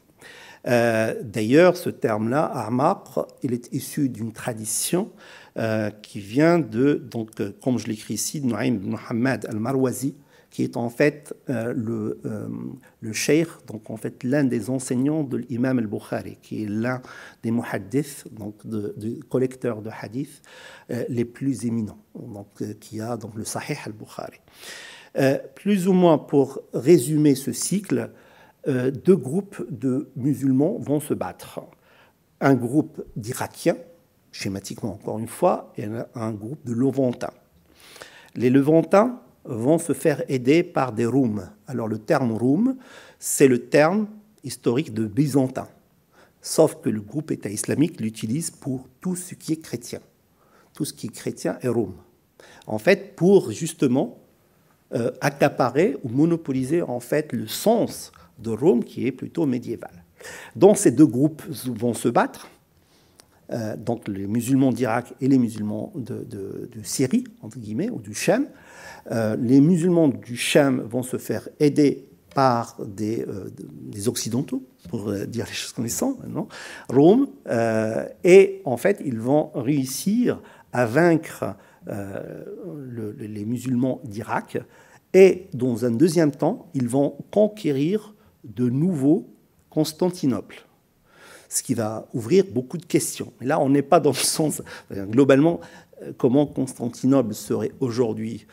Euh, 0.66 1.14
d'ailleurs, 1.22 1.76
ce 1.76 1.90
terme-là, 1.90 2.50
Armar, 2.52 3.26
il 3.42 3.52
est 3.52 3.72
issu 3.72 4.08
d'une 4.08 4.32
tradition 4.32 5.10
euh, 5.56 5.90
qui 5.90 6.20
vient 6.20 6.58
de, 6.58 6.94
donc, 6.94 7.30
comme 7.62 7.78
je 7.78 7.86
l'écris 7.86 8.14
ici, 8.14 8.40
de 8.40 8.46
Noaim 8.46 8.78
Muhammad 8.82 9.46
al-Marwazi, 9.46 10.14
qui 10.50 10.64
est 10.64 10.76
en 10.76 10.90
fait 10.90 11.34
euh, 11.48 11.72
le, 11.74 12.20
euh, 12.24 12.48
le 13.00 13.12
donc 13.66 13.88
en 13.90 13.96
fait 13.96 14.24
l'un 14.24 14.44
des 14.44 14.68
enseignants 14.68 15.22
de 15.22 15.38
l'imam 15.38 15.78
al-Bukhari, 15.78 16.38
qui 16.42 16.64
est 16.64 16.68
l'un 16.68 17.00
des 17.42 17.52
muhaddiths, 17.52 18.26
donc 18.32 18.66
de, 18.66 19.20
collecteurs 19.28 19.80
de 19.80 19.90
hadith 19.90 20.42
euh, 20.90 21.04
les 21.08 21.24
plus 21.24 21.66
éminents, 21.66 21.98
donc, 22.14 22.48
qui 22.80 23.00
a 23.00 23.16
donc 23.16 23.36
le 23.36 23.44
Sahih 23.44 23.76
al-Bukhari. 23.86 24.40
plus 25.54 25.86
ou 25.86 25.92
moins 25.92 26.18
pour 26.18 26.60
résumer 26.74 27.34
ce 27.34 27.52
cycle, 27.52 28.10
deux 28.66 29.16
groupes 29.16 29.64
de 29.70 30.10
musulmans 30.16 30.76
vont 30.78 31.00
se 31.00 31.14
battre. 31.14 31.60
Un 32.40 32.54
groupe 32.54 33.02
d'Irakiens, 33.16 33.76
schématiquement 34.32 34.92
encore 34.92 35.18
une 35.18 35.28
fois, 35.28 35.72
et 35.76 35.86
un 36.14 36.32
groupe 36.32 36.64
de 36.64 36.72
Levantins. 36.72 37.32
Les 38.34 38.50
Levantins 38.50 39.20
vont 39.44 39.78
se 39.78 39.92
faire 39.92 40.22
aider 40.28 40.62
par 40.62 40.92
des 40.92 41.06
Roums. 41.06 41.48
Alors 41.66 41.88
le 41.88 41.98
terme 41.98 42.32
Roum, 42.32 42.76
c'est 43.18 43.48
le 43.48 43.66
terme 43.66 44.08
historique 44.44 44.94
de 44.94 45.06
byzantin, 45.06 45.68
sauf 46.40 46.76
que 46.82 46.88
le 46.88 47.00
groupe 47.00 47.30
État 47.30 47.50
islamique 47.50 48.00
l'utilise 48.00 48.50
pour 48.50 48.86
tout 49.00 49.16
ce 49.16 49.34
qui 49.34 49.52
est 49.52 49.62
chrétien. 49.62 50.00
Tout 50.74 50.84
ce 50.84 50.92
qui 50.92 51.08
est 51.08 51.10
chrétien 51.10 51.58
est 51.62 51.68
Roum. 51.68 51.94
En 52.66 52.78
fait, 52.78 53.16
pour 53.16 53.50
justement 53.50 54.18
euh, 54.92 55.12
accaparer 55.20 55.96
ou 56.02 56.08
monopoliser 56.08 56.82
en 56.82 56.98
fait 56.98 57.32
le 57.32 57.46
sens 57.46 58.10
de 58.40 58.50
Rome 58.50 58.82
qui 58.82 59.06
est 59.06 59.12
plutôt 59.12 59.46
médiéval. 59.46 60.04
Donc 60.56 60.78
ces 60.78 60.90
deux 60.90 61.06
groupes 61.06 61.42
vont 61.66 61.94
se 61.94 62.08
battre. 62.08 62.48
Euh, 63.52 63.76
donc 63.76 64.08
les 64.08 64.26
musulmans 64.26 64.72
d'Irak 64.72 65.14
et 65.20 65.28
les 65.28 65.38
musulmans 65.38 65.92
de, 65.94 66.24
de, 66.24 66.68
Syrie, 66.82 67.24
entre 67.40 67.58
guillemets, 67.58 67.88
ou 67.88 68.00
du 68.00 68.14
Shem, 68.14 68.46
euh, 69.10 69.36
les 69.40 69.60
musulmans 69.60 70.08
du 70.08 70.36
Cham 70.36 70.80
vont 70.80 71.02
se 71.02 71.16
faire 71.16 71.48
aider 71.58 72.06
par 72.34 72.76
des, 72.84 73.24
euh, 73.26 73.50
Occidentaux, 74.06 74.62
pour 74.88 75.08
euh, 75.08 75.26
dire 75.26 75.46
les 75.46 75.52
choses 75.52 75.72
comme 75.72 76.46
Rome, 76.88 77.28
et 78.24 78.62
en 78.64 78.76
fait, 78.76 79.02
ils 79.04 79.18
vont 79.18 79.50
réussir 79.54 80.40
à 80.72 80.86
vaincre 80.86 81.56
les 81.86 83.44
musulmans 83.44 84.00
d'Irak, 84.04 84.58
et 85.12 85.48
dans 85.54 85.84
un 85.84 85.90
deuxième 85.90 86.30
temps, 86.30 86.70
ils 86.74 86.88
vont 86.88 87.16
conquérir 87.32 88.14
de 88.44 88.68
nouveau 88.68 89.28
Constantinople 89.70 90.66
ce 91.52 91.64
qui 91.64 91.74
va 91.74 92.06
ouvrir 92.14 92.44
beaucoup 92.48 92.78
de 92.78 92.86
questions. 92.86 93.32
Mais 93.40 93.46
là, 93.46 93.58
on 93.58 93.68
n'est 93.68 93.82
pas 93.82 93.98
dans 93.98 94.10
le 94.10 94.14
sens, 94.14 94.62
globalement, 94.92 95.58
comment 96.16 96.46
Constantinople 96.46 97.34
serait 97.34 97.72
aujourd'hui 97.80 98.46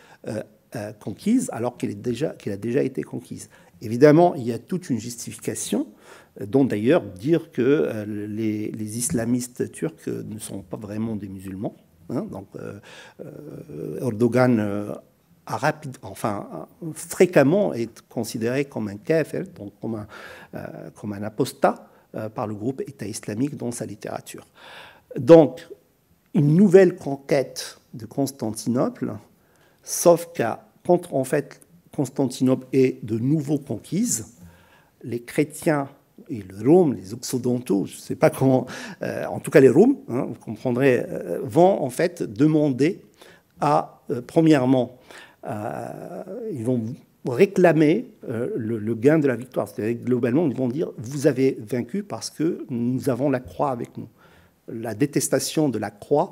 conquise 0.99 1.49
alors 1.53 1.77
qu'elle 1.77 1.91
a 1.91 2.57
déjà 2.57 2.83
été 2.83 3.03
conquise. 3.03 3.49
Évidemment, 3.81 4.35
il 4.35 4.43
y 4.43 4.51
a 4.51 4.59
toute 4.59 4.89
une 4.89 4.99
justification, 4.99 5.87
euh, 6.41 6.45
dont 6.45 6.65
d'ailleurs 6.65 7.03
dire 7.03 7.51
que 7.51 8.05
les, 8.07 8.97
islamistes 8.97 9.71
turcs 9.71 10.07
ne 10.07 10.39
sont 10.39 10.61
pas 10.61 10.77
vraiment 10.77 11.15
des 11.15 11.27
musulmans. 11.27 11.75
Hein. 12.09 12.25
donc, 12.31 12.47
Erdogan 14.01 14.59
a 15.45 15.57
rapide, 15.57 15.97
enfin, 16.01 16.67
fréquemment 16.93 17.73
est 17.73 18.01
considéré 18.07 18.65
comme 18.65 18.87
un 18.87 18.95
kafir, 18.95 19.43
donc 19.55 19.73
comme 19.81 19.95
un, 19.95 20.07
comme 20.95 21.13
un 21.13 21.23
apostat 21.23 21.89
par 22.33 22.47
le 22.47 22.55
groupe 22.55 22.81
État 22.81 23.05
islamique 23.05 23.57
dans 23.57 23.71
sa 23.71 23.85
littérature. 23.85 24.47
Donc, 25.17 25.67
une 26.33 26.55
nouvelle 26.55 26.95
conquête 26.95 27.79
de 27.93 28.05
Constantinople 28.05 29.13
Sauf 29.89 30.33
qu'à 30.33 30.67
quand 30.85 31.13
en 31.13 31.23
fait 31.23 31.61
Constantinople 31.95 32.67
est 32.73 33.01
de 33.05 33.17
nouveau 33.17 33.57
conquise, 33.57 34.35
les 35.01 35.21
chrétiens 35.21 35.87
et 36.27 36.43
le 36.43 36.69
Rome, 36.69 36.93
les 36.93 37.13
occidentaux, 37.13 37.85
je 37.85 37.95
ne 37.95 38.01
sais 38.01 38.17
pas 38.17 38.29
comment, 38.29 38.65
euh, 39.01 39.23
en 39.27 39.39
tout 39.39 39.49
cas 39.49 39.61
les 39.61 39.69
Roms, 39.69 39.95
hein, 40.09 40.25
vous 40.27 40.35
comprendrez, 40.43 41.05
euh, 41.07 41.39
vont 41.41 41.81
en 41.81 41.89
fait 41.89 42.21
demander 42.21 42.99
à, 43.61 44.03
premièrement, 44.27 44.97
ils 46.51 46.65
vont 46.65 46.83
réclamer 47.25 48.11
le, 48.27 48.93
gain 48.93 49.19
de 49.19 49.27
la 49.27 49.37
victoire. 49.37 49.69
C'est-à-dire 49.69 50.03
globalement, 50.03 50.45
ils 50.47 50.55
vont 50.55 50.67
dire 50.67 50.91
vous 50.97 51.27
avez 51.27 51.57
vaincu 51.61 52.03
parce 52.03 52.29
que 52.29 52.65
nous 52.69 53.09
avons 53.09 53.29
la 53.29 53.39
croix 53.39 53.71
avec 53.71 53.97
nous. 53.97 54.09
La 54.67 54.93
détestation 54.93 55.69
de 55.69 55.79
la 55.79 55.91
croix 55.91 56.31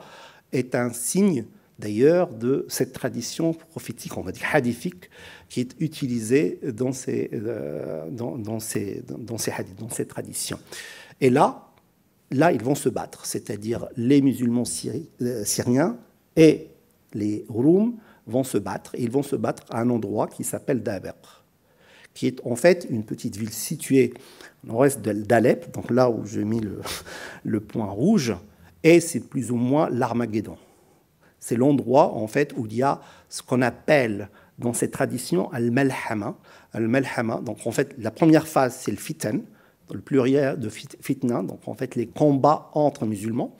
est 0.52 0.76
un 0.76 0.92
signe 0.92 1.46
d'ailleurs 1.80 2.30
de 2.30 2.66
cette 2.70 2.94
tradition 2.94 3.54
prophétique, 3.54 4.18
on 4.18 4.22
va 4.22 4.32
dire 4.32 4.48
hadithique, 4.54 5.10
qui 5.50 5.62
est 5.62 5.76
utilisée 5.80 6.60
dans 6.64 6.92
ces, 6.92 7.30
euh, 7.34 8.10
dans, 8.10 8.60
ces, 8.60 9.04
dans 9.08 9.38
ces 9.38 9.52
hadiths, 9.52 9.80
dans 9.80 9.90
ces 9.90 10.06
traditions. 10.06 10.60
Et 11.22 11.30
là, 11.30 11.70
là, 12.32 12.52
ils 12.52 12.64
vont 12.64 12.76
se 12.76 12.90
battre, 12.90 13.26
c'est-à-dire 13.26 13.88
les 13.98 14.22
musulmans 14.22 14.64
euh, 15.22 15.44
syriens 15.46 15.98
et 16.36 16.68
les 17.14 17.46
Roums 17.50 17.96
vont 18.28 18.44
se 18.44 18.58
battre, 18.58 18.96
ils 18.98 19.12
vont 19.12 19.24
se 19.24 19.36
battre 19.36 19.64
à 19.70 19.82
un 19.82 19.90
endroit 19.90 20.28
qui 20.28 20.44
s'appelle 20.44 20.82
Daber, 20.82 21.12
qui 22.14 22.28
est 22.28 22.42
en 22.46 22.56
fait 22.56 22.88
une 22.90 23.04
petite 23.04 23.38
ville 23.38 23.54
située 23.54 24.14
au 24.64 24.72
nord-est 24.72 25.02
d'Alep, 25.02 25.74
donc 25.74 25.92
là 25.92 26.10
où 26.10 26.26
j'ai 26.26 26.44
mis 26.44 26.60
le, 26.60 26.82
le 27.44 27.60
point 27.60 27.86
rouge, 27.86 28.34
et 28.84 29.00
c'est 29.00 29.22
plus 29.22 29.52
ou 29.52 29.56
moins 29.56 29.90
l'Armageddon. 29.90 30.58
C'est 31.48 31.58
l'endroit 31.58 32.16
en 32.16 32.26
fait 32.26 32.54
où 32.58 32.66
il 32.66 32.74
y 32.74 32.82
a 32.82 33.00
ce 33.30 33.44
qu'on 33.44 33.62
appelle 33.62 34.30
dans 34.58 34.74
cette 34.74 34.90
tradition 34.90 35.52
al-malhama. 35.52 36.36
Al-malhama, 36.74 37.40
donc 37.42 37.68
en 37.68 37.72
fait 37.72 37.94
la 38.00 38.10
première 38.10 38.48
phase 38.48 38.76
c'est 38.82 38.90
le 38.90 38.98
fitan, 38.98 39.42
le 39.94 40.02
pluriel 40.02 40.60
de 40.60 40.70
fitna, 40.70 41.44
donc 41.44 41.68
en 41.68 41.76
fait 41.76 41.94
les 41.96 42.08
combats 42.08 42.72
entre 42.74 43.06
musulmans. 43.06 43.56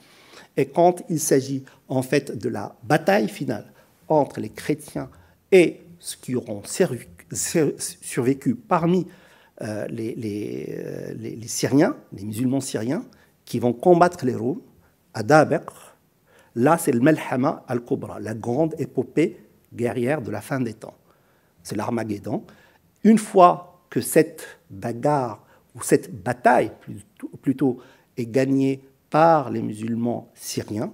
Et 0.56 0.66
quand 0.66 1.04
il 1.08 1.20
s'agit 1.20 1.62
en 1.86 2.02
fait 2.02 2.36
de 2.36 2.48
la 2.48 2.74
bataille 2.82 3.28
finale 3.28 3.72
entre 4.08 4.40
les 4.40 4.50
chrétiens 4.50 5.08
et 5.52 5.80
ceux 6.00 6.18
qui 6.20 6.34
auront 6.34 6.62
survécu 7.30 8.56
parmi 8.56 9.06
euh, 9.62 9.86
les, 9.86 10.74
euh, 10.76 11.14
les, 11.14 11.46
Syriens, 11.46 11.94
les 12.12 12.24
musulmans 12.24 12.60
syriens, 12.60 13.04
qui 13.44 13.60
vont 13.60 13.72
combattre 13.72 14.24
les 14.24 14.34
Roms 14.34 14.60
à 15.14 15.22
Daber, 15.22 15.60
Là, 16.56 16.78
c'est 16.78 16.92
le 16.92 17.00
Melhama 17.00 17.64
al-Kubra, 17.68 18.18
la 18.18 18.34
grande 18.34 18.74
épopée 18.78 19.38
guerrière 19.74 20.22
de 20.22 20.30
la 20.30 20.40
fin 20.40 20.58
des 20.58 20.72
temps. 20.72 20.96
C'est 21.62 21.76
l'Armageddon. 21.76 22.44
Une 23.04 23.18
fois 23.18 23.82
que 23.90 24.00
cette 24.00 24.58
bagarre 24.70 25.44
ou 25.74 25.82
cette 25.82 26.22
bataille 26.22 26.72
plutôt, 27.42 27.78
est 28.16 28.26
gagnée 28.26 28.80
par 29.10 29.50
les 29.50 29.60
musulmans 29.60 30.30
syriens, 30.34 30.92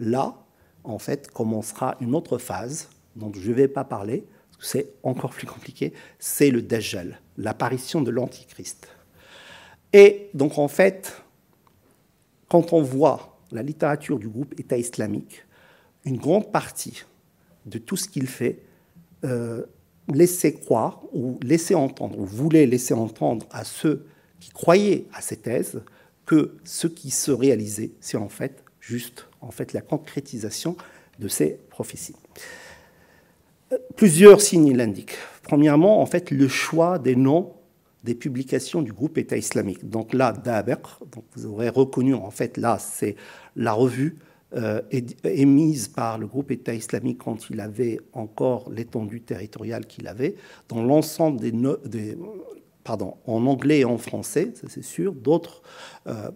là, 0.00 0.34
en 0.82 0.98
fait, 0.98 1.30
commencera 1.30 1.96
une 2.00 2.16
autre 2.16 2.38
phase 2.38 2.88
dont 3.14 3.32
je 3.32 3.48
ne 3.48 3.54
vais 3.54 3.68
pas 3.68 3.84
parler, 3.84 4.26
c'est 4.58 4.94
encore 5.04 5.30
plus 5.30 5.46
compliqué, 5.46 5.92
c'est 6.18 6.50
le 6.50 6.60
Dajjal, 6.60 7.20
l'apparition 7.38 8.02
de 8.02 8.10
l'Antichrist. 8.10 8.88
Et 9.92 10.30
donc, 10.34 10.58
en 10.58 10.66
fait, 10.66 11.22
quand 12.48 12.72
on 12.72 12.82
voit 12.82 13.33
la 13.54 13.62
littérature 13.62 14.18
du 14.18 14.28
groupe 14.28 14.58
État 14.58 14.76
islamique, 14.76 15.44
une 16.04 16.18
grande 16.18 16.52
partie 16.52 17.04
de 17.66 17.78
tout 17.78 17.96
ce 17.96 18.08
qu'il 18.08 18.26
fait 18.26 18.60
euh, 19.24 19.64
laissait 20.12 20.52
croire 20.52 21.02
ou 21.12 21.38
laissait 21.42 21.74
entendre, 21.74 22.18
ou 22.18 22.26
voulait 22.26 22.66
laisser 22.66 22.92
entendre 22.92 23.46
à 23.50 23.64
ceux 23.64 24.06
qui 24.40 24.50
croyaient 24.50 25.06
à 25.14 25.22
ces 25.22 25.36
thèses 25.36 25.80
que 26.26 26.56
ce 26.64 26.86
qui 26.86 27.10
se 27.10 27.30
réalisait, 27.30 27.92
c'est 28.00 28.16
en 28.16 28.28
fait 28.28 28.62
juste 28.80 29.26
en 29.40 29.50
fait 29.50 29.72
la 29.72 29.80
concrétisation 29.80 30.76
de 31.18 31.28
ces 31.28 31.58
prophéties. 31.70 32.16
Euh, 33.72 33.78
plusieurs 33.96 34.40
signes 34.40 34.76
l'indiquent. 34.76 35.16
Premièrement, 35.42 36.00
en 36.00 36.06
fait, 36.06 36.30
le 36.30 36.48
choix 36.48 36.98
des 36.98 37.16
noms 37.16 37.52
des 38.04 38.14
publications 38.14 38.82
du 38.82 38.92
groupe 38.92 39.18
État 39.18 39.36
islamique. 39.36 39.88
Donc 39.88 40.12
là, 40.12 40.32
Daber, 40.32 40.76
donc 41.10 41.24
vous 41.34 41.46
aurez 41.46 41.70
reconnu 41.70 42.14
en 42.14 42.30
fait 42.30 42.58
là, 42.58 42.78
c'est 42.78 43.16
la 43.56 43.72
revue 43.72 44.18
euh, 44.54 44.82
émise 45.24 45.88
par 45.88 46.18
le 46.18 46.26
groupe 46.26 46.50
État 46.50 46.74
islamique 46.74 47.18
quand 47.18 47.50
il 47.50 47.60
avait 47.60 47.98
encore 48.12 48.70
l'étendue 48.70 49.22
territoriale 49.22 49.86
qu'il 49.86 50.06
avait, 50.06 50.36
dans 50.68 50.84
l'ensemble 50.84 51.40
des, 51.40 51.50
des, 51.86 52.16
pardon, 52.84 53.14
en 53.26 53.46
anglais 53.46 53.80
et 53.80 53.84
en 53.84 53.98
français, 53.98 54.52
ça 54.54 54.68
c'est 54.68 54.84
sûr. 54.84 55.14
D'autres, 55.14 55.62
euh, 56.06 56.30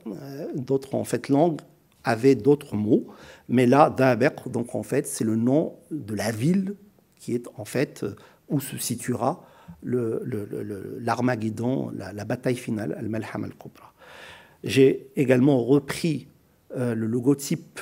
d'autres 0.57 0.95
en 0.95 1.05
fait 1.05 1.29
langues 1.29 1.61
avaient 2.03 2.35
d'autres 2.35 2.77
mots, 2.77 3.07
mais 3.49 3.66
là, 3.66 3.91
Daber, 3.91 4.31
donc 4.47 4.75
en 4.75 4.83
fait, 4.83 5.07
c'est 5.07 5.25
le 5.25 5.37
nom 5.37 5.77
de 5.91 6.14
la 6.14 6.33
ville 6.33 6.77
qui 7.19 7.35
est 7.35 7.47
en 7.57 7.66
fait 7.66 8.07
où 8.49 8.59
se 8.59 8.79
situera 8.79 9.45
l'Armageddon, 9.83 11.91
la, 11.97 12.12
la, 12.12 12.25
bataille 12.25 12.57
finale, 12.57 12.95
Al-Malham 12.99 13.45
al-Kubra. 13.45 13.93
J'ai 14.64 15.11
également 15.16 15.64
repris 15.64 16.29
euh, 16.77 16.95
le 16.95 17.07
logotype 17.07 17.81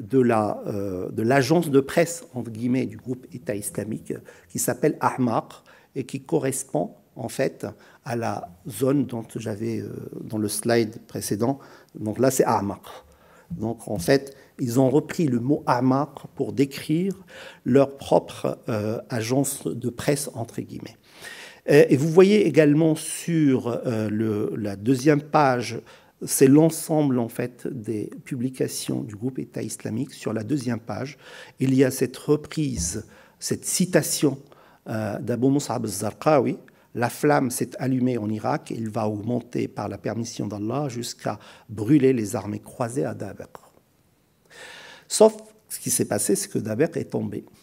de 0.00 0.18
euh, 0.18 1.08
l'agence 1.16 1.70
de, 1.70 1.72
de 1.72 1.80
presse 1.80 2.24
entre 2.34 2.50
guillemets 2.50 2.86
du 2.86 2.96
groupe 2.96 3.26
État 3.32 3.54
islamique 3.54 4.12
qui 4.48 4.58
s'appelle 4.58 4.96
Ahmar 5.00 5.64
et 5.94 6.04
qui 6.04 6.22
correspond 6.22 6.94
en 7.14 7.28
fait 7.28 7.66
à 8.04 8.14
la 8.14 8.50
zone 8.68 9.06
dont 9.06 9.24
j'avais 9.36 9.80
euh, 9.80 9.88
dans 10.22 10.38
le 10.38 10.48
slide 10.48 10.98
précédent. 11.06 11.58
Donc 11.98 12.18
là, 12.18 12.30
c'est 12.30 12.44
Ahmar. 12.44 13.06
Donc 13.50 13.88
en 13.88 13.98
fait, 13.98 14.36
ils 14.58 14.80
ont 14.80 14.90
repris 14.90 15.26
le 15.26 15.40
mot 15.40 15.62
Ahmar 15.66 16.28
pour 16.34 16.52
décrire 16.52 17.14
leur 17.64 17.96
propre 17.96 18.58
agence 19.10 19.66
de 19.66 19.90
presse 19.90 20.30
entre 20.34 20.60
guillemets. 20.60 20.96
Et 21.66 21.96
vous 21.96 22.08
voyez 22.08 22.46
également 22.46 22.94
sur 22.94 23.80
le, 23.84 24.54
la 24.56 24.76
deuxième 24.76 25.20
page 25.20 25.80
c'est 26.24 26.46
l'ensemble 26.46 27.18
en 27.18 27.28
fait 27.28 27.66
des 27.66 28.10
publications 28.24 29.02
du 29.02 29.16
groupe 29.16 29.38
État 29.38 29.62
islamique. 29.62 30.14
Sur 30.14 30.32
la 30.32 30.42
deuxième 30.42 30.80
page, 30.80 31.18
il 31.60 31.74
y 31.74 31.84
a 31.84 31.90
cette 31.90 32.16
reprise, 32.16 33.06
cette 33.38 33.64
citation 33.64 34.38
euh, 34.88 35.18
d'Abu 35.18 35.48
al-Zarqawi. 35.68 36.58
La 36.94 37.10
flamme 37.10 37.50
s'est 37.50 37.76
allumée 37.78 38.16
en 38.16 38.30
Irak, 38.30 38.72
il 38.74 38.88
va 38.88 39.06
augmenter 39.06 39.68
par 39.68 39.88
la 39.88 39.98
permission 39.98 40.46
d'Allah 40.46 40.88
jusqu'à 40.88 41.38
brûler 41.68 42.14
les 42.14 42.34
armées 42.34 42.60
croisées 42.60 43.04
à 43.04 43.12
Daber. 43.12 43.44
Sauf 45.08 45.36
ce 45.68 45.80
qui 45.80 45.90
s'est 45.90 46.04
passé, 46.04 46.36
c'est 46.36 46.48
que 46.48 46.58
Daber 46.58 46.88
est 46.94 47.10
tombé. 47.10 47.44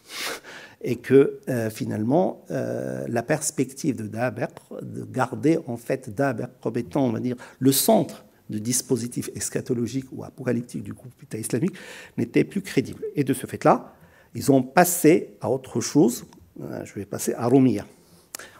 Et 0.85 0.97
que 0.97 1.39
euh, 1.47 1.69
finalement, 1.69 2.43
euh, 2.51 3.05
la 3.07 3.23
perspective 3.23 3.95
de 3.95 4.05
Daber, 4.05 4.47
de 4.81 5.05
garder 5.05 5.57
en 5.67 5.77
fait 5.77 6.13
Daber 6.13 6.47
comme 6.61 6.77
étant, 6.77 7.05
on 7.05 7.13
va 7.13 7.21
dire, 7.21 7.37
le 7.59 7.71
centre 7.71 8.25
de 8.49 8.59
dispositif 8.59 9.29
eschatologique 9.33 10.07
ou 10.11 10.25
apocalyptique 10.25 10.83
du 10.83 10.91
groupe 10.91 11.13
État 11.23 11.37
islamique 11.37 11.75
n'était 12.17 12.43
plus 12.43 12.61
crédible. 12.61 13.01
Et 13.15 13.23
de 13.23 13.33
ce 13.33 13.47
fait-là, 13.47 13.93
ils 14.35 14.51
ont 14.51 14.61
passé 14.61 15.37
à 15.39 15.49
autre 15.49 15.79
chose. 15.79 16.25
Euh, 16.61 16.83
je 16.83 16.93
vais 16.95 17.05
passer 17.05 17.33
à 17.35 17.47
Romia. 17.47 17.85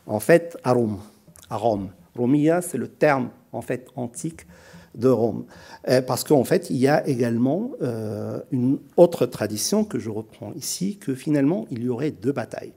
En 0.05 0.21
fait, 0.21 0.57
à 0.63 0.71
Rome. 0.71 0.99
À 1.49 1.57
Rome. 1.57 1.89
C'est 2.61 2.77
le 2.77 2.87
terme 2.87 3.31
en 3.51 3.61
fait 3.61 3.87
antique 3.95 4.45
de 4.95 5.09
Rome. 5.09 5.45
Euh, 5.89 6.01
parce 6.01 6.23
qu'en 6.23 6.43
fait, 6.43 6.69
il 6.69 6.77
y 6.77 6.87
a 6.87 7.05
également 7.07 7.71
euh, 7.81 8.39
une 8.51 8.79
autre 8.97 9.25
tradition 9.25 9.83
que 9.83 9.99
je 9.99 10.09
reprends 10.09 10.53
ici, 10.53 10.97
que 10.97 11.15
finalement, 11.15 11.65
il 11.71 11.83
y 11.83 11.89
aurait 11.89 12.11
deux 12.11 12.31
batailles. 12.31 12.73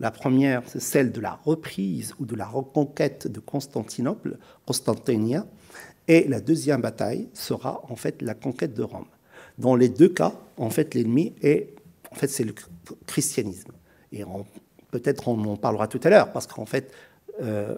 La 0.00 0.10
première, 0.10 0.62
c'est 0.66 0.80
celle 0.80 1.12
de 1.12 1.20
la 1.20 1.38
reprise 1.44 2.14
ou 2.18 2.26
de 2.26 2.34
la 2.34 2.46
reconquête 2.46 3.28
de 3.28 3.38
Constantinople, 3.38 4.38
Constantinia, 4.66 5.46
et 6.08 6.26
la 6.26 6.40
deuxième 6.40 6.80
bataille 6.80 7.28
sera 7.34 7.82
en 7.88 7.96
fait 7.96 8.22
la 8.22 8.34
conquête 8.34 8.74
de 8.74 8.82
Rome. 8.82 9.04
Dans 9.58 9.76
les 9.76 9.90
deux 9.90 10.08
cas, 10.08 10.32
en 10.56 10.70
fait, 10.70 10.94
l'ennemi 10.94 11.34
est, 11.42 11.74
en 12.10 12.14
fait, 12.14 12.28
c'est 12.28 12.44
le 12.44 12.54
christianisme. 13.06 13.72
Et 14.10 14.24
peut-être 14.90 15.28
on 15.28 15.38
en 15.44 15.56
parlera 15.56 15.86
tout 15.86 16.00
à 16.02 16.08
l'heure, 16.08 16.32
parce 16.32 16.46
qu'en 16.46 16.66
fait, 16.66 16.90
euh, 17.42 17.76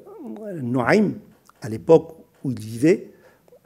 à 1.60 1.68
l'époque 1.68 2.16
où 2.44 2.52
il 2.52 2.60
vivait, 2.60 3.11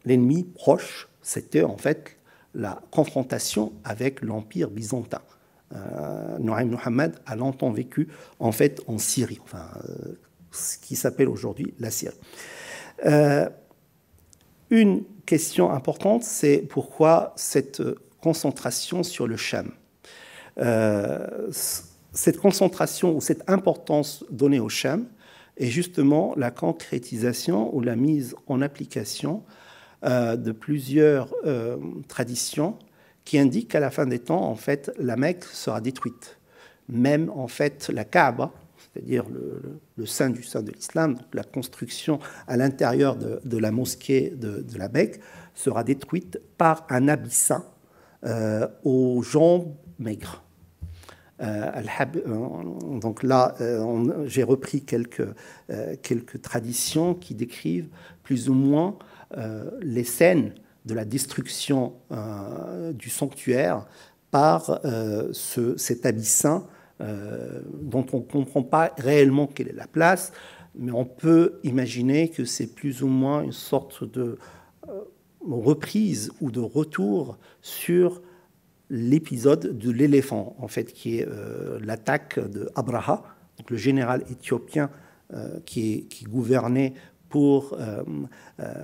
l'ennemi 0.07 0.45
proche, 0.45 1.09
c'était 1.21 1.63
en 1.63 1.77
fait 1.77 2.17
la 2.55 2.81
confrontation 2.91 3.73
avec 3.85 4.23
l'empire 4.23 4.71
byzantin. 4.71 5.21
Euh, 5.75 6.39
Noaim 6.39 6.67
Muhammad 6.67 7.21
a 7.27 7.37
longtemps 7.37 7.73
vécu 7.73 8.09
en 8.39 8.53
fait 8.53 8.81
en 8.87 8.99
Syrie, 8.99 9.41
euh, 9.55 10.15
ce 10.53 10.79
qui 10.79 10.97
s'appelle 10.97 11.29
aujourd'hui 11.29 11.75
la 11.79 11.91
Syrie. 11.91 12.17
Euh, 13.05 13.49
une 14.71 15.05
question 15.27 15.71
importante, 15.71 16.23
c'est 16.23 16.59
pourquoi 16.59 17.33
cette 17.37 17.83
concentration 18.21 19.03
sur 19.03 19.27
le 19.27 19.37
Sham 19.37 19.71
euh, 20.59 21.51
Cette 22.13 22.39
concentration 22.39 23.15
ou 23.15 23.21
cette 23.21 23.49
importance 23.49 24.25
donnée 24.31 24.61
au 24.61 24.69
Sham 24.69 25.07
est 25.57 25.67
justement 25.67 26.35
la 26.37 26.51
concrétisation 26.51 27.75
ou 27.75 27.81
la 27.81 27.97
mise 27.97 28.35
en 28.47 28.63
application 28.63 29.43
de 30.03 30.53
plusieurs 30.53 31.35
euh, 31.45 31.77
traditions 32.09 32.79
qui 33.25 33.39
indiquent 33.39 33.73
qu'à 33.73 33.81
la 33.81 33.91
fin 33.91 34.07
des 34.07 34.21
temps, 34.21 34.49
en 34.49 34.55
fait, 34.55 34.93
la 34.99 35.17
Mecque 35.17 35.45
sera 35.45 35.81
détruite. 35.81 36.39
Même, 36.89 37.31
en 37.31 37.49
fait, 37.49 37.91
la 37.93 38.05
Kaaba, 38.05 38.53
c'est-à-dire 38.79 39.25
le, 39.29 39.81
le, 39.97 40.07
saint 40.07 40.31
du 40.31 40.43
saint 40.43 40.63
de 40.63 40.71
l'islam, 40.71 41.17
la 41.33 41.43
construction 41.43 42.21
à 42.47 42.57
l'intérieur 42.57 43.17
de, 43.17 43.59
la 43.59 43.73
mosquée 43.73 44.31
de, 44.31 44.65
la 44.79 44.89
Mecque, 44.89 45.21
sera 45.55 45.83
détruite 45.83 46.41
par 46.57 46.87
un 46.89 47.09
abyssin 47.09 47.65
euh, 48.25 48.67
aux 48.85 49.23
jambes 49.23 49.75
maigres. 49.99 50.43
Euh, 51.43 51.71
euh, 52.27 52.99
donc 53.01 53.23
là, 53.23 53.55
j'ai 54.25 54.43
repris 54.43 54.83
quelques, 54.83 55.29
quelques 56.03 56.41
traditions 56.41 57.15
qui 57.15 57.35
décrivent 57.35 57.89
plus 58.23 58.49
ou 58.49 58.55
moins 58.55 58.97
les 59.83 60.05
scènes 60.05 60.53
de 60.85 60.95
la 60.95 61.05
destruction 61.05 61.95
du 62.95 63.11
sanctuaire 63.11 63.87
par 64.31 64.81
ce, 65.33 65.77
cet 65.77 66.07
abyssin 66.07 66.67
euh, 67.03 67.61
dont 67.75 68.07
on 68.15 68.21
ne 68.21 68.23
comprend 68.23 68.63
pas 68.63 68.95
réellement 68.97 69.47
quelle 69.47 69.69
est 69.69 69.77
la 69.77 69.87
place, 69.87 70.33
mais 70.75 70.93
on 70.93 71.05
peut 71.05 71.61
imaginer 71.63 72.31
que 72.31 72.47
c'est 72.47 72.69
plus 72.75 73.03
ou 73.03 73.07
moins 73.07 73.43
une 73.43 73.53
sorte 73.53 74.03
de 74.03 74.39
euh, 74.89 75.03
reprise 75.47 76.33
ou 76.41 76.51
de 76.51 76.61
retour 76.61 77.37
sur 77.61 78.23
l'épisode 78.89 79.77
de 79.77 79.91
l'éléphant, 79.91 80.57
en 80.59 80.69
fait, 80.69 80.95
qui 80.95 81.19
est 81.19 81.29
euh, 81.29 81.79
l'attaque 81.83 82.39
de 82.39 82.71
Abraha, 82.77 83.25
donc 83.59 83.71
le 83.71 83.77
général 83.77 84.25
éthiopien 84.31 84.91
qui, 85.67 86.07
gouvernait 86.23 86.95
pour, 87.29 87.77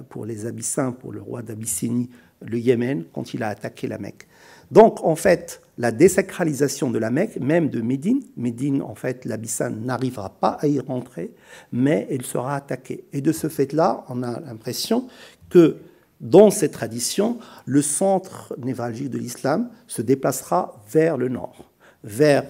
pour 0.09 0.26
les 0.26 0.47
Abyssins, 0.47 0.93
pour 0.93 1.12
le 1.12 1.20
roi 1.20 1.43
d'Abyssinie, 1.43 2.11
le 2.40 2.59
Yémen, 2.59 3.05
quand 3.12 3.34
il 3.34 3.43
a 3.43 3.49
attaqué 3.49 3.86
la 3.86 3.99
Mecque. 3.99 4.26
Donc, 4.70 5.05
en 5.05 5.16
fait, 5.16 5.61
la 5.78 5.93
désacralisation 5.93 6.90
de 6.90 6.99
la 6.99 7.11
Mecque, 7.11 7.36
même 7.38 7.68
de 7.68 7.80
Médine, 7.80 8.22
Médine, 8.36 8.82
en 8.82 8.95
fait, 8.95 9.24
l'Abyssine 9.24 9.84
n'arrivera 9.84 10.30
pas 10.30 10.57
à 10.61 10.66
y 10.66 10.80
rentrer, 10.80 11.34
mais 11.72 12.07
elle 12.11 12.24
sera 12.24 12.57
attaquée. 12.57 13.05
Et 13.12 13.20
de 13.20 13.32
ce 13.32 13.49
fait-là, 13.49 14.05
on 14.09 14.22
a 14.22 14.40
l'impression 14.40 15.09
que 15.51 15.76
dans 16.20 16.51
cette 16.51 16.72
tradition, 16.72 17.38
le 17.66 17.82
centre 17.82 18.55
névralgique 18.59 19.11
de 19.11 19.18
l'islam 19.18 19.68
se 19.86 20.03
déplacera 20.03 20.82
vers 20.90 21.18
le 21.18 21.28
nord, 21.28 21.70
vers 22.05 22.45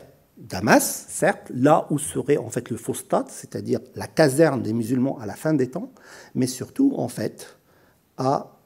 Damas, 0.48 1.06
certes, 1.08 1.50
là 1.54 1.86
où 1.90 1.98
serait 1.98 2.36
en 2.36 2.50
fait 2.50 2.68
le 2.70 2.76
stade, 2.76 3.28
c'est-à-dire 3.28 3.80
la 3.94 4.06
caserne 4.06 4.62
des 4.62 4.72
musulmans 4.72 5.18
à 5.18 5.26
la 5.26 5.34
fin 5.34 5.54
des 5.54 5.70
temps, 5.70 5.92
mais 6.34 6.46
surtout 6.46 6.94
en 6.96 7.08
fait 7.08 7.56
à 8.16 8.58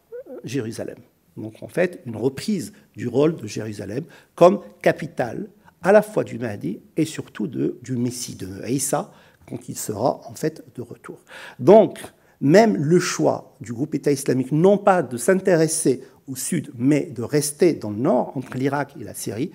Jérusalem. 0.43 0.99
Donc 1.37 1.63
en 1.63 1.69
fait, 1.69 2.03
une 2.07 2.17
reprise 2.17 2.73
du 2.97 3.09
rôle 3.09 3.37
de 3.37 3.47
Jérusalem 3.47 4.05
comme 4.35 4.61
capitale 4.81 5.49
à 5.83 5.93
la 5.93 6.03
fois 6.03 6.25
du 6.25 6.39
Mahdi 6.39 6.81
et 6.97 7.05
surtout 7.05 7.47
du 7.47 7.97
Messie, 7.97 8.37
de 8.37 8.67
Isa, 8.67 9.13
quand 9.49 9.69
il 9.69 9.77
sera 9.77 10.21
en 10.27 10.35
fait 10.35 10.65
de 10.75 10.83
retour. 10.83 11.19
Donc, 11.59 12.01
même 12.41 12.77
le 12.77 12.99
choix 12.99 13.55
du 13.61 13.73
groupe 13.73 13.95
État 13.95 14.11
islamique, 14.13 14.53
non 14.53 14.79
pas 14.79 15.03
de 15.03 15.17
s'intéresser 15.17 16.03
au 16.27 16.37
sud, 16.37 16.71
mais 16.77 17.03
de 17.05 17.23
rester 17.23 17.75
dans 17.75 17.91
le 17.91 17.99
nord, 17.99 18.37
entre 18.37 18.57
l'Irak 18.57 18.95
et 19.01 19.05
la 19.05 19.15
Syrie, 19.15 19.53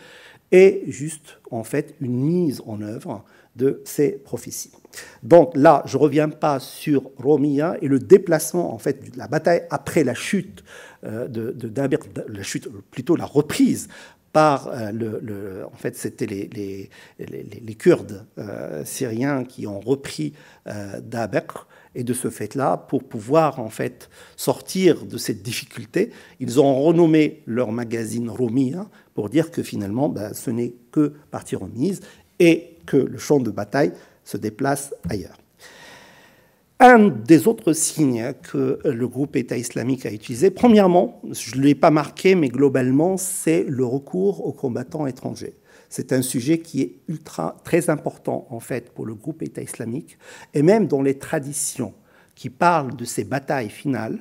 est 0.52 0.84
juste 0.88 1.40
en 1.50 1.64
fait 1.64 1.96
une 2.02 2.20
mise 2.20 2.62
en 2.66 2.82
œuvre 2.82 3.24
de 3.56 3.82
ces 3.86 4.12
prophéties. 4.12 4.72
Donc 5.24 5.52
là, 5.56 5.84
je 5.86 5.98
ne 5.98 6.02
reviens 6.02 6.30
pas 6.30 6.60
sur 6.60 7.12
Romia 7.18 7.78
et 7.82 7.88
le 7.88 8.00
déplacement, 8.00 8.74
en 8.74 8.78
fait, 8.78 9.12
de 9.12 9.18
la 9.18 9.28
bataille 9.28 9.64
après 9.70 10.04
la 10.04 10.14
chute 10.14 10.64
euh, 11.04 11.28
de, 11.28 11.52
de 11.52 11.82
la 12.28 12.44
chute, 12.44 12.68
plutôt 12.92 13.16
la 13.16 13.26
reprise 13.26 13.88
par 14.34 14.68
euh, 14.68 14.92
le, 14.92 15.66
en 15.66 15.76
fait, 15.76 15.96
c'était 15.96 16.26
les, 16.26 16.48
les, 16.48 16.90
les, 17.20 17.76
Kurdes 17.76 18.26
euh, 18.38 18.84
syriens 18.86 19.44
qui 19.44 19.68
ont 19.68 19.80
repris 19.80 20.34
euh, 20.68 21.02
Et 21.94 22.04
de 22.04 22.14
ce 22.14 22.30
fait-là, 22.30 22.78
pour 22.78 23.04
pouvoir 23.04 23.60
en 23.60 23.70
fait 23.70 24.10
sortir 24.38 25.06
de 25.06 25.18
cette 25.18 25.44
difficulté, 25.44 26.12
ils 26.40 26.62
ont 26.62 26.82
renommé 26.82 27.44
leur 27.46 27.72
magazine 27.72 28.30
Romia 28.30 28.88
pour 29.14 29.30
dire 29.30 29.52
que 29.52 29.62
finalement, 29.62 30.08
ben, 30.08 30.34
ce 30.34 30.52
n'est 30.52 30.74
que 30.92 31.14
partie 31.32 31.58
remise 31.58 32.00
et 32.40 32.78
que 32.86 32.98
le 32.98 33.18
champ 33.18 33.40
de 33.40 33.52
bataille 33.52 33.92
se 34.24 34.38
déplace 34.38 34.94
ailleurs. 35.10 35.38
Un 36.80 37.10
des 37.10 37.48
autres 37.48 37.74
signes 37.74 38.34
que 38.42 38.80
le 38.84 39.08
groupe 39.08 39.36
État 39.36 39.56
islamique 39.56 40.06
a 40.08 40.12
utilisé, 40.12 40.50
premièrement, 40.50 41.22
je 41.30 41.56
ne 41.56 41.62
l'ai 41.62 41.76
pas 41.76 41.92
marqué, 41.92 42.34
mais 42.34 42.50
globalement, 42.50 43.18
c'est 43.18 43.64
le 43.68 43.86
recours 43.86 44.44
aux 44.44 44.52
combattants 44.52 45.06
étrangers. 45.06 45.54
C'est 45.92 46.14
un 46.14 46.22
sujet 46.22 46.60
qui 46.60 46.82
est 46.82 46.96
ultra, 47.10 47.58
très 47.66 47.90
important 47.90 48.48
en 48.50 48.62
fait 48.62 48.92
pour 48.94 49.06
le 49.06 49.14
groupe 49.14 49.44
État 49.44 49.62
islamique, 49.62 50.18
et 50.54 50.62
même 50.62 50.88
dans 50.88 51.02
les 51.02 51.18
traditions 51.18 51.94
qui 52.34 52.50
parlent 52.50 52.96
de 52.96 53.04
ces 53.04 53.26
batailles 53.26 53.70
finales, 53.70 54.20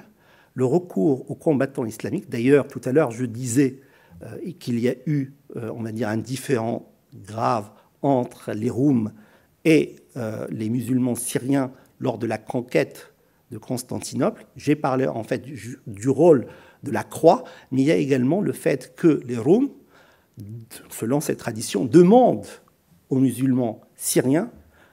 le 0.55 0.65
recours 0.65 1.31
aux 1.31 1.37
combattants 1.37 1.87
islamiques. 1.87 2.29
D'ailleurs, 2.29 2.67
tout 2.67 2.81
à 2.85 2.91
l'heure, 2.91 3.13
je 3.13 3.25
disais 3.25 3.79
euh, 4.25 4.37
qu'il 4.59 4.81
y 4.81 4.89
a 4.89 4.95
eu, 5.07 5.33
euh, 5.55 5.71
on 5.73 5.85
va 5.85 5.93
dire, 5.93 6.09
un 6.09 6.17
différent 6.17 6.93
grave 7.15 7.71
entre 8.03 8.51
les 8.51 8.69
Roums 8.69 9.13
et 9.65 9.95
euh, 10.17 10.49
les 10.51 10.71
musulmans 10.71 11.15
syriens 11.15 11.71
lors 12.01 12.19
de 12.19 12.27
la 12.27 12.39
conquête 12.39 13.15
de 13.53 13.59
Constantinople. 13.59 14.45
J'ai 14.57 14.75
parlé 14.75 15.07
en 15.07 15.23
fait 15.23 15.43
du, 15.43 16.09
rôle 16.09 16.49
de 16.83 16.91
la 16.91 17.05
croix, 17.05 17.45
mais 17.71 17.83
il 17.83 17.87
y 17.87 17.93
a 17.93 17.97
également 17.97 18.41
le 18.41 18.53
fait 18.53 18.97
que 18.97 19.23
les 19.25 19.39
Roms, 19.39 19.71
selon 20.91 21.21
cette 21.21 21.39
tradition, 21.39 21.85
demandent 21.85 22.47
aux 23.09 23.19
musulmans 23.19 23.81
syriens 23.97 24.51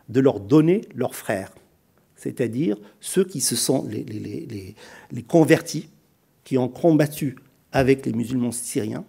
de 0.09 0.19
leur 0.19 0.39
donner 0.39 0.81
leurs 0.95 1.15
frères, 1.15 1.53
c'est-à-dire 2.15 2.77
ceux 2.99 3.23
qui 3.23 3.41
se 3.41 3.55
sont 3.55 3.87
les, 3.87 4.75
convertis, 5.27 5.89
qui 6.43 6.57
ont 6.57 6.69
combattu 6.69 7.37
avec 7.71 8.05
les 8.05 8.13
musulmans 8.13 8.51
syriens, 8.51 9.05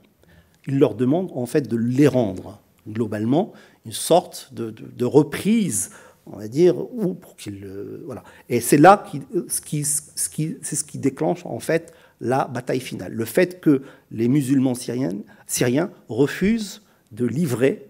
ils 0.66 0.78
leur 0.78 0.94
demandent 0.94 1.30
en 1.34 1.46
fait 1.46 1.68
de 1.68 1.76
les 1.76 2.08
rendre. 2.08 2.60
Globalement, 2.88 3.52
une 3.84 3.92
sorte 3.92 4.52
de 4.54 5.04
reprise 5.04 5.90
on 6.30 6.38
va 6.38 6.48
dire, 6.48 6.78
ou 6.78 7.14
pour 7.14 7.36
qu'il 7.36 7.66
voilà. 8.04 8.22
Et 8.48 8.60
c'est 8.60 8.76
là 8.76 9.04
c'est 9.48 9.84
ce 9.84 10.84
qui 10.84 10.98
déclenche 10.98 11.44
en 11.46 11.58
fait 11.58 11.92
la 12.20 12.46
bataille 12.46 12.80
finale. 12.80 13.12
Le 13.12 13.24
fait 13.24 13.60
que 13.60 13.82
les 14.10 14.28
musulmans 14.28 14.74
syriens, 14.74 15.12
syriens 15.46 15.90
refusent 16.08 16.82
de 17.12 17.26
livrer 17.26 17.86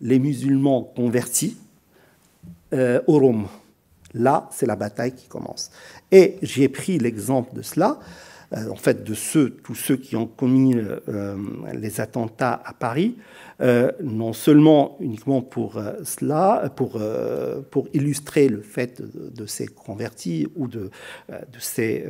les 0.00 0.18
musulmans 0.18 0.82
convertis 0.82 1.56
euh, 2.74 3.00
au 3.06 3.18
Rome. 3.18 3.46
Là, 4.14 4.48
c'est 4.52 4.66
la 4.66 4.76
bataille 4.76 5.12
qui 5.12 5.26
commence. 5.26 5.70
Et 6.10 6.36
j'ai 6.42 6.68
pris 6.68 6.98
l'exemple 6.98 7.54
de 7.54 7.62
cela, 7.62 7.98
euh, 8.52 8.68
en 8.68 8.76
fait, 8.76 9.04
de 9.04 9.14
ceux, 9.14 9.50
tous 9.50 9.74
ceux 9.74 9.96
qui 9.96 10.16
ont 10.16 10.26
commis 10.26 10.74
euh, 10.76 11.36
les 11.72 12.00
attentats 12.00 12.60
à 12.64 12.74
Paris. 12.74 13.16
Euh, 13.62 13.92
non 14.02 14.32
seulement 14.32 14.96
uniquement 14.98 15.40
pour 15.40 15.76
euh, 15.76 15.92
cela, 16.02 16.72
pour, 16.74 16.96
euh, 16.96 17.60
pour 17.70 17.86
illustrer 17.92 18.48
le 18.48 18.60
fait 18.60 19.00
de, 19.00 19.46
ces 19.46 19.66
convertis 19.66 20.48
ou 20.56 20.66
de, 20.66 20.90
de 21.28 21.58
ces 21.58 22.04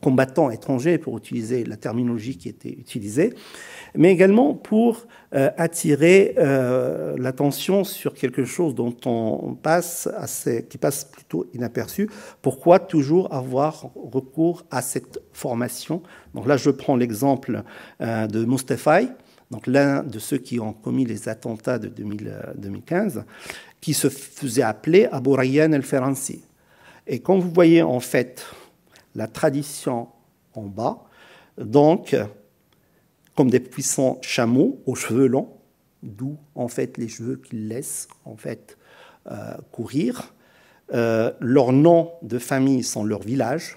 combattants 0.00 0.50
étrangers, 0.50 0.98
pour 0.98 1.18
utiliser 1.18 1.64
la 1.64 1.76
terminologie 1.76 2.36
qui 2.36 2.48
était 2.48 2.70
utilisée, 2.70 3.34
mais 3.94 4.12
également 4.12 4.54
pour 4.54 5.06
attirer 5.32 6.34
l'attention 7.16 7.84
sur 7.84 8.14
quelque 8.14 8.44
chose 8.44 8.74
dont 8.74 8.94
on 9.04 9.54
passe 9.54 10.08
assez, 10.16 10.64
qui 10.66 10.78
passe 10.78 11.04
plutôt 11.04 11.46
inaperçu. 11.52 12.08
Pourquoi 12.42 12.78
toujours 12.78 13.32
avoir 13.34 13.90
recours 13.96 14.64
à 14.70 14.82
cette 14.82 15.20
formation? 15.32 16.02
Donc 16.34 16.46
là, 16.46 16.56
je 16.56 16.70
prends 16.70 16.96
l'exemple 16.96 17.62
de 18.00 18.44
Mustafai 18.44 19.08
donc 19.50 19.66
l'un 19.66 20.02
de 20.02 20.18
ceux 20.18 20.38
qui 20.38 20.60
ont 20.60 20.72
commis 20.72 21.04
les 21.04 21.28
attentats 21.28 21.78
de 21.78 21.88
2015, 21.88 23.18
euh, 23.18 23.20
qui 23.80 23.94
se 23.94 24.08
faisait 24.08 24.62
appeler 24.62 25.06
Abu 25.10 25.30
Rayyan 25.30 25.72
el-Feransi. 25.72 26.42
Et 27.06 27.20
quand 27.20 27.38
vous 27.38 27.50
voyez 27.50 27.82
en 27.82 28.00
fait 28.00 28.46
la 29.14 29.26
tradition 29.26 30.08
en 30.54 30.64
bas, 30.64 31.04
donc 31.56 32.14
comme 33.34 33.50
des 33.50 33.60
puissants 33.60 34.18
chameaux 34.20 34.80
aux 34.84 34.94
cheveux 34.94 35.28
longs, 35.28 35.58
d'où 36.02 36.36
en 36.54 36.68
fait 36.68 36.98
les 36.98 37.08
cheveux 37.08 37.36
qu'ils 37.36 37.68
laissent 37.68 38.08
en 38.24 38.36
fait 38.36 38.76
euh, 39.30 39.56
courir. 39.72 40.34
Euh, 40.94 41.32
leurs 41.40 41.72
noms 41.72 42.12
de 42.22 42.38
famille 42.38 42.82
sont 42.82 43.04
leurs 43.04 43.22
villages 43.22 43.76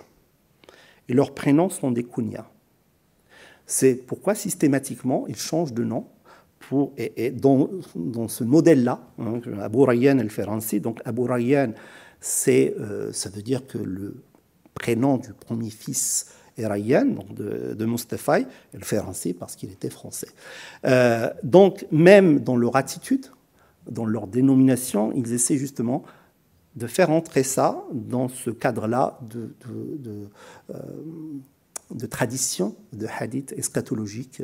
et 1.10 1.14
leurs 1.14 1.34
prénoms 1.34 1.70
sont 1.70 1.92
des 1.92 2.04
kunyas. 2.04 2.48
C'est 3.72 3.96
pourquoi 3.96 4.36
systématiquement 4.36 5.24
ils 5.30 5.38
changent 5.38 5.72
de 5.72 5.86
nom 5.86 6.06
et, 6.98 7.32
dans, 7.32 7.70
ce 8.28 8.44
modèle-là, 8.44 9.00
hein, 9.18 9.40
Abu 9.62 9.84
Rayyan 9.84 10.18
el-Feransi, 10.20 10.82
donc 10.82 11.00
Abu 11.06 11.22
Rayyan, 11.22 11.72
c'est, 12.20 12.76
ça 13.14 13.30
veut 13.30 13.42
dire 13.42 13.66
que 13.66 13.78
le 13.78 14.24
prénom 14.74 15.16
du 15.18 15.32
premier 15.32 15.70
fils 15.70 16.34
est 16.58 16.68
Rayyan, 16.68 17.16
de, 17.34 17.74
de 17.74 17.86
Mustafa, 17.86 18.40
ainsi 19.08 19.34
parce 19.34 19.56
qu'il 19.56 19.72
était 19.72 19.90
français. 19.90 20.28
donc, 21.44 21.86
même 21.92 22.42
dans 22.42 22.58
leur 22.58 22.76
attitude, 22.76 23.28
dans 23.90 24.06
leur 24.06 24.28
dénomination, 24.28 25.14
ils 25.14 25.32
essaient 25.32 25.58
justement 25.58 26.04
de 26.76 26.88
faire 26.88 27.10
entrer 27.10 27.44
ça 27.44 27.84
dans 27.94 28.28
ce 28.28 28.50
cadre-là 28.50 29.18
de, 29.30 29.56
de, 29.98 30.30
tradition, 32.06 32.76
de 32.94 33.08
hadith 33.08 33.54
eschatologique, 33.58 34.44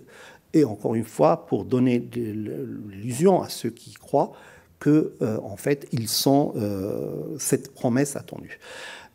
et 0.53 0.63
encore 0.63 0.95
une 0.95 1.03
fois, 1.03 1.45
pour 1.45 1.65
donner 1.65 1.99
l'illusion 1.99 3.41
à 3.41 3.49
ceux 3.49 3.69
qui 3.69 3.93
croient 3.93 4.33
que, 4.79 5.13
euh, 5.21 5.39
en 5.43 5.57
fait, 5.57 5.87
ils 5.91 6.07
sont 6.07 6.53
euh, 6.55 7.35
cette 7.39 7.73
promesse 7.73 8.15
attendue. 8.15 8.59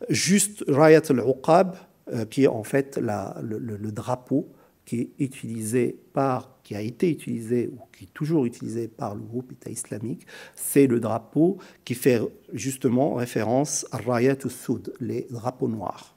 Juste 0.09 0.63
Rayat 0.67 1.01
al-Uqab, 1.09 1.75
euh, 2.11 2.25
qui 2.25 2.43
est 2.43 2.47
en 2.47 2.63
fait 2.63 2.97
le, 2.97 3.91
drapeau 3.91 4.49
qui 4.85 4.99
est 4.99 5.09
utilisé 5.19 5.97
par, 6.11 6.59
qui 6.63 6.75
a 6.75 6.81
été 6.81 7.09
utilisé 7.09 7.71
ou 7.73 7.79
qui 7.95 8.05
est 8.05 8.13
toujours 8.13 8.45
utilisé 8.45 8.89
par 8.89 9.15
le 9.15 9.21
groupe 9.21 9.53
État 9.53 9.69
islamique, 9.69 10.27
c'est 10.55 10.87
le 10.87 10.99
drapeau 10.99 11.57
qui 11.85 11.95
fait 11.95 12.19
justement 12.51 13.13
référence 13.13 13.87
à 13.91 13.97
Rayat 13.97 14.35
al-Soud, 14.43 14.93
les 14.99 15.27
drapeaux 15.31 15.69
noirs. 15.69 16.12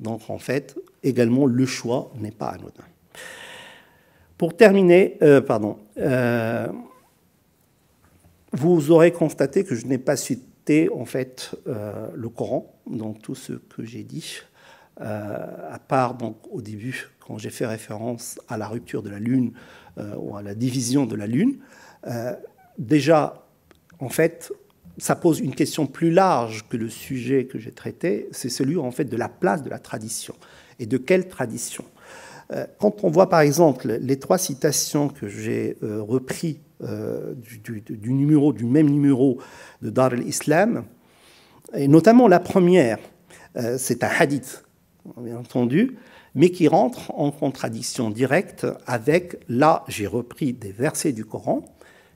Donc 0.00 0.28
en 0.28 0.38
fait, 0.38 0.76
également, 1.02 1.46
le 1.46 1.66
choix 1.66 2.12
n'est 2.18 2.30
pas 2.30 2.48
anodin. 2.48 2.84
Pour 4.36 4.56
terminer, 4.56 5.18
pardon, 5.46 5.78
vous 8.54 8.90
aurez 8.92 9.12
constaté 9.12 9.64
que 9.64 9.74
je 9.74 9.86
n'ai 9.86 9.98
pas 9.98 10.16
cité 10.16 10.88
en 10.94 11.04
fait 11.04 11.50
euh, 11.66 12.08
le 12.14 12.28
Coran 12.28 12.72
dans 12.86 13.12
tout 13.12 13.34
ce 13.34 13.54
que 13.54 13.84
j'ai 13.84 14.04
dit, 14.04 14.36
euh, 15.00 15.72
à 15.72 15.78
part 15.78 16.14
donc 16.14 16.36
au 16.50 16.62
début 16.62 17.10
quand 17.18 17.36
j'ai 17.36 17.50
fait 17.50 17.66
référence 17.66 18.38
à 18.48 18.56
la 18.56 18.68
rupture 18.68 19.02
de 19.02 19.10
la 19.10 19.18
Lune 19.18 19.52
euh, 19.98 20.14
ou 20.16 20.36
à 20.36 20.42
la 20.42 20.54
division 20.54 21.04
de 21.06 21.16
la 21.16 21.26
Lune. 21.26 21.58
déjà, 22.78 23.46
en 23.98 24.08
fait, 24.08 24.52
ça 24.98 25.16
pose 25.16 25.40
une 25.40 25.54
question 25.54 25.86
plus 25.86 26.10
large 26.10 26.66
que 26.68 26.76
le 26.76 26.88
sujet 26.88 27.46
que 27.46 27.58
j'ai 27.58 27.72
traité, 27.72 28.28
c'est 28.30 28.48
celui 28.48 28.76
en 28.76 28.90
fait 28.90 29.04
de 29.04 29.16
la 29.16 29.28
place 29.28 29.62
de 29.62 29.70
la 29.70 29.78
tradition 29.78 30.34
et 30.78 30.86
de 30.86 30.96
quelle 30.98 31.28
tradition. 31.28 31.84
Quand 32.78 33.02
on 33.02 33.10
voit 33.10 33.28
par 33.28 33.40
exemple 33.40 33.98
les 34.00 34.18
trois 34.18 34.38
citations 34.38 35.08
que 35.08 35.28
j'ai 35.28 35.76
reprises 35.80 36.58
euh, 36.82 37.34
du, 37.64 38.12
numéro, 38.12 38.52
du 38.52 38.64
même 38.64 38.90
numéro 38.90 39.38
de 39.80 39.90
Dar 39.90 40.12
al-Islam, 40.12 40.84
et 41.72 41.88
notamment 41.88 42.26
la 42.28 42.40
première, 42.40 42.98
euh, 43.56 43.78
c'est 43.78 44.02
un 44.02 44.08
hadith, 44.08 44.64
bien 45.16 45.38
entendu, 45.38 45.96
mais 46.34 46.50
qui 46.50 46.68
rentre 46.68 47.12
en 47.18 47.30
contradiction 47.30 48.10
directe 48.10 48.66
avec, 48.86 49.36
là 49.48 49.84
j'ai 49.88 50.06
repris 50.06 50.52
des 50.52 50.72
versets 50.72 51.12
du 51.12 51.24
Coran 51.24 51.64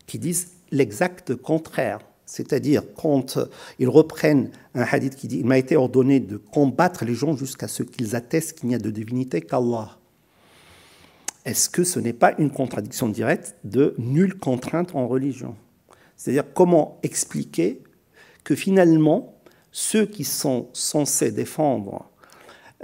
qui 0.06 0.18
disent 0.18 0.54
l'exact 0.72 1.36
contraire. 1.36 2.00
C'est-à-dire, 2.28 2.82
quand 2.94 3.38
ils 3.78 3.88
reprennent 3.88 4.50
un 4.74 4.82
hadith 4.82 5.16
qui 5.16 5.28
dit 5.28 5.38
Il 5.38 5.46
m'a 5.46 5.58
été 5.58 5.76
ordonné 5.76 6.20
de 6.20 6.36
combattre 6.36 7.04
les 7.04 7.14
gens 7.14 7.36
jusqu'à 7.36 7.68
ce 7.68 7.82
qu'ils 7.82 8.14
attestent 8.14 8.58
qu'il 8.58 8.68
n'y 8.68 8.74
a 8.74 8.78
de 8.78 8.90
divinité 8.90 9.40
qu'Allah 9.40 9.98
est-ce 11.48 11.70
que 11.70 11.82
ce 11.82 11.98
n'est 11.98 12.12
pas 12.12 12.34
une 12.36 12.50
contradiction 12.50 13.08
directe 13.08 13.56
de 13.64 13.94
nulle 13.96 14.38
contrainte 14.38 14.94
en 14.94 15.08
religion 15.08 15.56
C'est-à-dire 16.14 16.44
comment 16.52 16.98
expliquer 17.02 17.82
que 18.44 18.54
finalement, 18.54 19.34
ceux 19.72 20.04
qui 20.04 20.24
sont 20.24 20.68
censés 20.74 21.32
défendre 21.32 22.10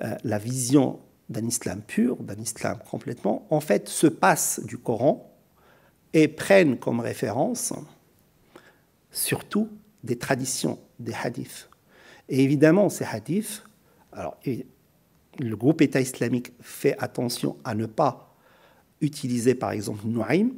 euh, 0.03 0.17
la 0.25 0.39
vision 0.39 0.99
d'un 1.29 1.47
islam 1.47 1.83
pur, 1.83 2.17
d'un 2.17 2.41
islam 2.41 2.79
complètement, 2.91 3.47
en 3.51 3.61
fait 3.61 3.91
se 3.91 4.07
passent 4.07 4.61
du 4.65 4.79
Coran 4.79 5.31
et 6.15 6.27
prennent 6.27 6.79
comme 6.79 7.01
référence 7.01 7.75
surtout 9.15 9.69
des 10.03 10.17
traditions, 10.17 10.79
des 10.99 11.15
hadiths. 11.15 11.71
Et 12.29 12.43
évidemment, 12.43 12.89
ces 12.91 13.05
hadiths, 13.05 13.65
alors, 14.13 14.39
le 15.39 15.57
groupe 15.57 15.81
État 15.81 16.01
islamique 16.01 16.53
fait 16.61 16.97
attention 16.99 17.57
à 17.65 17.75
ne 17.75 17.87
pas 17.87 18.37
utiliser 19.01 19.55
par 19.55 19.73
exemple 19.73 20.07
Nuaym, 20.07 20.53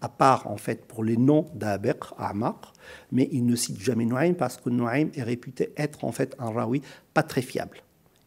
à 0.00 0.08
part 0.08 0.46
en 0.46 0.56
fait 0.56 0.84
pour 0.84 1.04
les 1.04 1.16
noms 1.16 1.46
d'Abeq, 1.54 1.98
Amar, 2.18 2.72
mais 3.12 3.28
il 3.32 3.46
ne 3.46 3.56
cite 3.56 3.80
jamais 3.80 4.04
Nuaym 4.04 4.34
parce 4.34 4.56
que 4.58 4.68
Nuaym 4.68 5.10
est 5.14 5.22
réputé 5.22 5.72
être 5.76 6.04
en 6.04 6.12
fait 6.12 6.34
un 6.38 6.50
rawi 6.50 6.82
pas 7.14 7.22
très 7.22 7.42
fiable. 7.42 7.78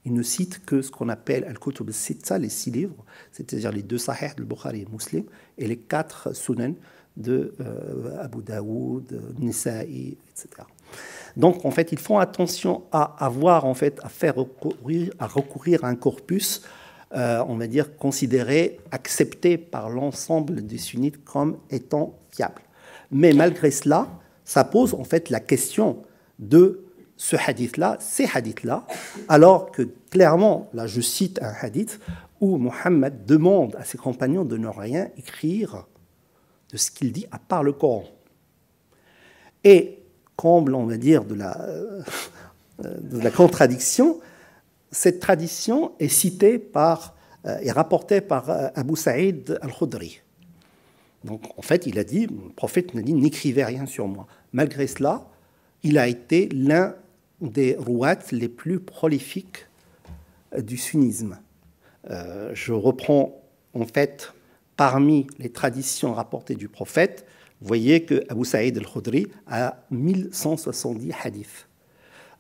Il 0.06 0.14
ne 0.14 0.24
cite 0.24 0.66
que 0.66 0.82
ce 0.82 0.90
qu'on 0.90 1.10
appelle 1.10 1.44
Al-Kutub 1.44 1.88
al-Sitta, 1.88 2.38
les 2.40 2.50
six 2.50 2.72
livres, 2.72 3.06
c'est-à-dire 3.32 3.72
les 3.72 3.84
deux 3.84 3.98
Sahih 3.98 4.34
de 4.36 4.44
Bukhari 4.44 4.82
et 4.82 4.88
Muslim, 4.92 5.26
et 5.58 5.68
les 5.68 5.78
quatre 5.78 6.34
Sunan 6.36 6.74
de 7.20 7.54
euh, 7.62 8.24
Abu 8.24 8.42
Daoud, 8.42 9.22
Nisa'i, 9.38 10.18
etc. 10.32 10.64
Donc 11.38 11.66
en 11.66 11.72
fait, 11.72 11.92
ils 11.92 12.00
font 12.00 12.18
attention 12.18 12.84
à 12.92 13.24
avoir 13.24 13.66
en 13.66 13.76
fait 13.76 14.00
à 14.04 14.10
faire 14.10 14.36
recourir 14.36 15.14
à, 15.20 15.28
recourir 15.28 15.84
à 15.84 15.88
un 15.90 15.96
corpus 15.96 16.64
euh, 17.16 17.44
on 17.48 17.56
va 17.56 17.66
dire, 17.66 17.98
considéré, 17.98 18.80
accepté 18.92 19.58
par 19.58 19.90
l'ensemble 19.90 20.64
des 20.64 20.78
sunnites 20.78 21.24
comme 21.26 21.58
étant 21.72 22.14
fiable. 22.30 22.62
Mais 23.10 23.34
malgré 23.34 23.72
cela, 23.72 24.08
ça 24.46 24.64
pose 24.64 24.94
en 24.94 25.04
fait 25.04 25.32
la 25.32 25.40
question 25.40 26.04
de 26.38 26.86
ce 27.18 27.36
hadith-là, 27.36 27.98
ces 28.00 28.28
hadiths-là, 28.32 28.86
alors 29.28 29.72
que 29.72 29.90
clairement, 30.12 30.70
là 30.76 30.86
je 30.86 31.02
cite 31.02 31.42
un 31.42 31.52
hadith 31.60 32.00
où 32.42 32.58
Mohammed 32.58 33.26
demande 33.26 33.76
à 33.78 33.86
ses 33.86 33.98
compagnons 33.98 34.46
de 34.46 34.58
ne 34.58 34.68
rien 34.68 35.10
écrire 35.18 35.88
de 36.72 36.78
ce 36.78 36.92
qu'il 36.92 37.12
dit 37.12 37.26
à 37.32 37.40
part 37.40 37.64
le 37.64 37.74
Coran. 37.74 38.06
Et 39.64 40.00
comble, 40.36 40.76
on 40.76 40.86
va 40.86 40.98
dire, 40.98 41.26
de 41.26 41.36
la, 41.36 41.60
euh, 41.60 43.32
contradiction, 43.36 44.20
cette 44.92 45.20
tradition 45.20 45.92
est 46.00 46.08
citée 46.08 46.60
par, 46.60 47.16
euh, 47.46 47.58
et 47.62 47.72
rapportée 47.72 48.22
par 48.22 48.50
euh, 48.50 48.68
Abu 48.76 48.96
Saïd 48.96 49.60
al-Khudri. 49.62 50.22
Donc 51.24 51.44
en 51.58 51.62
fait, 51.62 51.86
il 51.86 52.00
a 52.00 52.04
dit, 52.04 52.28
le 52.28 52.50
prophète 52.56 52.94
n'a 52.94 53.02
dit 53.02 53.14
n'écrivez 53.14 53.66
rien 53.66 53.86
sur 53.86 54.08
moi. 54.08 54.28
Malgré 54.54 54.88
cela, 54.88 55.28
il 55.84 55.98
a 55.98 56.08
été 56.08 56.50
l'un 56.50 56.96
des 57.42 57.76
rouats 57.78 58.18
les 58.32 58.50
plus 58.50 58.80
prolifiques 58.80 59.68
euh, 60.54 60.62
du 60.62 60.78
sunnisme. 60.78 61.38
je 62.54 62.72
reprends 62.74 63.42
en 63.74 63.86
fait 63.86 64.34
parmi 64.80 65.28
les 65.40 65.50
traditions 65.50 66.14
rapportées 66.14 66.56
du 66.56 66.70
prophète, 66.70 67.26
vous 67.60 67.68
voyez 67.68 68.06
que 68.06 68.24
Abu 68.30 68.46
Saïd 68.46 68.78
al-Khudri 68.78 69.28
a 69.46 69.84
1170 69.92 71.12
hadiths. 71.22 71.68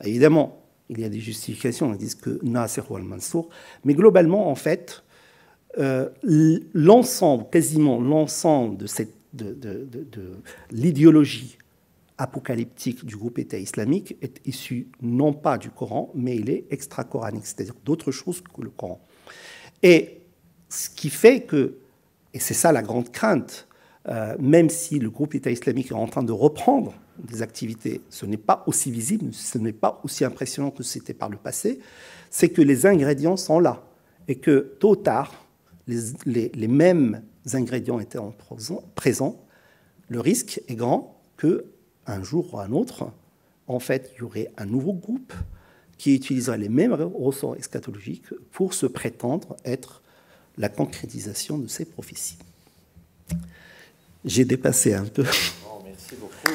Évidemment, 0.05 0.63
il 0.87 1.01
y 1.01 1.03
a 1.03 1.09
des 1.09 1.19
justifications, 1.19 1.91
ils 1.91 1.97
disent 1.97 2.15
que 2.15 2.39
Nasser 2.41 2.81
ou 2.89 2.95
al-Mansour. 2.95 3.49
Mais 3.83 3.93
globalement, 3.93 4.49
en 4.49 4.55
fait, 4.55 5.03
euh, 5.79 6.07
l'ensemble, 6.23 7.49
quasiment 7.51 7.99
l'ensemble 7.99 8.77
de, 9.33 9.57
l'idéologie 10.71 11.57
apocalyptique 12.17 13.03
du 13.03 13.17
groupe 13.17 13.37
État 13.37 13.57
islamique 13.57 14.15
est 14.21 14.39
issu 14.45 14.87
non 15.01 15.33
pas 15.33 15.57
du 15.57 15.71
Coran, 15.71 16.09
mais 16.15 16.37
il 16.37 16.49
est 16.49 16.67
extra-coranique, 16.69 17.45
c'est-à-dire 17.45 17.75
d'autres 17.83 18.11
choses 18.11 18.41
que 18.41 18.61
le 18.61 18.69
Coran. 18.69 19.05
Et 19.83 20.21
ce 20.69 20.89
qui 20.89 21.09
fait 21.09 21.41
que, 21.41 21.79
et 22.33 22.39
c'est 22.39 22.53
ça 22.53 22.71
la 22.71 22.81
grande 22.81 23.11
crainte, 23.11 23.67
euh, 24.07 24.35
même 24.39 24.69
si 24.69 24.99
le 24.99 25.09
groupe 25.09 25.35
État 25.35 25.51
islamique 25.51 25.91
est 25.91 25.95
en 25.95 26.07
train 26.07 26.23
de 26.23 26.31
reprendre 26.31 26.93
des 27.17 27.41
activités, 27.41 28.01
ce 28.09 28.25
n'est 28.25 28.37
pas 28.37 28.63
aussi 28.65 28.91
visible, 28.91 29.33
ce 29.33 29.57
n'est 29.57 29.73
pas 29.73 29.99
aussi 30.03 30.23
impressionnant 30.23 30.71
que 30.71 30.83
c'était 30.83 31.13
par 31.13 31.29
le 31.29 31.37
passé, 31.37 31.79
c'est 32.29 32.49
que 32.49 32.61
les 32.61 32.85
ingrédients 32.85 33.37
sont 33.37 33.59
là. 33.59 33.83
Et 34.27 34.35
que 34.35 34.75
tôt 34.79 34.91
ou 34.91 34.95
tard, 34.95 35.33
les, 35.87 36.67
mêmes 36.67 37.23
ingrédients 37.53 37.99
étaient 37.99 38.19
présents, 38.95 39.43
le 40.07 40.19
risque 40.19 40.61
est 40.67 40.75
grand 40.75 41.19
que 41.35 41.65
un 42.05 42.23
jour 42.23 42.53
ou 42.53 42.59
un 42.59 42.71
autre, 42.71 43.11
en 43.67 43.79
fait, 43.79 44.11
il 44.15 44.19
y 44.19 44.23
aurait 44.23 44.51
un 44.57 44.65
nouveau 44.65 44.93
groupe 44.93 45.33
qui 45.97 46.15
utiliserait 46.15 46.57
les 46.57 46.69
mêmes 46.69 46.93
ressorts 46.93 47.55
eschatologiques 47.57 48.33
pour 48.51 48.73
se 48.73 48.85
prétendre 48.85 49.57
être 49.65 50.01
la 50.59 50.69
concrétisation 50.69 51.57
de 51.57 51.67
ces 51.67 51.85
prophéties. 51.85 52.37
J'ai 54.25 54.43
dépassé 54.43 54.93
un 54.93 55.05
peu. 55.05 55.23
merci 55.85 56.15
beaucoup. 56.19 56.53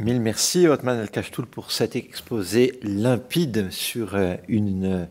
Mille 0.00 0.20
merci, 0.20 0.66
Otman 0.66 0.98
El-Kashtoul, 0.98 1.46
pour 1.46 1.70
cet 1.70 1.94
exposé 1.94 2.80
limpide 2.82 3.70
sur 3.70 4.16
euh, 4.16 4.34
une 4.48 5.08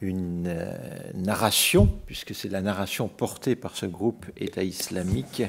une 0.00 0.54
narration, 1.14 1.88
puisque 2.06 2.34
c'est 2.34 2.48
la 2.48 2.60
narration 2.60 3.08
portée 3.08 3.56
par 3.56 3.76
ce 3.76 3.86
groupe 3.86 4.26
État 4.36 4.62
islamique 4.62 5.42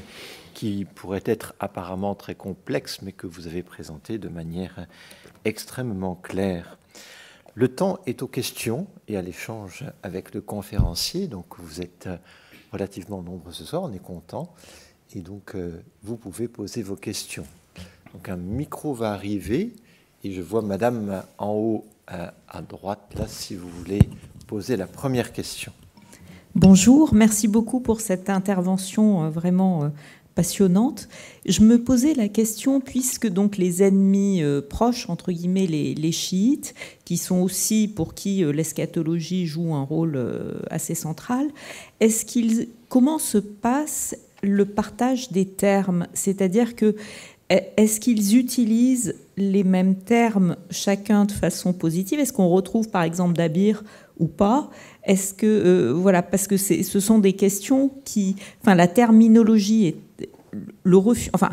qui 0.53 0.85
pourrait 0.85 1.23
être 1.25 1.53
apparemment 1.59 2.15
très 2.15 2.33
complexe, 2.33 3.01
mais 3.01 3.11
que 3.11 3.27
vous 3.27 3.47
avez 3.47 3.61
présenté 3.61 4.17
de 4.17 4.29
manière 4.29 4.87
extrêmement 5.45 6.15
claire. 6.15 6.77
Le 7.53 7.67
temps 7.67 7.99
est 8.05 8.21
aux 8.21 8.27
questions 8.27 8.87
et 9.07 9.17
à 9.17 9.21
l'échange 9.21 9.83
avec 10.03 10.33
le 10.33 10.41
conférencier, 10.41 11.27
donc 11.27 11.59
vous 11.59 11.81
êtes 11.81 12.09
relativement 12.71 13.21
nombreux 13.21 13.51
ce 13.51 13.65
soir, 13.65 13.83
on 13.83 13.93
est 13.93 14.01
content, 14.01 14.53
et 15.15 15.21
donc 15.21 15.55
euh, 15.55 15.81
vous 16.03 16.17
pouvez 16.17 16.47
poser 16.47 16.83
vos 16.83 16.95
questions. 16.95 17.45
Donc 18.13 18.29
un 18.29 18.37
micro 18.37 18.93
va 18.93 19.11
arriver, 19.11 19.73
et 20.23 20.31
je 20.33 20.41
vois 20.41 20.61
Madame 20.61 21.23
en 21.37 21.51
haut 21.51 21.85
euh, 22.11 22.29
à 22.47 22.61
droite, 22.61 23.13
là, 23.15 23.27
si 23.27 23.55
vous 23.55 23.69
voulez 23.69 24.01
poser 24.47 24.77
la 24.77 24.87
première 24.87 25.31
question. 25.33 25.71
Bonjour, 26.55 27.13
merci 27.13 27.47
beaucoup 27.47 27.81
pour 27.81 28.01
cette 28.01 28.29
intervention 28.29 29.25
euh, 29.25 29.29
vraiment 29.29 29.91
passionnante. 30.37 31.09
Je 31.47 31.61
me 31.61 31.83
posais 31.83 32.13
la 32.13 32.27
question, 32.27 32.79
puisque 32.79 33.27
donc 33.27 33.57
les 33.57 33.81
ennemis 33.81 34.43
euh, 34.43 34.61
proches, 34.61 35.09
entre 35.09 35.31
guillemets, 35.31 35.65
les, 35.65 36.11
chiites, 36.11 36.75
qui 37.05 37.17
sont 37.17 37.39
aussi 37.41 37.87
pour 37.87 38.13
qui 38.13 38.43
euh, 38.43 38.51
l'eschatologie 38.51 39.47
joue 39.47 39.73
un 39.73 39.81
rôle 39.81 40.15
euh, 40.15 40.59
assez 40.69 40.93
central, 40.93 41.47
est-ce 41.99 42.23
qu'ils, 42.23 42.67
comment 42.87 43.17
se 43.17 43.39
passe 43.39 44.15
le 44.43 44.65
partage 44.65 45.31
des 45.31 45.47
termes? 45.47 46.05
C'est-à-dire 46.13 46.75
que 46.75 46.95
est-ce 47.49 47.99
qu'ils 47.99 48.37
utilisent 48.37 49.15
les 49.37 49.63
mêmes 49.63 49.95
termes 49.95 50.57
chacun 50.69 51.25
de 51.25 51.31
façon 51.31 51.73
positive? 51.73 52.19
Est-ce 52.19 52.33
qu'on 52.33 52.49
retrouve 52.49 52.89
par 52.89 53.03
exemple 53.03 53.33
Dabir 53.33 53.83
ou 54.19 54.27
pas 54.27 54.69
Est-ce 55.03 55.33
que 55.33 55.91
voilà 55.91 56.21
parce 56.21 56.47
que 56.47 56.57
ce 56.57 56.99
sont 56.99 57.19
des 57.19 57.33
questions 57.33 57.91
qui, 58.05 58.35
enfin 58.61 58.75
la 58.75 58.87
terminologie 58.87 59.87
est 59.87 59.95
le 60.83 60.97
refus, 60.97 61.29
enfin, 61.33 61.49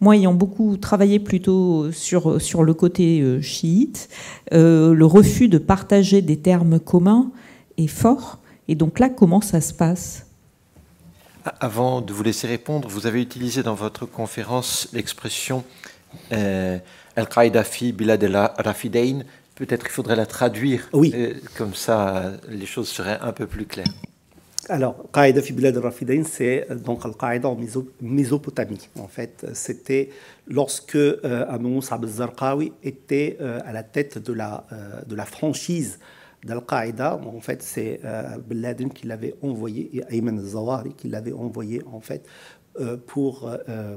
moi 0.00 0.16
ayant 0.16 0.34
beaucoup 0.34 0.76
travaillé 0.76 1.18
plutôt 1.18 1.92
sur, 1.92 2.40
sur 2.40 2.62
le 2.62 2.74
côté 2.74 3.20
euh, 3.20 3.40
chiite, 3.40 4.08
euh, 4.52 4.94
le 4.94 5.06
refus 5.06 5.48
de 5.48 5.58
partager 5.58 6.22
des 6.22 6.38
termes 6.38 6.80
communs 6.80 7.30
est 7.78 7.86
fort. 7.86 8.38
Et 8.68 8.74
donc 8.74 8.98
là, 8.98 9.08
comment 9.08 9.40
ça 9.40 9.60
se 9.60 9.72
passe? 9.72 10.26
Avant 11.60 12.00
de 12.00 12.12
vous 12.12 12.22
laisser 12.22 12.46
répondre, 12.46 12.88
vous 12.88 13.06
avez 13.06 13.20
utilisé 13.20 13.62
dans 13.62 13.74
votre 13.74 14.06
conférence 14.06 14.88
l'expression 14.92 15.64
euh, 16.32 16.78
Al-Qaïda 17.16 17.64
fi 17.64 17.92
bilad 17.92 18.22
rafidain 18.58 19.20
Peut-être 19.54 19.86
il 19.86 19.92
faudrait 19.92 20.16
la 20.16 20.26
traduire. 20.26 20.88
Oui. 20.92 21.14
comme 21.58 21.74
ça, 21.74 22.32
les 22.48 22.66
choses 22.66 22.88
seraient 22.88 23.18
un 23.20 23.32
peu 23.32 23.46
plus 23.46 23.66
claires. 23.66 23.92
Alors, 24.68 25.10
Qaïda 25.12 25.42
fi 25.42 25.52
Bilad 25.52 25.76
al 25.76 26.24
c'est 26.24 26.70
euh, 26.70 26.76
donc 26.76 27.04
Al-Qaïda 27.04 27.48
en 27.48 27.58
Mésopotamie. 28.00 28.88
En 28.98 29.08
fait, 29.08 29.44
c'était 29.54 30.10
lorsque 30.46 30.94
euh, 30.94 31.44
Abu 31.48 31.66
Musab 31.66 32.04
al-Zarqawi 32.04 32.72
était 32.84 33.38
euh, 33.40 33.58
à 33.66 33.72
la 33.72 33.82
tête 33.82 34.18
de 34.18 34.32
la, 34.32 34.64
euh, 34.72 35.02
de 35.04 35.16
la 35.16 35.24
franchise 35.24 35.98
d'Al-Qaïda. 36.44 37.20
En 37.24 37.40
fait, 37.40 37.62
c'est 37.62 38.00
Bin 38.48 38.60
Laden 38.60 38.90
qui 38.90 39.06
l'avait 39.06 39.34
envoyé, 39.42 39.90
et 39.96 40.02
Ayman 40.16 40.38
al-Zawahiri 40.38 40.94
qui 40.94 41.08
l'avait 41.08 41.32
envoyé, 41.32 41.82
en 41.92 42.00
fait, 42.00 42.26
pour 43.06 43.48
euh, 43.68 43.96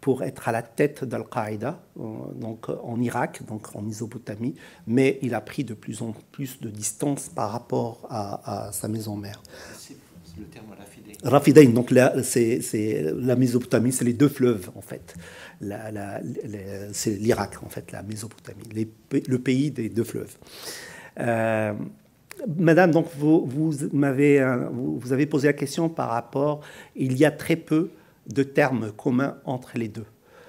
pour 0.00 0.22
être 0.22 0.48
à 0.48 0.52
la 0.52 0.62
tête 0.62 1.04
d'Al-Qaïda, 1.04 1.82
euh, 1.98 2.02
donc 2.34 2.70
en 2.70 2.98
Irak, 2.98 3.42
donc 3.46 3.76
en 3.76 3.82
Mésopotamie, 3.82 4.54
mais 4.86 5.18
il 5.20 5.34
a 5.34 5.42
pris 5.42 5.64
de 5.64 5.74
plus 5.74 6.00
en 6.00 6.14
plus 6.32 6.60
de 6.62 6.70
distance 6.70 7.28
par 7.28 7.52
rapport 7.52 8.06
à, 8.08 8.70
sa 8.72 8.88
maison 8.88 9.16
mère. 9.16 9.42
C'est 9.76 9.96
le 10.38 10.46
terme 10.46 10.68
Rafidain. 11.22 11.68
donc 11.68 11.92
c'est 12.22 13.12
la 13.14 13.36
Mésopotamie, 13.36 13.92
c'est 13.92 14.06
les 14.06 14.14
deux 14.14 14.30
fleuves 14.30 14.70
en 14.74 14.80
fait. 14.80 15.14
c'est 16.92 17.10
l'Irak 17.10 17.62
en 17.62 17.68
fait, 17.68 17.92
la 17.92 18.02
Mésopotamie, 18.02 18.64
le 19.12 19.38
pays 19.38 19.70
des 19.70 19.90
deux 19.90 20.04
fleuves. 20.04 20.38
Euh, 21.18 21.74
madame, 22.56 22.92
donc 22.92 23.08
vous, 23.18 23.44
vous, 23.44 23.74
m'avez, 23.92 24.42
vous 24.72 25.12
avez 25.12 25.26
posé 25.26 25.48
la 25.48 25.52
question 25.52 25.90
par 25.90 26.08
rapport, 26.08 26.62
il 26.96 27.18
y 27.18 27.26
a 27.26 27.30
très 27.30 27.56
peu 27.56 27.90
de 28.26 28.42
termes 28.42 28.92
communs 28.92 29.38
entre 29.44 29.76
les 29.76 29.88
deux. 29.88 30.06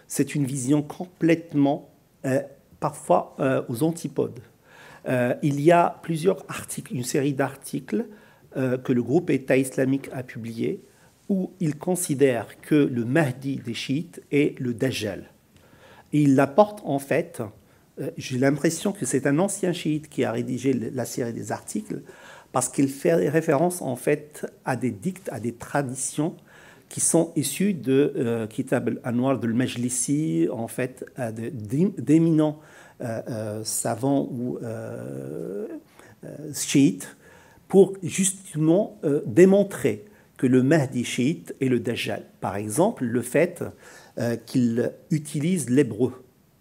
C'est 0.07 0.35
une 0.35 0.45
vision 0.45 0.81
complètement, 0.81 1.89
euh, 2.25 2.41
parfois, 2.79 3.35
euh, 3.39 3.63
aux 3.69 3.83
antipodes. 3.83 4.41
Euh, 5.07 5.35
il 5.41 5.61
y 5.61 5.71
a 5.71 5.99
plusieurs 6.03 6.45
articles, 6.49 6.93
une 6.93 7.03
série 7.03 7.33
d'articles 7.33 8.05
que 8.83 8.91
le 8.91 9.01
groupe 9.01 9.29
État 9.29 9.55
islamique 9.55 10.09
a 10.11 10.23
publiés 10.23 10.83
où 11.29 11.53
il 11.61 11.77
considère 11.77 12.59
que 12.59 12.75
le 12.75 13.05
Mahdi 13.05 13.61
des 13.63 13.73
chiites 13.73 14.21
est 14.29 14.59
le 14.59 14.73
Dajjal. 14.73 15.31
Il 16.11 16.35
l'apporte 16.35 16.81
en 16.83 16.99
fait, 16.99 17.41
j'ai 18.17 18.37
l'impression 18.37 18.91
que 18.91 19.05
c'est 19.05 19.25
un 19.25 19.39
ancien 19.39 19.71
chiite 19.71 20.09
qui 20.09 20.25
a 20.25 20.33
rédigé 20.33 20.73
la 20.73 21.05
série 21.05 21.31
des 21.31 21.53
articles, 21.53 22.01
parce 22.51 22.67
qu'il 22.67 22.89
fait 22.89 23.29
référence 23.29 23.81
en 23.81 23.95
fait 23.95 24.45
à 24.65 24.75
des 24.75 24.91
dictes, 24.91 25.29
à 25.31 25.39
des 25.39 25.53
traditions 25.53 26.35
qui 26.91 26.99
sont 26.99 27.31
issus 27.37 27.73
de 27.73 28.13
euh, 28.17 28.47
Kitab 28.47 28.89
al-Anwar 28.89 29.39
de 29.39 29.47
Majlisi, 29.47 30.49
en 30.51 30.67
fait, 30.67 31.05
d'éminents 31.17 32.59
euh, 32.99 33.21
euh, 33.29 33.63
savants 33.63 34.27
ou 34.29 34.59
chiites, 36.53 37.15
pour 37.69 37.93
justement 38.03 38.99
démontrer 39.25 40.03
que 40.35 40.45
le 40.45 40.61
Mahdi 40.61 41.05
chiite 41.05 41.55
est 41.61 41.69
le 41.69 41.79
Dajjal. 41.79 42.25
Par 42.41 42.57
exemple, 42.57 43.05
le 43.05 43.21
fait 43.21 43.63
qu'il 44.45 44.91
utilise 45.09 45.69
l'hébreu. 45.69 46.11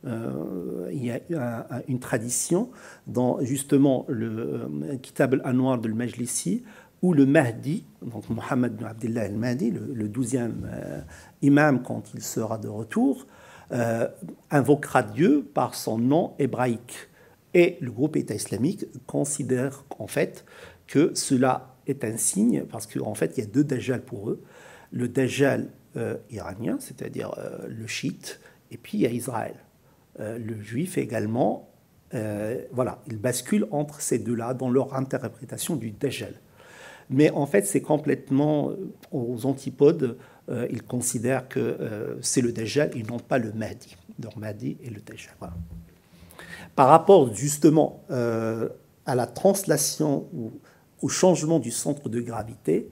il 0.05 1.05
y 1.05 1.11
a 1.11 1.67
une 1.89 1.99
tradition 1.99 2.71
dans 3.09 3.45
justement 3.45 4.07
le 4.09 4.71
Kitab 5.03 5.35
al-Anwar 5.35 5.79
de 5.79 5.89
Majlisi 5.89 6.63
où 7.03 7.15
le 7.15 7.27
Mahdi, 7.27 7.85
donc 8.03 8.29
Mohammed 8.29 8.75
ibn 8.75 8.85
Abdullah 8.85 9.23
al-Mahdi, 9.23 9.71
le, 9.71 10.09
douzième 10.09 10.69
euh, 10.73 11.01
imam 11.43 11.83
quand 11.83 12.13
il 12.15 12.23
sera 12.23 12.59
de 12.59 12.69
retour, 12.69 13.27
euh, 13.73 14.09
invoquera 14.51 15.03
Dieu 15.03 15.49
par 15.55 15.75
son 15.75 15.99
nom 15.99 16.35
hébraïque. 16.39 17.09
Et 17.55 17.79
le 17.81 17.91
groupe 17.91 18.17
État 18.17 18.35
islamique 18.35 18.87
considère 19.07 19.85
en 19.99 20.07
fait 20.07 20.45
que 20.87 21.13
cela 21.15 21.75
est 21.87 22.05
un 22.05 22.17
signe, 22.17 22.65
parce 22.65 22.87
qu'en 22.87 23.15
fait 23.15 23.37
il 23.37 23.41
y 23.41 23.47
a 23.47 23.51
deux 23.51 23.65
Dajjal 23.65 24.03
pour 24.03 24.31
eux. 24.31 24.43
Le 24.93 25.09
Dajjal 25.09 25.69
euh, 25.97 26.17
iranien, 26.31 26.77
c'est-à-dire 26.81 27.35
le 27.67 27.87
chiite, 27.87 28.41
et 28.71 28.77
puis 28.77 28.99
il 28.99 29.01
y 29.01 29.07
a 29.07 29.11
Israël. 29.11 29.55
le 30.19 30.61
juif 30.61 30.99
également, 30.99 31.71
voilà, 32.13 33.03
il 33.07 33.17
bascule 33.17 33.67
entre 33.71 34.01
ces 34.01 34.19
deux-là 34.19 34.53
dans 34.55 34.71
leur 34.71 34.95
interprétation 34.95 35.77
du 35.77 35.91
Dajjal. 35.93 36.35
Mais 37.11 37.31
en 37.31 37.45
fait, 37.45 37.67
c'est 37.67 37.81
complètement 37.81 38.71
euh, 38.71 38.93
aux 39.11 39.45
antipodes. 39.45 40.17
Euh, 40.49 40.67
ils 40.71 40.83
considèrent 40.83 41.49
que 41.49 41.59
euh, 41.59 42.17
c'est 42.23 42.41
le 42.41 42.53
Dajjal 42.53 42.97
et 42.97 43.03
non 43.03 43.19
pas 43.19 43.39
le 43.39 43.53
Mahdi. 43.53 43.97
Donc 44.19 44.37
Mahdi 44.37 44.77
et 44.83 44.91
le 44.91 45.01
Dajjal. 45.01 45.35
Par 46.77 46.89
rapport 46.89 47.35
justement 47.35 48.05
à 48.09 49.15
la 49.15 49.27
translation 49.27 50.29
ou 50.33 50.53
au 51.03 51.09
changement 51.09 51.59
du 51.59 51.71
centre 51.71 52.09
de 52.09 52.21
gravité, 52.21 52.89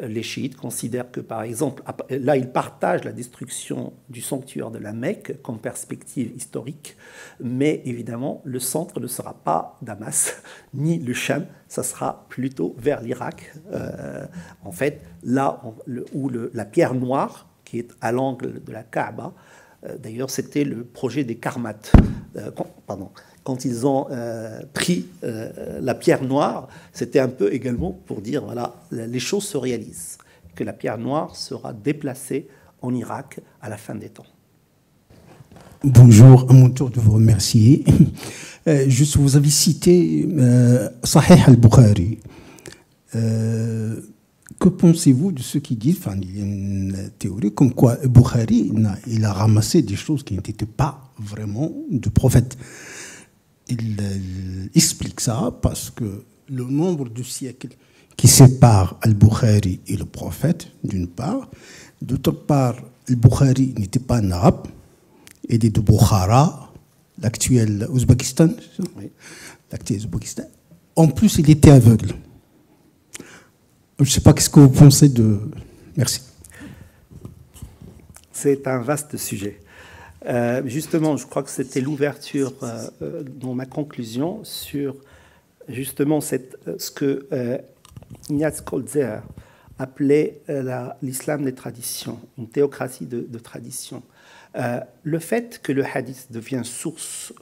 les 0.00 0.22
chiites 0.22 0.56
considèrent 0.56 1.10
que, 1.10 1.20
par 1.20 1.42
exemple, 1.42 1.82
là, 2.10 2.36
ils 2.36 2.50
partagent 2.50 3.04
la 3.04 3.12
destruction 3.12 3.92
du 4.08 4.20
sanctuaire 4.20 4.70
de 4.70 4.78
la 4.78 4.92
Mecque 4.92 5.40
comme 5.42 5.58
perspective 5.58 6.32
historique, 6.34 6.96
mais 7.40 7.82
évidemment, 7.84 8.40
le 8.44 8.58
centre 8.58 9.00
ne 9.00 9.06
sera 9.06 9.34
pas 9.34 9.78
Damas 9.82 10.42
ni 10.74 10.98
le 10.98 11.12
Sham, 11.12 11.46
ça 11.68 11.82
sera 11.82 12.26
plutôt 12.28 12.74
vers 12.78 13.02
l'Irak. 13.02 13.52
Euh, 13.72 14.26
en 14.64 14.72
fait, 14.72 15.02
là 15.22 15.62
où 16.14 16.30
la 16.30 16.64
pierre 16.64 16.94
noire, 16.94 17.48
qui 17.64 17.78
est 17.78 17.90
à 18.00 18.12
l'angle 18.12 18.62
de 18.62 18.72
la 18.72 18.82
Kaaba, 18.82 19.34
euh, 19.84 19.96
d'ailleurs, 19.98 20.30
c'était 20.30 20.64
le 20.64 20.84
projet 20.84 21.24
des 21.24 21.36
Karmates. 21.36 21.92
Euh, 22.36 22.50
pardon 22.86 23.10
quand 23.44 23.64
ils 23.64 23.86
ont 23.86 24.06
euh, 24.10 24.60
pris 24.72 25.06
euh, 25.24 25.80
la 25.80 25.94
pierre 25.94 26.22
noire, 26.22 26.68
c'était 26.92 27.18
un 27.18 27.28
peu 27.28 27.52
également 27.52 27.98
pour 28.06 28.20
dire, 28.20 28.44
voilà, 28.44 28.74
les 28.90 29.18
choses 29.18 29.44
se 29.44 29.56
réalisent, 29.56 30.18
que 30.54 30.64
la 30.64 30.72
pierre 30.72 30.98
noire 30.98 31.34
sera 31.36 31.72
déplacée 31.72 32.46
en 32.82 32.94
Irak 32.94 33.40
à 33.60 33.68
la 33.68 33.76
fin 33.76 33.94
des 33.94 34.08
temps. 34.08 34.26
Bonjour, 35.84 36.46
à 36.48 36.52
mon 36.52 36.70
tour 36.70 36.90
de 36.90 37.00
vous 37.00 37.12
remercier. 37.12 37.84
Euh, 38.68 38.88
juste, 38.88 39.16
vous 39.16 39.34
avez 39.34 39.50
cité 39.50 40.24
Sahih 41.02 41.42
al-Bukhari. 41.48 42.20
que 43.12 44.68
pensez-vous 44.68 45.32
de 45.32 45.42
ceux 45.42 45.58
qui 45.58 45.74
disent, 45.74 45.96
enfin, 45.98 46.14
il 46.22 46.38
y 46.38 46.40
a 46.40 46.44
une 46.44 47.10
théorie 47.18 47.52
comme 47.52 47.74
quoi 47.74 47.96
Bukhari, 48.04 48.70
a 49.24 49.32
ramassé 49.32 49.82
des 49.82 49.96
choses 49.96 50.22
qui 50.22 50.34
n'étaient 50.34 50.64
pas 50.64 51.10
vraiment 51.18 51.72
du 51.90 52.08
prophète 52.10 52.56
il, 53.68 54.70
explique 54.74 55.20
ça 55.20 55.52
parce 55.62 55.90
que 55.90 56.24
le 56.48 56.64
nombre 56.64 57.08
de 57.08 57.22
siècles 57.22 57.76
qui 58.16 58.28
séparent 58.28 58.96
Al-Bukhari 59.02 59.80
et 59.86 59.96
le 59.96 60.04
prophète, 60.04 60.68
d'une 60.84 61.08
part. 61.08 61.48
D'autre 62.00 62.32
part, 62.32 62.76
Al-Bukhari 63.08 63.74
n'était 63.78 63.98
pas 63.98 64.18
un 64.18 64.30
arabe, 64.30 64.66
il 65.48 65.64
est 65.64 65.70
de 65.70 65.80
Bukhara, 65.80 66.72
l'actuel 67.20 67.86
Ouzbékistan. 67.90 68.50
L'actuel 69.70 69.98
Ouzbékistan. 69.98 70.44
En 70.96 71.08
plus, 71.08 71.36
il 71.38 71.50
était 71.50 71.70
aveugle. 71.70 72.14
Je 73.98 74.04
ne 74.04 74.08
sais 74.08 74.20
pas 74.20 74.32
qu'est-ce 74.32 74.50
que 74.50 74.60
vous 74.60 74.68
pensez 74.68 75.08
de. 75.08 75.40
Merci. 75.96 76.20
C'est 78.32 78.66
un 78.66 78.78
vaste 78.80 79.16
sujet. 79.16 79.60
Euh, 80.26 80.62
justement, 80.66 81.16
je 81.16 81.26
crois 81.26 81.42
que 81.42 81.50
c'était 81.50 81.80
l'ouverture 81.80 82.52
euh, 82.62 82.86
euh, 83.02 83.22
dans 83.22 83.54
ma 83.54 83.66
conclusion 83.66 84.40
sur 84.44 84.96
justement 85.68 86.20
ce 86.20 86.90
que 86.90 87.28
Ignaz 88.28 88.60
Kolzer 88.60 89.20
appelait 89.78 90.40
l'islam 91.02 91.44
des 91.44 91.54
traditions, 91.54 92.18
une 92.36 92.48
théocratie 92.48 93.06
de, 93.06 93.20
de 93.20 93.38
tradition. 93.38 94.02
le 94.54 95.18
fait 95.20 95.60
que 95.62 95.70
le 95.70 95.84
hadith 95.84 96.26
devient 96.30 96.62
source 96.64 97.32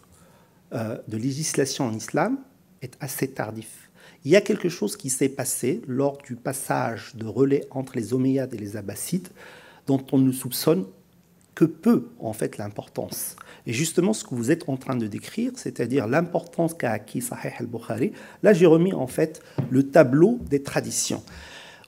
de 0.72 1.16
législation 1.16 1.86
en 1.86 1.94
islam 1.94 2.38
est 2.82 2.94
assez 3.00 3.28
tardif. 3.28 3.90
Il 4.24 4.30
y 4.30 4.36
a 4.36 4.42
quelque 4.42 4.68
chose 4.68 4.98
qui 4.98 5.08
s'est 5.08 5.30
passé 5.30 5.80
lors 5.88 6.18
du 6.18 6.36
passage 6.36 7.16
de 7.16 7.26
relais 7.26 7.66
entre 7.70 7.96
les 7.96 8.12
Omeyyades 8.12 8.52
et 8.52 8.58
les 8.58 8.76
Abbassides 8.76 9.28
dont 9.86 10.04
on 10.12 10.18
ne 10.18 10.30
soupçonne 10.30 10.84
peu 11.64 12.08
en 12.18 12.32
fait 12.32 12.58
l'importance. 12.58 13.36
Et 13.66 13.72
justement 13.72 14.12
ce 14.12 14.24
que 14.24 14.34
vous 14.34 14.50
êtes 14.50 14.68
en 14.68 14.76
train 14.76 14.96
de 14.96 15.06
décrire, 15.06 15.52
c'est-à-dire 15.56 16.06
l'importance 16.06 16.74
qu'a 16.74 16.92
acquis 16.92 17.20
Sahih 17.20 17.52
al-Bukhari, 17.58 18.12
là 18.42 18.52
j'ai 18.52 18.66
remis 18.66 18.92
en 18.92 19.06
fait 19.06 19.42
le 19.70 19.84
tableau 19.84 20.38
des 20.48 20.62
traditions. 20.62 21.22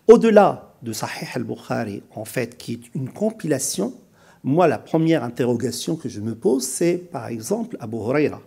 Au-delà 0.08 0.74
de 0.82 0.92
Sahih 0.92 1.28
al-Bukhari, 1.34 2.02
en 2.14 2.24
fait, 2.24 2.58
qui 2.58 2.74
est 2.74 2.94
une 2.94 3.08
compilation, 3.08 3.94
moi 4.42 4.66
la 4.66 4.78
première 4.78 5.24
interrogation 5.24 5.96
que 5.96 6.08
je 6.08 6.20
me 6.20 6.34
pose, 6.34 6.64
c'est 6.64 6.96
par 6.96 7.28
exemple 7.28 7.76
Abu 7.80 7.96
Huraira, 7.96 8.42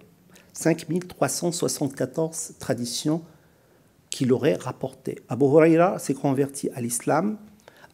5374 0.54 2.54
traditions 2.60 3.22
qu'il 4.10 4.32
aurait 4.32 4.56
rapportées. 4.56 5.20
Abu 5.30 5.46
Huraira 5.46 6.00
s'est 6.00 6.14
converti 6.14 6.70
à 6.76 6.82
l'islam 6.82 7.38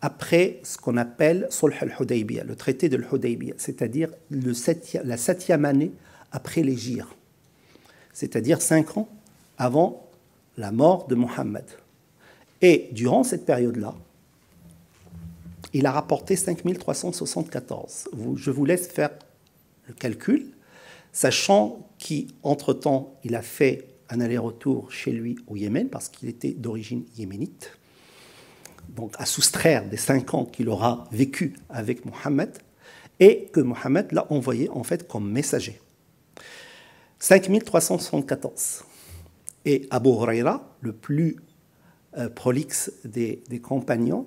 après 0.02 0.60
ce 0.64 0.78
qu'on 0.78 0.98
appelle 0.98 1.48
Sulh 1.52 1.74
al-Hudaybiyah, 1.80 2.44
le 2.44 2.56
traité 2.56 2.90
de 2.90 2.98
l'Hudaybiyah, 2.98 3.54
c'est-à-dire 3.58 4.10
la 4.32 5.18
septième 5.18 5.66
année 5.66 5.92
après 6.32 6.64
l'Égypte, 6.64 7.06
c'est-à-dire 8.14 8.62
cinq 8.62 8.98
ans 8.98 9.10
avant 9.58 10.10
la 10.58 10.72
mort 10.72 11.08
de 11.08 11.16
Mohammed. 11.16 11.66
Et 12.62 12.90
durant 12.92 13.24
cette 13.24 13.46
période-là, 13.46 13.96
il 15.74 15.86
a 15.86 15.92
rapporté 15.92 16.36
5374. 16.36 18.10
Je 18.36 18.52
vous 18.52 18.66
laisse 18.66 18.88
faire 18.88 19.12
le 19.88 19.94
calcul, 19.94 20.48
sachant 21.14 21.88
qu'entre-temps, 22.00 23.18
il 23.24 23.36
a 23.36 23.42
fait 23.42 23.88
un 24.10 24.20
aller-retour 24.20 24.92
chez 24.92 25.12
lui 25.12 25.38
au 25.48 25.56
Yémen, 25.56 25.90
parce 25.90 26.10
qu'il 26.10 26.28
était 26.28 26.52
d'origine 26.52 27.06
yéménite 27.18 27.72
donc 28.96 29.14
à 29.18 29.26
soustraire 29.26 29.88
des 29.88 29.98
cinq 29.98 30.34
ans 30.34 30.46
qu'il 30.46 30.70
aura 30.70 31.06
vécu 31.12 31.56
avec 31.70 32.06
Mohammed, 32.06 32.58
et 33.20 33.50
que 33.54 33.60
Mohammed 33.60 34.12
l'a 34.12 34.32
envoyé 34.32 34.70
en 34.70 34.84
fait 34.84 35.08
comme 35.08 35.32
messager. 35.32 35.80
5374. 37.20 38.84
Et 39.66 39.88
Abu 39.92 40.10
Huraira, 40.10 40.76
le 40.82 40.92
plus 40.92 41.38
euh, 42.18 42.30
prolixe 42.30 42.92
des, 43.06 43.44
compagnons, 43.62 44.26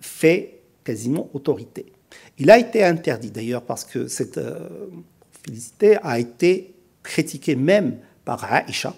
fait 0.00 0.62
quasiment 0.84 1.28
autorité. 1.34 1.92
Il 2.38 2.50
a 2.50 2.58
été 2.58 2.84
interdit 2.84 3.32
d'ailleurs 3.32 3.64
parce 3.64 3.84
que 3.84 4.06
cette 4.06 4.38
euh, 4.38 4.86
félicité 5.44 5.98
a 6.02 6.20
été 6.20 6.74
critiquée 7.02 7.56
même 7.56 7.98
par 8.24 8.44
Aïcha, 8.52 8.94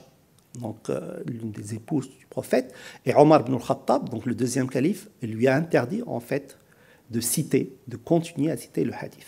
donc 0.60 0.88
euh, 0.88 1.22
l'une 1.26 1.50
des 1.50 1.74
épouses 1.74 2.08
du 2.18 2.26
prophète, 2.26 2.74
et 3.04 3.14
Omar 3.14 3.42
ibn 3.42 3.54
al-Khattab, 3.54 4.08
donc 4.08 4.26
le 4.26 4.34
deuxième 4.34 4.68
calife, 4.68 5.08
lui 5.22 5.48
a 5.48 5.56
interdit 5.56 6.02
en 6.06 6.20
fait 6.20 6.58
de 7.10 7.20
citer, 7.20 7.76
de 7.88 7.96
continuer 7.96 8.50
à 8.50 8.56
citer 8.56 8.84
le 8.84 8.92
hadith. 8.94 9.26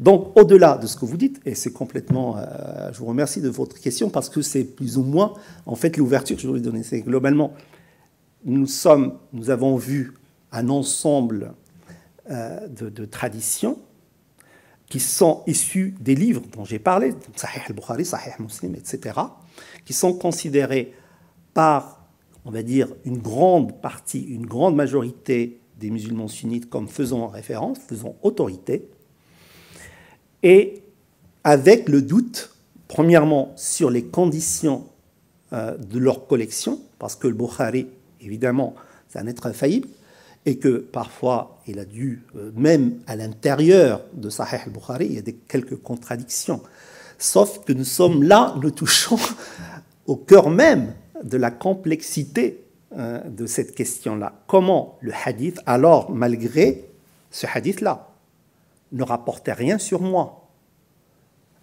Donc 0.00 0.38
au-delà 0.38 0.78
de 0.78 0.86
ce 0.86 0.96
que 0.96 1.04
vous 1.04 1.16
dites, 1.16 1.40
et 1.44 1.54
c'est 1.54 1.72
complètement, 1.72 2.36
euh, 2.36 2.92
je 2.92 2.98
vous 2.98 3.06
remercie 3.06 3.40
de 3.40 3.48
votre 3.48 3.80
question 3.80 4.10
parce 4.10 4.28
que 4.28 4.42
c'est 4.42 4.64
plus 4.64 4.96
ou 4.96 5.02
moins 5.02 5.34
en 5.66 5.74
fait 5.74 5.96
l'ouverture 5.96 6.36
que 6.36 6.42
je 6.42 6.48
voulais 6.48 6.60
donner. 6.60 6.82
C'est 6.82 7.00
globalement, 7.00 7.52
nous 8.44 8.66
sommes, 8.66 9.18
nous 9.32 9.50
avons 9.50 9.76
vu 9.76 10.14
un 10.52 10.68
ensemble 10.68 11.52
euh, 12.30 12.68
de, 12.68 13.04
traditions 13.04 13.78
qui 14.88 15.00
sont 15.00 15.42
issues 15.46 15.94
des 16.00 16.14
livres 16.14 16.42
dont 16.52 16.64
j'ai 16.64 16.78
parlé, 16.78 17.14
Sahih 17.36 17.60
al-Bukhari, 17.68 18.04
Sahih 18.04 18.32
Muslim, 18.40 18.74
etc 18.74 19.20
qui 19.84 19.92
sont 19.92 20.12
considérés 20.12 20.92
par, 21.54 22.04
on 22.44 22.50
va 22.50 22.62
dire, 22.62 22.88
une 23.04 23.18
grande 23.18 23.80
partie, 23.80 24.20
une 24.20 24.46
grande 24.46 24.76
majorité 24.76 25.60
des 25.78 25.90
musulmans 25.90 26.28
sunnites 26.28 26.68
comme 26.68 26.88
faisant 26.88 27.28
référence, 27.28 27.78
faisant 27.78 28.16
autorité, 28.22 28.88
et 30.42 30.82
avec 31.42 31.88
le 31.88 32.02
doute, 32.02 32.54
premièrement, 32.86 33.52
sur 33.56 33.90
les 33.90 34.04
conditions 34.04 34.86
euh, 35.52 35.76
de 35.78 35.98
leur 35.98 36.26
collection, 36.26 36.80
parce 36.98 37.16
que 37.16 37.28
le 37.28 37.34
Bukhari, 37.34 37.86
évidemment, 38.20 38.74
c'est 39.08 39.18
un 39.18 39.26
être 39.26 39.46
infaillible, 39.46 39.88
et 40.46 40.58
que 40.58 40.78
parfois 40.78 41.58
il 41.66 41.78
a 41.78 41.84
dû, 41.84 42.24
euh, 42.36 42.50
même 42.56 43.00
à 43.06 43.16
l'intérieur 43.16 44.02
de 44.14 44.30
Sahih 44.30 44.60
al-Bukhari, 44.64 45.06
il 45.06 45.14
y 45.14 45.18
a 45.18 45.22
des, 45.22 45.34
quelques 45.34 45.76
contradictions. 45.76 46.62
Sauf 47.18 47.64
que 47.64 47.72
nous 47.72 47.84
sommes 47.84 48.22
là, 48.22 48.54
nous 48.62 48.70
touchons 48.70 49.18
au 50.06 50.16
cœur 50.16 50.50
même 50.50 50.94
de 51.22 51.36
la 51.36 51.50
complexité 51.50 52.64
euh, 52.96 53.20
de 53.28 53.46
cette 53.46 53.74
question-là. 53.74 54.32
Comment 54.46 54.96
le 55.00 55.12
hadith, 55.24 55.60
alors 55.66 56.10
malgré 56.10 56.88
ce 57.30 57.46
hadith-là, 57.46 58.08
ne 58.92 59.02
rapportait 59.02 59.52
rien 59.52 59.78
sur 59.78 60.00
moi? 60.00 60.48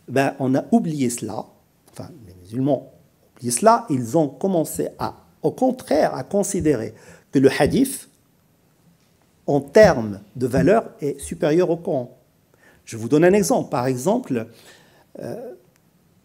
Ben, 0.08 0.36
On 0.38 0.54
a 0.54 0.66
oublié 0.72 1.10
cela, 1.10 1.46
enfin 1.92 2.10
les 2.28 2.36
musulmans 2.36 2.92
ont 2.94 3.36
oublié 3.38 3.52
cela, 3.52 3.88
ils 3.90 4.16
ont 4.18 4.28
commencé 4.28 4.90
à, 5.00 5.16
au 5.42 5.52
contraire, 5.52 6.14
à 6.14 6.24
considérer 6.24 6.94
que 7.32 7.40
le 7.40 7.50
hadith, 7.60 8.08
en 9.48 9.62
termes 9.62 10.22
de 10.36 10.48
valeur, 10.48 10.90
est 11.02 11.20
supérieur 11.20 11.70
au 11.70 11.78
Coran. 11.78 12.18
Je 12.84 12.98
vous 12.98 13.10
donne 13.10 13.24
un 13.24 13.34
exemple. 13.34 13.70
Par 13.70 13.88
exemple, 13.88 14.48
euh, 15.20 15.54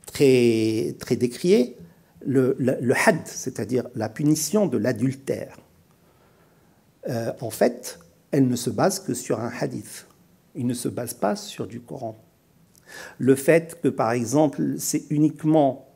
très, 0.07 0.95
très 0.99 1.17
décrié, 1.17 1.77
le, 2.27 2.55
had, 3.07 3.27
c'est-à-dire 3.27 3.87
la 3.95 4.09
punition 4.09 4.67
de 4.67 4.77
l'adultère. 4.77 5.59
Euh, 7.09 7.33
en 7.41 7.51
fait, 7.51 7.99
elle 8.31 8.47
ne 8.47 8.57
se 8.57 8.71
base 8.71 9.01
que 9.01 9.15
sur 9.15 9.41
un 9.41 9.51
hadith. 9.61 10.07
Il 10.55 10.67
ne 10.67 10.75
se 10.75 10.89
base 10.89 11.15
pas 11.15 11.37
sur 11.37 11.67
du 11.67 11.81
Coran. 11.81 12.23
Le 13.19 13.35
fait 13.35 13.81
que, 13.83 13.89
par 13.89 14.13
exemple, 14.13 14.75
c'est 14.79 15.05
uniquement 15.11 15.89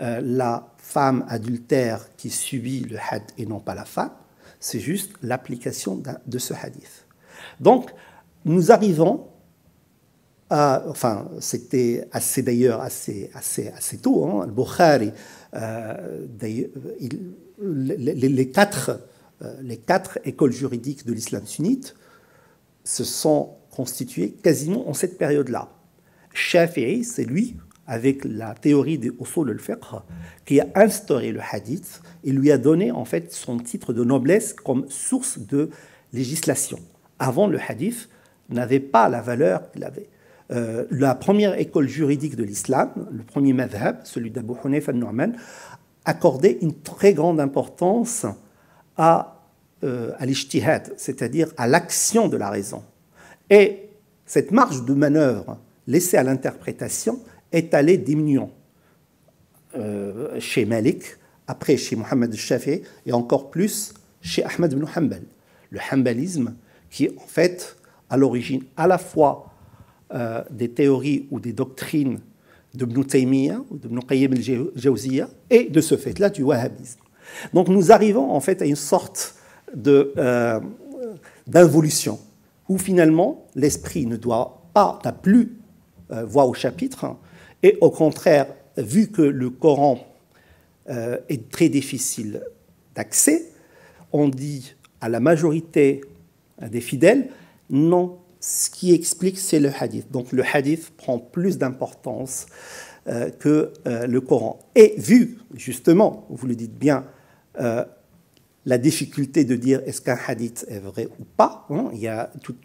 euh, 0.00 0.20
la 0.22 0.72
femme 0.78 1.24
adultère 1.28 2.08
qui 2.16 2.30
subit 2.30 2.84
le 2.84 2.96
had 3.10 3.22
et 3.36 3.46
non 3.46 3.60
pas 3.60 3.74
la 3.74 3.84
femme, 3.84 4.12
c'est 4.60 4.80
juste 4.80 5.12
l'application 5.22 6.02
de 6.26 6.38
ce 6.38 6.54
hadith. 6.54 7.06
Donc, 7.58 7.90
nous 8.44 8.70
arrivons 8.70 9.26
enfin, 10.50 11.28
c'était 11.40 12.08
assez 12.12 12.42
d'ailleurs 12.42 12.80
assez, 12.80 13.30
assez, 13.34 13.68
assez 13.68 13.98
tôt. 13.98 14.26
Hein, 14.26 14.46
Bukhari, 14.48 15.12
euh, 15.54 16.26
les, 17.60 18.50
quatre, 18.50 19.00
euh, 19.42 19.54
les 19.62 19.76
quatre 19.76 20.18
écoles 20.24 20.52
juridiques 20.52 21.06
de 21.06 21.12
l'islam 21.12 21.46
sunnite 21.46 21.94
se 22.84 23.04
sont 23.04 23.56
constituées 23.70 24.32
quasiment 24.32 24.88
en 24.88 24.94
cette 24.94 25.18
période-là. 25.18 25.68
Shafi'i, 26.34 27.04
c'est 27.04 27.24
lui, 27.24 27.56
avec 27.90 28.24
la 28.24 28.54
théorie 28.54 28.98
des 28.98 29.10
usul 29.20 29.50
al-fiqh, 29.50 29.84
qui 30.44 30.60
a 30.60 30.66
instauré 30.76 31.32
le 31.32 31.40
hadith 31.40 32.00
et 32.22 32.30
lui 32.30 32.52
a 32.52 32.56
donné 32.56 32.92
en 32.92 33.04
fait 33.04 33.32
son 33.32 33.58
titre 33.58 33.92
de 33.92 34.04
noblesse 34.04 34.52
comme 34.52 34.88
source 34.88 35.40
de 35.40 35.70
législation. 36.12 36.78
Avant, 37.18 37.48
le 37.48 37.58
hadith 37.60 38.08
n'avait 38.48 38.78
pas 38.78 39.08
la 39.08 39.20
valeur 39.20 39.72
qu'il 39.72 39.82
avait. 39.82 40.08
Euh, 40.52 40.84
la 40.92 41.16
première 41.16 41.58
école 41.58 41.88
juridique 41.88 42.36
de 42.36 42.44
l'islam, 42.44 42.90
le 43.10 43.24
premier 43.24 43.52
madhab, 43.52 43.98
celui 44.04 44.30
d'Abu 44.30 44.52
Hunayf 44.64 44.88
al-Nu'man, 44.88 45.36
accordait 46.04 46.58
une 46.62 46.74
très 46.74 47.12
grande 47.12 47.40
importance 47.40 48.24
à, 48.96 49.42
euh, 49.82 50.12
c'est-à-dire 50.96 51.48
à, 51.56 51.66
l'action 51.66 52.28
de 52.28 52.36
la 52.36 52.50
raison. 52.50 52.84
Et 53.50 53.88
cette 54.26 54.52
marge 54.52 54.84
de 54.84 54.94
manœuvre 54.94 55.58
laissée 55.88 56.16
à 56.16 56.22
l'interprétation 56.22 57.18
est 57.52 57.74
allée 57.74 57.98
diminuant. 57.98 58.50
Euh, 59.76 60.40
chez 60.40 60.64
Malik, 60.64 61.04
après 61.46 61.76
chez 61.76 61.94
Mohammed 61.94 62.32
al-Shafi 62.32 62.82
et 63.06 63.12
encore 63.12 63.50
plus 63.50 63.94
chez 64.20 64.42
Ahmed 64.44 64.72
ibn 64.72 64.84
Hanbal. 64.96 65.22
Le 65.70 65.78
Hanbalisme 65.92 66.54
qui 66.90 67.04
est 67.04 67.16
en 67.16 67.26
fait 67.26 67.76
à 68.08 68.16
l'origine 68.16 68.64
à 68.76 68.86
la 68.88 68.98
fois 68.98 69.52
euh, 70.12 70.42
des 70.50 70.70
théories 70.70 71.28
ou 71.30 71.38
des 71.38 71.52
doctrines 71.52 72.18
de 72.74 73.02
Taymiyyah 73.02 73.62
ou 73.70 73.78
de 73.78 73.88
Qayyim 74.00 74.32
al-Jawziyya 74.32 75.28
et 75.50 75.68
de 75.70 75.80
ce 75.80 75.96
fait-là 75.96 76.30
du 76.30 76.42
wahhabisme. 76.42 77.00
Donc 77.54 77.68
nous 77.68 77.92
arrivons 77.92 78.30
en 78.30 78.40
fait 78.40 78.60
à 78.62 78.64
une 78.64 78.76
sorte 78.76 79.36
euh, 79.86 80.60
d'involution 81.46 82.18
où 82.68 82.78
finalement 82.78 83.46
l'esprit 83.54 84.06
ne 84.06 84.16
doit 84.16 84.62
pas, 84.72 84.98
n'a 85.04 85.12
plus 85.12 85.56
euh, 86.12 86.24
voix 86.24 86.46
au 86.46 86.54
chapitre 86.54 87.16
et 87.62 87.76
au 87.80 87.90
contraire, 87.90 88.46
vu 88.76 89.08
que 89.08 89.22
le 89.22 89.50
Coran 89.50 89.98
euh, 90.88 91.18
est 91.28 91.50
très 91.50 91.68
difficile 91.68 92.42
d'accès, 92.94 93.50
on 94.12 94.28
dit 94.28 94.74
à 95.00 95.08
la 95.08 95.20
majorité 95.20 96.02
des 96.60 96.80
fidèles 96.80 97.28
non, 97.70 98.18
ce 98.40 98.68
qui 98.70 98.92
explique, 98.92 99.38
c'est 99.38 99.60
le 99.60 99.70
hadith. 99.78 100.10
Donc 100.10 100.32
le 100.32 100.42
hadith 100.44 100.90
prend 100.96 101.18
plus 101.18 101.58
d'importance 101.58 102.46
euh, 103.06 103.30
que 103.30 103.72
euh, 103.86 104.06
le 104.06 104.20
Coran. 104.20 104.58
Et 104.74 104.94
vu, 104.98 105.38
justement, 105.54 106.26
vous 106.30 106.46
le 106.46 106.56
dites 106.56 106.76
bien, 106.76 107.04
la 108.64 108.78
difficulté 108.78 109.44
de 109.44 109.56
dire 109.56 109.82
est-ce 109.86 110.00
qu'un 110.00 110.18
hadith 110.26 110.64
est 110.68 110.78
vrai 110.78 111.08
ou 111.18 111.24
pas, 111.24 111.66
hein, 111.70 111.90
il 111.92 111.98
y 111.98 112.08
a 112.08 112.30
toute 112.42 112.58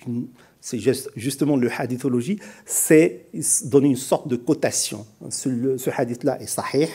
c'est 0.66 0.80
justement 1.16 1.58
le 1.58 1.70
hadithologie, 1.72 2.40
c'est 2.66 3.28
donner 3.66 3.90
une 3.90 3.96
sorte 3.96 4.28
de 4.28 4.36
cotation. 4.36 5.06
Ce, 5.30 5.90
hadith-là 5.96 6.42
est 6.42 6.48
sahih, 6.48 6.90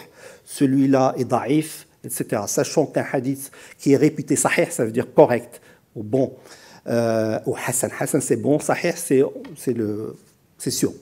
celui-là 0.44 1.14
est 1.16 1.24
daif, 1.24 1.86
etc. 2.02 2.42
Sachant 2.48 2.86
qu'un 2.86 3.06
hadith 3.12 3.52
qui 3.78 3.92
est 3.92 3.96
réputé 3.96 4.34
sahih, 4.34 4.66
ça 4.70 4.84
veut 4.84 4.90
dire 4.90 5.06
correct 5.14 5.60
ou 5.94 6.02
bon 6.02 6.34
euh, 6.88 7.38
ou 7.46 7.54
Hassan. 7.64 7.92
Hassan, 7.96 8.20
c'est 8.20 8.38
bon, 8.38 8.58
Sahih, 8.58 8.90
c'est 8.96 10.70
sûr. 10.70 10.92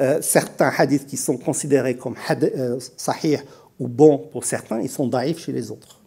Euh, 0.00 0.18
certains 0.22 0.70
hadiths 0.78 1.06
qui 1.06 1.16
sont 1.16 1.38
considérés 1.38 1.96
comme 1.96 2.14
euh, 2.30 2.78
Sahih 2.96 3.38
ou 3.80 3.88
bons 3.88 4.18
pour 4.30 4.44
certains, 4.44 4.80
ils 4.80 4.88
sont 4.90 5.08
daïfs 5.08 5.40
chez 5.40 5.50
les 5.50 5.72
autres. 5.72 5.98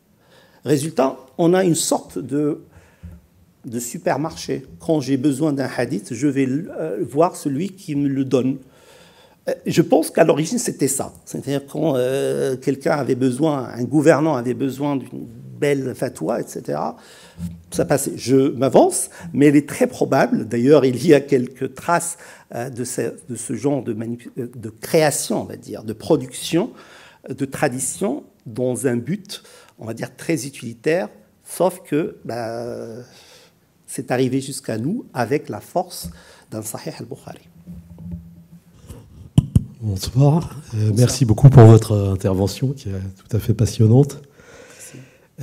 Résultat, 0.64 1.18
on 1.38 1.54
a 1.54 1.66
une 1.66 1.76
sorte 1.76 2.20
de, 2.20 2.62
de 3.66 3.80
supermarché. 3.80 4.66
Quand 4.80 5.00
j'ai 5.00 5.18
besoin 5.18 5.54
d'un 5.54 5.70
hadith, 5.78 6.14
je 6.14 6.28
vais 6.28 6.48
voir 7.02 7.36
celui 7.36 7.70
qui 7.70 7.96
me 7.96 8.08
le 8.08 8.26
donne. 8.26 8.58
Je 9.66 9.82
pense 9.82 10.10
qu'à 10.10 10.24
l'origine, 10.24 10.58
c'était 10.58 10.88
ça. 10.88 11.14
C'est-à-dire 11.26 11.66
quand 11.66 11.96
quelqu'un 12.62 12.94
avait 12.94 13.16
besoin, 13.16 13.70
un 13.74 13.84
gouvernant 13.84 14.36
avait 14.36 14.54
besoin 14.54 14.96
d'une 14.96 15.28
belle 15.60 15.96
fatwa, 15.96 16.42
etc., 16.42 16.78
ça 17.72 17.86
passait. 17.86 18.14
Je 18.18 18.52
m'avance, 18.52 19.10
mais 19.34 19.48
il 19.48 19.56
est 19.56 19.68
très 19.68 19.88
probable, 19.88 20.46
d'ailleurs 20.48 20.84
il 20.86 21.06
y 21.06 21.14
a 21.14 21.22
quelques 21.22 21.74
traces 21.74 22.18
euh, 22.54 22.70
de 22.70 22.84
ce, 22.84 23.54
genre 23.54 23.84
de, 23.84 23.96
euh, 24.38 24.48
création, 24.82 25.42
on 25.42 25.46
va 25.46 25.56
dire, 25.56 25.84
de 25.84 25.94
production, 25.94 26.72
euh, 27.30 27.34
de 27.34 27.46
tradition, 27.46 28.24
dans 28.46 28.88
un 28.88 28.98
but, 28.98 29.44
on 29.80 29.86
va 29.86 29.94
dire, 29.94 30.16
très 30.16 30.46
utilitaire, 30.46 31.08
sauf 31.46 31.82
que 31.84 32.18
bah, 32.26 32.98
c'est 33.96 34.10
arrivé 34.10 34.42
jusqu'à 34.42 34.80
nous 34.80 35.06
avec 35.14 35.50
la 35.50 35.60
force 35.60 36.10
d'un 36.50 36.64
Sahih 36.64 36.94
al-Bukhari. 36.98 37.48
Bonsoir. 39.82 40.60
merci 40.96 41.26
beaucoup 41.26 41.50
pour 41.50 41.66
votre 41.66 41.96
intervention 42.12 42.70
qui 42.70 42.90
est 42.90 42.94
tout 42.94 43.38
à 43.38 43.40
fait 43.40 43.54
passionnante. 43.54 44.20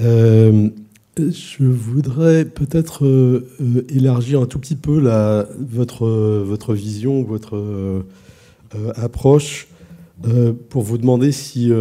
Euh, 0.01 0.69
je 1.17 1.63
voudrais 1.63 2.45
peut-être 2.45 3.05
euh, 3.05 3.49
euh, 3.61 3.87
élargir 3.89 4.41
un 4.41 4.47
tout 4.47 4.59
petit 4.59 4.75
peu 4.75 4.99
la, 4.99 5.47
votre, 5.59 6.09
votre 6.09 6.75
vision, 6.75 7.23
votre 7.23 7.57
euh, 7.57 8.03
approche, 8.97 9.69
pour 10.71 10.83
vous 10.83 10.99
demander 10.99 11.31
si, 11.31 11.73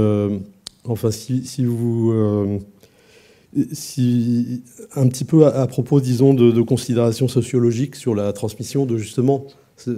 enfin, 0.85 1.11
si, 1.11 1.45
si 1.45 1.65
vous, 1.65 2.13
si 3.71 4.63
un 4.95 5.07
petit 5.07 5.25
peu 5.25 5.45
à, 5.45 5.65
propos, 5.67 6.01
disons, 6.01 6.33
de, 6.33 6.51
de, 6.51 6.61
considérations 6.61 7.27
sociologiques 7.27 7.95
sur 7.95 8.15
la 8.15 8.31
transmission 8.33 8.85
de 8.85 8.97
justement, 8.97 9.45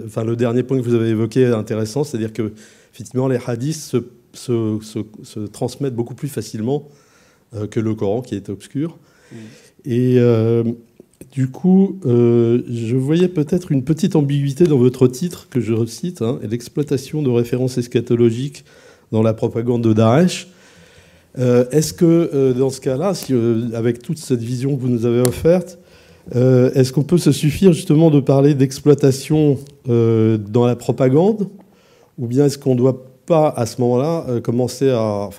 enfin, 0.06 0.24
le 0.24 0.36
dernier 0.36 0.62
point 0.62 0.78
que 0.78 0.82
vous 0.82 0.94
avez 0.94 1.10
évoqué 1.10 1.42
est 1.42 1.52
intéressant, 1.52 2.04
c'est-à-dire 2.04 2.32
que 2.32 2.52
effectivement 2.92 3.28
les 3.28 3.38
hadiths 3.46 3.76
se, 3.76 3.98
se, 4.32 4.78
se, 4.80 5.00
se 5.22 5.40
transmettent 5.40 5.94
beaucoup 5.94 6.14
plus 6.14 6.28
facilement 6.28 6.88
que 7.70 7.80
le 7.80 7.94
Coran 7.94 8.22
qui 8.22 8.34
est 8.34 8.48
obscur. 8.48 8.98
Et 9.84 10.16
euh, 10.18 10.64
du 11.32 11.48
coup, 11.48 11.98
euh, 12.06 12.62
je 12.68 12.96
voyais 12.96 13.28
peut-être 13.28 13.72
une 13.72 13.84
petite 13.84 14.16
ambiguïté 14.16 14.64
dans 14.64 14.78
votre 14.78 15.08
titre 15.08 15.48
que 15.50 15.60
je 15.60 15.72
recite, 15.72 16.22
hein, 16.22 16.38
l'exploitation 16.42 17.22
de 17.22 17.30
références 17.30 17.78
eschatologiques 17.78 18.64
dans 19.10 19.22
la 19.22 19.34
propagande 19.34 19.82
de 19.82 19.92
Daesh. 19.92 20.48
Euh, 21.38 21.64
est-ce 21.70 21.92
que 21.94 22.52
dans 22.52 22.70
ce 22.70 22.80
cas-là, 22.80 23.14
si, 23.14 23.34
avec 23.74 24.02
toute 24.02 24.18
cette 24.18 24.42
vision 24.42 24.76
que 24.76 24.82
vous 24.82 24.88
nous 24.88 25.06
avez 25.06 25.20
offerte, 25.20 25.78
est-ce 26.34 26.92
qu'on 26.92 27.02
peut 27.02 27.18
se 27.18 27.32
suffire 27.32 27.72
justement 27.72 28.10
de 28.10 28.20
parler 28.20 28.54
d'exploitation 28.54 29.58
dans 29.86 30.66
la 30.66 30.76
propagande? 30.76 31.48
Ou 32.18 32.26
bien 32.26 32.46
est-ce 32.46 32.58
qu'on 32.58 32.74
ne 32.74 32.78
doit 32.78 33.06
pas 33.26 33.48
à 33.48 33.66
ce 33.66 33.80
moment-là 33.80 34.40
commencer 34.40 34.90
à, 34.90 35.30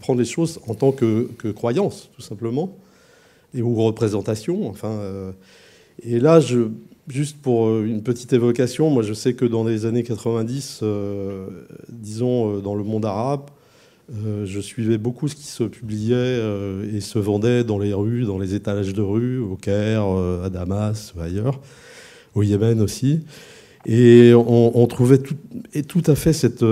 prendre 0.00 0.20
les 0.20 0.26
choses 0.26 0.60
en 0.68 0.74
tant 0.74 0.92
que, 0.92 1.28
que 1.38 1.48
croyance, 1.48 2.10
tout 2.14 2.22
simplement 2.22 2.76
et 3.54 3.62
ou 3.62 3.74
représentation. 3.74 4.68
Enfin, 4.68 4.90
euh, 4.90 5.32
et 6.02 6.20
là, 6.20 6.40
juste 7.08 7.40
pour 7.40 7.66
euh, 7.66 7.84
une 7.86 8.02
petite 8.02 8.32
évocation, 8.32 8.90
moi 8.90 9.02
je 9.02 9.12
sais 9.12 9.34
que 9.34 9.44
dans 9.44 9.64
les 9.64 9.86
années 9.86 10.02
90, 10.02 10.80
euh, 10.82 11.46
disons 11.88 12.58
dans 12.58 12.74
le 12.74 12.84
monde 12.84 13.04
arabe, 13.04 13.50
je 14.10 14.60
suivais 14.60 14.98
beaucoup 14.98 15.28
ce 15.28 15.34
qui 15.34 15.46
se 15.46 15.64
publiait 15.64 16.40
et 16.94 17.00
se 17.00 17.18
vendait 17.18 17.64
dans 17.64 17.78
les 17.78 17.92
rues, 17.92 18.24
dans 18.24 18.38
les 18.38 18.54
étalages 18.54 18.94
de 18.94 19.02
rue, 19.02 19.38
au 19.38 19.56
Caire, 19.56 20.04
à 20.42 20.48
Damas, 20.48 21.12
ailleurs, 21.20 21.60
au 22.34 22.42
Yémen 22.42 22.80
aussi. 22.80 23.20
Et 23.86 24.32
on, 24.34 24.86
trouvait 24.86 25.18
tout, 25.18 26.02
à 26.06 26.14
fait 26.14 26.32
cette, 26.32 26.64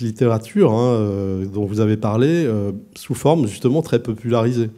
littérature 0.00 0.72
hein, 0.72 1.42
dont 1.52 1.64
vous 1.64 1.80
avez 1.80 1.96
parlé 1.96 2.48
sous 2.96 3.14
forme 3.14 3.46
justement 3.46 3.82
très 3.82 4.02
popularisée. 4.02 4.70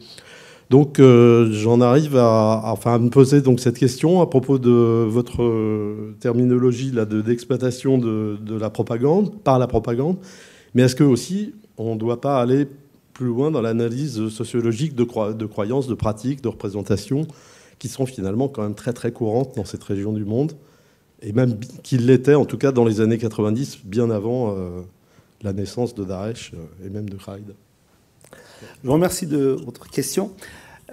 Donc 0.69 0.99
euh, 0.99 1.49
j'en 1.51 1.79
arrive 1.79 2.17
à, 2.17 2.75
me 2.99 3.09
poser 3.09 3.41
donc 3.41 3.59
cette 3.59 3.77
question 3.77 4.21
à 4.21 4.27
propos 4.27 4.59
de 4.59 5.05
votre 5.07 5.41
euh, 5.41 6.15
terminologie 6.19 6.91
d'exploitation 6.91 7.97
de, 7.97 8.59
la 8.59 8.69
propagande, 8.69 9.41
par 9.43 9.59
la 9.59 9.67
propagande. 9.67 10.17
Mais 10.73 10.83
est-ce 10.83 10.95
que 10.95 11.03
aussi 11.03 11.53
on 11.77 11.95
ne 11.95 11.99
doit 11.99 12.21
pas 12.21 12.41
aller 12.41 12.67
plus 13.13 13.27
loin 13.27 13.51
dans 13.51 13.61
l'analyse 13.61 14.29
sociologique 14.29 14.95
de, 14.95 15.03
croyances, 15.03 15.87
de 15.87 15.95
pratiques, 15.95 16.41
de 16.41 16.49
représentations 16.49 17.27
qui 17.79 17.87
sont 17.87 18.05
finalement 18.05 18.47
quand 18.47 18.63
même 18.63 18.75
très 18.75 18.93
très 18.93 19.11
courantes 19.11 19.55
dans 19.55 19.65
cette 19.65 19.83
région 19.83 20.13
du 20.13 20.25
monde 20.25 20.53
et 21.21 21.31
même 21.31 21.59
qu'il 21.83 22.05
l'était 22.05 22.35
en 22.35 22.45
tout 22.45 22.57
cas 22.57 22.71
dans 22.71 22.85
les 22.85 23.01
années 23.01 23.17
90, 23.17 23.79
bien 23.85 24.09
avant 24.09 24.55
euh, 24.55 24.81
la 25.41 25.53
naissance 25.53 25.95
de 25.95 26.03
Daesh 26.03 26.51
et 26.85 26.89
même 26.89 27.09
de 27.09 27.17
Khalid. 27.17 27.53
Je 28.61 28.87
vous 28.87 28.93
remercie 28.93 29.27
de 29.27 29.57
votre 29.65 29.89
question. 29.89 30.31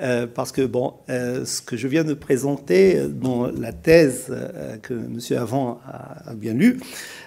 Euh, 0.00 0.26
parce 0.26 0.50
que 0.50 0.62
bon, 0.62 0.94
euh, 1.08 1.44
ce 1.44 1.62
que 1.62 1.76
je 1.76 1.86
viens 1.86 2.02
de 2.02 2.14
présenter 2.14 3.06
dans 3.08 3.46
la 3.46 3.72
thèse 3.72 4.26
euh, 4.30 4.76
que 4.78 4.94
M. 4.94 5.20
Avant 5.38 5.80
a, 5.86 6.34
bien 6.34 6.54
lue 6.54 6.80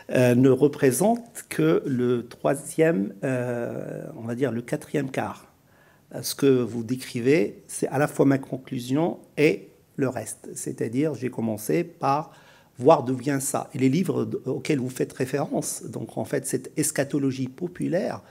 ne 0.10 0.50
représente 0.50 1.46
que 1.50 1.84
le 1.86 2.28
troisième, 2.28 3.14
on 3.24 4.22
va 4.26 4.36
dire 4.36 4.54
le 4.54 4.62
quatrième 4.62 5.12
quart. 5.12 5.52
Ce 6.22 6.34
que 6.34 6.46
vous 6.46 6.84
décrivez, 6.84 7.62
c'est 7.68 7.90
à 7.90 7.98
la 7.98 8.08
fois 8.08 8.26
ma 8.26 8.38
conclusion 8.38 9.20
et 9.38 9.68
le 9.98 10.08
reste. 10.08 10.50
C'est-à-dire, 10.56 11.14
j'ai 11.14 11.30
commencé 11.30 11.84
par 11.84 12.32
voir 12.80 13.04
d'où 13.04 13.18
vient 13.18 13.42
ça. 13.42 13.70
Et 13.74 13.80
les 13.80 13.90
livres 13.90 14.30
auxquels 14.46 14.80
vous 14.80 14.90
faites 14.90 15.12
référence, 15.12 15.84
donc 15.84 16.18
en 16.18 16.24
fait 16.24 16.46
cette 16.46 16.72
eschatologie 16.78 17.50
populaire, 17.50 18.22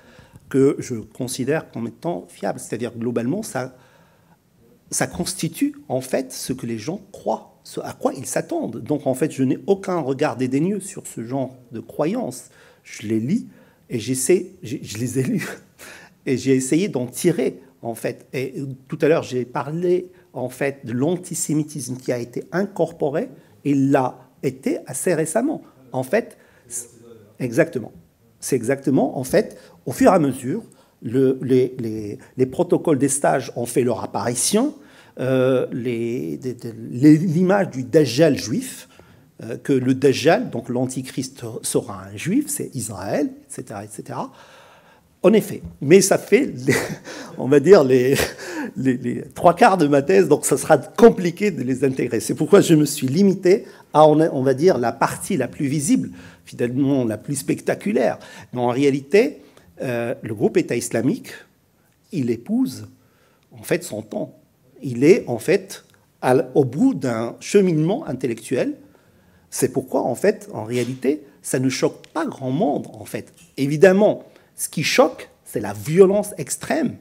que 0.49 0.77
je 0.79 0.95
considère 0.95 1.71
comme 1.71 1.89
étant 1.89 2.27
fiable. 2.31 2.59
C'est-à-dire 2.59 2.93
globalement, 2.97 3.43
ça, 3.43 3.77
ça 4.91 5.07
constitue 5.07 5.75
en 5.89 6.01
fait 6.01 6.33
ce 6.33 6.53
que 6.53 6.67
les 6.67 6.79
gens 6.79 7.01
croient, 7.13 7.61
à 7.83 7.93
quoi 7.93 8.15
ils 8.15 8.27
s'attendent. 8.27 8.83
Donc 8.83 9.07
en 9.07 9.15
fait, 9.15 9.33
je 9.33 9.43
n'ai 9.43 9.59
aucun 9.67 9.99
regard 9.99 10.37
dédaigneux 10.37 10.81
sur 10.81 11.07
ce 11.07 11.25
genre 11.25 11.57
de 11.73 11.81
croyances. 11.81 12.51
Je 12.85 13.07
les 13.07 13.21
lis 13.21 13.49
et 13.91 13.99
j'essaie, 13.99 14.53
je 14.63 14.99
les 14.99 15.19
ai 15.19 15.23
lus 15.23 15.49
et 16.27 16.37
j'ai 16.37 16.55
essayé 16.55 16.89
d'en 16.89 17.07
tirer 17.07 17.61
en 17.83 17.95
fait. 17.95 18.27
Et 18.33 18.55
tout 18.89 18.99
à 19.03 19.09
l'heure, 19.09 19.23
j'ai 19.23 19.45
parlé 19.45 20.11
en 20.33 20.49
fait 20.49 20.85
de 20.85 20.93
l'antisémitisme 20.93 21.97
qui 21.97 22.13
a 22.13 22.19
été 22.19 22.45
incorporé. 22.53 23.29
Et 23.65 23.75
l'a 23.75 24.17
été 24.45 24.79
assez 24.87 25.13
récemment. 25.13 25.63
En 25.91 26.05
fait, 26.05 26.39
exactement. 27.41 27.93
C'est 28.39 28.55
exactement, 28.55 29.19
en 29.19 29.25
fait, 29.25 29.59
au 29.87 29.93
fur 29.93 30.13
et 30.13 30.15
à 30.15 30.21
mesure 30.21 30.63
les, 31.03 32.47
protocoles 32.51 32.99
des 32.99 33.09
stages 33.09 33.53
ont 33.57 33.67
fait 33.67 33.83
leur 33.83 34.03
apparition. 34.03 34.75
Euh, 35.19 35.67
l'image 35.73 37.71
du 37.71 37.85
Dajjal 37.85 38.37
juif, 38.37 38.89
euh, 39.43 39.57
que 39.57 39.73
le 39.73 39.95
Dajjal, 39.95 40.51
donc 40.51 40.69
l'Antichrist, 40.69 41.43
sera 41.63 42.05
un 42.13 42.17
juif, 42.17 42.47
c'est 42.49 42.75
Israël, 42.75 43.31
etc., 43.51 43.81
etc. 43.85 44.19
En 45.23 45.33
effet, 45.33 45.63
mais 45.81 46.03
ça 46.03 46.19
fait, 46.19 46.53
on 47.39 47.49
va 47.49 47.59
dire, 47.59 47.83
les, 47.83 48.15
trois 49.35 49.57
quarts 49.57 49.79
de 49.79 49.87
ma 49.87 50.03
thèse, 50.03 50.29
donc 50.29 50.45
ça 50.45 50.57
sera 50.57 50.79
compliqué 50.79 51.51
de 51.51 51.63
les 51.63 51.83
intégrer. 51.83 52.21
C'est 52.21 52.35
pourquoi 52.35 52.61
je 52.61 52.75
me 52.75 52.85
suis 52.85 53.09
limité 53.09 53.65
à, 53.93 54.07
on 54.07 54.43
va 54.43 54.55
dire, 54.55 54.79
la 54.79 54.93
partie 54.93 55.37
la 55.37 55.49
plus 55.49 55.67
visible, 55.67 56.11
finalement 56.45 57.05
la 57.05 57.17
plus 57.17 57.37
spectaculaire. 57.37 58.19
Mais 58.53 58.61
en 58.61 58.69
réalité, 58.69 59.41
euh, 59.83 60.15
le 60.23 60.35
groupe 60.35 60.57
État 60.57 60.77
islamique, 60.77 61.33
il 62.13 62.31
épouse 62.31 62.89
en 63.53 63.63
fait 63.63 63.85
son 63.85 64.03
temps. 64.03 64.39
Il 64.83 65.05
est 65.05 65.25
en 65.27 65.39
fait 65.39 65.85
au 66.55 66.65
bout 66.65 66.95
d'un 66.95 67.37
cheminement 67.41 68.07
intellectuel. 68.07 68.75
C'est 69.51 69.73
pourquoi 69.73 70.03
en 70.03 70.15
fait, 70.15 70.49
en 70.53 70.65
réalité, 70.65 71.23
ça 71.43 71.59
ne 71.59 71.69
choque 71.69 72.07
pas 72.09 72.27
grand 72.27 72.51
monde 72.51 72.89
en 72.93 73.05
fait. 73.05 73.33
Évidemment, 73.57 74.25
ce 74.57 74.69
qui 74.69 74.83
choque, 74.83 75.31
c'est 75.45 75.61
la 75.61 75.73
violence 75.73 76.35
extrême 76.39 76.97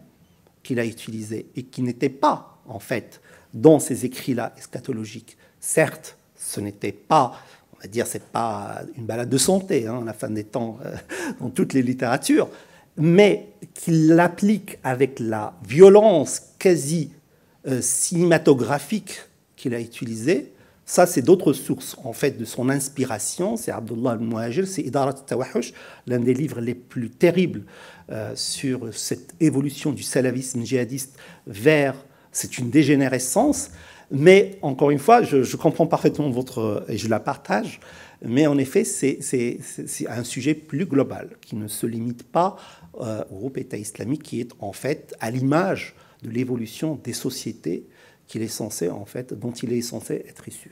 qu'il 0.64 0.80
a 0.80 0.86
utilisée 0.86 1.48
et 1.56 1.64
qui 1.64 1.82
n'était 1.82 2.10
pas 2.10 2.60
en 2.68 2.80
fait 2.80 3.22
dans 3.54 3.80
ces 3.80 4.06
écrits-là 4.06 4.54
eschatologiques. 4.58 5.38
Certes, 5.60 6.18
ce 6.36 6.60
n'était 6.60 6.92
pas 6.92 7.40
va 7.86 7.92
dire, 7.92 8.08
c'est 8.08 8.24
pas 8.24 8.82
une 8.98 9.06
balade 9.06 9.30
de 9.30 9.38
santé, 9.38 9.88
hein, 9.88 10.04
la 10.06 10.14
fin 10.14 10.30
des 10.30 10.44
temps, 10.44 10.78
euh, 10.86 10.96
dans 11.40 11.50
toutes 11.50 11.74
les 11.74 11.82
littératures, 11.82 12.50
mais 12.98 13.50
qu'il 13.74 14.08
l'applique 14.10 14.78
avec 14.84 15.20
la 15.20 15.54
violence 15.68 16.42
quasi 16.60 17.12
euh, 17.68 17.82
cinématographique 17.82 19.22
qu'il 19.56 19.74
a 19.74 19.80
utilisée, 19.80 20.54
ça, 20.88 21.08
c'est 21.08 21.24
d'autres 21.24 21.54
sources, 21.54 21.98
en 22.04 22.14
fait, 22.14 22.38
de 22.38 22.46
son 22.46 22.70
inspiration. 22.70 23.58
C'est 23.58 23.72
Abdullah 23.72 24.12
al-Muhajir, 24.12 24.68
c'est 24.68 24.84
Idarat 24.84 25.14
Tawahush, 25.14 25.74
l'un 26.06 26.20
des 26.20 26.36
livres 26.36 26.62
les 26.62 26.76
plus 26.76 27.10
terribles 27.10 27.64
euh, 28.12 28.34
sur 28.36 28.94
cette 28.94 29.34
évolution 29.40 29.92
du 29.92 30.04
salafisme 30.04 30.64
djihadiste 30.64 31.18
vers. 31.48 31.96
C'est 32.32 32.60
une 32.60 32.70
dégénérescence. 32.70 33.72
Mais 34.12 34.58
encore 34.62 34.92
une 34.92 35.00
fois, 35.00 35.24
je, 35.24 35.56
comprends 35.56 35.88
parfaitement 35.88 36.30
votre. 36.30 36.86
et 36.88 36.98
je 36.98 37.08
la 37.10 37.20
partage. 37.20 37.80
Mais 38.24 38.48
en 38.48 38.58
effet, 38.58 38.84
c'est 38.84 39.60
un 40.08 40.24
sujet 40.24 40.54
plus 40.54 40.86
global 40.86 41.30
qui 41.42 41.56
ne 41.56 41.68
se 41.68 41.86
limite 41.86 42.24
pas 42.24 42.58
euh, 43.02 43.24
au 43.32 43.36
groupe 43.36 43.58
État 43.58 43.78
islamique, 43.78 44.24
qui 44.24 44.40
est 44.40 44.52
en 44.60 44.72
fait 44.72 45.16
à 45.20 45.32
l'image 45.32 45.96
de 46.24 46.30
l'évolution 46.30 47.00
des 47.04 47.14
sociétés 47.14 47.86
qu'il 48.28 48.42
est 48.42 48.48
censé, 48.48 48.90
en 48.90 49.06
fait, 49.06 49.34
dont 49.34 49.52
il 49.52 49.74
est 49.74 49.82
censé 49.82 50.26
être 50.28 50.48
issu. 50.48 50.72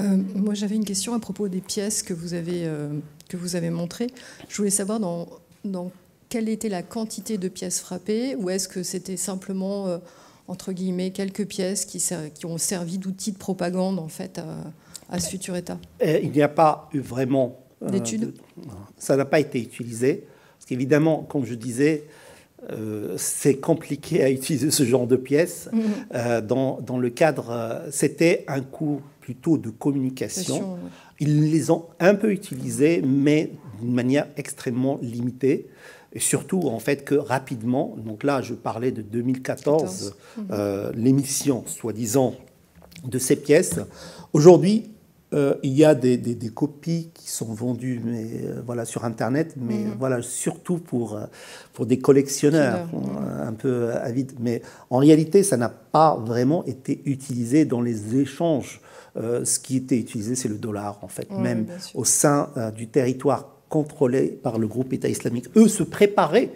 Euh, 0.00 0.16
moi, 0.34 0.54
j'avais 0.54 0.76
une 0.76 0.84
question 0.84 1.14
à 1.14 1.20
propos 1.20 1.48
des 1.48 1.60
pièces 1.60 2.02
que 2.02 2.14
vous 2.14 2.34
avez, 2.34 2.64
euh, 2.64 2.88
que 3.28 3.36
vous 3.36 3.54
avez 3.54 3.70
montrées. 3.70 4.08
Je 4.48 4.56
voulais 4.56 4.70
savoir 4.70 4.98
dans, 4.98 5.28
dans 5.64 5.92
quelle 6.28 6.48
était 6.48 6.68
la 6.68 6.82
quantité 6.82 7.38
de 7.38 7.48
pièces 7.48 7.80
frappées, 7.80 8.34
ou 8.34 8.50
est-ce 8.50 8.68
que 8.68 8.82
c'était 8.82 9.16
simplement 9.16 10.00
entre 10.48 10.72
guillemets, 10.72 11.10
quelques 11.10 11.46
pièces 11.46 11.84
qui, 11.84 12.02
qui 12.34 12.46
ont 12.46 12.58
servi 12.58 12.98
d'outil 12.98 13.32
de 13.32 13.38
propagande 13.38 13.98
en 13.98 14.08
fait 14.08 14.40
à, 15.10 15.18
ce 15.20 15.28
futur 15.28 15.56
État 15.56 15.78
Il 16.02 16.32
n'y 16.32 16.42
a 16.42 16.48
pas 16.48 16.88
eu 16.92 17.00
vraiment 17.00 17.60
euh, 17.82 17.90
d'études. 17.90 18.34
ça 18.96 19.16
n'a 19.16 19.24
pas 19.24 19.40
été 19.40 19.60
utilisé 19.60 20.24
parce 20.58 20.66
qu'évidemment, 20.66 21.22
comme 21.22 21.44
je 21.44 21.54
disais, 21.54 22.04
euh, 22.70 23.14
c'est 23.16 23.56
compliqué 23.56 24.22
à 24.24 24.30
utiliser 24.30 24.70
ce 24.70 24.84
genre 24.84 25.06
de 25.06 25.16
pièces. 25.16 25.68
Mhm. 25.72 25.82
Euh, 26.14 26.40
dans, 26.40 26.80
dans, 26.80 26.98
le 26.98 27.10
cadre, 27.10 27.84
c'était 27.90 28.44
un 28.48 28.60
cours 28.60 29.00
plutôt 29.20 29.58
de 29.58 29.70
communication. 29.70 30.78
Ils 31.20 31.50
les 31.50 31.70
ont 31.70 31.86
un 32.00 32.14
peu 32.14 32.32
utilisés, 32.32 33.02
mais 33.04 33.50
d'une 33.80 33.94
manière 33.94 34.26
extrêmement 34.36 34.98
limitée. 35.02 35.68
Et 36.12 36.20
surtout, 36.20 36.62
en 36.68 36.78
fait, 36.78 37.04
que 37.04 37.14
rapidement, 37.14 37.94
donc 37.98 38.24
là, 38.24 38.40
je 38.40 38.54
parlais 38.54 38.92
de 38.92 39.02
2014, 39.02 40.14
euh, 40.50 40.90
l'émission, 40.94 41.64
soi-disant, 41.66 42.34
de 43.04 43.18
ces 43.18 43.36
pièces. 43.36 43.78
Aujourd'hui, 44.32 44.90
euh, 45.34 45.54
il 45.62 45.74
y 45.74 45.84
a 45.84 45.94
des, 45.94 46.16
des, 46.16 46.48
copies 46.48 47.10
qui 47.12 47.30
sont 47.30 47.52
vendues 47.52 48.00
mais, 48.02 48.26
euh, 48.44 48.62
voilà, 48.64 48.86
sur 48.86 49.04
Internet, 49.04 49.54
mais 49.58 49.76
mhm. 49.76 49.96
voilà, 49.98 50.22
surtout 50.22 50.78
pour, 50.78 51.20
pour 51.74 51.84
des 51.84 51.98
collectionneurs 51.98 52.88
un 53.42 53.52
peu 53.52 53.92
avides. 53.92 54.32
Mais 54.40 54.62
en 54.88 54.96
réalité, 54.96 55.42
ça 55.42 55.58
n'a 55.58 55.68
pas 55.68 56.16
vraiment 56.16 56.64
été 56.64 57.02
utilisé 57.04 57.66
dans 57.66 57.82
les 57.82 58.16
échanges. 58.16 58.80
ce 59.14 59.58
qui 59.58 59.76
était 59.76 59.98
utilisé, 59.98 60.34
c'est 60.34 60.48
le 60.48 60.56
dollar, 60.56 60.98
en 61.02 61.08
fait, 61.08 61.30
même 61.30 61.66
au 61.94 62.06
sein 62.06 62.48
du 62.74 62.88
territoire 62.88 63.57
contrôlés 63.68 64.28
par 64.28 64.58
le 64.58 64.66
groupe 64.66 64.92
État 64.92 65.08
islamique. 65.08 65.46
Eux 65.56 65.68
se 65.68 65.82
préparaient 65.82 66.50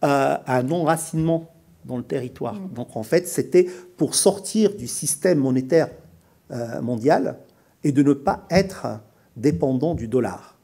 à, 0.00 0.56
un 0.58 0.70
enracinement 0.70 1.50
dans 1.84 1.96
le 1.96 2.02
territoire. 2.02 2.54
Mm. 2.54 2.72
Donc 2.74 2.96
en 2.96 3.02
fait, 3.02 3.26
c'était 3.26 3.66
pour 3.96 4.14
sortir 4.14 4.74
du 4.74 4.86
système 4.86 5.38
monétaire 5.38 5.88
euh, 6.50 6.80
mondial 6.80 7.38
et 7.84 7.92
de 7.92 8.02
ne 8.02 8.12
pas 8.12 8.46
être 8.50 9.00
dépendant 9.36 9.94
du 9.94 10.08
dollar 10.08 10.58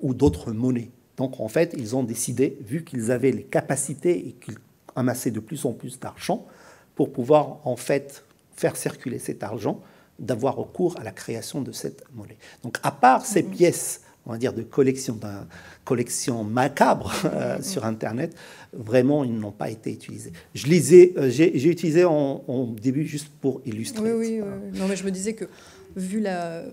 ou 0.00 0.14
d'autres 0.14 0.52
monnaies. 0.52 0.90
Donc 1.16 1.40
en 1.40 1.48
fait, 1.48 1.74
ils 1.76 1.96
ont 1.96 2.02
décidé, 2.02 2.58
vu 2.60 2.84
qu'ils 2.84 3.10
avaient 3.10 3.32
les 3.32 3.44
capacités 3.44 4.28
et 4.28 4.32
qu'ils 4.32 4.58
amassaient 4.94 5.30
de 5.30 5.40
plus 5.40 5.64
en 5.64 5.72
plus 5.72 5.98
d'argent, 5.98 6.46
pour 6.94 7.12
pouvoir 7.12 7.58
en 7.64 7.76
fait 7.76 8.24
faire 8.54 8.76
circuler 8.76 9.18
cet 9.18 9.42
argent, 9.42 9.80
d'avoir 10.18 10.56
recours 10.56 10.98
à 10.98 11.04
la 11.04 11.10
création 11.12 11.60
de 11.60 11.72
cette 11.72 12.02
monnaie. 12.14 12.38
Donc 12.62 12.78
à 12.82 12.90
part 12.90 13.24
ces 13.24 13.42
mm. 13.42 13.50
pièces 13.50 14.00
on 14.26 14.32
va 14.32 14.38
dire, 14.38 14.52
de 14.52 14.62
collection, 14.62 15.18
collection 15.84 16.44
macabre 16.44 17.12
euh, 17.24 17.60
sur 17.62 17.84
Internet, 17.84 18.34
vraiment, 18.72 19.24
ils 19.24 19.38
n'ont 19.38 19.52
pas 19.52 19.70
été 19.70 19.92
utilisés. 19.92 20.32
Je 20.54 20.66
lisais, 20.66 21.14
euh, 21.16 21.30
j'ai 21.30 21.68
utilisé 21.68 22.04
en, 22.04 22.74
début 22.80 23.06
juste 23.06 23.28
pour 23.40 23.60
illustrer. 23.64 24.12
Oui, 24.12 24.40
oui, 24.40 24.40
Non, 24.74 24.86
mais 24.88 24.96
je 24.96 25.04
me 25.04 25.10
disais 25.10 25.34
que, 25.34 25.44
vu 25.94 26.20
la, 26.20 26.64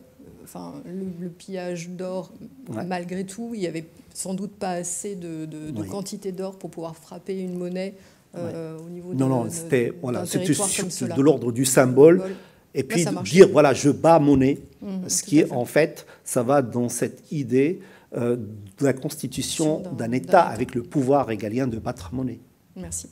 enfin, 0.43 0.73
le, 0.85 1.30
pillage 1.30 1.89
d'or, 1.89 2.34
malgré 2.69 3.23
tout, 3.23 3.51
il 3.53 3.59
n'y 3.59 3.67
avait 3.67 3.85
sans 4.13 4.34
doute 4.34 4.53
pas 4.53 4.71
assez 4.71 5.15
de, 5.15 5.47
quantité 5.89 6.31
d'or 6.31 6.57
pour 6.57 6.69
pouvoir 6.69 6.95
frapper 6.95 7.39
une 7.39 7.57
monnaie 7.57 7.95
euh, 8.35 8.80
au 8.80 8.89
niveau 8.89 9.13
non, 9.13 9.27
non, 9.27 9.45
c'était 9.47 9.93
voilà, 10.01 10.23
de 10.23 11.21
l'ordre 11.21 11.51
du 11.51 11.65
symbole. 11.65 12.35
Et 12.75 12.83
puis 12.83 13.05
dire, 13.23 13.49
voilà, 13.49 13.73
je 13.73 13.89
bats 13.89 14.19
monnaie, 14.19 14.57
mmh, 14.81 15.07
ce 15.07 15.23
qui 15.23 15.39
est 15.39 15.51
en 15.51 15.65
fait, 15.65 16.07
ça 16.23 16.41
va 16.41 16.61
dans 16.61 16.89
cette 16.89 17.31
idée 17.31 17.81
euh, 18.15 18.35
de 18.79 18.85
la 18.85 18.93
constitution 18.93 19.79
d'un 19.97 20.11
État 20.11 20.41
avec 20.41 20.75
le 20.75 20.83
pouvoir 20.83 21.25
régalien 21.25 21.65
de 21.65 21.77
battre 21.77 22.13
monnaie. 22.13 22.39
Merci. 22.75 23.07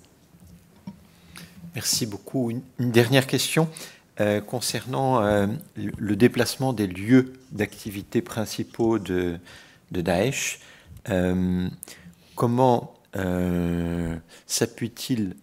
Merci 1.73 2.05
beaucoup. 2.05 2.51
Une, 2.51 2.91
dernière 2.91 3.25
question 3.25 3.67
euh, 4.19 4.41
concernant 4.41 5.23
euh, 5.23 5.47
le 5.75 6.15
déplacement 6.15 6.71
des 6.73 6.85
lieux 6.85 7.33
d'activité 7.51 8.21
principaux 8.21 8.99
de, 8.99 9.39
de 9.91 10.01
Daesh. 10.01 10.59
comment 12.35 12.93
s'appuie-t-il 14.45 15.35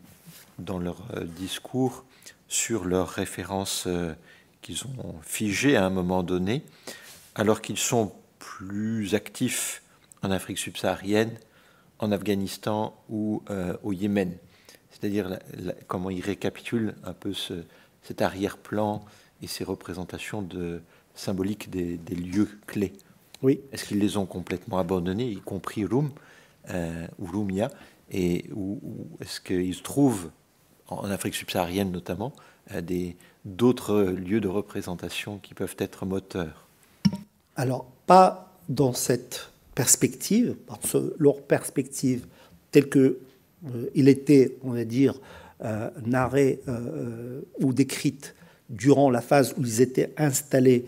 dans 0.59 0.79
leur 0.79 1.03
discours 1.37 2.05
sur 2.49 2.85
leurs 2.85 3.09
références 3.09 3.85
euh, 3.87 4.15
qu'ils 4.63 4.85
ont 4.85 5.15
figées 5.23 5.77
à 5.77 5.85
un 5.85 5.91
moment 5.91 6.23
donné, 6.23 6.63
alors 7.35 7.61
qu'ils 7.61 7.79
sont 7.79 8.13
plus 8.39 9.15
actifs 9.15 9.83
en 10.23 10.31
Afrique 10.31 10.59
subsaharienne, 10.59 11.33
en 11.99 12.11
Afghanistan 12.11 12.95
ou 13.09 13.43
euh, 13.51 13.77
au 13.83 13.93
Yémen. 13.93 14.37
C'est-à-dire 14.91 15.39
comment 15.87 16.11
ils 16.11 16.25
récapitulent 16.25 16.95
un 17.05 17.13
peu 17.13 17.33
cet 18.03 18.23
arrière-plan 18.23 19.05
et 19.43 19.47
ces 19.47 19.63
représentations 19.63 20.43
de, 20.43 20.81
symboliques 21.15 21.71
des, 21.71 22.15
lieux 22.15 22.49
clés. 22.67 22.93
Oui. 23.43 23.61
Est-ce 23.73 23.85
qu'ils 23.85 23.99
les 23.99 24.17
ont 24.17 24.27
complètement 24.27 24.79
abandonnés, 24.79 25.29
y 25.29 25.41
compris 25.41 25.85
Roum 25.85 26.11
euh, 26.71 27.07
ou 27.19 27.27
Roumia, 27.27 27.71
et 28.11 28.47
ou 28.55 28.81
est-ce 29.21 29.41
qu'ils 29.41 29.75
se 29.75 29.83
trouvent 29.83 30.31
en 30.89 31.11
Afrique 31.11 31.35
subsaharienne 31.35 31.91
notamment, 31.91 32.33
d'autres 33.45 34.03
lieux 34.03 34.41
de 34.41 34.49
représentation 34.49 35.39
qui 35.39 35.55
peuvent 35.55 35.77
être 35.79 36.07
moteurs 36.07 36.67
Alors, 37.57 37.87
pas 38.07 38.57
dans 38.69 38.93
cette 38.93 39.51
perspective, 39.75 40.57
parce 40.67 40.93
que 40.93 41.15
leur 41.19 41.43
perspective 41.43 42.27
telle 42.73 42.89
que 42.89 43.19
euh, 43.67 43.91
était, 43.95 44.57
on 44.63 44.73
va 44.73 44.85
dire, 44.85 45.15
euh, 45.65 45.91
narrée 46.07 46.61
euh, 46.69 47.41
ou 47.61 47.73
décrite 47.73 48.35
durant 48.69 49.11
la 49.11 49.21
phase 49.21 49.55
où 49.57 49.63
ils 49.63 49.81
étaient 49.81 50.13
installés 50.17 50.85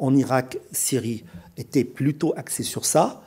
en 0.00 0.16
Irak, 0.16 0.58
Syrie, 0.72 1.24
était 1.58 1.84
plutôt 1.84 2.32
axée 2.38 2.62
sur 2.62 2.86
ça. 2.86 3.22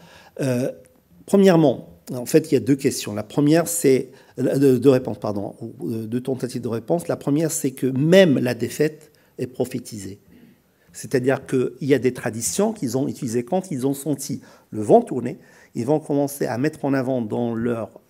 premièrement, 1.28 1.90
en 2.12 2.26
fait, 2.26 2.52
il 2.52 2.56
y 2.56 2.58
a 2.58 2.60
deux 2.60 2.76
questions. 2.76 3.14
La 3.14 3.22
première, 3.22 3.68
c'est 3.68 4.10
euh, 4.48 4.80
deux 4.80 4.90
réponses, 4.90 5.20
pardon, 5.20 5.56
deux 5.82 6.22
tentatives 6.22 6.62
de 6.62 6.68
réponse. 6.68 7.08
La 7.08 7.16
première, 7.18 7.52
c'est 7.52 7.72
que 7.72 7.88
même 7.88 8.40
la 8.40 8.54
défaite 8.54 9.12
est 9.38 9.48
prophétisée. 9.48 10.20
C'est-à-dire 10.94 11.46
qu'il 11.46 11.72
y 11.82 11.94
a 11.94 12.00
des 12.00 12.14
traditions 12.14 12.74
qu'ils 12.74 12.98
ont 12.98 13.08
utilisées 13.08 13.44
quand 13.44 13.72
ils 13.72 13.88
ont 13.88 13.94
senti 13.94 14.42
le 14.72 14.82
vent 14.82 15.02
tourner. 15.02 15.40
Ils 15.74 15.86
vont 15.86 16.00
commencer 16.00 16.46
à 16.46 16.58
mettre 16.58 16.84
en 16.84 16.94
avant 16.94 17.22
dans 17.22 17.56
leur 17.56 18.02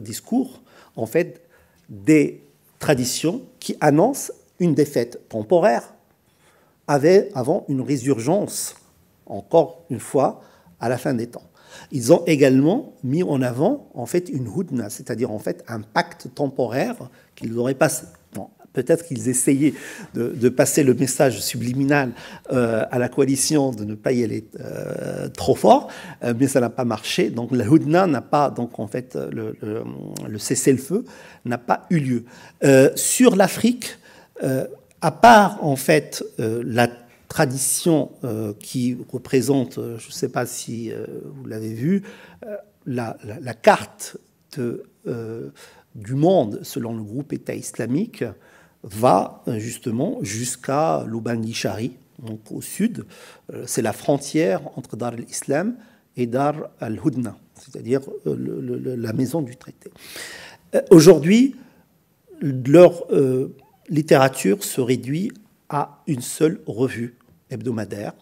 discours, 0.00 0.62
en 0.96 1.06
fait, 1.06 1.42
des 1.88 2.42
traditions 2.78 3.42
qui 3.60 3.76
annoncent 3.80 4.32
une 4.60 4.74
défaite 4.74 5.28
temporaire 5.28 5.94
avant 6.86 7.64
une 7.68 7.82
résurgence, 7.82 8.74
encore 9.26 9.84
une 9.90 10.00
fois, 10.00 10.40
à 10.80 10.88
la 10.88 10.96
fin 10.96 11.14
des 11.14 11.26
temps. 11.26 11.47
Ils 11.92 12.12
ont 12.12 12.22
également 12.26 12.94
mis 13.02 13.22
en 13.22 13.42
avant 13.42 13.90
en 13.94 14.06
fait 14.06 14.28
une 14.28 14.48
hudna, 14.54 14.90
c'est-à-dire 14.90 15.30
en 15.30 15.38
fait 15.38 15.64
un 15.68 15.80
pacte 15.80 16.28
temporaire 16.34 16.96
qu'ils 17.34 17.52
n'auraient 17.52 17.74
pas 17.74 17.88
peut-être 18.72 19.04
qu'ils 19.06 19.28
essayaient 19.28 19.74
de, 20.14 20.48
passer 20.48 20.82
le 20.82 20.94
message 20.94 21.40
subliminal 21.40 22.12
euh, 22.52 22.84
à 22.90 22.98
la 22.98 23.08
coalition 23.08 23.70
de 23.70 23.84
ne 23.84 23.94
pas 23.94 24.12
y 24.12 24.24
aller 24.24 24.44
euh, 24.60 25.28
trop 25.28 25.54
fort, 25.54 25.88
euh, 26.24 26.32
mais 26.38 26.46
ça 26.46 26.60
n'a 26.60 26.70
pas 26.70 26.84
marché. 26.84 27.30
Donc 27.30 27.50
la 27.52 27.66
n'a 28.06 28.20
pas, 28.20 28.50
donc 28.50 28.78
en 28.78 28.86
fait, 28.86 29.16
le, 29.30 29.56
le 29.60 30.38
cessez-le-feu 30.38 31.04
n'a 31.44 31.58
pas 31.58 31.86
eu 31.90 31.98
lieu. 31.98 32.24
sur 32.94 33.36
l'Afrique, 33.36 33.98
à 35.00 35.10
part 35.10 35.58
en 35.62 35.76
fait 35.76 36.24
la 36.38 36.88
tradition 37.28 38.10
qui 38.58 38.96
représente, 39.12 39.74
je 39.74 40.06
ne 40.06 40.12
sais 40.12 40.30
pas 40.30 40.46
si 40.46 40.90
vous 41.24 41.46
l'avez 41.46 41.72
vu, 41.72 42.02
la, 42.86 43.14
carte 43.60 44.16
du 44.56 46.14
monde 46.14 46.60
selon 46.62 46.96
le 46.96 47.02
groupe 47.02 47.32
État 47.32 47.54
islamique 47.54 48.24
va 48.82 49.42
euh, 49.48 49.58
justement 49.58 50.18
jusqu'à 50.22 51.04
Lubangishari, 51.06 51.96
donc 52.18 52.40
au 52.50 52.60
sud. 52.60 53.04
Euh, 53.52 53.64
c'est 53.66 53.82
la 53.82 53.92
frontière 53.92 54.60
entre 54.76 54.96
Dar 54.96 55.14
al-Islam 55.14 55.76
et 56.16 56.26
Dar 56.26 56.70
al-Hudna, 56.80 57.36
c'est-à-dire 57.54 58.00
euh, 58.26 58.96
la 58.96 59.12
maison 59.12 59.42
du 59.42 59.56
traité. 59.56 59.90
Aujourd'hui, 60.90 61.56
leur 62.40 63.04
littérature 63.88 64.62
se 64.62 64.82
réduit 64.82 65.32
à 65.70 66.02
une 66.06 66.20
seule 66.20 66.60
revue 66.66 67.16
hebdomadaire, 67.50 68.12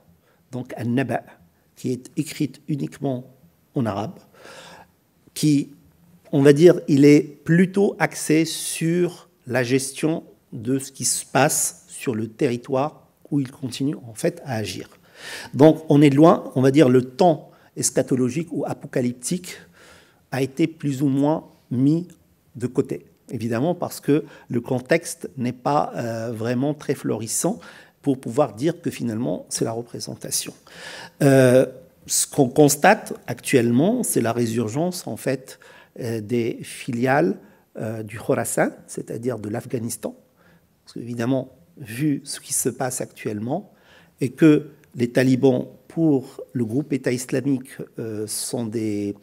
donc 0.52 0.74
An-Naba, 0.78 1.22
qui 1.74 1.92
est 1.92 2.10
écrite 2.16 2.60
uniquement 2.68 3.24
en 3.74 3.86
arabe, 3.86 4.18
qui, 5.34 5.70
on 6.32 6.42
va 6.42 6.52
dire, 6.52 6.80
il 6.88 7.04
est 7.04 7.20
plutôt 7.20 7.96
axé 7.98 8.44
sur 8.44 9.28
la 9.46 9.62
gestion 9.62 10.24
de 10.52 10.78
ce 10.78 10.90
qui 10.92 11.04
se 11.04 11.24
passe 11.24 11.84
sur 11.88 12.14
le 12.14 12.28
territoire 12.28 13.06
où 13.30 13.40
il 13.40 13.50
continue 13.50 13.96
en 14.08 14.14
fait 14.14 14.40
à 14.44 14.54
agir. 14.54 14.88
Donc 15.54 15.84
on 15.88 16.02
est 16.02 16.10
loin, 16.10 16.50
on 16.54 16.62
va 16.62 16.70
dire 16.70 16.88
le 16.88 17.02
temps 17.02 17.50
eschatologique 17.76 18.48
ou 18.52 18.64
apocalyptique 18.66 19.58
a 20.30 20.42
été 20.42 20.66
plus 20.66 21.02
ou 21.02 21.08
moins 21.08 21.44
mis 21.70 22.08
de 22.54 22.66
côté. 22.66 23.06
Évidemment 23.30 23.74
parce 23.74 24.00
que 24.00 24.24
le 24.48 24.60
contexte 24.60 25.30
n'est 25.36 25.52
pas 25.52 25.92
euh, 25.96 26.32
vraiment 26.32 26.74
très 26.74 26.94
florissant 26.94 27.58
pour 28.06 28.20
pouvoir 28.20 28.54
dire 28.54 28.80
que 28.80 28.88
finalement 28.88 29.46
c'est 29.48 29.64
la 29.64 29.72
représentation. 29.72 30.54
Euh, 31.24 31.66
ce 32.06 32.24
qu'on 32.28 32.48
constate 32.48 33.14
actuellement, 33.26 34.04
c'est 34.04 34.20
la 34.20 34.32
résurgence 34.32 35.08
en 35.08 35.16
fait 35.16 35.58
euh, 35.98 36.20
des 36.20 36.60
filiales 36.62 37.36
du 38.04 38.18
Khorasan, 38.18 38.70
c'est-à-dire 38.86 39.38
de 39.38 39.50
l'Afghanistan, 39.50 40.16
parce 40.82 40.94
qu'évidemment, 40.94 41.52
vu 41.76 42.22
ce 42.24 42.40
qui 42.40 42.54
se 42.54 42.70
passe 42.70 43.02
actuellement, 43.02 43.70
et 44.22 44.30
que 44.30 44.70
les 44.94 45.10
talibans, 45.10 45.66
pour 45.88 46.42
le 46.52 46.64
groupe 46.64 46.92
État 46.92 47.12
islamique, 47.12 47.68
euh, 47.98 48.26
sont 48.26 48.64
des, 48.64 49.14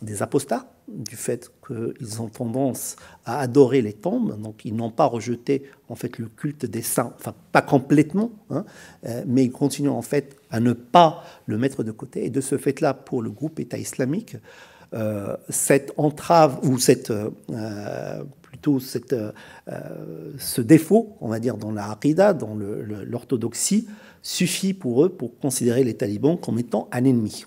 des 0.00 0.22
apostats, 0.22 0.71
du 0.88 1.16
fait 1.16 1.50
qu'ils 1.66 2.22
ont 2.22 2.28
tendance 2.28 2.96
à 3.24 3.40
adorer 3.40 3.82
les 3.82 3.92
tombes, 3.92 4.40
donc 4.40 4.64
ils 4.64 4.74
n'ont 4.74 4.90
pas 4.90 5.06
rejeté 5.06 5.64
en 5.88 5.94
fait 5.94 6.18
le 6.18 6.26
culte 6.26 6.66
des 6.66 6.82
saints, 6.82 7.12
enfin 7.18 7.34
pas 7.52 7.62
complètement, 7.62 8.30
hein, 8.50 8.64
euh, 9.06 9.22
mais 9.26 9.44
ils 9.44 9.52
continuent 9.52 9.90
en 9.90 10.02
fait 10.02 10.36
à 10.50 10.60
ne 10.60 10.72
pas 10.72 11.24
le 11.46 11.58
mettre 11.58 11.84
de 11.84 11.92
côté. 11.92 12.26
Et 12.26 12.30
de 12.30 12.40
ce 12.40 12.58
fait-là, 12.58 12.94
pour 12.94 13.22
le 13.22 13.30
groupe 13.30 13.60
État 13.60 13.78
islamique, 13.78 14.36
euh, 14.94 15.36
cette 15.48 15.92
entrave 15.96 16.58
ou 16.64 16.78
cette 16.78 17.12
plutôt 18.52 18.80
cette, 18.80 19.14
euh, 19.14 19.32
ce 20.38 20.60
défaut, 20.60 21.16
on 21.22 21.28
va 21.28 21.40
dire, 21.40 21.56
dans 21.56 21.72
la 21.72 21.90
Aqidah, 21.90 22.34
dans 22.34 22.54
l'orthodoxie, 22.54 23.88
suffit 24.20 24.74
pour 24.74 25.04
eux 25.04 25.08
pour 25.08 25.38
considérer 25.38 25.82
les 25.82 25.94
talibans 25.94 26.38
comme 26.38 26.58
étant 26.58 26.88
un 26.92 27.04
ennemi. 27.04 27.46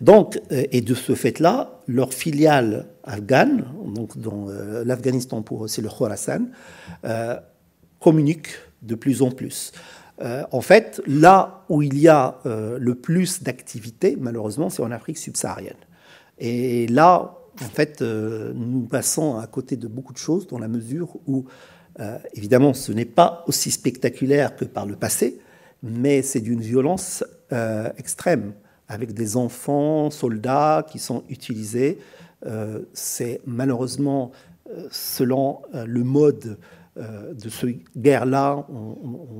Donc, 0.00 0.40
euh, 0.50 0.64
et 0.70 0.80
de 0.80 0.94
ce 0.94 1.14
fait-là, 1.14 1.80
leur 1.86 2.12
filiale 2.12 2.86
afghane, 3.04 3.64
donc 3.86 4.18
dans 4.18 4.48
euh, 4.48 4.84
l'Afghanistan 4.84 5.42
pour 5.42 5.64
eux, 5.64 5.68
c'est 5.68 5.82
le 5.82 5.88
Khorasan, 5.88 6.46
communique 8.00 8.48
de 8.82 8.96
plus 8.96 9.22
en 9.22 9.30
plus. 9.30 9.72
en 10.20 10.60
fait, 10.60 11.00
là 11.06 11.64
où 11.68 11.82
il 11.82 11.98
y 11.98 12.08
a 12.08 12.38
le 12.44 12.94
plus 12.94 13.42
d'activité, 13.42 14.16
malheureusement, 14.20 14.70
c'est 14.70 14.82
en 14.82 14.90
Afrique 14.90 15.18
subsaharienne. 15.18 15.76
Et 16.38 16.88
là, 16.88 17.42
en 17.60 17.68
fait, 17.68 18.02
euh, 18.02 18.52
nous 18.54 18.82
passons 18.82 19.36
à 19.36 19.46
côté 19.46 19.76
de 19.76 19.86
beaucoup 19.86 20.12
de 20.12 20.18
choses 20.18 20.46
dans 20.46 20.58
la 20.58 20.68
mesure 20.68 21.16
où, 21.26 21.44
euh, 22.00 22.18
évidemment, 22.34 22.74
ce 22.74 22.92
n'est 22.92 23.04
pas 23.04 23.44
aussi 23.46 23.70
spectaculaire 23.70 24.56
que 24.56 24.64
par 24.64 24.86
le 24.86 24.96
passé, 24.96 25.38
mais 25.82 26.22
c'est 26.22 26.40
d'une 26.40 26.60
violence 26.60 27.24
euh, 27.52 27.90
extrême, 27.98 28.54
avec 28.92 29.14
des 29.14 29.36
enfants, 29.36 30.10
soldats 30.10 30.86
qui 30.88 30.98
sont 30.98 31.24
utilisés. 31.28 31.98
c'est 32.92 33.40
malheureusement, 33.46 34.32
selon 34.90 35.62
le 35.72 36.04
mode 36.04 36.58
de 36.96 37.48
ce 37.48 37.66
guerre-là, 37.96 38.66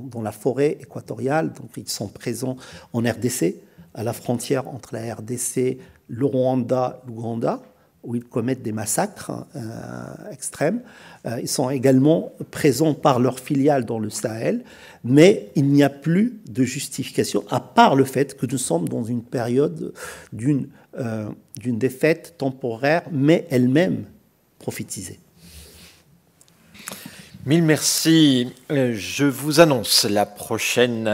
dans 0.09 0.21
la 0.21 0.31
forêt 0.31 0.77
équatoriale, 0.81 1.53
donc 1.53 1.69
ils 1.77 1.89
sont 1.89 2.07
présents 2.07 2.57
en 2.93 2.99
RDC, 3.01 3.55
à 3.93 4.03
la 4.03 4.13
frontière 4.13 4.67
entre 4.67 4.95
la 4.95 5.13
RDC, 5.13 5.77
le 6.07 6.25
Rwanda, 6.25 7.01
l'Ouganda 7.07 7.61
où 8.03 8.15
ils 8.15 8.23
commettent 8.23 8.61
des 8.61 8.71
massacres 8.71 9.45
euh, 9.55 9.61
extrêmes. 10.31 10.81
Euh, 11.25 11.39
ils 11.41 11.47
sont 11.47 11.69
également 11.69 12.33
présents 12.51 12.93
par 12.93 13.19
leur 13.19 13.39
filiale 13.39 13.85
dans 13.85 13.99
le 13.99 14.09
Sahel, 14.09 14.63
mais 15.03 15.51
il 15.55 15.65
n'y 15.65 15.83
a 15.83 15.89
plus 15.89 16.39
de 16.47 16.63
justification, 16.63 17.43
à 17.49 17.59
part 17.59 17.95
le 17.95 18.05
fait 18.05 18.37
que 18.37 18.45
nous 18.45 18.57
sommes 18.57 18.87
dans 18.87 19.03
une 19.03 19.23
période 19.23 19.93
d'une 20.31 20.69
euh, 20.97 21.29
défaite 21.57 22.35
temporaire, 22.37 23.03
mais 23.11 23.45
elle-même 23.49 24.05
prophétisée. 24.59 25.19
Mille 27.45 27.63
merci. 27.63 28.53
Je 28.69 29.25
vous 29.25 29.59
annonce 29.59 30.05
la 30.05 30.25
prochaine 30.25 31.09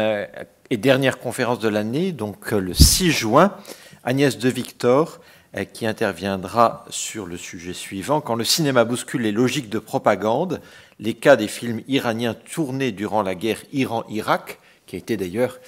et 0.70 0.78
dernière 0.78 1.18
conférence 1.18 1.58
de 1.58 1.70
l'année, 1.70 2.12
donc 2.12 2.52
le 2.52 2.74
6 2.76 3.12
juin. 3.12 3.56
Agnès 4.04 4.38
de 4.38 4.50
Victor 4.50 5.20
euh, 5.56 5.66
qui 5.66 5.86
interviendra 5.86 6.86
sur 6.90 7.26
le 7.26 7.38
sujet 7.38 7.74
suivant. 7.74 8.22
Quand 8.22 8.36
le 8.36 8.44
cinéma 8.44 8.86
bouscule 8.86 9.22
les 9.22 9.32
logiques 9.32 9.70
de 9.70 9.80
propagande, 9.80 10.62
les 11.00 11.14
cas 11.14 11.36
des 11.36 11.48
films 11.48 11.82
iraniens 11.88 12.34
tournés 12.34 12.92
durant 12.92 13.22
la 13.22 13.36
guerre 13.36 13.64
Iran-Irak, 13.72 14.60
qui 14.86 14.96
a 14.96 15.00
été 15.00 15.18
d'ailleurs 15.18 15.60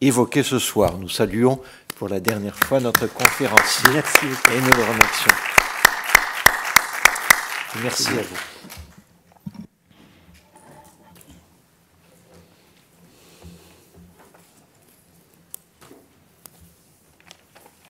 évoqué 0.00 0.42
ce 0.42 0.58
soir. 0.58 0.98
Nous 0.98 1.08
saluons 1.08 1.60
pour 1.96 2.08
la 2.08 2.20
dernière 2.20 2.56
fois 2.56 2.80
notre 2.80 3.06
conférencier 3.06 3.90
Merci. 3.92 4.26
et 4.26 4.60
nous 4.60 4.76
le 4.76 4.82
remercions. 4.82 5.34
Merci 7.82 8.08
à 8.08 8.22
vous. 8.22 8.49